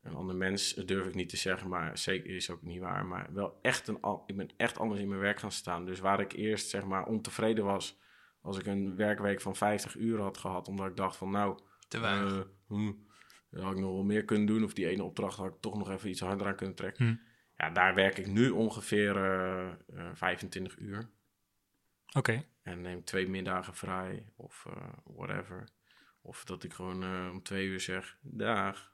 Een 0.02 0.14
ander 0.14 0.36
mens 0.36 0.76
eh, 0.76 0.86
durf 0.86 1.08
ik 1.08 1.16
niet 1.16 1.30
te 1.30 1.38
zeggen, 1.38 1.70
maar 1.70 1.97
zeker 1.97 2.36
is 2.36 2.50
ook 2.50 2.62
niet 2.62 2.80
waar. 2.80 3.06
Maar 3.06 3.34
wel 3.34 3.60
echt 3.62 3.88
een, 3.88 4.02
al- 4.02 4.24
ik 4.26 4.36
ben 4.38 4.50
echt 4.58 4.78
anders 4.80 5.02
in 5.02 5.08
mijn 5.08 5.20
werk 5.22 5.39
gaan 5.39 5.52
staan. 5.52 5.86
Dus 5.86 6.00
waar 6.00 6.20
ik 6.20 6.32
eerst 6.34 6.70
zeg 6.70 6.86
maar 6.86 7.06
ontevreden 7.06 7.66
was 7.66 8.00
als 8.41 8.58
ik 8.60 8.66
een 8.66 8.95
werkweek 8.95 9.41
van 9.41 9.56
50 9.56 9.95
uur 9.95 10.22
had 10.22 10.38
gehad, 10.38 10.68
omdat 10.68 10.88
ik 10.88 10.95
dacht 10.95 11.16
van 11.18 11.32
nou, 11.32 11.60
Te 11.88 12.00
weinig. 12.00 12.32
eh, 12.34 12.41
hm, 12.68 12.91
dat 13.50 13.64
had 13.64 13.72
ik 13.72 13.80
nog 13.80 13.91
wel 13.93 14.04
meer 14.04 14.26
kunnen 14.26 14.45
doen. 14.47 14.64
Of 14.64 14.74
die 14.74 14.88
ene 14.88 15.04
opdracht 15.04 15.38
had 15.38 15.47
ik 15.54 15.62
toch 15.62 15.78
nog 15.78 15.89
even 15.89 16.10
iets 16.10 16.20
harder 16.22 16.47
aan 16.47 16.56
kunnen 16.56 16.76
trekken. 16.76 17.06
Hm. 17.08 17.16
Ja, 17.64 17.70
daar 17.70 17.95
werk 17.95 18.18
ik 18.18 18.28
nu 18.28 18.50
ongeveer 18.50 19.16
eh, 19.18 19.68
eh, 19.70 20.10
25 20.16 20.78
uur. 20.78 21.10
Oké. 22.18 22.45
En 22.62 22.82
neem 22.82 23.04
twee 23.04 23.28
middagen 23.30 23.74
vrij 23.76 24.26
of 24.36 24.66
eh, 24.68 24.89
whatever. 25.04 25.68
Of 26.22 26.43
dat 26.45 26.64
ik 26.64 26.74
gewoon 26.74 27.04
eh, 27.04 27.30
om 27.32 27.43
twee 27.43 27.66
uur 27.68 27.80
zeg, 27.80 28.18
dag. 28.22 28.91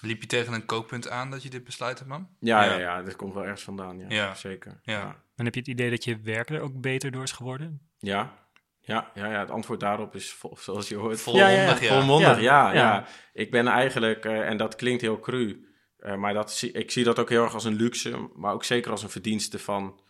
Liep 0.00 0.20
je 0.20 0.26
tegen 0.26 0.52
een 0.52 0.66
kookpunt 0.66 1.08
aan 1.08 1.30
dat 1.30 1.42
je 1.42 1.50
dit 1.50 1.64
besluit 1.64 1.98
hebt, 1.98 2.10
man? 2.10 2.28
Ja, 2.40 2.64
ja, 2.64 2.70
Ja. 2.72 2.78
ja, 2.78 3.02
dat 3.02 3.16
komt 3.16 3.34
wel 3.34 3.42
ergens 3.42 3.62
vandaan, 3.62 3.98
ja. 3.98 4.06
Ja. 4.08 4.34
Zeker. 4.34 4.80
Ja. 4.82 4.92
Ja. 4.98 5.22
Dan 5.36 5.44
heb 5.44 5.54
je 5.54 5.60
het 5.60 5.68
idee 5.68 5.90
dat 5.90 6.04
je 6.04 6.20
werk 6.20 6.50
er 6.50 6.60
ook 6.60 6.80
beter 6.80 7.10
door 7.10 7.22
is 7.22 7.32
geworden? 7.32 7.80
Ja. 7.98 8.44
Ja, 8.80 9.10
ja, 9.14 9.26
ja, 9.30 9.38
het 9.40 9.50
antwoord 9.50 9.80
daarop 9.80 10.14
is 10.14 10.32
vol- 10.32 10.56
zoals 10.56 10.88
je 10.88 10.96
hoort. 10.96 11.20
Volmondig, 11.20 11.80
ja. 11.80 11.88
Volmondig, 11.98 12.40
ja. 12.40 12.66
Ja, 12.68 12.72
ja, 12.74 12.80
ja. 12.94 13.06
Ik 13.32 13.50
ben 13.50 13.66
eigenlijk, 13.66 14.24
eh, 14.24 14.48
en 14.48 14.56
dat 14.56 14.76
klinkt 14.76 15.00
heel 15.02 15.20
cru, 15.20 15.66
eh, 15.98 16.14
maar 16.16 16.34
dat 16.34 16.52
zie, 16.52 16.72
ik 16.72 16.90
zie 16.90 17.04
dat 17.04 17.18
ook 17.18 17.28
heel 17.28 17.42
erg 17.44 17.54
als 17.54 17.64
een 17.64 17.74
luxe, 17.74 18.30
maar 18.34 18.52
ook 18.52 18.64
zeker 18.64 18.90
als 18.90 19.02
een 19.02 19.10
verdienste 19.10 19.58
van 19.58 20.00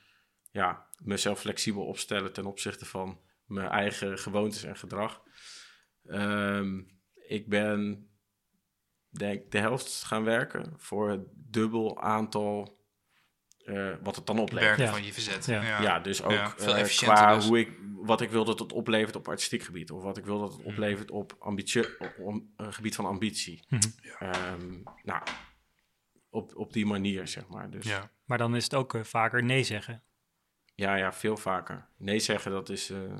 ja, 0.50 0.86
mezelf 1.02 1.40
flexibel 1.40 1.84
opstellen 1.84 2.32
ten 2.32 2.46
opzichte 2.46 2.84
van 2.84 3.20
mijn 3.46 3.68
eigen 3.68 4.18
gewoontes 4.18 4.62
en 4.64 4.76
gedrag. 4.76 5.22
Ehm, 6.06 6.78
ik 7.28 7.48
ben, 7.48 8.08
denk 9.08 9.50
de 9.50 9.58
helft 9.58 10.04
gaan 10.04 10.24
werken 10.24 10.72
voor 10.76 11.10
het 11.10 11.20
dubbel 11.34 12.00
aantal 12.00 12.74
eh, 13.58 13.94
wat 14.02 14.16
het 14.16 14.26
dan 14.26 14.38
oplevert. 14.38 14.66
Werken 14.68 14.84
Ja. 14.84 14.90
van 14.90 15.04
je 15.04 15.12
verzet. 15.12 15.44
Ja. 15.46 15.62
Ja. 15.62 15.82
Ja, 15.82 16.00
dus 16.00 16.22
ook 16.22 16.30
Ja, 16.30 16.50
veel 16.56 16.74
eh, 16.74 16.80
efficiënter 16.80 17.16
qua 17.16 17.34
dus. 17.34 17.46
hoe 17.46 17.58
ik, 17.58 17.78
wat 17.94 18.20
ik 18.20 18.30
wil 18.30 18.44
dat 18.44 18.58
het 18.58 18.72
oplevert 18.72 19.16
op 19.16 19.28
artistiek 19.28 19.62
gebied. 19.62 19.90
Of 19.90 20.02
wat 20.02 20.16
ik 20.16 20.24
wil 20.24 20.38
dat 20.40 20.50
Mm. 20.50 20.56
het 20.58 20.66
oplevert 20.66 21.10
op, 21.10 21.36
ambitie, 21.38 22.00
op, 22.00 22.14
om- 22.18 22.52
een 22.56 22.72
gebied 22.72 22.94
van 22.94 23.04
ambitie. 23.06 23.64
Mhm. 23.68 23.82
Ehm, 24.18 24.82
nou, 25.02 25.22
op, 26.30 26.56
op 26.56 26.72
die 26.72 26.86
manier, 26.86 27.28
zeg 27.28 27.48
maar. 27.48 27.70
Dus, 27.70 27.84
Ja. 27.86 28.10
Maar 28.24 28.38
dan 28.38 28.56
is 28.56 28.64
het 28.64 28.74
ook 28.74 28.94
eh, 28.94 29.02
vaker 29.02 29.44
nee 29.44 29.62
zeggen. 29.62 30.02
Ja, 30.74 30.94
ja, 30.96 31.12
veel 31.12 31.36
vaker. 31.36 31.88
Nee 31.96 32.18
zeggen, 32.18 32.50
dat 32.50 32.68
is, 32.68 32.90
eh, 32.90 33.18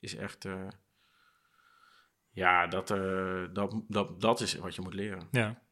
is 0.00 0.14
echt... 0.16 0.44
ja, 2.32 2.66
dat, 2.66 2.90
eh, 2.90 3.44
dat, 3.52 3.82
dat, 3.88 4.20
dat 4.20 4.40
is 4.40 4.54
wat 4.54 4.74
je 4.74 4.82
moet 4.82 4.94
leren. 4.94 5.28
Ja. 5.30 5.62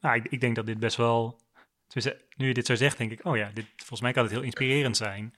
Nou, 0.00 0.16
ik, 0.16 0.26
ik 0.28 0.40
denk 0.40 0.56
dat 0.56 0.66
dit 0.66 0.78
best 0.78 0.96
wel... 0.96 1.40
Nu 2.36 2.46
je 2.46 2.54
dit 2.54 2.66
zo 2.66 2.74
zegt, 2.74 2.98
denk 2.98 3.12
ik... 3.12 3.24
Oh 3.24 3.36
ja, 3.36 3.50
dit, 3.54 3.66
volgens 3.76 4.00
mij 4.00 4.12
kan 4.12 4.22
het 4.22 4.32
heel 4.32 4.42
inspirerend 4.42 4.96
zijn. 4.96 5.34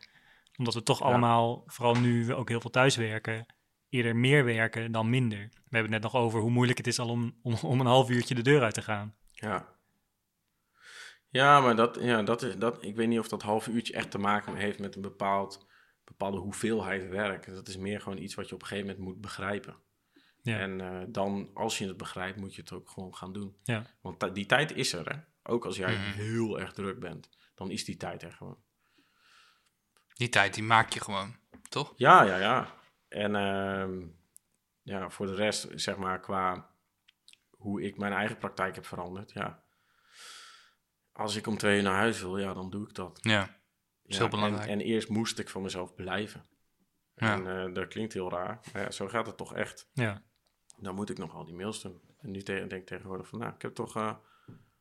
Omdat 0.56 0.74
we 0.74 0.82
toch 0.82 0.98
Ja. 0.98 1.04
allemaal, 1.04 1.62
vooral 1.66 1.94
nu 1.94 2.26
we 2.26 2.34
ook 2.34 2.48
heel 2.48 2.60
veel 2.60 2.70
thuiswerken... 2.70 3.46
eerder 3.88 4.16
meer 4.16 4.44
werken 4.44 4.92
dan 4.92 5.10
minder. 5.10 5.38
We 5.38 5.76
hebben 5.76 5.92
het 5.92 6.02
net 6.02 6.12
nog 6.12 6.22
over 6.22 6.40
hoe 6.40 6.50
moeilijk 6.50 6.78
het 6.78 6.86
is 6.86 6.98
al 6.98 7.08
om, 7.08 7.38
om, 7.42 7.54
om 7.62 7.80
een 7.80 7.86
half 7.86 8.10
uurtje 8.10 8.34
de 8.34 8.42
deur 8.42 8.62
uit 8.62 8.74
te 8.74 8.82
gaan. 8.82 9.14
Ja. 9.30 9.68
Ja, 11.28 11.60
maar 11.60 11.76
dat, 11.76 11.98
ja, 12.00 12.22
dat 12.22 12.42
is, 12.42 12.56
dat, 12.56 12.84
ik 12.84 12.96
weet 12.96 13.08
niet 13.08 13.18
of 13.18 13.28
dat 13.28 13.42
half 13.42 13.66
uurtje 13.66 13.94
echt 13.94 14.10
te 14.10 14.18
maken 14.18 14.56
heeft 14.56 14.78
met 14.78 14.96
een 14.96 15.02
bepaald, 15.02 15.66
bepaalde 16.04 16.38
hoeveelheid 16.38 17.08
werk. 17.08 17.46
Dat 17.46 17.68
is 17.68 17.76
meer 17.76 18.00
gewoon 18.00 18.18
iets 18.18 18.34
wat 18.34 18.48
je 18.48 18.54
op 18.54 18.60
een 18.60 18.66
gegeven 18.66 18.90
moment 18.90 19.06
moet 19.06 19.20
begrijpen. 19.20 19.76
Ja. 20.42 20.58
En 20.58 20.80
eh, 20.80 21.02
dan, 21.08 21.50
als 21.54 21.78
je 21.78 21.86
het 21.86 21.96
begrijpt, 21.96 22.38
moet 22.38 22.54
je 22.54 22.60
het 22.60 22.72
ook 22.72 22.88
gewoon 22.90 23.14
gaan 23.14 23.32
doen. 23.32 23.56
Ja. 23.62 23.86
Want 24.00 24.34
die 24.34 24.46
tijd 24.46 24.72
is 24.72 24.92
er, 24.92 25.08
hè. 25.08 25.18
Ook 25.52 25.64
als 25.64 25.76
jij 25.76 25.92
Mhm. 25.96 26.12
heel 26.12 26.60
erg 26.60 26.72
druk 26.72 26.98
bent, 27.00 27.28
dan 27.54 27.70
is 27.70 27.84
die 27.84 27.96
tijd 27.96 28.22
er 28.22 28.32
gewoon. 28.32 28.58
Die 30.14 30.28
tijd, 30.28 30.54
die 30.54 30.62
maak 30.62 30.92
je 30.92 31.00
gewoon, 31.00 31.36
toch? 31.68 31.92
Ja, 31.96 32.22
ja, 32.22 32.38
ja. 32.38 32.74
En 33.08 33.34
ehm, 33.36 34.06
ja, 34.82 35.10
voor 35.10 35.26
de 35.26 35.34
rest, 35.34 35.68
zeg 35.74 35.96
maar, 35.96 36.20
qua 36.20 36.70
hoe 37.50 37.82
ik 37.82 37.96
mijn 37.98 38.12
eigen 38.12 38.38
praktijk 38.38 38.74
heb 38.74 38.86
veranderd, 38.86 39.32
ja. 39.32 39.62
Als 41.12 41.36
ik 41.36 41.46
om 41.46 41.56
twee 41.58 41.76
uur 41.76 41.82
naar 41.82 41.96
huis 41.98 42.20
wil, 42.20 42.38
ja, 42.38 42.54
dan 42.54 42.70
doe 42.70 42.88
ik 42.88 42.94
dat. 42.94 43.18
Ja. 43.22 43.60
is 44.04 44.18
heel 44.18 44.28
belangrijk. 44.28 44.66
En, 44.68 44.72
en 44.80 44.80
eerst 44.86 45.08
moest 45.08 45.38
ik 45.38 45.48
van 45.48 45.62
mezelf 45.62 45.94
blijven. 45.94 46.44
Ja. 47.14 47.32
En 47.34 47.46
eh, 47.68 47.74
dat 47.74 47.88
klinkt 47.88 48.12
heel 48.12 48.30
raar, 48.30 48.60
maar 48.72 48.82
ja, 48.82 48.90
zo 48.90 49.08
gaat 49.08 49.26
het 49.26 49.36
toch 49.36 49.54
echt. 49.54 49.88
Ja. 49.92 50.22
Dan 50.82 50.94
moet 50.94 51.10
ik 51.10 51.18
nog 51.18 51.34
al 51.34 51.44
die 51.44 51.54
mails 51.54 51.82
doen. 51.82 52.00
En 52.20 52.30
nu 52.30 52.42
te- 52.42 52.52
denk 52.52 52.72
ik 52.72 52.86
tegenwoordig 52.86 53.28
van, 53.28 53.38
nou, 53.38 53.52
ik 53.54 53.62
heb 53.62 53.74
toch 53.74 53.96
eh, 53.96 54.14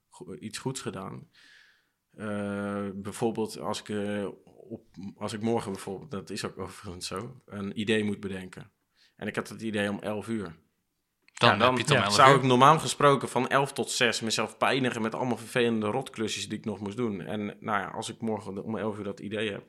go- 0.10 0.34
iets 0.36 0.58
goeds 0.58 0.82
gedaan. 0.82 1.30
Eh, 2.12 2.88
bijvoorbeeld 2.94 3.60
als 3.60 3.80
ik, 3.80 3.90
eh, 3.90 4.28
op, 4.46 4.84
als 5.16 5.34
ik 5.34 5.42
morgen 5.42 5.72
bijvoorbeeld, 5.72 6.12
dat 6.12 6.30
is 6.30 6.46
ook 6.46 6.58
overigens 6.60 7.08
zo, 7.08 7.42
een 7.46 7.80
idee 7.80 8.04
moet 8.04 8.20
bedenken. 8.20 8.72
En 9.16 9.28
ik 9.28 9.36
had 9.36 9.50
het 9.50 9.62
idee 9.62 9.90
om 9.90 10.00
11 10.00 10.28
uur. 10.28 10.44
Dan, 11.34 11.50
Ja, 11.50 11.58
dan 11.58 11.68
heb 11.68 11.76
je 11.78 11.82
het 11.84 11.92
om 11.92 11.98
ja, 11.98 12.04
11 12.04 12.14
Zou 12.14 12.36
ik 12.38 12.44
normaal 12.44 12.80
gesproken 12.80 13.30
van 13.30 13.48
11 13.48 13.74
tot 13.74 13.90
6 13.92 14.22
mezelf 14.22 14.58
pijnigen 14.58 15.02
met 15.02 15.16
allemaal 15.16 15.38
vervelende 15.38 15.86
rotklusjes 15.88 16.50
die 16.50 16.58
ik 16.58 16.66
nog 16.66 16.80
moest 16.80 16.98
doen. 16.98 17.22
En 17.22 17.46
nou 17.46 17.80
ja, 17.80 17.88
als 17.88 18.10
ik 18.10 18.22
morgen 18.22 18.64
om 18.64 18.78
11 18.78 18.98
uur 18.98 19.04
dat 19.04 19.20
idee 19.20 19.52
heb, 19.52 19.64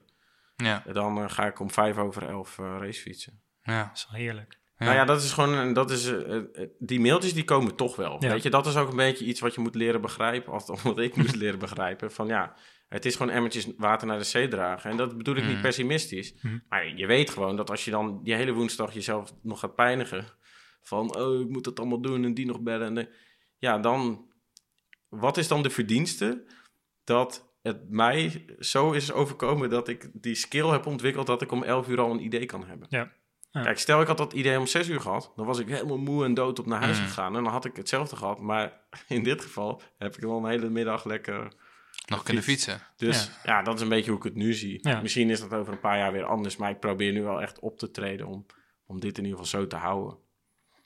Ja, 0.56 0.82
dan 0.92 1.30
ga 1.30 1.46
ik 1.46 1.60
om 1.60 1.70
5 1.70 1.96
over 1.96 2.28
11 2.28 2.58
eh 2.58 2.76
racefietsen. 2.80 3.42
ja. 3.62 3.84
Dat 3.86 3.96
is 3.96 4.06
wel 4.10 4.20
heerlijk. 4.20 4.60
Nou 4.84 4.94
ja, 4.96 5.04
dat 5.04 5.22
is 5.22 5.32
gewoon, 5.32 5.72
dat 5.72 5.90
is, 5.90 6.06
eh, 6.06 6.36
eh, 6.36 6.44
die 6.78 7.00
mailtjes 7.00 7.34
die 7.34 7.44
komen 7.44 7.74
toch 7.76 7.96
wel. 7.96 8.20
Weet 8.30 8.42
je, 8.42 8.50
dat 8.50 8.66
is 8.66 8.76
ook 8.76 8.90
een 8.90 8.96
beetje 8.96 9.24
iets 9.24 9.40
wat 9.40 9.54
je 9.54 9.60
moet 9.60 9.74
leren 9.74 10.00
begrijpen. 10.00 10.52
Of 10.52 10.82
wat 10.82 10.98
ik 10.98 11.16
moest 11.16 11.34
leren 11.36 11.58
begrijpen. 11.58 12.12
Van 12.12 12.26
ja, 12.26 12.56
het 12.88 13.04
is 13.04 13.16
gewoon 13.16 13.32
emmertjes 13.32 13.68
water 13.76 14.06
naar 14.06 14.18
de 14.18 14.24
zee 14.24 14.48
dragen. 14.48 14.90
En 14.90 14.96
dat 14.96 15.16
bedoel 15.16 15.36
ik 15.36 15.42
niet 15.44 15.52
Mhm. 15.52 15.62
pessimistisch. 15.62 16.34
Mhm. 16.42 16.58
Maar 16.68 16.96
je 16.96 17.06
weet 17.06 17.30
gewoon 17.30 17.56
dat 17.56 17.70
als 17.70 17.84
je 17.84 17.90
dan 17.90 18.20
die 18.22 18.34
hele 18.34 18.52
woensdag 18.52 18.94
jezelf 18.94 19.32
nog 19.42 19.60
gaat 19.60 19.74
pijnigen. 19.74 20.24
Van, 20.82 21.16
oh, 21.16 21.40
ik 21.40 21.48
moet 21.48 21.66
het 21.66 21.78
allemaal 21.78 22.00
doen 22.00 22.24
en 22.24 22.34
die 22.34 22.46
nog 22.46 22.60
bellen. 22.60 22.86
En 22.86 22.94
de- 22.94 23.14
ja, 23.58 23.78
dan, 23.78 24.30
wat 25.08 25.36
is 25.36 25.48
dan 25.48 25.62
de 25.62 25.70
verdienste 25.70 26.44
dat 27.04 27.50
het 27.62 27.88
mij 27.90 28.44
zo 28.58 28.92
is 28.92 29.12
overkomen 29.12 29.70
dat 29.70 29.88
ik 29.88 30.10
die 30.12 30.34
skill 30.34 30.66
heb 30.66 30.86
ontwikkeld 30.86 31.26
dat 31.26 31.42
ik 31.42 31.52
om 31.52 31.62
11 31.62 31.88
uur 31.88 32.00
al 32.00 32.10
een 32.10 32.24
idee 32.24 32.46
kan 32.46 32.64
hebben. 32.66 32.86
Ja. 32.90 33.12
Ja. 33.52 33.62
Kijk, 33.62 33.78
stel 33.78 34.00
ik 34.00 34.06
had 34.06 34.16
dat 34.18 34.32
idee 34.32 34.58
om 34.58 34.66
6 34.66 34.88
uur 34.88 35.00
gehad, 35.00 35.32
dan 35.36 35.46
was 35.46 35.58
ik 35.58 35.68
helemaal 35.68 35.98
moe 35.98 36.24
en 36.24 36.34
dood 36.34 36.58
op 36.58 36.66
naar 36.66 36.82
huis 36.82 36.98
Mm. 36.98 37.04
gegaan 37.04 37.36
en 37.36 37.42
dan 37.44 37.52
had 37.52 37.64
ik 37.64 37.76
hetzelfde 37.76 38.16
gehad. 38.16 38.40
Maar 38.40 38.80
in 39.08 39.22
dit 39.22 39.42
geval 39.42 39.82
heb 39.98 40.16
ik 40.16 40.22
wel 40.22 40.36
een 40.38 40.50
hele 40.50 40.68
middag 40.68 41.04
lekker. 41.04 41.52
Nog 42.06 42.22
kunnen 42.22 42.42
fietsen. 42.42 42.80
Dus 42.96 43.30
ja. 43.44 43.62
dat 43.62 43.74
is 43.74 43.80
een 43.80 43.88
beetje 43.88 44.10
hoe 44.10 44.18
ik 44.18 44.24
het 44.24 44.34
nu 44.34 44.52
zie. 44.54 44.78
Ja. 44.88 45.00
Misschien 45.00 45.30
is 45.30 45.40
dat 45.40 45.52
over 45.52 45.72
een 45.72 45.80
paar 45.80 45.98
jaar 45.98 46.12
weer 46.12 46.24
anders, 46.24 46.56
maar 46.56 46.70
ik 46.70 46.80
probeer 46.80 47.12
nu 47.12 47.22
wel 47.22 47.42
echt 47.42 47.58
op 47.58 47.78
te 47.78 47.90
treden 47.90 48.26
om, 48.26 48.46
om 48.86 49.00
dit 49.00 49.18
in 49.18 49.24
ieder 49.24 49.38
geval 49.38 49.60
zo 49.60 49.66
te 49.66 49.76
houden. 49.76 50.16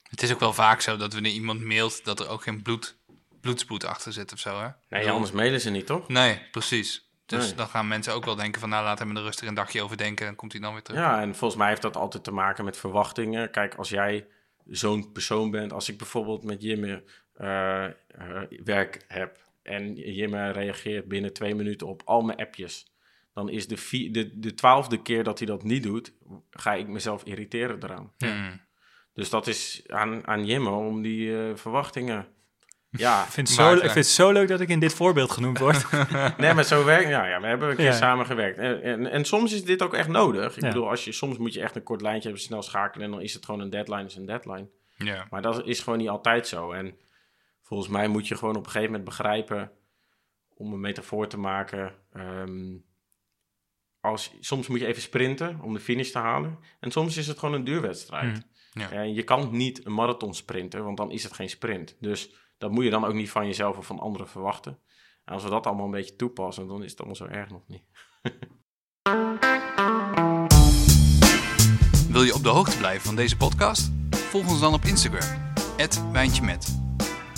Het 0.09 0.21
is 0.21 0.33
ook 0.33 0.39
wel 0.39 0.53
vaak 0.53 0.81
zo 0.81 0.97
dat 0.97 1.13
wanneer 1.13 1.31
iemand 1.31 1.61
mailt, 1.61 2.05
dat 2.05 2.19
er 2.19 2.27
ook 2.27 2.43
geen 2.43 2.61
bloed, 2.61 2.97
bloedspoed 3.41 3.85
achter 3.85 4.13
zit 4.13 4.33
of 4.33 4.39
zo, 4.39 4.59
hè? 4.59 4.67
Nee, 4.89 5.11
anders 5.11 5.31
mailen 5.31 5.61
ze 5.61 5.69
niet, 5.69 5.85
toch? 5.85 6.07
Nee, 6.07 6.41
precies. 6.51 7.06
Dus 7.27 7.45
Nee. 7.45 7.55
dan 7.55 7.67
gaan 7.67 7.87
mensen 7.87 8.13
ook 8.13 8.25
wel 8.25 8.35
denken 8.35 8.59
van, 8.61 8.69
nou, 8.69 8.83
laat 8.83 8.99
hem 8.99 9.15
er 9.15 9.21
rustig 9.21 9.47
een 9.47 9.53
dagje 9.53 9.81
over 9.81 9.97
denken. 9.97 10.25
Dan 10.25 10.35
komt 10.35 10.51
hij 10.51 10.61
dan 10.61 10.73
weer 10.73 10.81
terug. 10.81 10.99
Ja, 10.99 11.21
en 11.21 11.35
volgens 11.35 11.59
mij 11.59 11.69
heeft 11.69 11.81
dat 11.81 11.97
altijd 11.97 12.23
te 12.23 12.31
maken 12.31 12.65
met 12.65 12.77
verwachtingen. 12.77 13.51
Kijk, 13.51 13.75
als 13.75 13.89
jij 13.89 14.27
zo'n 14.65 15.11
persoon 15.11 15.51
bent, 15.51 15.73
als 15.73 15.89
ik 15.89 15.97
bijvoorbeeld 15.97 16.43
met 16.43 16.61
Jimme 16.61 17.03
eh, 17.33 17.85
eh, 17.85 17.91
werk 18.63 19.05
heb 19.07 19.39
en 19.63 19.93
Jimme 19.95 20.51
reageert 20.51 21.07
binnen 21.07 21.33
twee 21.33 21.55
minuten 21.55 21.87
op 21.87 22.01
al 22.05 22.21
mijn 22.21 22.37
appjes, 22.37 22.91
dan 23.33 23.49
is 23.49 23.67
de, 23.67 23.77
vi- 23.77 24.11
de, 24.11 24.39
de 24.39 24.53
twaalfde 24.53 25.01
keer 25.01 25.23
dat 25.23 25.37
hij 25.37 25.47
dat 25.47 25.63
niet 25.63 25.83
doet, 25.83 26.13
ga 26.49 26.73
ik 26.73 26.87
mezelf 26.87 27.23
irriteren 27.23 27.83
eraan. 27.83 28.11
Dus 29.13 29.29
dat 29.29 29.47
is 29.47 29.83
aan, 29.87 30.27
aan 30.27 30.45
Jimme 30.45 30.69
om 30.69 31.01
die 31.01 31.37
eh, 31.47 31.55
verwachtingen. 31.55 32.27
Ja, 32.99 33.23
Ik 33.23 33.29
vind, 33.31 33.47
het 33.47 33.57
zo, 33.57 33.73
ik 33.73 33.79
vind 33.79 33.93
het 33.93 34.07
zo 34.07 34.31
leuk 34.31 34.47
dat 34.47 34.59
ik 34.59 34.69
in 34.69 34.79
dit 34.79 34.93
voorbeeld 34.93 35.31
genoemd 35.31 35.59
word. 35.59 35.85
nee, 36.37 36.53
maar 36.53 36.63
zo 36.63 36.83
werkt 36.85 37.09
ja, 37.09 37.27
ja, 37.27 37.41
we 37.41 37.47
hebben 37.47 37.69
een 37.69 37.75
keer 37.75 37.85
Ja. 37.85 37.91
samen 37.91 38.25
gewerkt. 38.25 38.57
En, 38.57 38.81
en, 38.81 39.11
en 39.11 39.25
soms 39.25 39.53
is 39.53 39.63
dit 39.63 39.81
ook 39.81 39.93
echt 39.93 40.07
nodig. 40.07 40.55
Ik 40.55 40.61
Ja. 40.61 40.67
bedoel, 40.67 40.89
als 40.89 41.03
je, 41.05 41.11
soms 41.11 41.37
moet 41.37 41.53
je 41.53 41.61
echt 41.61 41.75
een 41.75 41.83
kort 41.83 42.01
lijntje 42.01 42.23
hebben, 42.23 42.41
snel 42.45 42.61
schakelen 42.61 43.05
en 43.05 43.11
dan 43.11 43.21
is 43.21 43.33
het 43.33 43.45
gewoon 43.45 43.61
een 43.61 43.69
deadline, 43.69 44.05
is 44.05 44.15
een 44.15 44.25
deadline. 44.25 44.67
Ja. 44.97 45.27
Maar 45.29 45.41
dat 45.41 45.67
is 45.67 45.79
gewoon 45.79 45.99
niet 45.99 46.09
altijd 46.09 46.47
zo. 46.47 46.71
En 46.71 46.97
volgens 47.61 47.89
mij 47.89 48.07
moet 48.07 48.27
je 48.27 48.35
gewoon 48.35 48.55
op 48.55 48.65
een 48.65 48.71
gegeven 48.71 48.91
moment 48.91 49.09
begrijpen, 49.09 49.71
om 50.55 50.73
een 50.73 50.79
metafoor 50.79 51.27
te 51.27 51.37
maken, 51.39 51.93
ehm, 52.13 52.75
als, 53.99 54.31
soms 54.39 54.67
moet 54.67 54.79
je 54.79 54.85
even 54.85 55.01
sprinten 55.01 55.59
om 55.61 55.73
de 55.73 55.79
finish 55.79 56.11
te 56.11 56.17
halen. 56.19 56.59
En 56.79 56.91
soms 56.91 57.17
is 57.17 57.27
het 57.27 57.39
gewoon 57.39 57.55
een 57.55 57.63
duurwedstrijd. 57.63 58.31
Hmm. 58.71 58.81
Ja. 58.81 58.91
En 58.91 59.13
je 59.13 59.23
kan 59.23 59.49
niet 59.51 59.85
een 59.85 59.93
marathon 59.93 60.33
sprinten, 60.33 60.83
want 60.83 60.97
dan 60.97 61.11
is 61.11 61.23
het 61.23 61.33
geen 61.33 61.49
sprint. 61.49 61.95
Dus 61.99 62.31
dat 62.57 62.71
moet 62.71 62.83
je 62.83 62.89
dan 62.89 63.05
ook 63.05 63.13
niet 63.13 63.29
van 63.29 63.45
jezelf 63.45 63.77
of 63.77 63.85
van 63.85 63.99
anderen 63.99 64.27
verwachten. 64.27 64.79
En 65.25 65.33
als 65.33 65.43
we 65.43 65.49
dat 65.49 65.67
allemaal 65.67 65.85
een 65.85 65.91
beetje 65.91 66.15
toepassen, 66.15 66.67
dan 66.67 66.83
is 66.83 66.89
het 66.91 66.99
allemaal 66.99 67.15
zo 67.15 67.25
erg 67.25 67.49
nog 67.49 67.67
niet. 67.67 67.83
Wil 72.11 72.23
je 72.23 72.33
op 72.33 72.43
de 72.43 72.49
hoogte 72.49 72.77
blijven 72.77 73.05
van 73.05 73.15
deze 73.15 73.37
podcast? 73.37 73.91
Volg 74.11 74.49
ons 74.49 74.59
dan 74.59 74.73
op 74.73 74.83
Instagram, 74.83 75.53
@wijntjemet. 76.11 76.79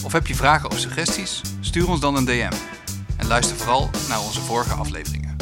Of 0.06 0.12
heb 0.12 0.28
je 0.28 0.36
vragen 0.36 0.70
of 0.70 0.78
suggesties? 0.78 1.42
Stuur 1.60 1.90
ons 1.90 2.00
dan 2.00 2.16
een 2.16 2.26
DM. 2.26 2.52
En 3.18 3.28
luister 3.28 3.58
vooral 3.58 3.90
naar 4.10 4.20
onze 4.20 4.42
vorige 4.42 4.74
afleveringen. 4.74 5.36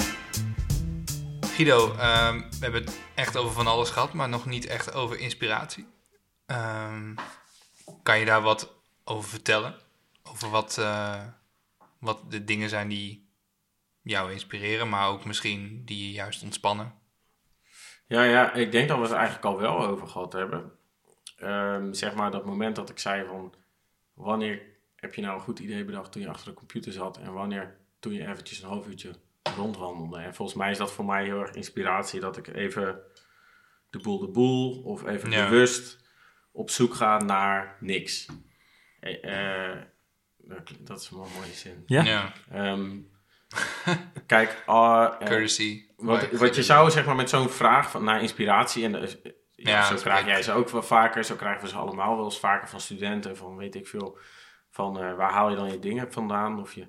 Guido, 1.42 1.94
ehm, 1.94 2.38
we 2.38 2.58
hebben 2.60 2.82
het 2.82 3.00
echt 3.16 3.38
over 3.38 3.54
van 3.54 3.68
alles 3.68 3.90
gehad, 3.90 4.14
maar 4.14 4.30
nog 4.30 4.46
niet 4.46 4.66
echt 4.66 4.94
over 4.94 5.20
inspiratie. 5.20 5.88
Ehm, 6.46 7.16
kan 8.04 8.20
je 8.20 8.26
daar 8.26 8.42
wat 8.42 8.77
over 9.08 9.30
vertellen? 9.30 9.76
Over 10.24 10.49
wat, 10.49 10.78
eh, 10.78 11.24
wat 11.99 12.32
de 12.32 12.43
dingen 12.43 12.70
zijn 12.70 12.88
die 12.88 13.30
jou 14.01 14.32
inspireren, 14.32 14.89
maar 14.89 15.08
ook 15.08 15.26
misschien 15.26 15.82
die 15.86 16.05
je 16.08 16.12
juist 16.12 16.43
ontspannen? 16.43 16.93
Ja, 18.05 18.24
ja, 18.24 18.53
ik 18.53 18.72
denk 18.72 18.88
dat 18.88 18.97
we 18.97 19.03
het 19.03 19.12
eigenlijk 19.14 19.45
al 19.45 19.58
wel 19.58 19.80
over 19.88 20.08
gehad 20.08 20.34
hebben. 20.34 20.72
Ehm, 21.38 21.93
zeg 21.93 22.16
maar 22.16 22.32
dat 22.32 22.45
moment 22.45 22.76
dat 22.76 22.89
ik 22.89 22.99
zei 22.99 23.26
van... 23.28 23.53
Wanneer 24.14 24.62
heb 24.95 25.14
je 25.14 25.22
nou 25.22 25.36
een 25.36 25.43
goed 25.43 25.60
idee 25.60 25.86
bedacht 25.86 26.12
toen 26.12 26.22
je 26.22 26.30
achter 26.30 26.47
de 26.47 26.53
computer 26.53 26.91
zat... 26.91 27.18
en 27.18 27.34
wanneer 27.34 27.78
toen 27.99 28.14
je 28.14 28.28
eventjes 28.28 28.62
een 28.62 28.68
half 28.70 28.88
uurtje 28.88 29.16
rondwandelde. 29.55 30.18
En 30.18 30.36
volgens 30.36 30.58
mij 30.58 30.72
is 30.72 30.78
dat 30.78 30.91
voor 30.91 31.05
mij 31.05 31.24
heel 31.24 31.39
erg 31.39 31.51
inspiratie... 31.51 32.20
dat 32.20 32.38
ik 32.38 32.47
even 32.47 32.99
de 33.89 33.99
boel 33.99 34.20
de 34.20 34.28
boel 34.28 34.82
of 34.84 35.05
even 35.05 35.32
Ja. 35.32 35.49
bewust 35.49 36.05
op 36.51 36.70
zoek 36.70 36.93
ga 36.93 37.18
naar 37.18 37.78
niks. 37.80 38.26
Eh, 39.00 39.76
dat 40.80 41.00
is 41.02 41.10
wel 41.10 41.24
een 41.24 41.32
mooie 41.39 41.54
zin. 41.54 41.84
Ja? 41.86 42.34
Ehm, 42.52 42.98
kijk, 44.26 44.64
ah, 44.66 45.16
eh, 45.20 45.28
Courtesy. 45.28 45.86
wat, 45.95 46.32
wat 46.32 46.56
je 46.56 46.64
zou 46.64 46.91
zeg 46.91 47.06
maar 47.06 47.16
met 47.16 47.30
zo'n 47.30 47.50
vraag 47.50 47.91
van, 47.91 48.04
naar 48.04 48.22
inspiratie, 48.22 48.84
en 48.84 48.95
eh, 48.95 49.10
ja, 49.52 49.72
Ja, 49.72 49.84
zo 49.84 49.93
dat 49.93 50.02
krijg 50.02 50.26
jij 50.26 50.41
ze 50.41 50.52
ook 50.52 50.70
wel 50.70 50.84
vaker, 50.84 51.24
zo 51.24 51.36
krijgen 51.36 51.62
we 51.62 51.68
ze 51.68 51.76
allemaal 51.76 52.16
wel 52.16 52.26
eens 52.26 52.39
vaker 52.39 52.68
van 52.68 52.80
studenten, 52.80 53.38
van 53.38 53.56
weet 53.56 53.76
ik 53.76 53.88
veel, 53.88 54.18
van 54.70 55.00
eh, 55.00 55.16
waar 55.16 55.32
haal 55.32 55.50
je 55.50 55.56
dan 55.56 55.72
je 55.72 55.80
dingen 55.80 56.12
vandaan? 56.12 56.60
Of 56.60 56.74
je, 56.74 56.88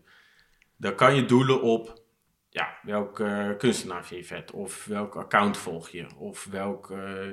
dan 0.76 0.94
kan 0.94 1.14
je 1.14 1.24
doelen 1.24 1.62
op, 1.62 2.02
ja, 2.48 2.78
welke 2.82 3.24
eh, 3.24 3.56
kunstenaar 3.56 4.06
vind 4.06 4.20
je 4.20 4.34
vet, 4.34 4.50
of 4.52 4.84
welk 4.84 5.16
account 5.16 5.56
volg 5.56 5.88
je, 5.88 6.06
of 6.16 6.44
welk 6.44 6.92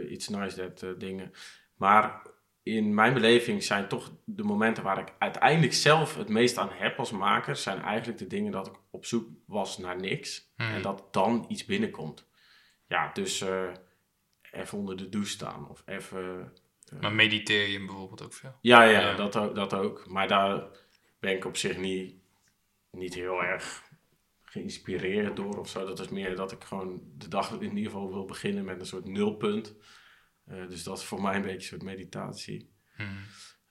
iets 0.10 0.28
nice 0.28 0.74
eh, 0.82 0.90
dingen. 0.98 1.32
Maar 1.76 2.22
in 2.66 2.94
mijn 2.94 3.14
beleving 3.14 3.64
zijn 3.64 3.88
toch 3.88 4.12
de 4.24 4.44
momenten 4.44 4.84
waar 4.84 5.00
ik 5.00 5.14
uiteindelijk 5.20 5.74
zelf 5.74 6.16
het 6.16 6.30
meest 6.30 6.58
aan 6.58 6.72
heb 6.72 7.00
als 7.00 7.12
maker, 7.12 7.56
zijn 7.56 7.82
eigenlijk 7.82 8.18
de 8.18 8.28
dingen 8.28 8.52
dat 8.52 8.68
ik 8.68 8.74
op 8.92 9.06
zoek 9.06 9.28
was 9.46 9.78
naar 9.78 10.00
niks. 10.00 10.52
Hmm. 10.56 10.68
En 10.68 10.82
dat 10.82 11.14
dan 11.14 11.46
iets 11.48 11.66
binnenkomt. 11.66 12.28
ja, 12.88 13.12
dus 13.14 13.42
eh, 13.42 13.72
even 14.52 14.78
onder 14.78 14.98
de 14.98 15.10
douche 15.10 15.32
staan 15.32 15.70
of 15.70 15.84
even... 15.86 16.54
Maar 17.00 17.14
mediteer 17.14 17.68
je 17.68 17.86
bijvoorbeeld 17.86 18.24
ook 18.24 18.34
veel? 18.34 18.56
Ja, 18.62 18.84
ja, 18.84 19.00
Ja. 19.00 19.16
Dat, 19.16 19.36
ook, 19.38 19.56
dat 19.56 19.74
ook. 19.74 20.10
Maar 20.10 20.28
daar 20.28 20.68
ben 21.20 21.36
ik 21.36 21.46
op 21.46 21.58
zich 21.58 21.78
niet, 21.78 22.16
niet 22.92 23.14
heel 23.14 23.44
erg 23.44 23.84
geïnspireerd 24.44 25.36
door 25.36 25.60
of 25.60 25.70
zo. 25.70 25.86
Dat 25.86 26.00
is 26.00 26.10
meer 26.10 26.36
dat 26.36 26.52
ik 26.52 26.64
gewoon 26.64 27.02
de 27.18 27.28
dag 27.28 27.52
in 27.52 27.78
ieder 27.78 27.92
geval 27.92 28.10
wil 28.10 28.26
beginnen 28.26 28.66
met 28.66 28.80
een 28.80 28.86
soort 28.86 29.06
nulpunt. 29.06 29.76
Eh, 30.46 30.68
dus 30.68 30.84
dat 30.84 30.98
is 30.98 31.04
voor 31.04 31.22
mij 31.22 31.36
een 31.36 31.42
beetje 31.42 31.56
een 31.56 31.62
soort 31.62 31.84
meditatie. 31.84 32.74
Mhm. 32.98 33.10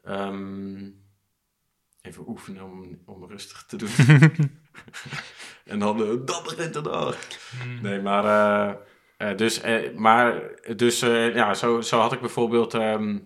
Ehm, 0.02 0.90
even 2.02 2.28
oefenen 2.28 2.64
om, 2.64 3.02
om 3.04 3.24
rustig 3.24 3.64
te 3.66 3.76
doen. 3.76 3.88
en 5.72 5.78
dan, 5.78 6.02
eh, 6.02 6.26
dan 6.26 6.42
begint 6.42 6.74
de 6.74 6.80
dag. 6.80 7.18
Mhm. 7.64 7.82
Nee, 7.82 8.00
maar, 8.00 8.78
eh, 9.16 9.36
dus, 9.36 9.60
maar, 9.94 10.50
dus 10.76 11.00
ja, 11.00 11.54
zo, 11.54 11.80
zo 11.80 11.98
had 11.98 12.12
ik 12.12 12.20
bijvoorbeeld, 12.20 12.74
ehm, 12.74 13.18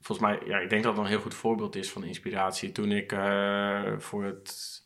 volgens 0.00 0.28
mij, 0.28 0.42
ja, 0.46 0.58
ik 0.58 0.70
denk 0.70 0.82
dat 0.82 0.92
het 0.92 1.02
een 1.02 1.10
heel 1.10 1.20
goed 1.20 1.34
voorbeeld 1.34 1.76
is 1.76 1.90
van 1.90 2.04
inspiratie. 2.04 2.72
Toen 2.72 2.92
ik 2.92 3.10
voor 3.98 4.24
het 4.24 4.80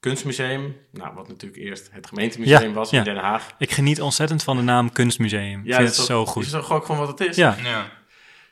kunstmuseum, 0.00 0.76
nou, 0.92 1.14
wat 1.14 1.28
natuurlijk 1.28 1.62
eerst 1.62 1.88
het 1.92 2.06
gemeentemuseum 2.06 2.68
Ja, 2.68 2.72
was 2.72 2.90
ja. 2.90 2.98
in 2.98 3.04
Den 3.04 3.16
Haag. 3.16 3.54
Ik 3.58 3.70
geniet 3.70 4.00
ontzettend 4.00 4.42
van 4.42 4.56
de 4.56 4.62
naam 4.62 4.92
Kunstmuseum. 4.92 5.60
Ik 5.64 5.74
vind 5.74 5.88
het 5.88 5.96
dat- 5.96 6.06
zo 6.06 6.26
goed. 6.26 6.44
Is 6.44 6.50
dat 6.50 6.70
ook 6.70 6.84
gewoon 6.84 7.06
wat 7.06 7.18
het 7.18 7.28
is? 7.28 7.36
Ja, 7.36 7.56
Ja. 7.62 7.98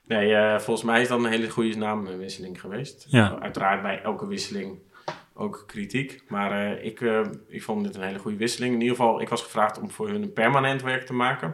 Nee, 0.05 0.35
eh, 0.35 0.59
volgens 0.59 0.87
mij 0.87 1.01
is 1.01 1.09
dat 1.09 1.19
een 1.19 1.31
hele 1.31 1.51
goede 1.51 1.77
naamwisseling 1.77 2.61
geweest. 2.61 3.07
Ja. 3.09 3.39
Uiteraard 3.41 3.83
bij 3.83 4.03
elke 4.03 4.27
wisseling 4.27 4.79
ook 5.35 5.65
kritiek. 5.67 6.23
Maar 6.29 6.53
eh, 6.77 6.85
ik, 6.85 7.01
eh, 7.01 7.21
ik 7.49 7.63
vond 7.63 7.85
dit 7.85 7.95
een 7.97 8.03
hele 8.03 8.19
goede 8.19 8.37
wisseling. 8.37 8.75
In 8.75 8.81
ieder 8.81 8.97
geval, 8.97 9.21
ik 9.21 9.29
was 9.29 9.43
gevraagd 9.43 9.79
om 9.81 9.91
voor 9.91 10.09
hun 10.09 10.23
een 10.23 10.33
permanent 10.33 10.83
werk 10.83 11.07
te 11.07 11.13
maken. 11.13 11.49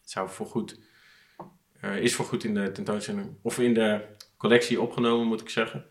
Het 0.00 0.10
zou 0.10 0.28
voorgoed, 0.30 0.80
eh 1.80 1.96
is 1.96 2.14
voorgoed 2.14 2.44
in 2.44 2.54
de 2.54 2.72
tentoonstelling, 2.72 3.28
of 3.42 3.58
in 3.58 3.74
de 3.74 4.00
collectie 4.36 4.80
opgenomen, 4.80 5.26
moet 5.26 5.40
ik 5.40 5.48
zeggen. 5.48 5.84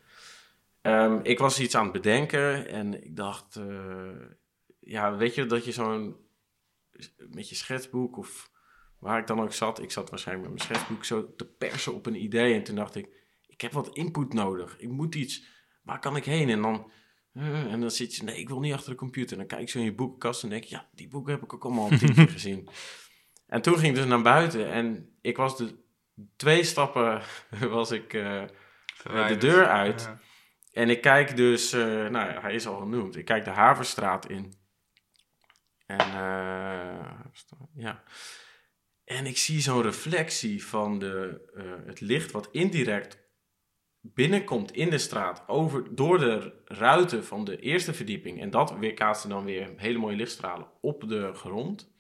Ehm, 0.90 1.20
ik 1.24 1.40
was 1.40 1.60
iets 1.60 1.76
aan 1.76 1.84
het 1.84 1.92
bedenken 1.92 2.68
en 2.68 3.04
ik 3.04 3.16
dacht, 3.16 3.56
eh, 3.56 4.26
ja, 4.80 5.16
weet 5.16 5.36
je 5.36 5.46
dat 5.46 5.66
je 5.66 5.72
zo'n, 5.72 6.16
met 7.30 7.50
je 7.50 7.56
schetsboek 7.56 8.18
of 8.18 8.52
waar 9.00 9.20
ik 9.20 9.28
dan 9.28 9.42
ook 9.42 9.54
zat, 9.54 9.82
ik 9.82 9.92
zat 9.92 10.10
waarschijnlijk 10.10 10.50
met 10.50 10.58
mijn 10.58 10.70
schetsboek 10.70 11.04
zo 11.06 11.36
te 11.36 11.46
persen 11.46 11.94
op 11.94 12.06
een 12.06 12.24
idee. 12.24 12.54
En 12.54 12.64
toen 12.64 12.76
dacht 12.76 12.96
ik, 12.96 13.08
ik 13.48 13.62
heb 13.62 13.72
wat 13.72 13.96
input 13.96 14.34
nodig. 14.34 14.80
Ik 14.80 14.90
moet 14.90 15.16
iets, 15.16 15.46
waar 15.84 16.00
kan 16.00 16.16
ik 16.16 16.26
heen? 16.26 16.50
En 16.50 16.62
dan, 16.62 16.92
eh, 17.34 17.74
en 17.74 17.80
dan 17.82 17.92
zit 17.92 18.16
je, 18.16 18.24
nee, 18.24 18.38
ik 18.38 18.48
wil 18.48 18.60
niet 18.60 18.74
achter 18.74 18.90
de 18.92 18.98
computer. 18.98 19.32
En 19.32 19.38
dan 19.38 19.48
kijk 19.48 19.62
ik 19.62 19.70
zo 19.70 19.78
in 19.80 19.84
je 19.84 19.94
boekenkast 19.96 20.44
en 20.44 20.50
denk 20.50 20.64
ik, 20.64 20.70
ja, 20.70 20.90
die 20.94 21.08
boeken 21.08 21.34
heb 21.34 21.44
ik 21.44 21.54
ook 21.54 21.64
allemaal 21.64 21.90
al 21.90 21.98
tien 21.98 22.14
keer 22.14 22.30
gezien. 22.30 22.68
En 23.48 23.62
toen 23.62 23.74
ging 23.78 23.88
ik 23.88 23.96
dus 23.96 24.06
naar 24.06 24.22
buiten 24.22 24.72
en 24.72 25.18
ik 25.22 25.38
was 25.38 25.58
de 25.58 25.76
twee 26.36 26.64
stappen, 26.64 27.22
was 27.70 27.92
ik... 27.92 28.14
eh, 28.14 28.44
Verwijderd. 28.96 29.42
deur 29.42 29.68
uit. 29.68 30.02
Ja. 30.02 30.20
En 30.72 30.89
ik 30.89 31.01
kijk 31.01 31.36
dus, 31.36 31.74
eh, 31.74 32.07
nou 32.07 32.39
hij 32.39 32.53
is 32.53 32.67
al 32.67 32.80
genoemd. 32.80 33.15
Ik 33.15 33.26
kijk 33.26 33.43
de 33.43 33.49
Haverstraat 33.49 34.30
in. 34.30 34.53
En, 35.86 35.99
eh, 35.99 37.26
ja. 37.76 38.03
En 39.03 39.26
ik 39.26 39.38
zie 39.38 39.61
zo'n 39.61 39.82
reflectie 39.82 40.65
van 40.65 40.99
de, 40.99 41.41
eh, 41.55 41.86
het 41.86 41.99
licht 41.99 42.32
wat 42.32 42.49
indirect 42.51 43.28
binnenkomt 44.01 44.72
in 44.72 44.89
de 44.89 44.97
straat 44.97 45.47
over, 45.47 45.95
door 45.95 46.20
de 46.20 46.61
ruiten 46.65 47.26
van 47.26 47.43
de 47.43 47.59
eerste 47.59 47.93
verdieping. 47.93 48.41
En 48.41 48.49
dat 48.49 48.78
weerkaatste 48.78 49.28
dan 49.28 49.45
weer 49.45 49.74
hele 49.76 49.97
mooie 49.97 50.15
lichtstralen 50.15 50.67
op 50.82 51.07
de 51.07 51.34
grond. 51.34 51.93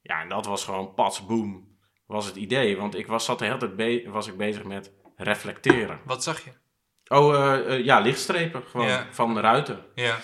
Ja, 0.00 0.22
en 0.22 0.28
dat 0.28 0.46
was 0.46 0.64
gewoon 0.64 0.94
pats, 0.94 1.26
boom, 1.26 1.78
was 2.06 2.26
het 2.26 2.36
idee. 2.36 2.76
Want 2.76 2.94
ik 2.94 3.06
was, 3.06 3.24
zat 3.24 3.38
de 3.38 3.44
hele 3.44 3.74
tijd 3.74 4.06
was 4.06 4.26
ik 4.26 4.36
bezig 4.36 4.64
met 4.64 4.94
reflecteren. 5.16 6.00
Wat 6.04 6.22
zag 6.22 6.44
je? 6.44 6.61
Oh, 7.12 7.34
eh, 7.34 7.74
eh, 7.74 7.84
ja, 7.84 8.00
lichtstrepen 8.00 8.62
gewoon 8.66 8.86
Ja. 8.86 9.06
van 9.10 9.34
de 9.34 9.40
ruiten. 9.40 9.84
Ja. 9.94 10.16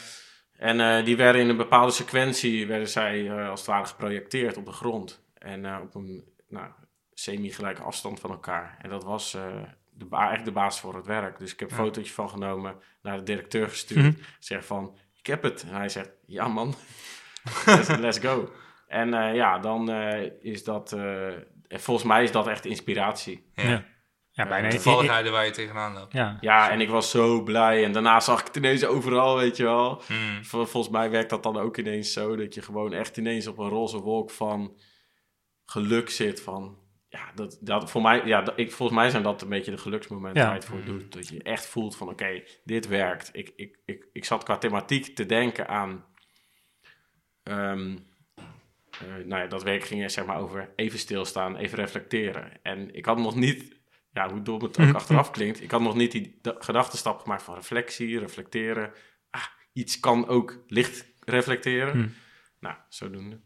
En 0.52 0.80
eh, 0.80 1.04
die 1.04 1.16
werden 1.16 1.40
in 1.42 1.48
een 1.48 1.56
bepaalde 1.56 1.92
sequentie, 1.92 2.66
werden 2.66 2.88
zij 2.88 3.30
eh, 3.30 3.48
als 3.50 3.60
het 3.60 3.68
ware 3.68 3.86
geprojecteerd 3.86 4.56
op 4.56 4.64
de 4.64 4.72
grond. 4.72 5.24
En 5.38 5.64
eh, 5.64 5.78
op 5.82 5.94
een 5.94 6.24
nou, 6.48 6.66
semi-gelijke 7.14 7.82
afstand 7.82 8.20
van 8.20 8.30
elkaar. 8.30 8.78
En 8.82 8.90
dat 8.90 9.04
was 9.04 9.34
eh, 9.34 9.42
de, 9.90 10.04
ba- 10.04 10.16
eigenlijk 10.16 10.44
de 10.46 10.60
basis 10.60 10.80
voor 10.80 10.94
het 10.94 11.06
werk. 11.06 11.38
Dus 11.38 11.52
ik 11.52 11.60
heb 11.60 11.70
een 11.70 11.76
Ja. 11.76 11.82
fotootje 11.82 12.12
van 12.12 12.30
genomen, 12.30 12.76
naar 13.02 13.16
de 13.16 13.22
directeur 13.22 13.68
gestuurd. 13.68 14.04
Mhm. 14.04 14.12
Zeg 14.38 14.64
van, 14.64 14.98
ik 15.18 15.26
heb 15.26 15.42
het. 15.42 15.62
En 15.68 15.74
hij 15.74 15.88
zegt, 15.88 16.10
ja 16.26 16.48
man, 16.48 16.74
let's, 17.66 17.88
let's 17.96 18.18
go. 18.18 18.52
En 18.86 19.14
eh, 19.14 19.34
ja, 19.34 19.58
dan 19.58 19.90
eh, 19.90 20.30
is 20.40 20.64
dat, 20.64 20.92
eh, 20.92 21.26
en 21.66 21.80
volgens 21.80 22.06
mij 22.06 22.22
is 22.22 22.32
dat 22.32 22.46
echt 22.46 22.64
inspiratie. 22.64 23.50
Ja. 23.54 23.62
Ja. 23.68 23.84
Ja 24.44 24.48
bijna. 24.48 24.68
Toevalligheden 24.68 25.32
waar 25.32 25.44
je 25.44 25.50
tegenaan 25.50 25.92
loopt. 25.94 26.12
Ja, 26.12 26.38
Ja, 26.40 26.70
en 26.70 26.80
ik 26.80 26.88
was 26.88 27.10
zo 27.10 27.42
blij. 27.42 27.84
En 27.84 27.92
daarna 27.92 28.20
zag 28.20 28.40
ik 28.40 28.46
het 28.46 28.56
ineens 28.56 28.84
overal, 28.84 29.36
weet 29.36 29.56
je 29.56 29.62
wel. 29.62 30.02
Hmm. 30.06 30.44
Vol- 30.44 30.66
Volgens 30.66 30.92
mij 30.92 31.10
werkt 31.10 31.30
dat 31.30 31.42
dan 31.42 31.56
ook 31.58 31.76
ineens 31.76 32.12
zo 32.12 32.36
dat 32.36 32.54
je 32.54 32.62
gewoon 32.62 32.92
echt 32.92 33.16
ineens 33.16 33.46
op 33.46 33.58
een 33.58 33.68
roze 33.68 33.98
wolk 33.98 34.30
van 34.30 34.76
geluk 35.64 36.10
zit. 36.10 36.40
Van 36.42 36.78
ja, 37.08 37.32
dat, 37.34 37.58
dat 37.60 37.90
voor 37.90 38.02
mij, 38.02 38.22
ja, 38.24 38.42
dat- 38.42 38.58
ik, 38.58 38.72
volgens 38.72 38.98
mij 38.98 39.10
zijn 39.10 39.22
dat 39.22 39.42
een 39.42 39.48
beetje 39.48 39.70
de 39.70 39.78
geluksmomenten 39.78 40.40
Ja. 40.42 40.48
waar 40.48 40.56
je 40.58 40.60
het 40.64 40.70
voor 40.70 40.84
doet. 40.84 41.12
Dat 41.12 41.28
je 41.28 41.42
echt 41.42 41.66
voelt 41.66 41.96
van 41.96 42.08
oké, 42.08 42.42
dit 42.64 42.86
werkt. 42.88 43.30
Ik, 43.32 43.52
ik, 43.56 43.78
ik, 43.84 44.08
ik 44.12 44.24
zat 44.24 44.42
qua 44.44 44.58
thematiek 44.58 45.14
te 45.14 45.26
denken 45.26 45.68
aan. 45.68 46.04
ehm, 47.42 47.96
eh, 48.90 49.24
nou 49.24 49.42
ja, 49.42 49.46
dat 49.46 49.62
werk 49.62 49.84
ging 49.84 50.10
zeg 50.10 50.26
maar 50.26 50.38
over 50.40 50.72
even 50.76 50.98
stilstaan, 50.98 51.56
even 51.56 51.78
reflecteren. 51.78 52.52
En 52.62 52.94
ik 52.94 53.04
had 53.04 53.18
nog 53.18 53.34
niet, 53.34 53.77
ja, 54.18 54.30
hoe 54.30 54.42
dom 54.42 54.62
het 54.62 54.78
ook 54.80 54.94
achteraf 54.94 55.30
klinkt, 55.30 55.62
ik 55.62 55.70
had 55.70 55.80
nog 55.80 55.94
niet 55.94 56.12
die 56.12 56.38
gedachtenstap 56.42 57.20
gemaakt 57.20 57.42
van 57.42 57.54
reflectie, 57.54 58.18
reflecteren. 58.18 58.92
Ah, 59.30 59.42
iets 59.72 60.00
kan 60.00 60.26
ook 60.28 60.62
licht 60.66 61.06
reflecteren. 61.24 61.92
Hm. 61.92 62.08
Nou, 62.60 62.76
zodoende. 62.88 63.40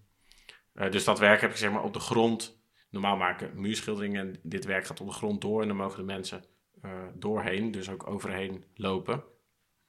Eh, 0.75 0.91
dus 0.91 1.05
dat 1.05 1.18
werk 1.18 1.41
heb 1.41 1.51
ik 1.51 1.57
zeg 1.57 1.70
maar 1.70 1.83
op 1.83 1.93
de 1.93 2.01
grond. 2.01 2.61
Normaal 2.91 3.16
maken 3.16 3.61
muurschilderingen 3.61 4.27
en 4.27 4.41
dit 4.43 4.64
werk 4.64 4.87
gaat 4.87 5.01
op 5.01 5.07
de 5.07 5.12
grond 5.12 5.41
door 5.41 5.62
en 5.62 5.68
dan 5.68 5.77
mogen 5.77 5.99
de 5.99 6.05
mensen 6.12 6.45
eh, 6.83 6.91
doorheen, 7.14 7.70
dus 7.70 7.89
ook 7.91 8.07
overheen 8.07 8.64
lopen. 8.75 9.23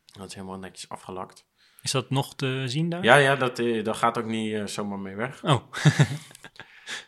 Dat 0.05 0.27
is 0.27 0.33
helemaal 0.33 0.57
netjes 0.59 0.89
afgelakt. 0.89 1.47
is 1.81 1.91
dat 1.91 2.09
nog 2.09 2.35
te 2.35 2.63
zien 2.65 2.89
daar? 2.89 3.03
Ja, 3.03 3.15
ja, 3.15 3.35
dat, 3.35 3.59
eh, 3.59 3.83
dat 3.83 3.97
gaat 3.97 4.17
ook 4.17 4.25
niet 4.25 4.69
zomaar 4.69 4.99
mee 4.99 5.15
weg. 5.15 5.43
Oh, 5.43 5.63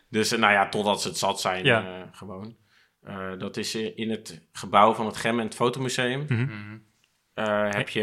Dus 0.10 0.32
nou 0.32 0.54
ja, 0.54 0.70
totdat 0.70 1.02
ze 1.02 1.08
het 1.08 1.18
zat 1.18 1.42
zijn, 1.42 1.66
Ja. 1.66 2.10
gewoon. 2.12 2.58
Eh, 3.06 3.32
dat 3.38 3.58
is 3.58 3.76
in 3.76 4.10
het 4.10 4.47
gebouw 4.51 4.93
van 4.93 5.06
het 5.06 5.18
Gem 5.18 5.39
en 5.39 5.45
het 5.45 5.56
Fotomuseum. 5.56 6.26
Mhm. 6.30 6.41
Mhm. 6.43 6.78
Eh, 7.34 7.70
heb 7.70 7.89
je 7.89 8.01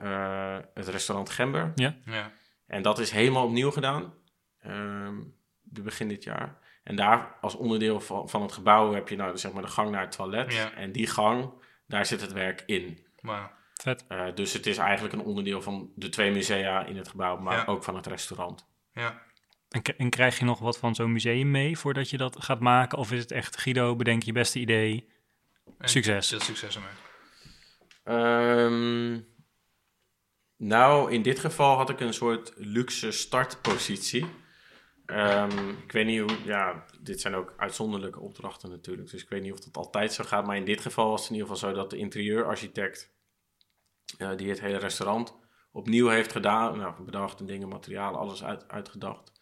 eh, 0.00 0.58
het 0.74 0.88
restaurant 0.88 1.30
Gember. 1.30 1.72
Ja. 1.74 1.94
En 2.66 2.82
dat 2.82 2.98
is 2.98 3.10
helemaal 3.10 3.44
opnieuw 3.44 3.70
gedaan. 3.70 4.14
ehm, 4.62 5.14
de 5.62 5.82
begin 5.82 6.08
dit 6.08 6.24
jaar. 6.24 6.58
En 6.82 6.96
daar 6.96 7.36
als 7.40 7.54
onderdeel 7.54 8.00
van, 8.00 8.28
van 8.28 8.42
het 8.42 8.52
gebouw 8.52 8.92
heb 8.92 9.08
je 9.08 9.16
nou 9.16 9.38
zeg 9.38 9.52
maar 9.52 9.62
de 9.62 9.68
gang 9.68 9.90
naar 9.90 10.00
het 10.00 10.12
toilet. 10.12 10.52
Ja. 10.54 10.72
En 10.74 10.92
die 10.92 11.06
gang, 11.06 11.50
daar 11.86 12.06
zit 12.06 12.20
het 12.20 12.32
werk 12.32 12.62
in. 12.66 12.98
Wauw. 13.20 13.50
vet. 13.74 14.04
Eh, 14.08 14.24
dus 14.34 14.52
het 14.52 14.66
is 14.66 14.78
eigenlijk 14.78 15.14
een 15.14 15.22
onderdeel 15.24 15.62
van 15.62 15.90
de 15.94 16.08
twee 16.08 16.30
musea 16.32 16.84
in 16.84 16.96
het 16.96 17.08
gebouw, 17.08 17.36
maar 17.38 17.56
Ja. 17.56 17.64
ook 17.64 17.84
van 17.84 17.96
het 17.96 18.06
restaurant. 18.06 18.66
Ja. 18.92 19.22
En, 19.96 20.10
krijg 20.10 20.38
je 20.38 20.44
nog 20.44 20.58
wat 20.58 20.78
van 20.78 20.94
zo'n 20.94 21.12
museum 21.12 21.50
mee 21.50 21.78
voordat 21.78 22.10
je 22.10 22.16
dat 22.16 22.42
gaat 22.42 22.60
maken? 22.60 22.98
Of 22.98 23.12
is 23.12 23.20
het 23.20 23.30
echt, 23.30 23.60
Guido, 23.60 23.96
bedenk 23.96 24.22
je 24.22 24.32
beste 24.32 24.58
idee? 24.58 25.08
En 25.78 25.88
Succes. 25.88 26.28
Veel 26.28 26.40
succes 26.40 26.74
ermee. 26.74 26.90
Ehm, 28.04 29.20
nou, 30.56 31.12
in 31.12 31.22
dit 31.22 31.38
geval 31.38 31.76
had 31.76 31.90
ik 31.90 32.00
een 32.00 32.14
soort 32.14 32.52
luxe 32.56 33.10
startpositie. 33.10 34.26
Ehm, 35.06 35.68
ik 35.68 35.92
weet 35.92 36.06
niet 36.06 36.20
hoe, 36.20 36.36
ja, 36.44 36.84
dit 37.00 37.20
zijn 37.20 37.34
ook 37.34 37.54
uitzonderlijke 37.56 38.20
opdrachten 38.20 38.70
natuurlijk, 38.70 39.10
dus 39.10 39.22
ik 39.22 39.28
weet 39.28 39.42
niet 39.42 39.52
of 39.52 39.60
dat 39.60 39.76
altijd 39.76 40.12
zo 40.12 40.24
gaat. 40.24 40.46
Maar 40.46 40.56
in 40.56 40.64
dit 40.64 40.80
geval 40.80 41.10
was 41.10 41.20
het 41.20 41.30
in 41.30 41.36
ieder 41.36 41.50
geval 41.50 41.70
zo 41.70 41.76
dat 41.76 41.90
de 41.90 41.96
interieurarchitect, 41.96 43.14
eh, 44.18 44.36
die 44.36 44.48
het 44.48 44.60
hele 44.60 44.78
restaurant 44.78 45.34
opnieuw 45.72 46.08
heeft 46.08 46.32
gedaan, 46.32 46.78
nou, 46.78 47.04
bedacht 47.04 47.40
en 47.40 47.46
dingen, 47.46 47.68
materialen, 47.68 48.20
alles 48.20 48.44
uit, 48.44 48.68
uitgedacht. 48.68 49.35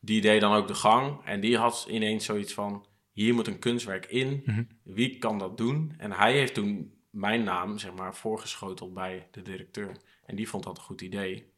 Die 0.00 0.20
deed 0.20 0.40
dan 0.40 0.52
ook 0.52 0.66
de 0.68 0.74
gang 0.74 1.24
en 1.24 1.40
die 1.40 1.56
had 1.58 1.86
ineens 1.90 2.24
zoiets 2.24 2.54
van, 2.54 2.86
hier 3.12 3.34
moet 3.34 3.46
een 3.46 3.58
kunstwerk 3.58 4.06
in, 4.06 4.42
Mhm. 4.44 4.62
wie 4.82 5.18
kan 5.18 5.38
dat 5.38 5.56
doen? 5.58 5.94
En 5.98 6.12
hij 6.12 6.32
heeft 6.32 6.54
toen 6.54 6.94
mijn 7.10 7.42
naam, 7.44 7.78
zeg 7.78 7.94
maar, 7.94 8.14
voorgeschoteld 8.14 8.94
bij 8.94 9.28
de 9.30 9.42
directeur. 9.42 9.96
En 10.26 10.36
die 10.36 10.48
vond 10.48 10.64
dat 10.64 10.76
een 10.76 10.82
goed 10.84 11.00
idee. 11.00 11.52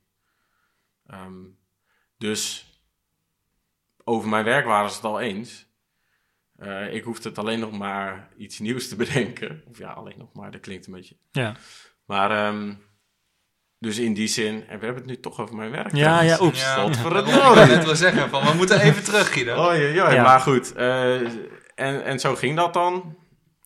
Ehm, 1.07 1.45
dus 2.19 2.67
over 4.05 4.29
mijn 4.29 4.45
werk 4.45 4.65
waren 4.65 4.91
ze 4.91 4.97
het 4.97 5.05
al 5.05 5.21
eens. 5.21 5.67
Eh, 6.57 6.95
ik 6.95 7.05
hoefde 7.05 7.29
het 7.29 7.39
alleen 7.39 7.61
nog 7.61 7.73
maar 7.79 8.33
iets 8.37 8.59
nieuws 8.59 8.89
te 8.89 8.97
bedenken. 9.05 9.63
Of 9.67 9.79
ja, 9.79 9.93
alleen 9.93 10.19
nog 10.19 10.33
maar, 10.33 10.51
dat 10.51 10.61
klinkt 10.61 10.87
een 10.87 10.93
beetje. 10.93 11.17
Ja, 11.31 11.57
Maar 12.05 12.31
ehm, 12.31 12.75
dus 13.83 13.99
in 13.99 14.15
die 14.15 14.27
zin, 14.27 14.55
en 14.69 14.79
we 14.79 14.85
hebben 14.85 15.03
het 15.03 15.07
nu 15.07 15.21
toch 15.21 15.41
over 15.41 15.57
mijn 15.57 15.71
werk. 15.71 15.95
Ja, 15.95 16.03
trouwens. 16.03 16.39
ja, 16.39 16.45
oeps. 16.47 16.61
Ja, 16.61 16.75
Godverdomme. 16.75 17.31
daarom, 17.31 17.71
ik 17.71 17.83
wel 17.83 17.97
zeggen, 17.97 18.29
van, 18.31 18.45
we 18.45 18.55
moeten 18.57 18.81
even 18.87 19.05
terug, 19.05 19.33
Guido. 19.33 19.67
Oh, 19.67 19.95
ja, 19.95 20.23
maar 20.23 20.41
goed. 20.41 20.73
eh, 20.73 21.21
en, 21.75 22.05
en 22.05 22.21
zo 22.21 22.35
ging 22.35 22.57
dat 22.57 22.75
dan. 22.75 23.17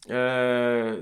Eh, 0.08 0.92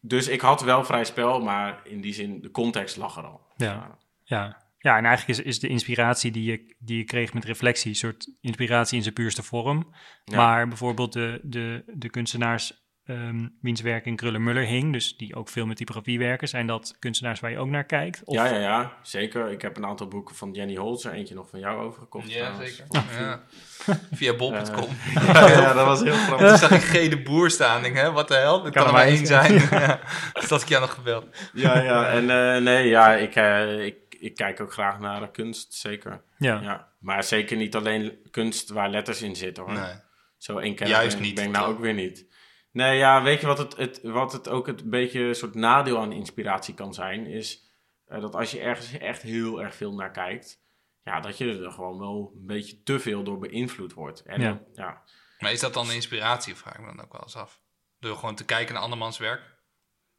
dus 0.00 0.28
ik 0.28 0.40
had 0.40 0.62
wel 0.62 0.84
vrij 0.84 1.04
spel, 1.04 1.40
maar 1.40 1.80
in 1.84 2.00
die 2.00 2.14
zin, 2.14 2.40
de 2.40 2.50
context 2.50 2.96
lag 2.96 3.16
er 3.16 3.24
al. 3.24 3.40
Ja. 3.56 3.98
Ja. 4.22 4.62
ja, 4.78 4.96
en 4.96 5.04
eigenlijk 5.04 5.38
is, 5.38 5.44
is 5.44 5.60
de 5.60 5.68
inspiratie 5.68 6.30
die 6.30 6.44
je, 6.50 6.74
die 6.78 6.96
je 6.98 7.04
kreeg 7.04 7.34
met 7.34 7.44
reflectie 7.44 7.90
een 7.90 7.96
soort 7.96 8.30
inspiratie 8.40 8.96
in 8.96 9.02
zijn 9.02 9.14
puurste 9.14 9.42
vorm. 9.42 9.94
Ja. 10.24 10.36
Maar 10.36 10.68
bijvoorbeeld 10.68 11.12
de, 11.12 11.40
de, 11.42 11.82
de 11.86 12.10
kunstenaars 12.10 12.83
ehm 13.06 13.46
wiens 13.60 13.80
werk 13.80 14.06
in 14.06 14.16
Kruller-Muller 14.16 14.64
hing, 14.64 14.92
dus 14.92 15.16
die 15.16 15.34
ook 15.34 15.48
veel 15.48 15.66
met 15.66 15.76
typografie 15.76 16.18
werken, 16.18 16.48
zijn 16.48 16.66
dat 16.66 16.96
kunstenaars 16.98 17.40
waar 17.40 17.50
je 17.50 17.58
ook 17.58 17.68
naar 17.68 17.84
kijkt? 17.84 18.24
Of, 18.24 18.34
Ja, 18.34 18.44
ja, 18.46 18.58
ja, 18.58 18.92
zeker. 19.02 19.50
Ik 19.50 19.62
heb 19.62 19.76
een 19.76 19.86
aantal 19.86 20.08
boeken 20.08 20.34
van 20.34 20.52
Jenny 20.52 20.74
Holzer, 20.76 21.12
eentje 21.12 21.34
nog 21.34 21.48
van 21.48 21.58
jou 21.58 21.82
overgekocht. 21.82 22.32
Ja, 22.32 22.44
trouwens. 22.44 22.76
zeker. 22.76 23.02
Ja. 23.20 23.42
Via 24.18 24.34
bol.com. 24.36 24.88
Ja, 25.32 25.48
ja, 25.48 25.72
dat 25.72 25.86
was 25.86 26.02
heel 26.02 26.12
grappig. 26.14 26.48
Toen 26.48 26.58
zag 26.58 26.70
ik 26.70 26.80
G. 26.80 27.08
de 27.08 27.22
Boer 27.22 27.50
staan. 27.50 27.76
Ik 27.76 27.82
denk, 27.82 27.96
hè, 27.96 28.12
wat 28.12 28.28
de 28.28 28.34
hel? 28.34 28.62
Dat 28.62 28.72
kan, 28.72 28.82
er 28.82 28.88
er 28.88 28.94
maar 28.94 29.06
één 29.06 29.26
zijn. 29.26 29.52
Ja. 29.70 30.00
Dus 30.32 30.48
dat 30.48 30.62
ik 30.62 30.68
jou 30.68 30.80
nog 30.80 30.94
gebeld. 30.94 31.26
Ja, 31.52 31.78
ja, 31.82 32.08
en 32.08 32.30
eh, 32.30 32.62
nee, 32.62 32.88
ja, 32.88 33.14
ik, 33.14 33.34
eh, 33.34 33.84
ik, 33.84 33.96
ik 34.18 34.34
kijk 34.34 34.60
ook 34.60 34.72
graag 34.72 34.98
naar 34.98 35.20
de 35.20 35.30
kunst, 35.30 35.74
zeker. 35.74 36.22
Ja. 36.38 36.60
Ja. 36.62 36.88
Maar 36.98 37.24
zeker 37.24 37.56
niet 37.56 37.74
alleen 37.74 38.18
kunst 38.30 38.70
waar 38.70 38.90
letters 38.90 39.22
in 39.22 39.36
zitten, 39.36 39.64
hoor. 39.64 39.72
Nee. 39.72 39.92
Zo 40.38 40.58
één 40.58 40.74
keer 40.74 40.86
Juist 40.86 41.16
ben, 41.16 41.24
niet, 41.26 41.34
ben 41.34 41.44
ik 41.44 41.50
nou 41.50 41.64
toch? 41.64 41.74
ook 41.74 41.80
weer 41.80 41.94
niet. 41.94 42.26
Nee, 42.74 42.96
ja, 42.98 43.22
weet 43.22 43.40
je 43.40 43.46
wat 43.46 43.58
het, 43.58 43.76
het, 43.76 44.00
wat 44.02 44.32
het 44.32 44.48
ook 44.48 44.66
het 44.66 44.90
beetje 44.90 45.20
een 45.20 45.34
soort 45.34 45.54
nadeel 45.54 45.98
aan 45.98 46.12
inspiratie 46.12 46.74
kan 46.74 46.94
zijn? 46.94 47.26
Is 47.26 47.70
eh, 48.06 48.20
dat 48.20 48.34
als 48.34 48.50
je 48.50 48.60
ergens 48.60 48.98
echt 48.98 49.22
heel 49.22 49.62
erg 49.62 49.74
veel 49.74 49.94
naar 49.94 50.10
kijkt, 50.10 50.62
ja, 51.02 51.20
dat 51.20 51.38
je 51.38 51.58
er 51.58 51.70
gewoon 51.70 51.98
wel 51.98 52.32
een 52.34 52.46
beetje 52.46 52.82
te 52.82 52.98
veel 52.98 53.22
door 53.22 53.38
beïnvloed 53.38 53.92
wordt. 53.92 54.22
En 54.22 54.66
Ja. 54.72 55.02
Maar 55.38 55.52
is 55.52 55.60
dat 55.60 55.74
dan 55.74 55.88
een 55.88 55.94
inspiratie? 55.94 56.54
Vraag 56.54 56.74
ik 56.74 56.80
me 56.80 56.86
dan 56.86 57.04
ook 57.04 57.12
wel 57.12 57.22
eens 57.22 57.36
af. 57.36 57.60
Door 57.98 58.16
gewoon 58.16 58.34
te 58.34 58.44
kijken 58.44 58.74
naar 58.74 58.82
andermans 58.82 59.18
werk? 59.18 59.54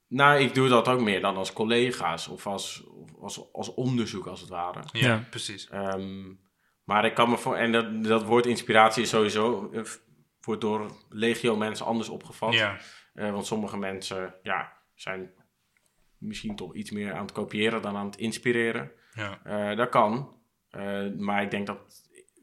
Nou, 0.08 0.40
ik 0.40 0.54
doe 0.54 0.70
dat 0.70 0.88
ook 0.88 1.02
meer 1.02 1.22
dan 1.22 1.38
als 1.38 1.54
collega's 1.54 2.28
of 2.28 2.48
als, 2.48 2.84
als, 3.20 3.54
als 3.54 3.74
onderzoek 3.74 4.28
als 4.28 4.40
het 4.40 4.50
ware. 4.50 4.84
Ja, 4.92 5.26
precies. 5.30 5.70
Ehm, 5.70 6.34
maar 6.84 7.06
ik 7.06 7.14
kan 7.14 7.30
me 7.30 7.38
voor, 7.38 7.56
en 7.56 7.72
dat, 7.72 8.04
dat 8.04 8.24
woord 8.24 8.46
inspiratie 8.46 9.04
is 9.04 9.10
sowieso, 9.10 9.70
eh, 9.74 9.82
wordt 10.46 10.62
door 10.62 10.92
legio 11.10 11.56
mensen 11.56 11.86
anders 11.86 12.10
opgevat. 12.10 12.54
Ja. 12.54 12.78
Eh, 13.14 13.32
want 13.32 13.46
sommige 13.46 13.78
mensen 13.78 14.36
ja, 14.42 14.74
zijn 14.94 15.32
misschien 16.18 16.56
toch 16.56 16.76
iets 16.76 16.92
meer 16.92 17.14
aan 17.14 17.22
het 17.22 17.32
kopiëren 17.32 17.82
dan 17.82 17.96
aan 17.96 18.06
het 18.06 18.18
inspireren. 18.18 18.92
Ja. 19.14 19.40
Eh, 19.44 19.78
dat 19.78 19.90
kan. 19.90 20.40
Eh, 20.70 21.08
maar 21.18 21.42
ik 21.44 21.52
denk 21.52 21.68
dat 21.68 21.80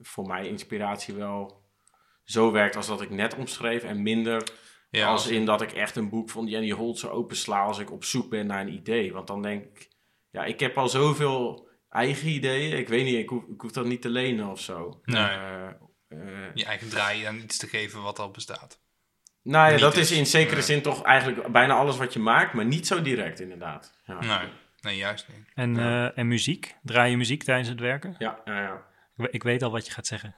voor 0.01 0.27
mij 0.27 0.47
inspiratie 0.49 1.15
wel 1.15 1.65
zo 2.25 2.53
werkt 2.53 2.77
als 2.77 2.87
dat 2.87 3.01
ik 3.01 3.11
net 3.11 3.35
omschreef. 3.37 3.83
En 3.83 4.03
minder 4.03 4.43
Ja, 4.91 5.07
als 5.09 5.23
als- 5.23 5.31
in 5.33 5.45
dat 5.45 5.61
ik 5.63 5.73
echt 5.73 5.97
een 5.97 6.09
boek 6.09 6.31
van 6.31 6.47
Jenny 6.47 6.71
Holzer 6.71 7.11
opensla 7.11 7.63
als 7.63 7.79
ik 7.79 7.91
op 7.93 8.05
zoek 8.05 8.31
ben 8.31 8.47
naar 8.47 8.61
een 8.61 8.73
idee. 8.75 9.13
Want 9.13 9.27
dan 9.27 9.43
denk 9.43 9.65
ik, 9.65 9.91
ja, 10.31 10.45
ik 10.45 10.61
heb 10.61 10.79
al 10.79 10.89
zoveel 10.89 11.69
eigen 11.89 12.29
ideeën. 12.29 12.79
Ik 12.79 12.89
weet 12.89 13.05
niet, 13.05 13.15
ik 13.15 13.29
hoef, 13.29 13.45
ik 13.49 13.61
hoef 13.61 13.73
dat 13.73 13.85
niet 13.87 14.03
te 14.03 14.09
lenen 14.09 14.47
of 14.51 14.61
zo. 14.61 15.01
Nee. 15.05 15.39
Eh, 16.13 16.19
je 16.55 16.65
eigen 16.65 16.89
draai 16.89 17.25
aan 17.25 17.37
iets 17.37 17.57
te 17.59 17.67
geven 17.67 18.03
wat 18.03 18.19
al 18.19 18.31
bestaat. 18.31 18.81
nou 19.43 19.67
ja, 19.67 19.73
Niet 19.73 19.81
dat 19.81 19.95
dus. 19.95 20.11
is 20.11 20.19
in 20.19 20.27
zekere 20.27 20.55
Nee. 20.55 20.65
zin 20.65 20.83
toch 20.83 21.03
eigenlijk 21.03 21.53
bijna 21.53 21.75
alles 21.75 21.97
wat 21.97 22.13
je 22.13 22.19
maakt, 22.19 22.53
maar 22.53 22.65
niet 22.65 22.87
zo 22.87 23.03
direct 23.03 23.41
inderdaad. 23.41 23.93
Ja, 24.07 24.19
Nee, 24.21 24.49
nee 24.81 24.97
juist 24.97 25.29
niet. 25.29 25.47
En, 25.55 25.77
eh, 25.79 26.19
en 26.19 26.29
muziek? 26.29 26.75
Draai 26.83 27.11
je 27.11 27.17
muziek 27.17 27.43
tijdens 27.43 27.69
het 27.69 27.81
werken? 27.81 28.15
ja, 28.19 28.39
ja. 28.45 28.61
ja. 28.61 28.73
Ik, 28.75 28.81
we- 29.15 29.29
ik 29.31 29.43
weet 29.43 29.63
al 29.63 29.71
wat 29.71 29.87
je 29.87 29.93
gaat 29.93 30.07
zeggen. 30.07 30.35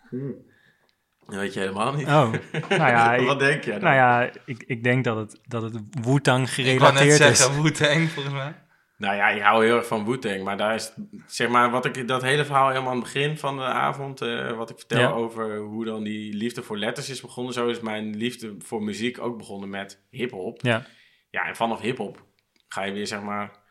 Dat 1.27 1.35
weet 1.37 1.55
je 1.55 1.61
helemaal 1.61 1.93
niet. 1.95 2.07
Oh, 2.07 2.33
nou 2.69 2.91
ja, 2.91 3.15
ik, 3.15 3.27
Wat 3.27 3.39
denk 3.39 3.65
je 3.65 3.71
dan? 3.71 3.81
nou 3.81 3.95
ja 3.95 4.31
ik, 4.47 4.63
ik 4.67 4.85
denk 4.85 5.05
dat 5.05 5.17
het, 5.17 5.41
dat 5.47 5.63
het 5.63 5.73
Wu-Tang 6.05 6.49
Ik 6.49 6.55
wou 6.57 6.69
gerelateerd 6.69 7.19
net 7.19 7.31
is. 7.31 7.39
zeggen, 7.39 7.63
Wu-Tang 7.63 8.11
volgens 8.11 8.35
mij. 8.35 8.55
Nou 8.97 9.17
ja, 9.17 9.29
ik 9.29 9.43
hou 9.43 9.65
heel 9.65 9.77
erg 9.77 9.87
van 9.87 10.05
Wu-Tang, 10.05 10.43
maar 10.43 10.57
daar 10.57 10.75
is, 10.75 10.93
zeg 11.27 11.49
maar, 11.49 11.71
wat 11.71 11.85
ik, 11.85 12.09
dat 12.09 12.23
hele 12.23 12.45
verhaal 12.45 12.69
helemaal 12.69 12.91
aan 12.91 12.97
het 12.97 13.05
begin 13.13 13.39
van 13.39 13.57
de 13.57 13.63
avond, 13.63 14.21
eh, 14.21 14.57
wat 14.57 14.71
ik 14.71 14.79
vertel 14.79 15.01
Ja. 15.01 15.11
over 15.11 15.57
hoe 15.57 15.85
dan 15.85 16.03
die 16.03 16.35
liefde 16.35 16.63
voor 16.63 16.79
letters 16.79 17.09
is 17.11 17.21
begonnen, 17.21 17.53
zo 17.53 17.69
is 17.69 17.81
mijn 17.81 18.17
liefde 18.17 18.55
voor 18.59 18.83
muziek 18.83 19.19
ook 19.21 19.39
begonnen 19.39 19.69
met 19.69 20.05
hip-hop. 20.11 20.61
Ja, 20.63 20.87
Ja, 21.31 21.47
en 21.47 21.57
vanaf 21.57 21.81
hip-hop 21.81 22.25
ga 22.69 22.83
je 22.85 22.93
weer, 22.93 23.07
zeg 23.07 23.23
maar, 23.23 23.63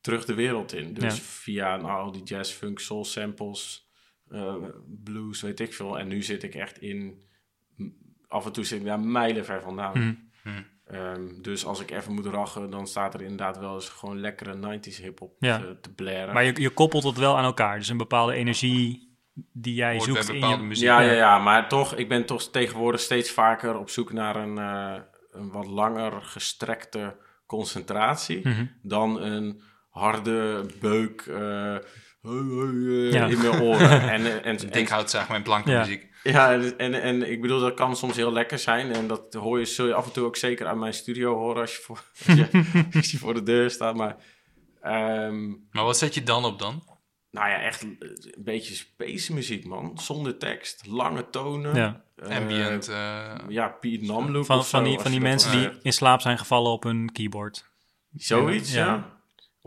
terug 0.00 0.24
de 0.24 0.34
wereld 0.34 0.72
in. 0.72 0.94
Dus 0.94 1.16
Ja. 1.16 1.22
via 1.22 1.76
nou, 1.76 2.00
al 2.00 2.12
die 2.12 2.22
jazz, 2.22 2.52
funk, 2.52 2.78
soul 2.78 3.04
samples, 3.04 3.88
eh, 4.30 4.54
blues, 5.04 5.40
weet 5.42 5.60
ik 5.60 5.74
veel. 5.74 5.98
En 5.98 6.08
nu 6.08 6.22
zit 6.22 6.42
ik 6.42 6.54
echt 6.54 6.78
in, 6.80 7.22
af 8.28 8.46
en 8.46 8.52
toe 8.52 8.64
zit 8.64 8.78
ik 8.80 8.86
daar 8.86 9.00
mijlenver 9.00 9.62
vandaan. 9.62 9.96
Hm. 9.96 10.14
Hm. 10.42 10.62
Ehm, 10.88 11.40
dus 11.42 11.64
als 11.64 11.80
ik 11.80 11.90
even 11.90 12.12
moet 12.14 12.26
rachen, 12.26 12.70
dan 12.70 12.86
staat 12.86 13.14
er 13.14 13.22
inderdaad 13.22 13.58
wel 13.58 13.74
eens 13.74 13.88
gewoon 13.88 14.20
lekkere 14.20 14.54
90s 14.54 15.00
hip-hop 15.02 15.32
Ja. 15.38 15.58
te, 15.58 15.76
te 15.80 15.92
blaren. 15.94 16.34
maar 16.34 16.44
je, 16.44 16.60
je 16.60 16.70
koppelt 16.70 17.02
het 17.04 17.18
wel 17.18 17.36
aan 17.36 17.44
elkaar. 17.44 17.78
Dus 17.78 17.88
een 17.88 17.96
bepaalde 17.96 18.32
energie 18.34 19.06
die 19.52 19.74
jij 19.74 19.96
Hoort 19.96 20.04
bij 20.12 20.14
zoekt 20.14 20.28
in 20.28 20.34
bepaalde 20.40 20.62
je... 20.62 20.68
muziek. 20.68 20.84
ja, 20.84 21.00
ja, 21.00 21.12
ja, 21.12 21.38
maar 21.38 21.68
toch, 21.68 21.94
ik 21.94 22.08
ben 22.08 22.26
toch 22.26 22.42
tegenwoordig 22.42 23.00
steeds 23.00 23.30
vaker 23.30 23.78
op 23.78 23.90
zoek 23.90 24.12
naar 24.12 24.36
een, 24.36 24.58
eh, 24.58 25.02
een 25.32 25.50
wat 25.50 25.66
langer 25.66 26.12
gestrekte 26.22 27.16
concentratie 27.46 28.48
Mhm. 28.48 28.64
dan 28.82 29.20
een 29.22 29.62
harde 29.90 30.66
beuk 30.80 31.20
eh, 31.28 31.74
eh, 31.74 31.82
Ja. 32.22 33.26
in 33.32 33.38
mijn 33.38 33.60
oren. 33.60 34.10
en, 34.10 34.42
en, 34.44 34.58
en, 34.72 34.86
houtzaag 34.88 35.28
met 35.28 35.42
blanke 35.42 35.70
Ja. 35.70 35.78
muziek. 35.78 36.06
Ja, 36.22 36.52
en, 36.76 37.02
en 37.02 37.30
ik 37.30 37.40
bedoel, 37.40 37.60
dat 37.60 37.74
kan 37.74 37.96
soms 37.96 38.16
heel 38.16 38.32
lekker 38.32 38.58
zijn. 38.58 38.92
En 38.92 39.06
dat 39.06 39.34
hoor 39.34 39.58
je, 39.58 39.64
zul 39.64 39.86
je 39.86 39.94
af 39.94 40.06
en 40.06 40.12
toe 40.12 40.24
ook 40.26 40.36
zeker 40.36 40.66
aan 40.66 40.78
mijn 40.78 40.94
studio 40.94 41.34
horen 41.34 41.60
als 41.60 41.76
je 41.76 41.82
voor, 41.82 42.02
als 42.26 42.36
je, 42.36 42.48
als 42.94 43.10
je 43.10 43.18
voor 43.18 43.34
de 43.34 43.42
deur 43.42 43.70
staat. 43.70 43.96
Maar 43.96 44.16
ehm, 44.82 45.48
Maar 45.70 45.84
wat 45.84 45.98
zet 45.98 46.14
je 46.14 46.22
dan 46.22 46.44
op 46.44 46.58
dan? 46.58 46.82
nou 47.30 47.48
ja, 47.50 47.60
echt 47.60 47.82
een 47.82 47.98
beetje 48.38 48.74
space 48.74 49.34
muziek, 49.34 49.64
man. 49.66 49.98
Zonder 49.98 50.38
tekst, 50.38 50.86
lange 50.86 51.30
tonen. 51.30 51.74
Ja. 51.74 52.04
Eh, 52.16 52.36
Ambient. 52.36 52.88
eh, 52.88 53.34
ja, 53.48 53.68
Piet 53.68 54.02
Namlook 54.02 54.46
Van, 54.46 54.58
of 54.58 54.68
van 54.68 54.84
zo, 54.84 54.90
die, 54.90 54.98
van 55.00 55.10
die 55.10 55.20
mensen 55.20 55.50
die 55.52 55.70
in 55.82 55.92
slaap 55.92 56.20
zijn 56.20 56.38
gevallen 56.38 56.72
op 56.72 56.84
een 56.84 57.12
keyboard. 57.12 57.70
Zoiets, 58.14 58.72
Ja. 58.72 58.86
ja. 58.86 59.17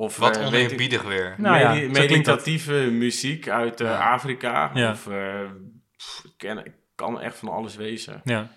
Of 0.01 0.17
wat 0.17 0.37
oneerbiedig 0.39 1.01
weer. 1.01 1.35
Nou 1.37 1.57
ja, 1.59 1.73
medi- 1.73 1.87
meditatieve 1.87 2.73
muziek 2.73 3.49
uit 3.49 3.81
eh. 3.81 4.11
Afrika. 4.11 4.71
Ja. 4.73 4.91
Of 4.91 5.07
eh, 5.07 5.41
pff, 5.97 6.23
ken, 6.37 6.65
ik 6.65 6.73
kan 6.95 7.21
echt 7.21 7.37
van 7.37 7.49
alles 7.49 7.75
wezen. 7.75 8.21
Ja, 8.23 8.51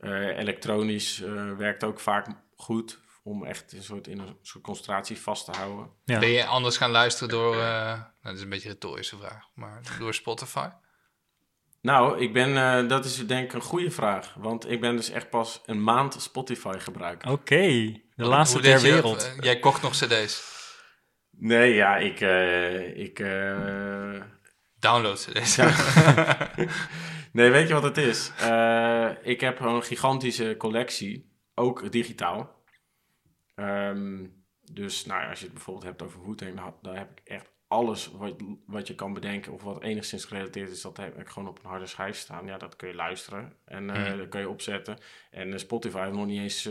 Eh, 0.00 0.38
elektronisch 0.38 1.22
eh, 1.22 1.52
werkt 1.56 1.84
ook 1.84 2.00
vaak 2.00 2.26
goed 2.56 2.98
om 3.22 3.44
echt 3.44 3.72
een 3.72 3.82
soort, 3.82 4.06
in 4.06 4.18
een 4.18 4.36
soort 4.42 4.64
concentratie 4.64 5.18
vast 5.18 5.44
te 5.44 5.50
houden. 5.50 5.90
ja. 6.04 6.18
Ben 6.18 6.28
je 6.28 6.44
anders 6.44 6.76
gaan 6.76 6.90
luisteren 6.90 7.28
door... 7.28 7.54
eh, 7.54 7.60
nou, 7.60 8.00
dat 8.22 8.34
is 8.34 8.42
een 8.42 8.48
beetje 8.48 8.68
een 8.68 8.74
retorische 8.74 9.16
vraag. 9.16 9.44
Maar 9.54 9.80
door 9.98 10.14
Spotify? 10.14 10.68
Nou, 11.82 12.20
ik 12.20 12.32
ben, 12.32 12.56
eh, 12.56 12.88
dat 12.88 13.04
is 13.04 13.26
denk 13.26 13.44
ik 13.44 13.52
een 13.52 13.60
goede 13.60 13.90
vraag. 13.90 14.34
Want 14.38 14.70
ik 14.70 14.80
ben 14.80 14.96
dus 14.96 15.10
echt 15.10 15.30
pas 15.30 15.62
een 15.66 15.82
maand 15.82 16.16
Spotify 16.22 16.74
gebruiker. 16.78 17.30
Oké, 17.30 17.56
de 18.14 18.24
laatste 18.24 18.60
ter 18.60 18.70
je 18.76 18.80
wereld. 18.92 19.32
Jij 19.40 19.58
kocht 19.58 19.82
nog 19.82 19.92
cd's. 19.92 20.54
Nee, 21.38 21.74
ja, 21.74 21.96
ik... 21.96 22.20
eh, 22.20 22.96
ik 22.98 23.18
eh, 23.18 24.22
Download 24.78 25.18
cd's. 25.18 25.56
nee, 27.32 27.50
weet 27.50 27.68
je 27.68 27.74
wat 27.74 27.82
het 27.82 27.96
is? 27.96 28.32
Eh, 28.40 29.10
ik 29.22 29.40
heb 29.40 29.60
een 29.60 29.82
gigantische 29.82 30.54
collectie, 30.58 31.32
ook 31.54 31.92
digitaal. 31.92 32.64
Ehm, 33.54 34.26
dus 34.72 35.04
nou 35.04 35.20
ja, 35.22 35.28
als 35.28 35.38
je 35.38 35.44
het 35.44 35.54
bijvoorbeeld 35.54 35.86
hebt 35.86 36.02
over 36.02 36.24
Wu-Tang, 36.26 36.74
dan, 36.82 36.96
heb 36.96 37.10
ik 37.10 37.20
echt 37.24 37.52
alles 37.68 38.10
wat, 38.10 38.34
wat 38.66 38.86
je 38.86 38.94
kan 38.94 39.12
bedenken 39.12 39.52
of 39.52 39.62
wat 39.62 39.82
enigszins 39.82 40.24
gerelateerd 40.24 40.70
is, 40.70 40.80
dat 40.80 40.96
heb 40.96 41.18
ik 41.18 41.28
gewoon 41.28 41.48
op 41.48 41.58
een 41.58 41.70
harde 41.70 41.86
schijf 41.86 42.16
staan. 42.16 42.46
Ja, 42.46 42.56
dat 42.58 42.76
kun 42.76 42.88
je 42.88 42.94
luisteren 42.94 43.56
en 43.64 43.90
Hmm. 43.90 44.18
dat 44.18 44.28
kun 44.28 44.40
je 44.40 44.48
opzetten. 44.48 44.98
En 45.30 45.60
Spotify 45.60 45.98
heeft 45.98 46.12
nog 46.12 46.26
niet 46.26 46.40
eens 46.40 46.68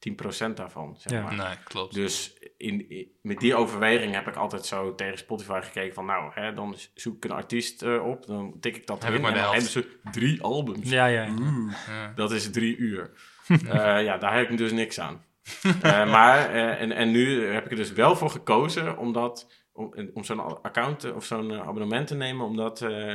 10% 0.00 0.54
daarvan, 0.54 0.96
zeg 0.98 1.12
Ja. 1.12 1.22
maar. 1.22 1.34
Nee, 1.34 1.56
klopt. 1.64 1.94
Dus 1.94 2.34
in, 2.56 2.88
in- 2.90 3.08
met 3.22 3.38
die 3.38 3.54
overweging 3.54 4.14
heb 4.14 4.26
ik 4.28 4.36
altijd 4.36 4.66
zo 4.66 4.94
tegen 4.94 5.18
Spotify 5.18 5.60
gekeken 5.62 5.94
van... 5.94 6.06
nou, 6.06 6.30
hè, 6.34 6.54
dan 6.54 6.76
zoek 6.94 7.16
ik 7.16 7.24
een 7.24 7.36
artiest 7.36 7.82
eh, 7.82 8.06
op, 8.06 8.26
dan 8.26 8.54
tik 8.60 8.76
ik 8.76 8.86
dat 8.86 9.02
Heb 9.02 9.10
in. 9.12 9.16
ik 9.16 9.22
maar 9.22 9.30
en 9.30 9.36
de 9.36 9.42
dan 9.42 9.52
helft. 9.52 9.74
hebben 9.74 9.92
ze 9.92 10.10
drie 10.20 10.42
albums. 10.42 10.90
Ja, 10.90 11.06
ja. 11.06 11.28
Oeh, 11.40 11.72
Ja. 11.88 12.12
dat 12.14 12.32
is 12.32 12.50
drie 12.50 12.76
uur. 12.76 13.10
Eh, 13.50 14.04
ja, 14.04 14.18
daar 14.18 14.36
heb 14.36 14.50
ik 14.50 14.58
dus 14.58 14.72
niks 14.72 15.00
aan. 15.00 15.24
Eh, 15.82 16.10
maar, 16.16 16.50
eh, 16.54 16.80
en, 16.80 16.92
en 16.92 17.10
nu 17.10 17.44
heb 17.46 17.64
ik 17.64 17.70
er 17.70 17.76
dus 17.76 17.92
wel 17.92 18.16
voor 18.16 18.30
gekozen 18.30 18.98
omdat, 18.98 19.52
om, 19.72 19.94
om 20.14 20.24
zo'n 20.24 20.62
account 20.62 21.12
of 21.12 21.24
zo'n 21.24 21.60
abonnement 21.60 22.06
te 22.06 22.14
nemen... 22.14 22.46
omdat 22.46 22.82
eh, 22.82 23.14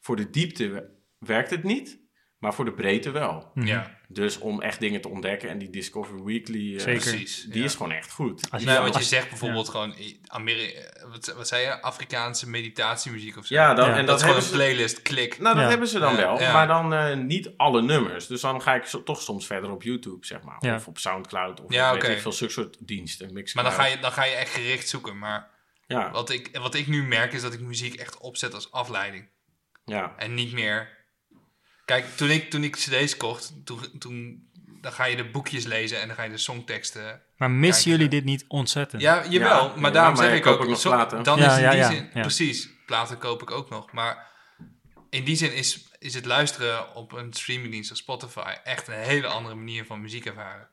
voor 0.00 0.16
de 0.16 0.30
diepte 0.30 0.90
werkt 1.18 1.50
het 1.50 1.62
niet... 1.62 2.00
Maar 2.42 2.54
voor 2.54 2.64
de 2.64 2.72
breedte 2.72 3.10
wel. 3.10 3.50
Mhm. 3.54 3.66
Ja, 3.66 3.98
Dus 4.08 4.38
om 4.38 4.60
echt 4.62 4.80
dingen 4.80 5.00
te 5.00 5.08
ontdekken. 5.08 5.48
En 5.48 5.58
die 5.58 5.70
Discover 5.70 6.24
Weekly, 6.24 6.74
eh, 6.76 6.80
Zeker. 6.82 7.00
precies. 7.00 7.44
die 7.44 7.58
ja. 7.58 7.64
is 7.64 7.74
gewoon 7.74 7.92
echt 7.92 8.10
goed. 8.12 8.50
Als 8.50 8.62
je- 8.62 8.68
Nou, 8.68 8.82
wat 8.84 8.96
je 8.96 9.02
zegt 9.04 9.28
bijvoorbeeld 9.28 9.68
gewoon 9.68 9.94
Ameri 10.26 10.72
eh, 10.72 11.02
wat, 11.10 11.34
wat 11.36 11.48
zei 11.48 11.62
je? 11.62 11.82
Afrikaanse 11.82 12.48
meditatiemuziek 12.50 13.36
of 13.36 13.46
zo. 13.46 13.54
Ja, 13.54 13.74
dan, 13.74 13.88
Ja. 13.88 13.96
en 13.96 13.98
dat 13.98 14.06
dat, 14.06 14.16
is 14.16 14.22
gewoon 14.22 14.36
een 14.36 14.42
ze, 14.42 14.52
playlist, 14.52 15.02
klik. 15.02 15.38
nou, 15.38 15.54
dat 15.54 15.62
Ja. 15.64 15.70
hebben 15.70 15.88
ze 15.88 15.98
dan 15.98 16.14
Ja, 16.14 16.20
wel. 16.20 16.40
ja. 16.40 16.52
Maar 16.52 16.66
dan 16.66 16.94
eh, 16.94 17.16
niet 17.16 17.50
alle 17.56 17.82
nummers. 17.82 18.26
Dus 18.26 18.40
dan 18.40 18.62
ga 18.62 18.74
ik 18.74 18.84
zo, 18.84 19.02
toch 19.02 19.22
soms 19.22 19.46
verder 19.46 19.70
op 19.70 19.82
YouTube, 19.82 20.26
zeg 20.26 20.42
maar. 20.42 20.56
Ja. 20.60 20.74
Of 20.74 20.86
op 20.86 20.98
Soundcloud. 20.98 21.60
Of 21.60 21.72
Ja, 21.72 21.92
weet 21.92 22.02
oké. 22.02 22.12
ik 22.12 22.20
veel, 22.20 22.32
zulke 22.32 22.52
soort 22.52 22.76
diensten. 22.80 23.32
Mixcloud. 23.32 23.66
Maar 23.66 23.76
dan 23.76 23.84
ga, 23.84 23.90
je, 23.92 23.98
dan 23.98 24.12
ga 24.12 24.24
je 24.24 24.34
echt 24.34 24.50
gericht 24.54 24.88
zoeken. 24.88 25.18
Maar 25.18 25.50
Ja, 25.86 26.10
wat 26.10 26.30
ik, 26.30 26.58
wat 26.58 26.74
ik 26.74 26.86
nu 26.86 27.02
merk 27.02 27.32
is 27.32 27.42
dat 27.42 27.52
ik 27.52 27.60
muziek 27.60 27.94
echt 27.94 28.18
opzet 28.18 28.54
als 28.54 28.72
afleiding. 28.72 29.28
ja. 29.84 30.14
En 30.16 30.34
niet 30.34 30.52
meer... 30.52 31.00
Kijk, 31.92 32.16
toen 32.16 32.30
ik, 32.30 32.50
toen 32.50 32.64
ik 32.64 32.76
cd's 32.76 33.16
kocht, 33.16 33.52
toen, 33.64 33.80
toen 33.98 34.48
dan 34.80 34.92
ga 34.92 35.04
je 35.04 35.16
de 35.16 35.24
boekjes 35.30 35.64
lezen 35.64 36.00
en 36.00 36.06
dan 36.06 36.16
ga 36.16 36.22
je 36.22 36.30
de 36.30 36.36
songteksten... 36.38 37.22
Maar 37.36 37.50
missen 37.50 37.90
jullie 37.90 38.08
dit 38.08 38.24
niet 38.24 38.44
ontzettend? 38.48 39.02
Ja, 39.02 39.24
jawel, 39.28 39.64
Ja, 39.64 39.80
maar 39.80 39.92
daarom 39.92 40.14
maar 40.14 40.24
zeg 40.24 40.36
ik 40.36 40.46
ook... 40.46 40.60
ook 40.60 40.68
nog 40.68 40.80
zo- 40.80 40.90
platen. 40.90 41.22
Dan 41.22 41.38
Ja, 41.38 41.50
is 41.50 41.56
in 41.56 41.62
ja, 41.62 41.70
die 41.70 41.78
ja, 41.78 41.90
zin... 41.90 42.10
ja. 42.14 42.20
Precies, 42.20 42.68
platen 42.86 43.18
koop 43.18 43.42
ik 43.42 43.50
ook 43.50 43.70
nog. 43.70 43.92
Maar 43.92 44.30
in 45.10 45.24
die 45.24 45.36
zin 45.36 45.54
is, 45.54 45.88
is 45.98 46.14
het 46.14 46.24
luisteren 46.24 46.94
op 46.94 47.12
een 47.12 47.32
streamingdienst 47.32 47.90
als 47.90 47.98
Spotify... 47.98 48.54
echt 48.64 48.88
een 48.88 48.94
hele 48.94 49.26
andere 49.26 49.54
manier 49.54 49.84
van 49.84 50.00
muziek 50.00 50.26
ervaren. 50.26 50.68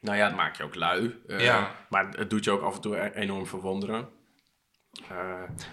Nou 0.00 0.16
ja, 0.16 0.26
het 0.26 0.36
maakt 0.36 0.56
je 0.56 0.62
ook 0.62 0.74
lui. 0.74 1.14
eh, 1.26 1.40
Ja. 1.40 1.74
Maar 1.88 2.08
het 2.08 2.30
doet 2.30 2.44
je 2.44 2.50
ook 2.50 2.62
af 2.62 2.74
en 2.74 2.80
toe 2.80 2.96
e- 2.96 3.10
enorm 3.14 3.46
verwonderen. 3.46 4.08
Eh, 5.10 5.16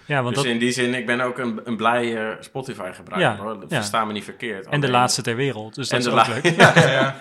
Ja, 0.06 0.22
want 0.22 0.34
dus 0.34 0.44
dat, 0.44 0.52
in 0.52 0.58
die 0.58 0.70
zin, 0.72 0.94
ik 0.94 1.06
ben 1.06 1.20
ook 1.20 1.38
een, 1.38 1.60
een 1.64 1.76
blij 1.76 2.36
Spotify-gebruiker. 2.40 3.30
Ja, 3.30 3.36
hoor. 3.36 3.56
ja. 3.68 3.76
Versta 3.76 4.04
me 4.04 4.12
niet 4.12 4.24
verkeerd. 4.24 4.66
en 4.66 4.80
de 4.80 4.90
laatste 4.90 5.22
ter 5.22 5.36
wereld, 5.36 5.74
dus 5.74 5.88
dat 5.88 6.00
En 6.00 6.06
is 6.06 6.12
de 6.12 6.20
ook 6.20 6.26
la- 6.26 6.34
leuk. 6.42 6.56
Ja, 6.84 6.90
ja. 6.90 7.18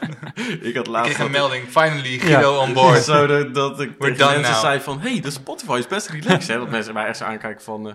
ik 0.61 0.75
had 0.75 0.85
Ik 0.85 0.87
laatst 0.87 1.13
kreeg 1.13 1.25
een 1.27 1.31
dat- 1.31 1.41
melding, 1.41 1.67
finally, 1.67 2.17
Guido 2.19 2.57
on 2.57 2.73
board. 2.73 3.03
Zo 3.13 3.27
dat, 3.27 3.53
dat 3.53 3.79
ik 3.81 3.99
tegen 3.99 4.17
done 4.17 4.31
mensen 4.33 4.51
now. 4.51 4.61
zei 4.61 4.79
van... 4.79 4.99
hey, 4.99 5.19
de 5.21 5.31
Spotify 5.31 5.75
is 5.77 5.87
best 5.87 6.09
relaxed. 6.09 6.47
hè? 6.47 6.57
Dat 6.57 6.69
mensen 6.69 6.93
mij 6.93 7.05
echt 7.05 7.17
zo 7.17 7.23
aankijken 7.23 7.63
van... 7.63 7.87
eh, 7.89 7.93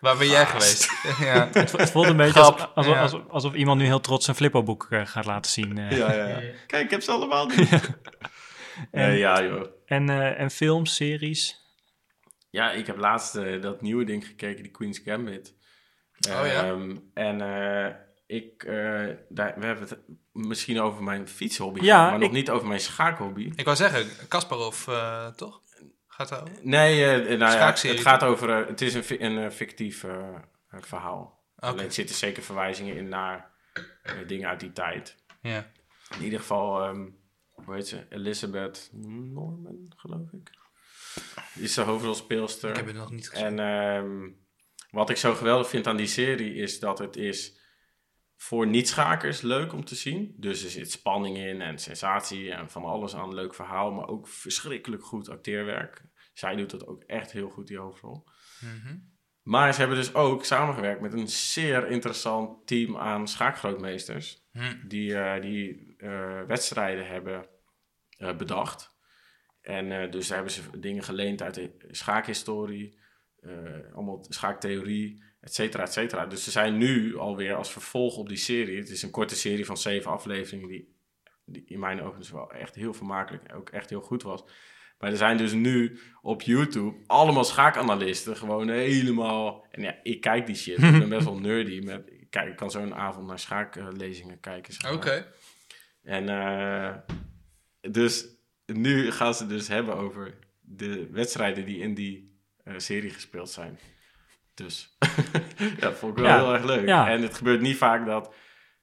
Waar 0.00 0.16
ben 0.16 0.28
jij 0.28 0.46
geweest? 0.46 0.90
ja. 1.20 1.48
Het 1.52 1.90
voelt 1.90 2.06
een 2.06 2.16
beetje 2.16 2.40
alsof, 2.40 2.58
ja. 2.86 3.00
alsof, 3.02 3.20
alsof 3.28 3.54
iemand 3.54 3.80
nu 3.80 3.84
heel 3.86 4.00
trots 4.00 4.24
zijn 4.24 4.36
Flippo-boek 4.36 4.86
eh, 4.90 5.00
gaat 5.04 5.24
laten 5.24 5.50
zien. 5.50 5.78
eh. 5.78 5.98
ja, 5.98 6.12
ja, 6.12 6.26
ja. 6.26 6.38
Kijk, 6.66 6.84
ik 6.84 6.90
heb 6.90 7.02
ze 7.02 7.10
allemaal 7.10 7.46
niet. 7.46 7.68
Eh, 8.90 9.18
ja, 9.18 9.42
joh. 9.42 9.64
En, 9.86 10.08
eh, 10.08 10.40
en 10.40 10.50
films, 10.50 10.94
series. 10.94 11.60
Ja, 12.52 12.70
ik 12.70 12.86
heb 12.86 12.96
laatst 12.96 13.34
eh, 13.34 13.62
dat 13.62 13.80
nieuwe 13.80 14.04
ding 14.04 14.26
gekeken, 14.26 14.62
die 14.62 14.72
Queen's 14.72 14.98
Gambit. 14.98 15.54
Oh 16.28 16.46
ja? 16.46 16.64
Ehm, 16.64 16.96
en 17.14 17.40
eh, 17.40 17.94
ik, 18.26 18.64
eh, 18.64 19.08
daar, 19.28 19.54
we 19.58 19.66
hebben 19.66 19.88
het 19.88 19.98
misschien 20.32 20.80
over 20.80 21.02
mijn 21.02 21.28
fietshobby, 21.28 21.80
Ja, 21.80 21.96
gehad, 21.96 22.10
maar 22.10 22.18
nog 22.18 22.32
niet 22.32 22.50
over 22.50 22.66
mijn 22.66 22.80
schaakhobby. 22.80 23.52
Ik 23.54 23.64
wou 23.64 23.76
zeggen, 23.76 24.28
Kasparov, 24.28 24.88
eh, 24.88 25.26
toch? 25.26 25.60
Gaat 26.08 26.28
dat 26.28 26.40
over? 26.40 26.54
Nee, 26.62 27.04
eh, 27.04 27.38
nou 27.38 27.52
ja, 27.52 27.66
het 27.66 28.00
gaat 28.00 28.22
over, 28.22 28.66
het 28.66 28.80
is 28.80 28.94
een, 28.94 29.36
een 29.36 29.52
fictief 29.52 30.04
verhaal. 30.70 31.40
Oké. 31.56 31.66
Alleen 31.66 31.84
er 31.84 31.92
zitten 31.92 32.16
zeker 32.16 32.42
verwijzingen 32.42 32.96
in 32.96 33.08
naar 33.08 33.50
dingen 34.26 34.48
uit 34.48 34.60
die 34.60 34.72
tijd. 34.72 35.16
Ja. 35.42 35.70
In 36.18 36.24
ieder 36.24 36.38
geval, 36.38 36.82
ehm, 36.82 37.08
hoe 37.50 37.74
heet 37.74 37.88
ze? 37.88 38.06
Elizabeth 38.08 38.90
Norman, 38.92 39.92
geloof 39.96 40.32
ik. 40.32 40.50
Is 41.54 41.74
de 41.74 41.80
hoofdrolspeelster. 41.80 42.70
Ik 42.70 42.76
heb 42.76 42.86
het 42.86 42.96
nog 42.96 43.10
niet 43.10 43.28
gezien. 43.28 43.46
En 43.46 43.58
ehm, 43.58 44.30
wat 44.90 45.10
ik 45.10 45.16
zo 45.16 45.34
geweldig 45.34 45.68
vind 45.68 45.86
aan 45.86 45.96
die 45.96 46.06
serie 46.06 46.54
is 46.54 46.80
dat 46.80 46.98
het 46.98 47.16
is 47.16 47.60
voor 48.36 48.66
niet-schakers 48.66 49.40
leuk 49.40 49.72
om 49.72 49.84
te 49.84 49.94
zien. 49.94 50.34
Dus 50.36 50.64
er 50.64 50.70
zit 50.70 50.90
spanning 50.90 51.36
in 51.36 51.60
en 51.60 51.78
sensatie 51.78 52.52
en 52.52 52.70
van 52.70 52.84
alles 52.84 53.14
aan 53.14 53.34
leuk 53.34 53.54
verhaal, 53.54 53.92
maar 53.92 54.08
ook 54.08 54.28
verschrikkelijk 54.28 55.04
goed 55.04 55.28
acteerwerk. 55.28 56.02
Zij 56.32 56.56
doet 56.56 56.70
dat 56.70 56.86
ook 56.86 57.02
echt 57.02 57.32
heel 57.32 57.48
goed, 57.48 57.66
die 57.66 57.78
hoofdrol. 57.78 58.24
Mhm. 58.60 58.96
Maar 59.42 59.72
ze 59.72 59.78
hebben 59.80 59.98
dus 59.98 60.14
ook 60.14 60.44
samengewerkt 60.44 61.00
met 61.00 61.12
een 61.12 61.28
zeer 61.28 61.88
interessant 61.88 62.66
team 62.66 62.96
aan 62.96 63.28
schaakgrootmeesters. 63.28 64.44
Hm. 64.52 64.88
Die, 64.88 65.18
eh, 65.18 65.42
die 65.42 65.94
eh, 65.96 66.42
wedstrijden 66.42 67.06
hebben 67.06 67.46
eh, 68.16 68.36
bedacht. 68.36 68.91
En 69.62 69.92
eh, 69.92 70.10
dus 70.10 70.26
daar 70.26 70.36
hebben 70.36 70.54
ze 70.54 70.78
dingen 70.78 71.02
geleend 71.02 71.42
uit 71.42 71.54
de 71.54 71.70
schaakhistorie, 71.90 72.98
eh, 73.40 73.94
allemaal 73.94 74.24
schaaktheorie, 74.28 75.22
et 75.40 75.54
cetera, 75.54 75.82
et 75.82 75.92
cetera. 75.92 76.26
Dus 76.26 76.44
ze 76.44 76.50
zijn 76.50 76.76
nu 76.76 77.16
alweer 77.16 77.54
als 77.54 77.72
vervolg 77.72 78.16
op 78.16 78.28
die 78.28 78.36
serie. 78.36 78.78
Het 78.78 78.90
is 78.90 79.02
een 79.02 79.10
korte 79.10 79.34
serie 79.34 79.66
van 79.66 79.76
zeven 79.76 80.10
afleveringen 80.10 80.68
die, 80.68 80.96
die 81.44 81.64
in 81.66 81.78
mijn 81.78 82.02
ogen 82.02 82.18
dus 82.18 82.30
wel 82.30 82.52
echt 82.52 82.74
heel 82.74 82.94
vermakelijk 82.94 83.44
en 83.44 83.54
ook 83.54 83.70
echt 83.70 83.90
heel 83.90 84.00
goed 84.00 84.22
was. 84.22 84.44
Maar 84.98 85.10
er 85.10 85.16
zijn 85.16 85.36
dus 85.36 85.52
nu 85.52 85.98
op 86.20 86.42
YouTube 86.42 86.96
allemaal 87.06 87.44
schaakanalisten 87.44 88.36
gewoon 88.36 88.68
helemaal... 88.68 89.66
En 89.70 89.82
ja, 89.82 89.98
ik 90.02 90.20
kijk 90.20 90.46
die 90.46 90.54
shit. 90.54 90.82
Ik 90.82 90.98
ben 90.98 91.08
best 91.08 91.24
wel 91.24 91.38
nerdy. 91.38 91.80
Met, 91.84 92.02
ik, 92.06 92.30
kijk, 92.30 92.48
ik 92.48 92.56
kan 92.56 92.70
zo'n 92.70 92.94
avond 92.94 93.26
naar 93.26 93.38
schaaklezingen 93.38 94.40
kijken. 94.40 94.72
zeg 94.72 94.82
maar. 94.82 94.92
Oké. 94.92 95.26
En 96.02 96.28
eh, 96.28 96.96
dus 97.90 98.26
nu 98.76 99.10
gaan 99.10 99.34
ze 99.34 99.46
dus 99.46 99.68
hebben 99.68 99.94
over 99.96 100.34
de 100.60 101.08
wedstrijden 101.10 101.64
die 101.64 101.78
in 101.78 101.94
die 101.94 102.40
eh, 102.64 102.74
serie 102.76 103.10
gespeeld 103.10 103.50
zijn. 103.50 103.78
Dus 104.54 104.96
ja, 105.80 105.92
vond 105.92 106.12
ik 106.18 106.24
wel 106.24 106.28
Ja, 106.32 106.36
heel 106.44 106.52
erg 106.54 106.64
leuk. 106.64 106.86
ja. 106.86 107.08
En 107.10 107.22
het 107.22 107.34
gebeurt 107.34 107.60
niet 107.60 107.76
vaak 107.76 108.06
dat 108.06 108.34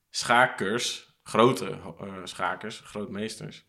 schakers, 0.09 1.17
grote 1.23 1.69
eh, 1.99 2.13
schakers, 2.23 2.79
grootmeesters, 2.85 3.65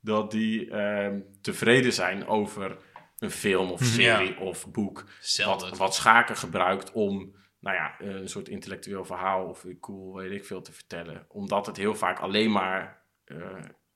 dat 0.00 0.30
die 0.30 0.70
ehm, 0.70 1.20
tevreden 1.40 1.92
zijn 1.92 2.26
over 2.26 2.76
een 3.18 3.30
film 3.30 3.70
of 3.70 3.80
Mhm. 3.80 3.88
serie 3.90 4.38
of 4.38 4.70
boek. 4.70 5.04
Wat, 5.44 5.76
wat 5.76 5.94
schaken 5.94 6.36
gebruikt 6.36 6.92
om 6.92 7.36
nou 7.60 7.76
ja, 7.76 7.94
een 7.98 8.28
soort 8.28 8.48
intellectueel 8.48 9.04
verhaal 9.04 9.46
of 9.46 9.64
cool, 9.80 10.14
weet 10.14 10.30
ik 10.30 10.44
veel, 10.44 10.62
te 10.62 10.72
vertellen. 10.72 11.24
Omdat 11.28 11.66
het 11.66 11.76
heel 11.76 11.94
vaak 11.94 12.18
alleen 12.18 12.52
maar 12.52 13.02
eh, 13.24 13.38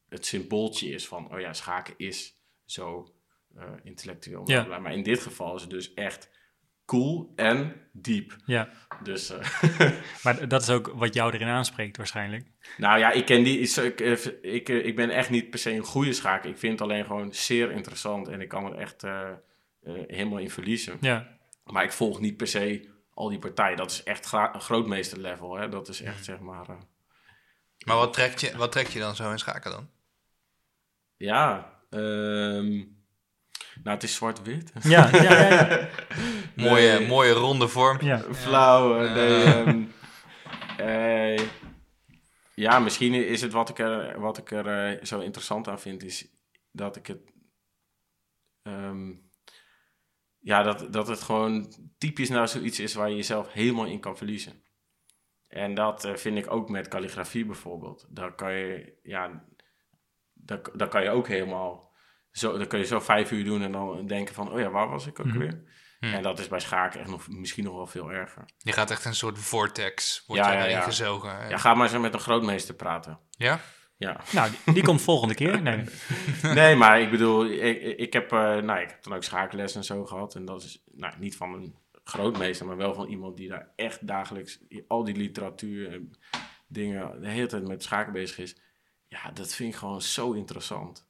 het 0.09 0.27
symbooltje 0.27 0.89
is 0.91 1.09
van, 1.09 1.33
oh 1.35 1.41
ja, 1.41 1.53
schaken 1.53 1.95
is 1.97 2.35
zo 2.65 3.15
eh, 3.57 3.65
intellectueel. 3.83 4.43
Ja. 4.51 4.79
Maar 4.79 4.93
in 4.93 5.03
dit 5.03 5.21
geval 5.21 5.55
is 5.55 5.61
het 5.61 5.71
dus 5.71 5.95
echt 5.95 6.31
cool 6.85 7.33
en 7.37 7.81
diep. 7.93 8.37
Ja, 8.45 8.69
Dus, 9.03 9.31
eh, 9.31 9.91
maar 10.25 10.49
dat 10.49 10.63
is 10.63 10.71
ook 10.71 10.93
wat 10.95 11.15
jou 11.15 11.33
erin 11.35 11.47
aanspreekt 11.49 11.97
waarschijnlijk. 11.97 12.47
nou 12.77 12.99
ja, 12.99 13.11
ik 13.13 13.25
ken 13.27 13.43
die. 13.43 13.59
is- 13.59 13.79
Ik, 13.79 14.01
eh, 14.01 14.27
ik, 14.55 14.69
eh, 14.69 14.85
ik 14.87 14.97
ben 14.97 15.11
echt 15.11 15.31
niet 15.31 15.51
per 15.51 15.59
se 15.59 15.71
een 15.73 15.83
goede 15.83 16.13
schaker. 16.13 16.51
Ik 16.51 16.59
vind 16.59 16.73
het 16.73 16.83
alleen 16.83 17.05
gewoon 17.05 17.35
zeer 17.35 17.71
interessant 17.71 18.29
en 18.29 18.41
ik 18.41 18.49
kan 18.49 18.65
er 18.73 18.79
echt 18.79 19.03
eh, 19.03 19.29
eh, 19.83 19.95
helemaal 20.07 20.39
in 20.39 20.51
verliezen. 20.51 20.97
Ja, 21.01 21.39
Maar 21.65 21.85
ik 21.85 21.93
volg 21.93 22.21
niet 22.21 22.37
per 22.37 22.47
se 22.47 22.89
al 23.15 23.29
die 23.29 23.39
partijen. 23.39 23.77
Dat 23.77 23.91
is 23.91 24.03
echt 24.03 24.33
een 24.33 24.61
grootmeester 24.61 25.19
level. 25.19 25.57
Hè? 25.57 25.69
Dat 25.69 25.89
is 25.89 26.03
echt 26.03 26.25
zeg 26.25 26.39
maar. 26.39 26.69
eh, 26.69 26.77
Maar 27.87 27.97
wat 27.97 28.13
trekt, 28.13 28.41
je, 28.41 28.57
wat 28.57 28.73
trekt 28.73 28.93
je 28.93 28.99
dan 28.99 29.17
zo 29.17 29.31
in 29.31 29.39
schaken 29.39 29.71
dan? 29.71 29.89
Ja. 31.19 31.73
ehm, 31.91 32.77
nou, 33.83 33.97
het 33.97 34.03
is 34.03 34.15
zwart-wit. 34.15 34.73
ja, 34.83 35.09
ja, 35.13 35.23
ja. 35.23 35.49
ja. 35.71 35.89
Mooie, 36.69 36.99
Nee. 36.99 37.07
mooie 37.07 37.33
ronde 37.33 37.69
vorm. 37.69 38.01
ja. 38.01 38.19
Flauw. 38.33 39.01
eh, 39.01 39.07
Ja. 39.07 39.15
nee, 39.15 39.45
ehm, 39.45 39.85
eh, 40.79 41.47
ja, 42.55 42.79
misschien 42.79 43.15
is 43.15 43.41
het 43.41 43.53
wat 43.53 43.69
ik 43.69 43.79
er, 43.79 44.21
wat 44.21 44.39
ik 44.39 44.51
er 44.51 44.67
eh, 44.67 45.05
zo 45.05 45.21
interessant 45.21 45.69
aan 45.69 45.81
vind, 45.81 46.03
is 46.03 46.27
dat 46.73 46.97
ik 46.97 47.07
het. 47.07 47.21
ehm, 48.63 49.13
ja, 50.39 50.63
dat, 50.63 50.93
dat 50.93 51.09
het 51.09 51.21
gewoon 51.23 51.73
typisch 51.99 52.29
nou 52.29 52.47
zoiets 52.47 52.81
is 52.81 52.95
waar 52.95 53.09
je 53.11 53.17
jezelf 53.17 53.53
helemaal 53.53 53.87
in 53.87 54.01
kan 54.01 54.17
verliezen. 54.17 54.63
En 55.49 55.75
dat 55.75 56.05
eh, 56.05 56.15
vind 56.15 56.39
ik 56.39 56.51
ook 56.53 56.69
met 56.69 56.89
calligrafie 56.89 57.45
bijvoorbeeld. 57.47 58.07
Daar 58.11 58.35
kan 58.35 58.53
je, 58.55 58.99
ja, 59.03 59.45
daar, 60.49 60.61
daar 60.75 60.89
kan 60.89 61.03
je 61.03 61.11
ook 61.11 61.29
helemaal, 61.29 61.93
zo, 62.31 62.59
dan 62.59 62.67
kun 62.67 62.79
je 62.79 62.85
zo 62.85 63.01
vijf 63.01 63.31
uur 63.31 63.45
doen 63.45 63.63
en 63.63 63.73
dan 63.73 64.07
denken 64.07 64.35
van, 64.35 64.53
oh 64.53 64.61
ja, 64.61 64.71
waar 64.71 64.89
was 64.89 65.07
ik 65.07 65.21
ook 65.21 65.27
Mhm. 65.27 65.39
weer? 65.39 65.63
Hm. 66.01 66.05
En 66.07 66.23
dat 66.23 66.39
is 66.39 66.49
bij 66.49 66.61
schaken 66.61 67.01
echt 67.01 67.11
nog, 67.11 67.29
misschien 67.29 67.65
nog 67.65 67.75
wel 67.75 67.87
veel 67.87 68.13
erger. 68.13 68.45
Je 68.59 68.73
gaat 68.73 68.91
echt 68.91 69.05
een 69.05 69.15
soort 69.15 69.39
vortex, 69.39 70.25
wordt 70.27 70.45
Ja, 70.45 70.53
je 70.53 70.59
ja, 70.59 70.65
ja. 70.67 70.81
gezogen. 70.81 71.49
Ja, 71.49 71.57
ga 71.57 71.75
maar 71.75 71.93
eens 71.93 72.03
met 72.03 72.15
een 72.15 72.21
grootmeester 72.21 72.75
praten. 72.75 73.19
Ja? 73.31 73.61
Ja. 73.97 74.21
Nou, 74.33 74.51
die, 74.51 74.75
die 74.75 74.83
komt 74.83 75.03
volgende 75.03 75.35
keer. 75.35 75.63
Nee. 75.63 75.85
Nee, 76.55 76.77
maar 76.77 77.01
ik 77.01 77.11
bedoel, 77.11 77.47
ik, 77.47 77.99
ik, 77.99 78.13
heb, 78.13 78.33
eh, 78.33 78.39
nou, 78.57 78.81
ik 78.81 78.89
heb 78.91 79.03
dan 79.03 79.15
ook 79.15 79.23
schaakles 79.25 79.75
en 79.75 79.85
zo 79.85 80.05
gehad. 80.05 80.35
En 80.35 80.45
dat 80.45 80.63
is 80.63 80.83
nou, 80.93 81.15
niet 81.19 81.37
van 81.37 81.55
een 81.55 81.75
grootmeester, 82.05 82.67
maar 82.67 82.77
wel 82.77 82.95
van 82.95 83.07
iemand 83.07 83.37
die 83.37 83.49
daar 83.49 83.73
echt 83.77 84.07
dagelijks 84.07 84.59
al 84.87 85.05
die 85.05 85.17
literatuur 85.17 85.93
en 85.93 86.11
dingen 86.69 87.21
de 87.21 87.29
hele 87.29 87.47
tijd 87.47 87.69
met 87.69 87.83
schaken 87.83 88.13
bezig 88.13 88.39
is. 88.39 88.57
Ja, 89.09 89.31
dat 89.31 89.55
vind 89.55 89.73
ik 89.73 89.79
gewoon 89.79 90.03
zo 90.03 90.33
interessant. 90.33 91.07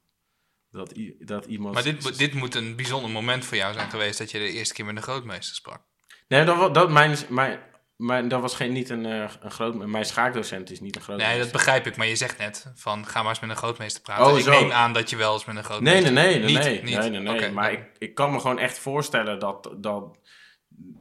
Dat, 0.71 0.93
dat 1.19 1.45
iemand. 1.45 1.73
Maar 1.73 1.83
dit, 1.83 2.17
dit 2.17 2.33
moet 2.33 2.55
een 2.55 2.75
bijzonder 2.75 3.11
moment 3.11 3.45
voor 3.45 3.57
jou 3.57 3.73
zijn 3.73 3.89
geweest 3.89 4.17
dat 4.17 4.31
je 4.31 4.39
de 4.39 4.51
eerste 4.51 4.73
keer 4.73 4.85
met 4.85 4.95
een 4.95 5.01
grootmeester 5.01 5.55
sprak. 5.55 5.81
Nee, 6.27 6.45
dat, 6.45 6.73
dat 6.73 6.89
mijn, 6.89 7.17
mijn, 7.29 7.59
maar 7.99 8.27
dat 8.27 8.41
was 8.41 8.55
geen, 8.55 8.71
niet 8.71 8.89
een, 8.89 9.05
eh, 9.05 9.29
een 9.39 9.51
groot... 9.51 9.75
Mijn 9.75 10.05
schaakdocent 10.05 10.71
is 10.71 10.79
niet 10.79 10.95
een 10.95 11.01
groot. 11.01 11.17
Nee, 11.17 11.39
dat 11.39 11.51
begrijp 11.51 11.87
ik. 11.87 11.95
Maar 11.95 12.07
je 12.07 12.15
zegt 12.15 12.37
net 12.37 12.71
van 12.75 13.05
ga 13.05 13.21
maar 13.21 13.29
eens 13.29 13.39
met 13.39 13.49
een 13.49 13.55
grootmeester 13.55 14.01
praten. 14.01 14.25
Oh, 14.25 14.37
ik 14.37 14.43
zo. 14.43 14.51
neem 14.51 14.71
aan 14.71 14.93
dat 14.93 15.09
je 15.09 15.15
wel 15.15 15.33
eens 15.33 15.45
met 15.45 15.55
een 15.55 15.63
grootmeester... 15.63 16.11
nee, 16.11 16.25
nee, 16.25 16.39
nee, 16.39 16.45
Niet, 16.45 16.63
nee, 16.63 16.83
niet. 16.83 16.97
nee, 16.97 17.09
nee, 17.09 17.39
nee. 17.39 17.51
Maar 17.51 17.71
ik, 17.71 17.83
ik 17.97 18.15
kan 18.15 18.31
me 18.31 18.39
gewoon 18.39 18.59
echt 18.59 18.79
voorstellen 18.79 19.39
dat, 19.39 19.71
dat, 19.77 20.17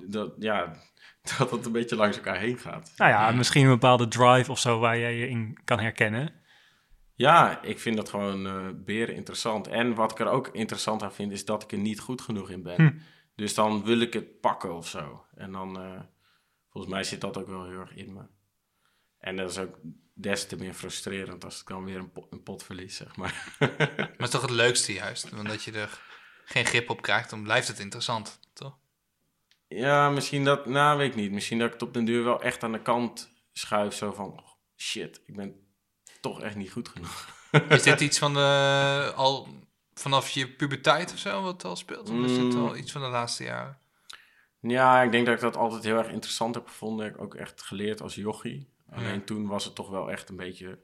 dat, 0.00 0.34
ja, 0.38 0.76
dat 1.38 1.50
het 1.50 1.66
een 1.66 1.72
beetje 1.72 1.96
langs 1.96 2.16
elkaar 2.16 2.38
heen 2.38 2.58
gaat. 2.58 2.92
Nou 2.96 3.10
ja, 3.10 3.30
misschien 3.30 3.64
een 3.64 3.70
bepaalde 3.70 4.08
drive 4.08 4.50
of 4.50 4.58
zo 4.58 4.78
waar 4.78 4.98
jij 4.98 5.14
je 5.14 5.28
in 5.28 5.58
kan 5.64 5.80
herkennen. 5.80 6.37
Ja, 7.18 7.62
ik 7.62 7.78
vind 7.78 7.96
dat 7.96 8.08
gewoon 8.08 8.46
eh 8.46 8.68
beren 8.74 9.14
interessant. 9.14 9.66
En 9.66 9.94
wat 9.94 10.10
ik 10.10 10.18
er 10.18 10.28
ook 10.28 10.48
interessant 10.48 11.02
aan 11.02 11.12
vind, 11.12 11.32
is 11.32 11.44
dat 11.44 11.62
ik 11.62 11.72
er 11.72 11.78
niet 11.78 12.00
goed 12.00 12.20
genoeg 12.20 12.50
in 12.50 12.62
ben. 12.62 12.74
Hm. 12.76 12.98
Dus 13.34 13.54
dan 13.54 13.84
wil 13.84 14.00
ik 14.00 14.12
het 14.12 14.40
pakken 14.40 14.74
of 14.74 14.88
zo. 14.88 15.24
En 15.34 15.52
dan, 15.52 15.80
eh, 15.80 16.00
volgens 16.70 16.92
mij 16.92 17.04
zit 17.04 17.20
dat 17.20 17.38
ook 17.38 17.46
wel 17.46 17.64
heel 17.64 17.80
erg 17.80 17.94
in 17.94 18.12
me. 18.12 18.22
En 19.18 19.36
dat 19.36 19.50
is 19.50 19.58
ook 19.58 19.78
des 20.14 20.46
te 20.46 20.56
meer 20.56 20.74
frustrerend 20.74 21.44
als 21.44 21.60
ik 21.60 21.66
dan 21.66 21.84
weer 21.84 21.96
een, 21.98 22.12
po- 22.12 22.26
een 22.30 22.42
pot 22.42 22.62
verlies, 22.62 22.96
zeg 22.96 23.16
maar. 23.16 23.54
Maar 23.58 24.08
het 24.10 24.20
is 24.20 24.30
toch 24.30 24.42
het 24.42 24.50
leukste 24.50 24.92
juist. 24.92 25.30
Want 25.30 25.48
dat 25.48 25.62
je 25.62 25.72
er 25.72 26.00
geen 26.44 26.64
grip 26.66 26.90
op 26.90 27.02
krijgt, 27.02 27.30
dan 27.30 27.42
blijft 27.42 27.68
het 27.68 27.78
interessant, 27.78 28.40
toch? 28.52 28.78
Ja, 29.68 30.10
misschien 30.10 30.44
dat, 30.44 30.66
nou 30.66 30.98
weet 30.98 31.10
ik 31.10 31.16
niet. 31.16 31.32
Misschien 31.32 31.58
dat 31.58 31.66
ik 31.66 31.72
het 31.72 31.82
op 31.82 31.94
den 31.94 32.04
duur 32.04 32.24
wel 32.24 32.42
echt 32.42 32.62
aan 32.62 32.72
de 32.72 32.82
kant 32.82 33.30
schuif. 33.52 33.94
Zo 33.94 34.12
van, 34.12 34.32
oh, 34.32 34.48
shit, 34.76 35.22
ik 35.26 35.36
ben 35.36 35.67
toch 36.20 36.42
echt 36.42 36.56
niet 36.56 36.72
goed 36.72 36.88
genoeg. 36.88 37.36
Is 37.68 37.82
dit 37.82 38.00
iets 38.00 38.18
van 38.18 38.34
de, 38.34 39.12
al 39.16 39.48
vanaf 39.94 40.30
je 40.30 40.48
puberteit 40.48 41.12
of 41.12 41.18
zo, 41.18 41.42
wat 41.42 41.64
al 41.64 41.76
speelt? 41.76 42.10
Of 42.10 42.16
is 42.24 42.34
dit 42.34 42.54
Mm. 42.54 42.66
al 42.66 42.76
iets 42.76 42.92
van 42.92 43.00
de 43.00 43.08
laatste 43.08 43.44
jaren? 43.44 43.78
Ja, 44.60 45.02
ik 45.02 45.12
denk 45.12 45.26
dat 45.26 45.34
ik 45.34 45.40
dat 45.40 45.56
altijd 45.56 45.84
heel 45.84 45.98
erg 45.98 46.08
interessant 46.10 46.54
heb 46.54 46.66
gevonden. 46.66 47.06
Ik 47.06 47.12
heb 47.12 47.20
ook 47.20 47.34
echt 47.34 47.62
geleerd 47.62 48.00
als 48.00 48.14
jochie. 48.14 48.72
Alleen 48.90 49.14
Ja. 49.14 49.20
toen 49.24 49.46
was 49.46 49.64
het 49.64 49.74
toch 49.74 49.88
wel 49.90 50.10
echt 50.10 50.28
een 50.28 50.36
beetje 50.36 50.78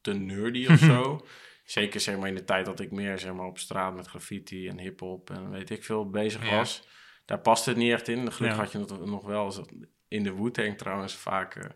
te 0.00 0.12
nerdy 0.12 0.66
of 0.70 0.78
zo. 0.78 1.20
Zeker 1.64 2.00
zeg 2.00 2.16
maar 2.18 2.28
in 2.28 2.34
de 2.34 2.44
tijd 2.44 2.66
dat 2.66 2.80
ik 2.80 2.90
meer 2.90 3.18
zeg 3.18 3.32
maar, 3.32 3.46
op 3.46 3.58
straat 3.58 3.94
met 3.94 4.06
graffiti 4.06 4.68
en 4.68 4.78
hip-hop 4.78 5.30
en 5.30 5.50
weet 5.50 5.70
ik 5.70 5.84
veel 5.84 6.10
bezig 6.10 6.48
Ja. 6.48 6.56
was. 6.56 6.88
Daar 7.24 7.40
paste 7.40 7.68
het 7.68 7.78
niet 7.78 7.92
echt 7.92 8.08
in. 8.08 8.32
Gelukkig 8.32 8.58
Ja. 8.58 8.64
had 8.64 8.72
je 8.72 8.78
het 8.78 9.06
nog 9.06 9.24
wel. 9.24 9.66
In 10.08 10.22
de 10.22 10.34
Wu-Tang 10.34 10.78
trouwens 10.78 11.14
vaak 11.14 11.70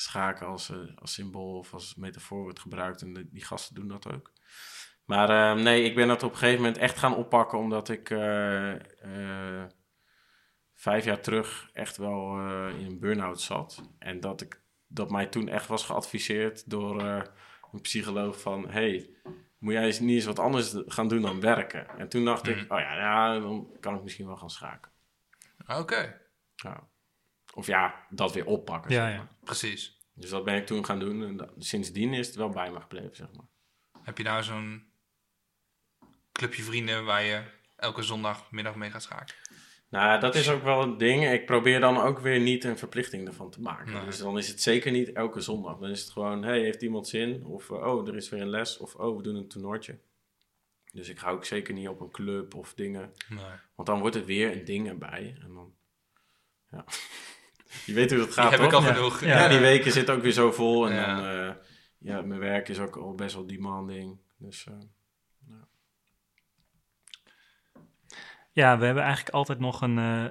schaken 0.00 0.46
als, 0.46 0.70
eh, 0.70 0.78
als 0.94 1.12
symbool 1.12 1.58
of 1.58 1.72
als 1.72 1.94
metafoor 1.94 2.42
wordt 2.42 2.60
gebruikt. 2.60 3.02
En 3.02 3.28
die 3.30 3.44
gasten 3.44 3.74
doen 3.74 3.88
dat 3.88 4.12
ook. 4.12 4.32
Maar 5.08 5.30
eh, 5.30 5.62
nee, 5.62 5.82
ik 5.82 5.94
ben 5.94 6.08
dat 6.08 6.22
op 6.22 6.30
een 6.30 6.36
gegeven 6.36 6.62
moment 6.62 6.78
echt 6.78 6.98
gaan 6.98 7.16
oppakken 7.16 7.58
omdat 7.58 7.88
ik 7.88 8.10
eh, 8.10 8.72
eh, 8.72 9.66
vijf 10.74 11.04
jaar 11.04 11.20
terug 11.20 11.70
echt 11.72 11.96
wel 11.96 12.38
in 12.68 12.86
een 12.86 12.98
burn-out 12.98 13.40
zat. 13.40 13.82
En 13.98 14.20
dat, 14.20 14.40
ik, 14.40 14.62
dat 14.86 15.10
mij 15.10 15.26
toen 15.26 15.48
echt 15.48 15.66
was 15.66 15.84
geadviseerd 15.84 16.70
door 16.70 17.02
een 17.72 17.80
psycholoog 17.80 18.40
van... 18.40 18.68
hey, 18.70 19.10
moet 19.58 19.72
jij 19.72 19.84
eens 19.84 20.00
niet 20.00 20.14
eens 20.14 20.24
wat 20.24 20.38
anders 20.38 20.74
gaan 20.86 21.08
doen 21.08 21.22
dan 21.22 21.40
werken? 21.40 21.88
En 21.98 22.08
toen 22.08 22.24
dacht 22.24 22.48
ik, 22.48 22.56
oh 22.72 22.78
ja, 22.78 22.94
ja, 22.94 23.38
dan 23.38 23.76
kan 23.80 23.94
ik 23.94 24.02
misschien 24.02 24.26
wel 24.26 24.36
gaan 24.36 24.50
schaken. 24.50 24.92
Oké, 25.66 26.20
Ja. 26.54 26.88
Of 27.58 27.66
ja, 27.66 28.06
dat 28.10 28.32
weer 28.32 28.46
oppakken. 28.46 28.90
Ja, 28.92 29.04
zeg 29.06 29.12
ja. 29.12 29.16
maar. 29.16 29.28
precies. 29.44 29.98
Dus 30.14 30.30
dat 30.30 30.44
ben 30.44 30.56
ik 30.56 30.66
toen 30.66 30.84
gaan 30.84 30.98
doen. 30.98 31.22
En 31.24 31.36
dat- 31.36 31.52
sindsdien 31.58 32.14
is 32.14 32.26
het 32.26 32.36
wel 32.36 32.48
bij 32.48 32.70
me 32.70 32.80
gebleven, 32.80 33.16
zeg 33.16 33.26
maar. 33.32 33.46
Heb 34.02 34.18
je 34.18 34.24
nou 34.24 34.42
zo'n 34.42 34.86
clubje 36.32 36.62
vrienden 36.62 37.04
waar 37.04 37.22
je 37.22 37.42
elke 37.76 38.02
zondagmiddag 38.02 38.74
mee 38.74 38.90
gaat 38.90 39.02
schaken? 39.02 39.34
Nou, 39.88 40.20
dat 40.20 40.34
is 40.34 40.50
ook 40.50 40.62
wel 40.62 40.82
een 40.82 40.98
ding. 40.98 41.30
Ik 41.30 41.46
probeer 41.46 41.80
dan 41.80 41.98
ook 42.00 42.18
weer 42.18 42.40
niet 42.40 42.64
een 42.64 42.78
verplichting 42.78 43.26
ervan 43.26 43.50
te 43.50 43.60
maken. 43.60 43.92
Nee. 43.92 44.04
Dus 44.04 44.18
dan 44.18 44.38
is 44.38 44.48
het 44.48 44.62
zeker 44.62 44.90
niet 44.92 45.12
elke 45.12 45.40
zondag. 45.40 45.78
Dan 45.78 45.90
is 45.90 46.00
het 46.00 46.10
gewoon, 46.10 46.42
hey, 46.42 46.60
heeft 46.60 46.82
iemand 46.82 47.08
zin? 47.08 47.44
Of, 47.44 47.70
eh, 47.70 47.76
oh, 47.86 48.08
er 48.08 48.16
is 48.16 48.28
weer 48.28 48.40
een 48.40 48.48
les. 48.50 48.78
Of, 48.78 48.94
oh, 48.94 49.16
we 49.16 49.22
doen 49.22 49.36
een 49.36 49.48
toernooitje. 49.48 49.98
Dus 50.92 51.08
ik 51.08 51.18
ga 51.18 51.30
ook 51.30 51.44
zeker 51.44 51.74
niet 51.74 51.88
op 51.88 52.00
een 52.00 52.10
club 52.10 52.54
of 52.54 52.74
dingen. 52.74 53.12
Nee. 53.28 53.44
Want 53.74 53.88
dan 53.88 54.00
wordt 54.00 54.14
het 54.14 54.24
weer 54.26 54.52
een 54.52 54.64
ding 54.64 54.88
erbij. 54.88 55.36
En 55.42 55.54
dan, 55.54 55.74
ja. 56.70 56.84
Je 57.86 57.92
weet 57.92 58.10
hoe 58.10 58.20
het 58.20 58.32
gaat, 58.32 58.50
Die 58.50 58.58
heb 58.58 58.68
ik 58.68 58.74
al 58.74 58.82
Ja. 58.82 58.92
genoeg. 58.94 59.20
Ja. 59.20 59.26
Ja, 59.42 59.48
die 59.48 59.58
weken 59.58 59.92
zitten 59.92 60.14
ook 60.14 60.22
weer 60.22 60.32
zo 60.32 60.52
vol. 60.52 60.88
En 60.88 60.94
Ja. 60.94 61.14
dan, 61.16 61.24
eh, 61.26 61.54
ja, 61.98 62.22
mijn 62.22 62.40
werk 62.40 62.68
is 62.68 62.78
ook 62.78 62.96
al 62.96 63.14
best 63.14 63.34
wel 63.34 63.46
demanding. 63.46 64.18
Dus, 64.38 64.66
eh, 64.66 64.74
Ja, 68.52 68.78
we 68.78 68.84
hebben 68.84 69.02
eigenlijk 69.04 69.34
altijd 69.34 69.58
nog 69.58 69.80
een, 69.80 69.98
eh, 69.98 70.24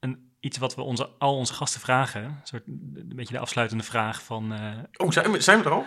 een, 0.00 0.34
iets 0.40 0.58
wat 0.58 0.74
we 0.74 0.82
onze, 0.82 1.08
al 1.18 1.36
onze 1.36 1.54
gasten 1.54 1.80
vragen. 1.80 2.24
Een, 2.24 2.36
soort, 2.42 2.66
een 2.66 3.12
beetje 3.14 3.34
de 3.34 3.40
afsluitende 3.40 3.84
vraag 3.84 4.22
van... 4.22 4.52
eh, 4.52 4.78
Oh, 4.96 5.10
zijn 5.10 5.32
we, 5.32 5.40
zijn 5.40 5.58
we 5.58 5.64
er 5.64 5.70
al? 5.70 5.84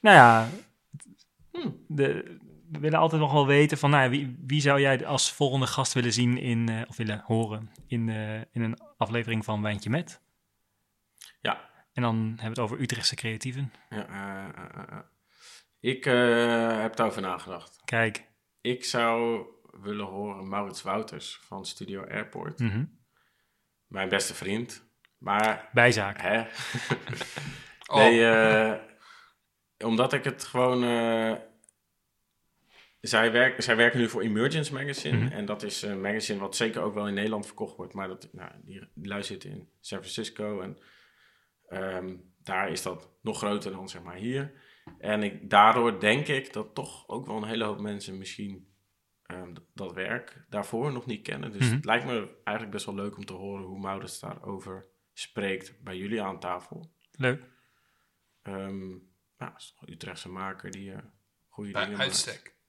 nou 0.00 0.16
ja, 0.16 0.48
Hmm. 1.52 1.84
de, 1.88 2.36
we 2.70 2.78
willen 2.78 2.98
altijd 2.98 3.20
nog 3.20 3.32
wel 3.32 3.46
weten 3.46 3.78
van... 3.78 3.90
Nou 3.90 4.10
wie, 4.10 4.36
wie 4.46 4.60
zou 4.60 4.80
jij 4.80 5.06
als 5.06 5.32
volgende 5.32 5.66
gast 5.66 5.92
willen 5.92 6.12
zien 6.12 6.38
in, 6.38 6.68
eh, 6.68 6.82
of 6.88 6.96
willen 6.96 7.22
horen 7.26 7.70
in, 7.86 8.08
eh, 8.08 8.34
in 8.40 8.62
een 8.62 8.78
aflevering 8.96 9.44
van 9.44 9.62
Wijntje 9.62 9.90
Met? 9.90 10.20
Ja. 11.40 11.70
En 11.92 12.02
dan 12.02 12.16
hebben 12.16 12.38
we 12.42 12.48
het 12.48 12.58
over 12.58 12.80
Utrechtse 12.80 13.14
creatieven. 13.14 13.72
Ja, 13.90 14.06
eh, 14.08 14.44
eh, 14.64 14.64
eh, 14.74 14.92
eh. 14.92 14.98
Ik 15.80 16.06
eh, 16.06 16.80
heb 16.80 16.96
daarover 16.96 17.22
nagedacht. 17.22 17.80
Kijk. 17.84 18.28
Ik 18.60 18.84
zou 18.84 19.42
willen 19.80 20.06
horen 20.06 20.48
Maurits 20.48 20.82
Wouters 20.82 21.38
van 21.42 21.66
Studio 21.66 22.04
Airport. 22.04 22.58
mhm. 22.58 22.84
Mijn 23.86 24.08
beste 24.08 24.34
vriend. 24.34 24.84
Maar, 25.18 25.68
Bijzaak. 25.72 26.20
hè? 26.20 26.44
Oh, 27.88 27.96
Nee, 27.96 28.26
eh, 28.28 28.80
omdat 29.84 30.12
ik 30.12 30.24
het 30.24 30.44
gewoon... 30.44 30.80
zij, 33.00 33.32
werk, 33.32 33.62
zij 33.62 33.76
werken 33.76 33.98
nu 34.00 34.08
voor 34.08 34.22
Emergence 34.22 34.72
Magazine. 34.72 35.16
Mhm. 35.24 35.32
En 35.32 35.44
dat 35.44 35.62
is 35.62 35.82
een 35.82 36.00
magazine 36.00 36.40
wat 36.40 36.56
zeker 36.56 36.82
ook 36.82 36.94
wel 36.94 37.08
in 37.08 37.14
Nederland 37.14 37.46
verkocht 37.46 37.76
wordt. 37.76 37.94
Maar 37.94 38.08
dat, 38.08 38.28
nou, 38.32 38.50
die, 38.64 38.88
die 38.94 39.08
lui 39.08 39.22
zitten 39.22 39.50
in 39.50 39.68
San 39.80 39.98
Francisco. 39.98 40.60
En 40.60 40.78
ehm, 41.68 42.16
daar 42.42 42.70
is 42.70 42.82
dat 42.82 43.10
nog 43.22 43.38
groter 43.38 43.70
dan 43.72 43.88
zeg 43.88 44.02
maar 44.02 44.16
hier. 44.16 44.52
En 44.98 45.22
ik, 45.22 45.50
daardoor 45.50 46.00
denk 46.00 46.26
ik 46.26 46.52
dat 46.52 46.74
toch 46.74 47.08
ook 47.08 47.26
wel 47.26 47.36
een 47.36 47.48
hele 47.48 47.64
hoop 47.64 47.80
mensen 47.80 48.18
misschien 48.18 48.74
ehm, 49.22 49.54
dat 49.74 49.92
werk 49.92 50.44
daarvoor 50.48 50.92
nog 50.92 51.06
niet 51.06 51.22
kennen. 51.22 51.52
Dus 51.52 51.66
Mhm. 51.66 51.74
het 51.74 51.84
lijkt 51.84 52.04
me 52.04 52.28
eigenlijk 52.44 52.70
best 52.70 52.86
wel 52.86 52.94
leuk 52.94 53.16
om 53.16 53.24
te 53.24 53.32
horen 53.32 53.64
hoe 53.64 53.78
Maurits 53.78 54.20
daarover 54.20 54.86
spreekt 55.12 55.82
bij 55.82 55.96
jullie 55.96 56.22
aan 56.22 56.40
tafel. 56.40 56.92
Leuk. 57.10 57.42
Ehm 58.42 58.88
nou, 59.38 59.52
dat 59.52 59.60
is 59.60 59.66
toch 59.72 59.86
een 59.88 59.92
Utrechtse 59.92 60.28
maker 60.28 60.70
die 60.70 60.92
eh 60.92 60.98
goede 61.48 61.70
bij 61.70 61.84
dingen 61.84 61.98
maakt. 61.98 62.10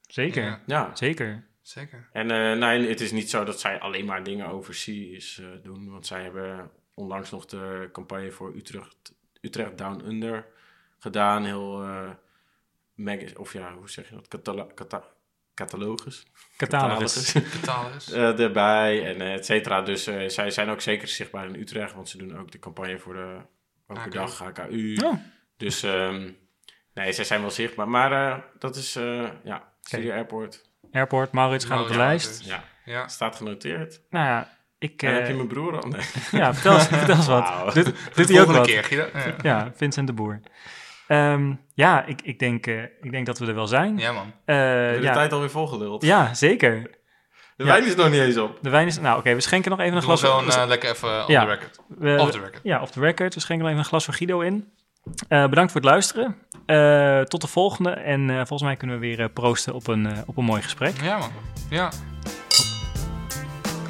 Zeker. 0.07 0.43
Ja, 0.43 0.61
Ja, 0.65 0.95
Zeker. 0.95 1.43
zeker. 1.61 2.09
en 2.11 2.31
eh, 2.31 2.57
nee, 2.57 2.87
het 2.89 3.01
is 3.01 3.11
niet 3.11 3.29
zo 3.29 3.43
dat 3.43 3.59
zij 3.59 3.79
alleen 3.79 4.05
maar 4.05 4.23
dingen 4.23 4.47
overseas 4.47 5.39
eh 5.39 5.47
doen. 5.63 5.89
Want 5.91 6.07
zij 6.07 6.23
hebben 6.23 6.71
onlangs 6.93 7.29
nog 7.31 7.45
de 7.45 7.89
campagne 7.91 8.31
voor 8.31 8.55
Utrecht, 8.55 9.13
Utrecht 9.41 9.77
Down 9.77 10.05
Under 10.05 10.45
gedaan. 10.99 11.45
Heel, 11.45 11.83
eh 11.83 12.09
mag- 12.95 13.35
of 13.35 13.53
ja, 13.53 13.73
hoe 13.73 13.89
zeg 13.89 14.09
je 14.09 14.15
dat? 14.15 14.27
Catala 14.27 14.67
cata- 14.75 15.07
catalogus. 15.53 16.25
Catalogus. 16.57 17.31
Catalogus. 17.61 18.11
eh, 18.13 18.39
erbij 18.39 19.05
en 19.15 19.21
et 19.21 19.45
cetera. 19.45 19.81
Dus 19.81 20.07
eh, 20.07 20.27
zij 20.29 20.51
zijn 20.51 20.69
ook 20.69 20.81
zeker 20.81 21.07
zichtbaar 21.07 21.45
in 21.47 21.55
Utrecht. 21.55 21.93
Want 21.93 22.09
ze 22.09 22.17
doen 22.17 22.37
ook 22.37 22.51
de 22.51 22.59
campagne 22.59 22.99
voor 22.99 23.13
de 23.13 23.37
Overdag 23.87 24.39
HKU. 24.39 24.95
Oh, 25.03 25.13
Dus 25.57 25.83
ehm, 25.83 26.31
nee, 26.93 27.11
zij 27.13 27.23
zijn 27.23 27.41
wel 27.41 27.51
zichtbaar. 27.51 27.89
Maar 27.89 28.11
eh, 28.11 28.43
dat 28.59 28.75
is, 28.75 28.95
eh, 28.95 29.29
ja, 29.43 29.73
Studio 29.87 30.13
Airport. 30.13 30.61
Airport, 30.91 31.31
Maurits 31.31 31.65
gaat 31.65 31.81
op 31.81 31.87
de 31.87 31.97
lijst. 31.97 32.45
Ja, 32.45 32.63
Ja. 32.85 33.07
staat 33.07 33.35
genoteerd. 33.35 34.01
Nou 34.09 34.25
ja, 34.25 34.49
ik... 34.79 35.03
En 35.03 35.13
heb 35.13 35.21
eh, 35.21 35.27
je 35.29 35.33
mijn 35.35 35.47
broer 35.47 35.81
al? 35.81 35.87
Nee. 35.89 36.01
ja, 36.41 36.53
vertel 36.53 36.73
eens, 36.73 36.87
vertel 37.03 37.15
eens 37.15 37.27
wat. 37.27 37.49
Wauw. 37.49 37.71
Doet, 37.71 37.85
doet 37.85 37.93
hij 38.15 38.23
ook 38.23 38.27
volgende 38.45 38.53
wat? 38.57 38.67
keer, 38.67 38.83
Guido. 38.83 39.07
Ja. 39.19 39.33
Ja, 39.41 39.71
Vincent 39.75 40.07
de 40.07 40.13
Boer. 40.13 40.39
Ehm, 41.07 41.53
ja, 41.73 42.05
ik, 42.05 42.21
ik, 42.21 42.39
denk, 42.39 42.67
eh, 42.67 42.83
ik 42.83 43.11
denk 43.11 43.25
dat 43.25 43.39
we 43.39 43.45
er 43.47 43.55
wel 43.55 43.67
zijn. 43.67 43.97
ja, 43.97 44.11
man. 44.11 44.33
Eh, 44.45 44.55
Heb 44.55 44.93
je 44.93 44.99
de 44.99 45.05
ja, 45.05 45.13
tijd 45.13 45.33
alweer 45.33 45.49
volgeluld? 45.49 46.03
ja, 46.03 46.33
zeker. 46.33 46.81
De 47.55 47.63
Ja. 47.63 47.69
wijn 47.69 47.85
is 47.85 47.95
nog 47.95 48.09
niet 48.09 48.19
eens 48.19 48.37
op. 48.37 48.57
De 48.61 48.69
wijn 48.69 48.87
is... 48.87 48.99
Nou, 48.99 49.17
oké, 49.19 49.33
we 49.33 49.41
schenken 49.41 49.69
nog 49.71 49.79
even 49.79 49.93
een 49.93 49.99
Doe 50.01 50.09
we 50.11 50.17
glas... 50.17 50.31
gewoon 50.31 50.45
we- 50.45 50.61
eh, 50.61 50.67
lekker 50.67 50.89
even 50.89 51.19
off 51.19 51.27
Ja. 51.27 51.43
the 51.45 51.49
record. 51.51 51.79
we- 51.87 52.17
Off 52.19 52.31
the 52.31 52.39
record. 52.39 52.59
Ja, 52.63 52.81
off 52.81 52.91
the 52.91 52.99
record. 52.99 53.33
We 53.33 53.39
schenken 53.39 53.57
nog 53.65 53.67
even 53.73 53.83
een 53.83 53.89
glas 53.89 54.05
voor 54.05 54.13
Guido 54.13 54.39
in. 54.39 54.71
Eh, 55.27 55.49
bedankt 55.49 55.71
voor 55.71 55.81
het 55.81 55.89
luisteren. 55.89 56.35
Eh, 56.65 57.21
tot 57.21 57.41
de 57.41 57.47
volgende. 57.47 57.89
En 57.89 58.29
eh, 58.29 58.35
volgens 58.35 58.61
mij 58.61 58.75
kunnen 58.75 58.99
we 58.99 59.15
weer 59.15 59.29
proosten 59.29 59.73
op 59.73 59.87
een, 59.87 60.07
op 60.25 60.37
een 60.37 60.45
mooi 60.45 60.61
gesprek. 60.61 61.01
Ja, 61.01 61.17
man. 61.17 61.29
Ja. 61.69 61.91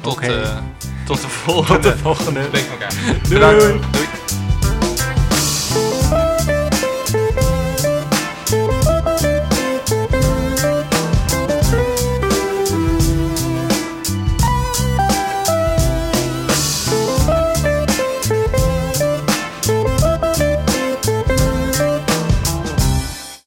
Tot, 0.00 0.20
tot 1.06 1.20
de 1.20 1.28
volgende. 1.28 1.80
Tot 1.80 1.92
de 1.92 1.98
volgende. 1.98 2.42
Spreek 2.42 2.70
elkaar. 2.70 2.92
Doei. 3.04 3.28
Bedankt. 3.28 3.92
Doei. 3.92 4.47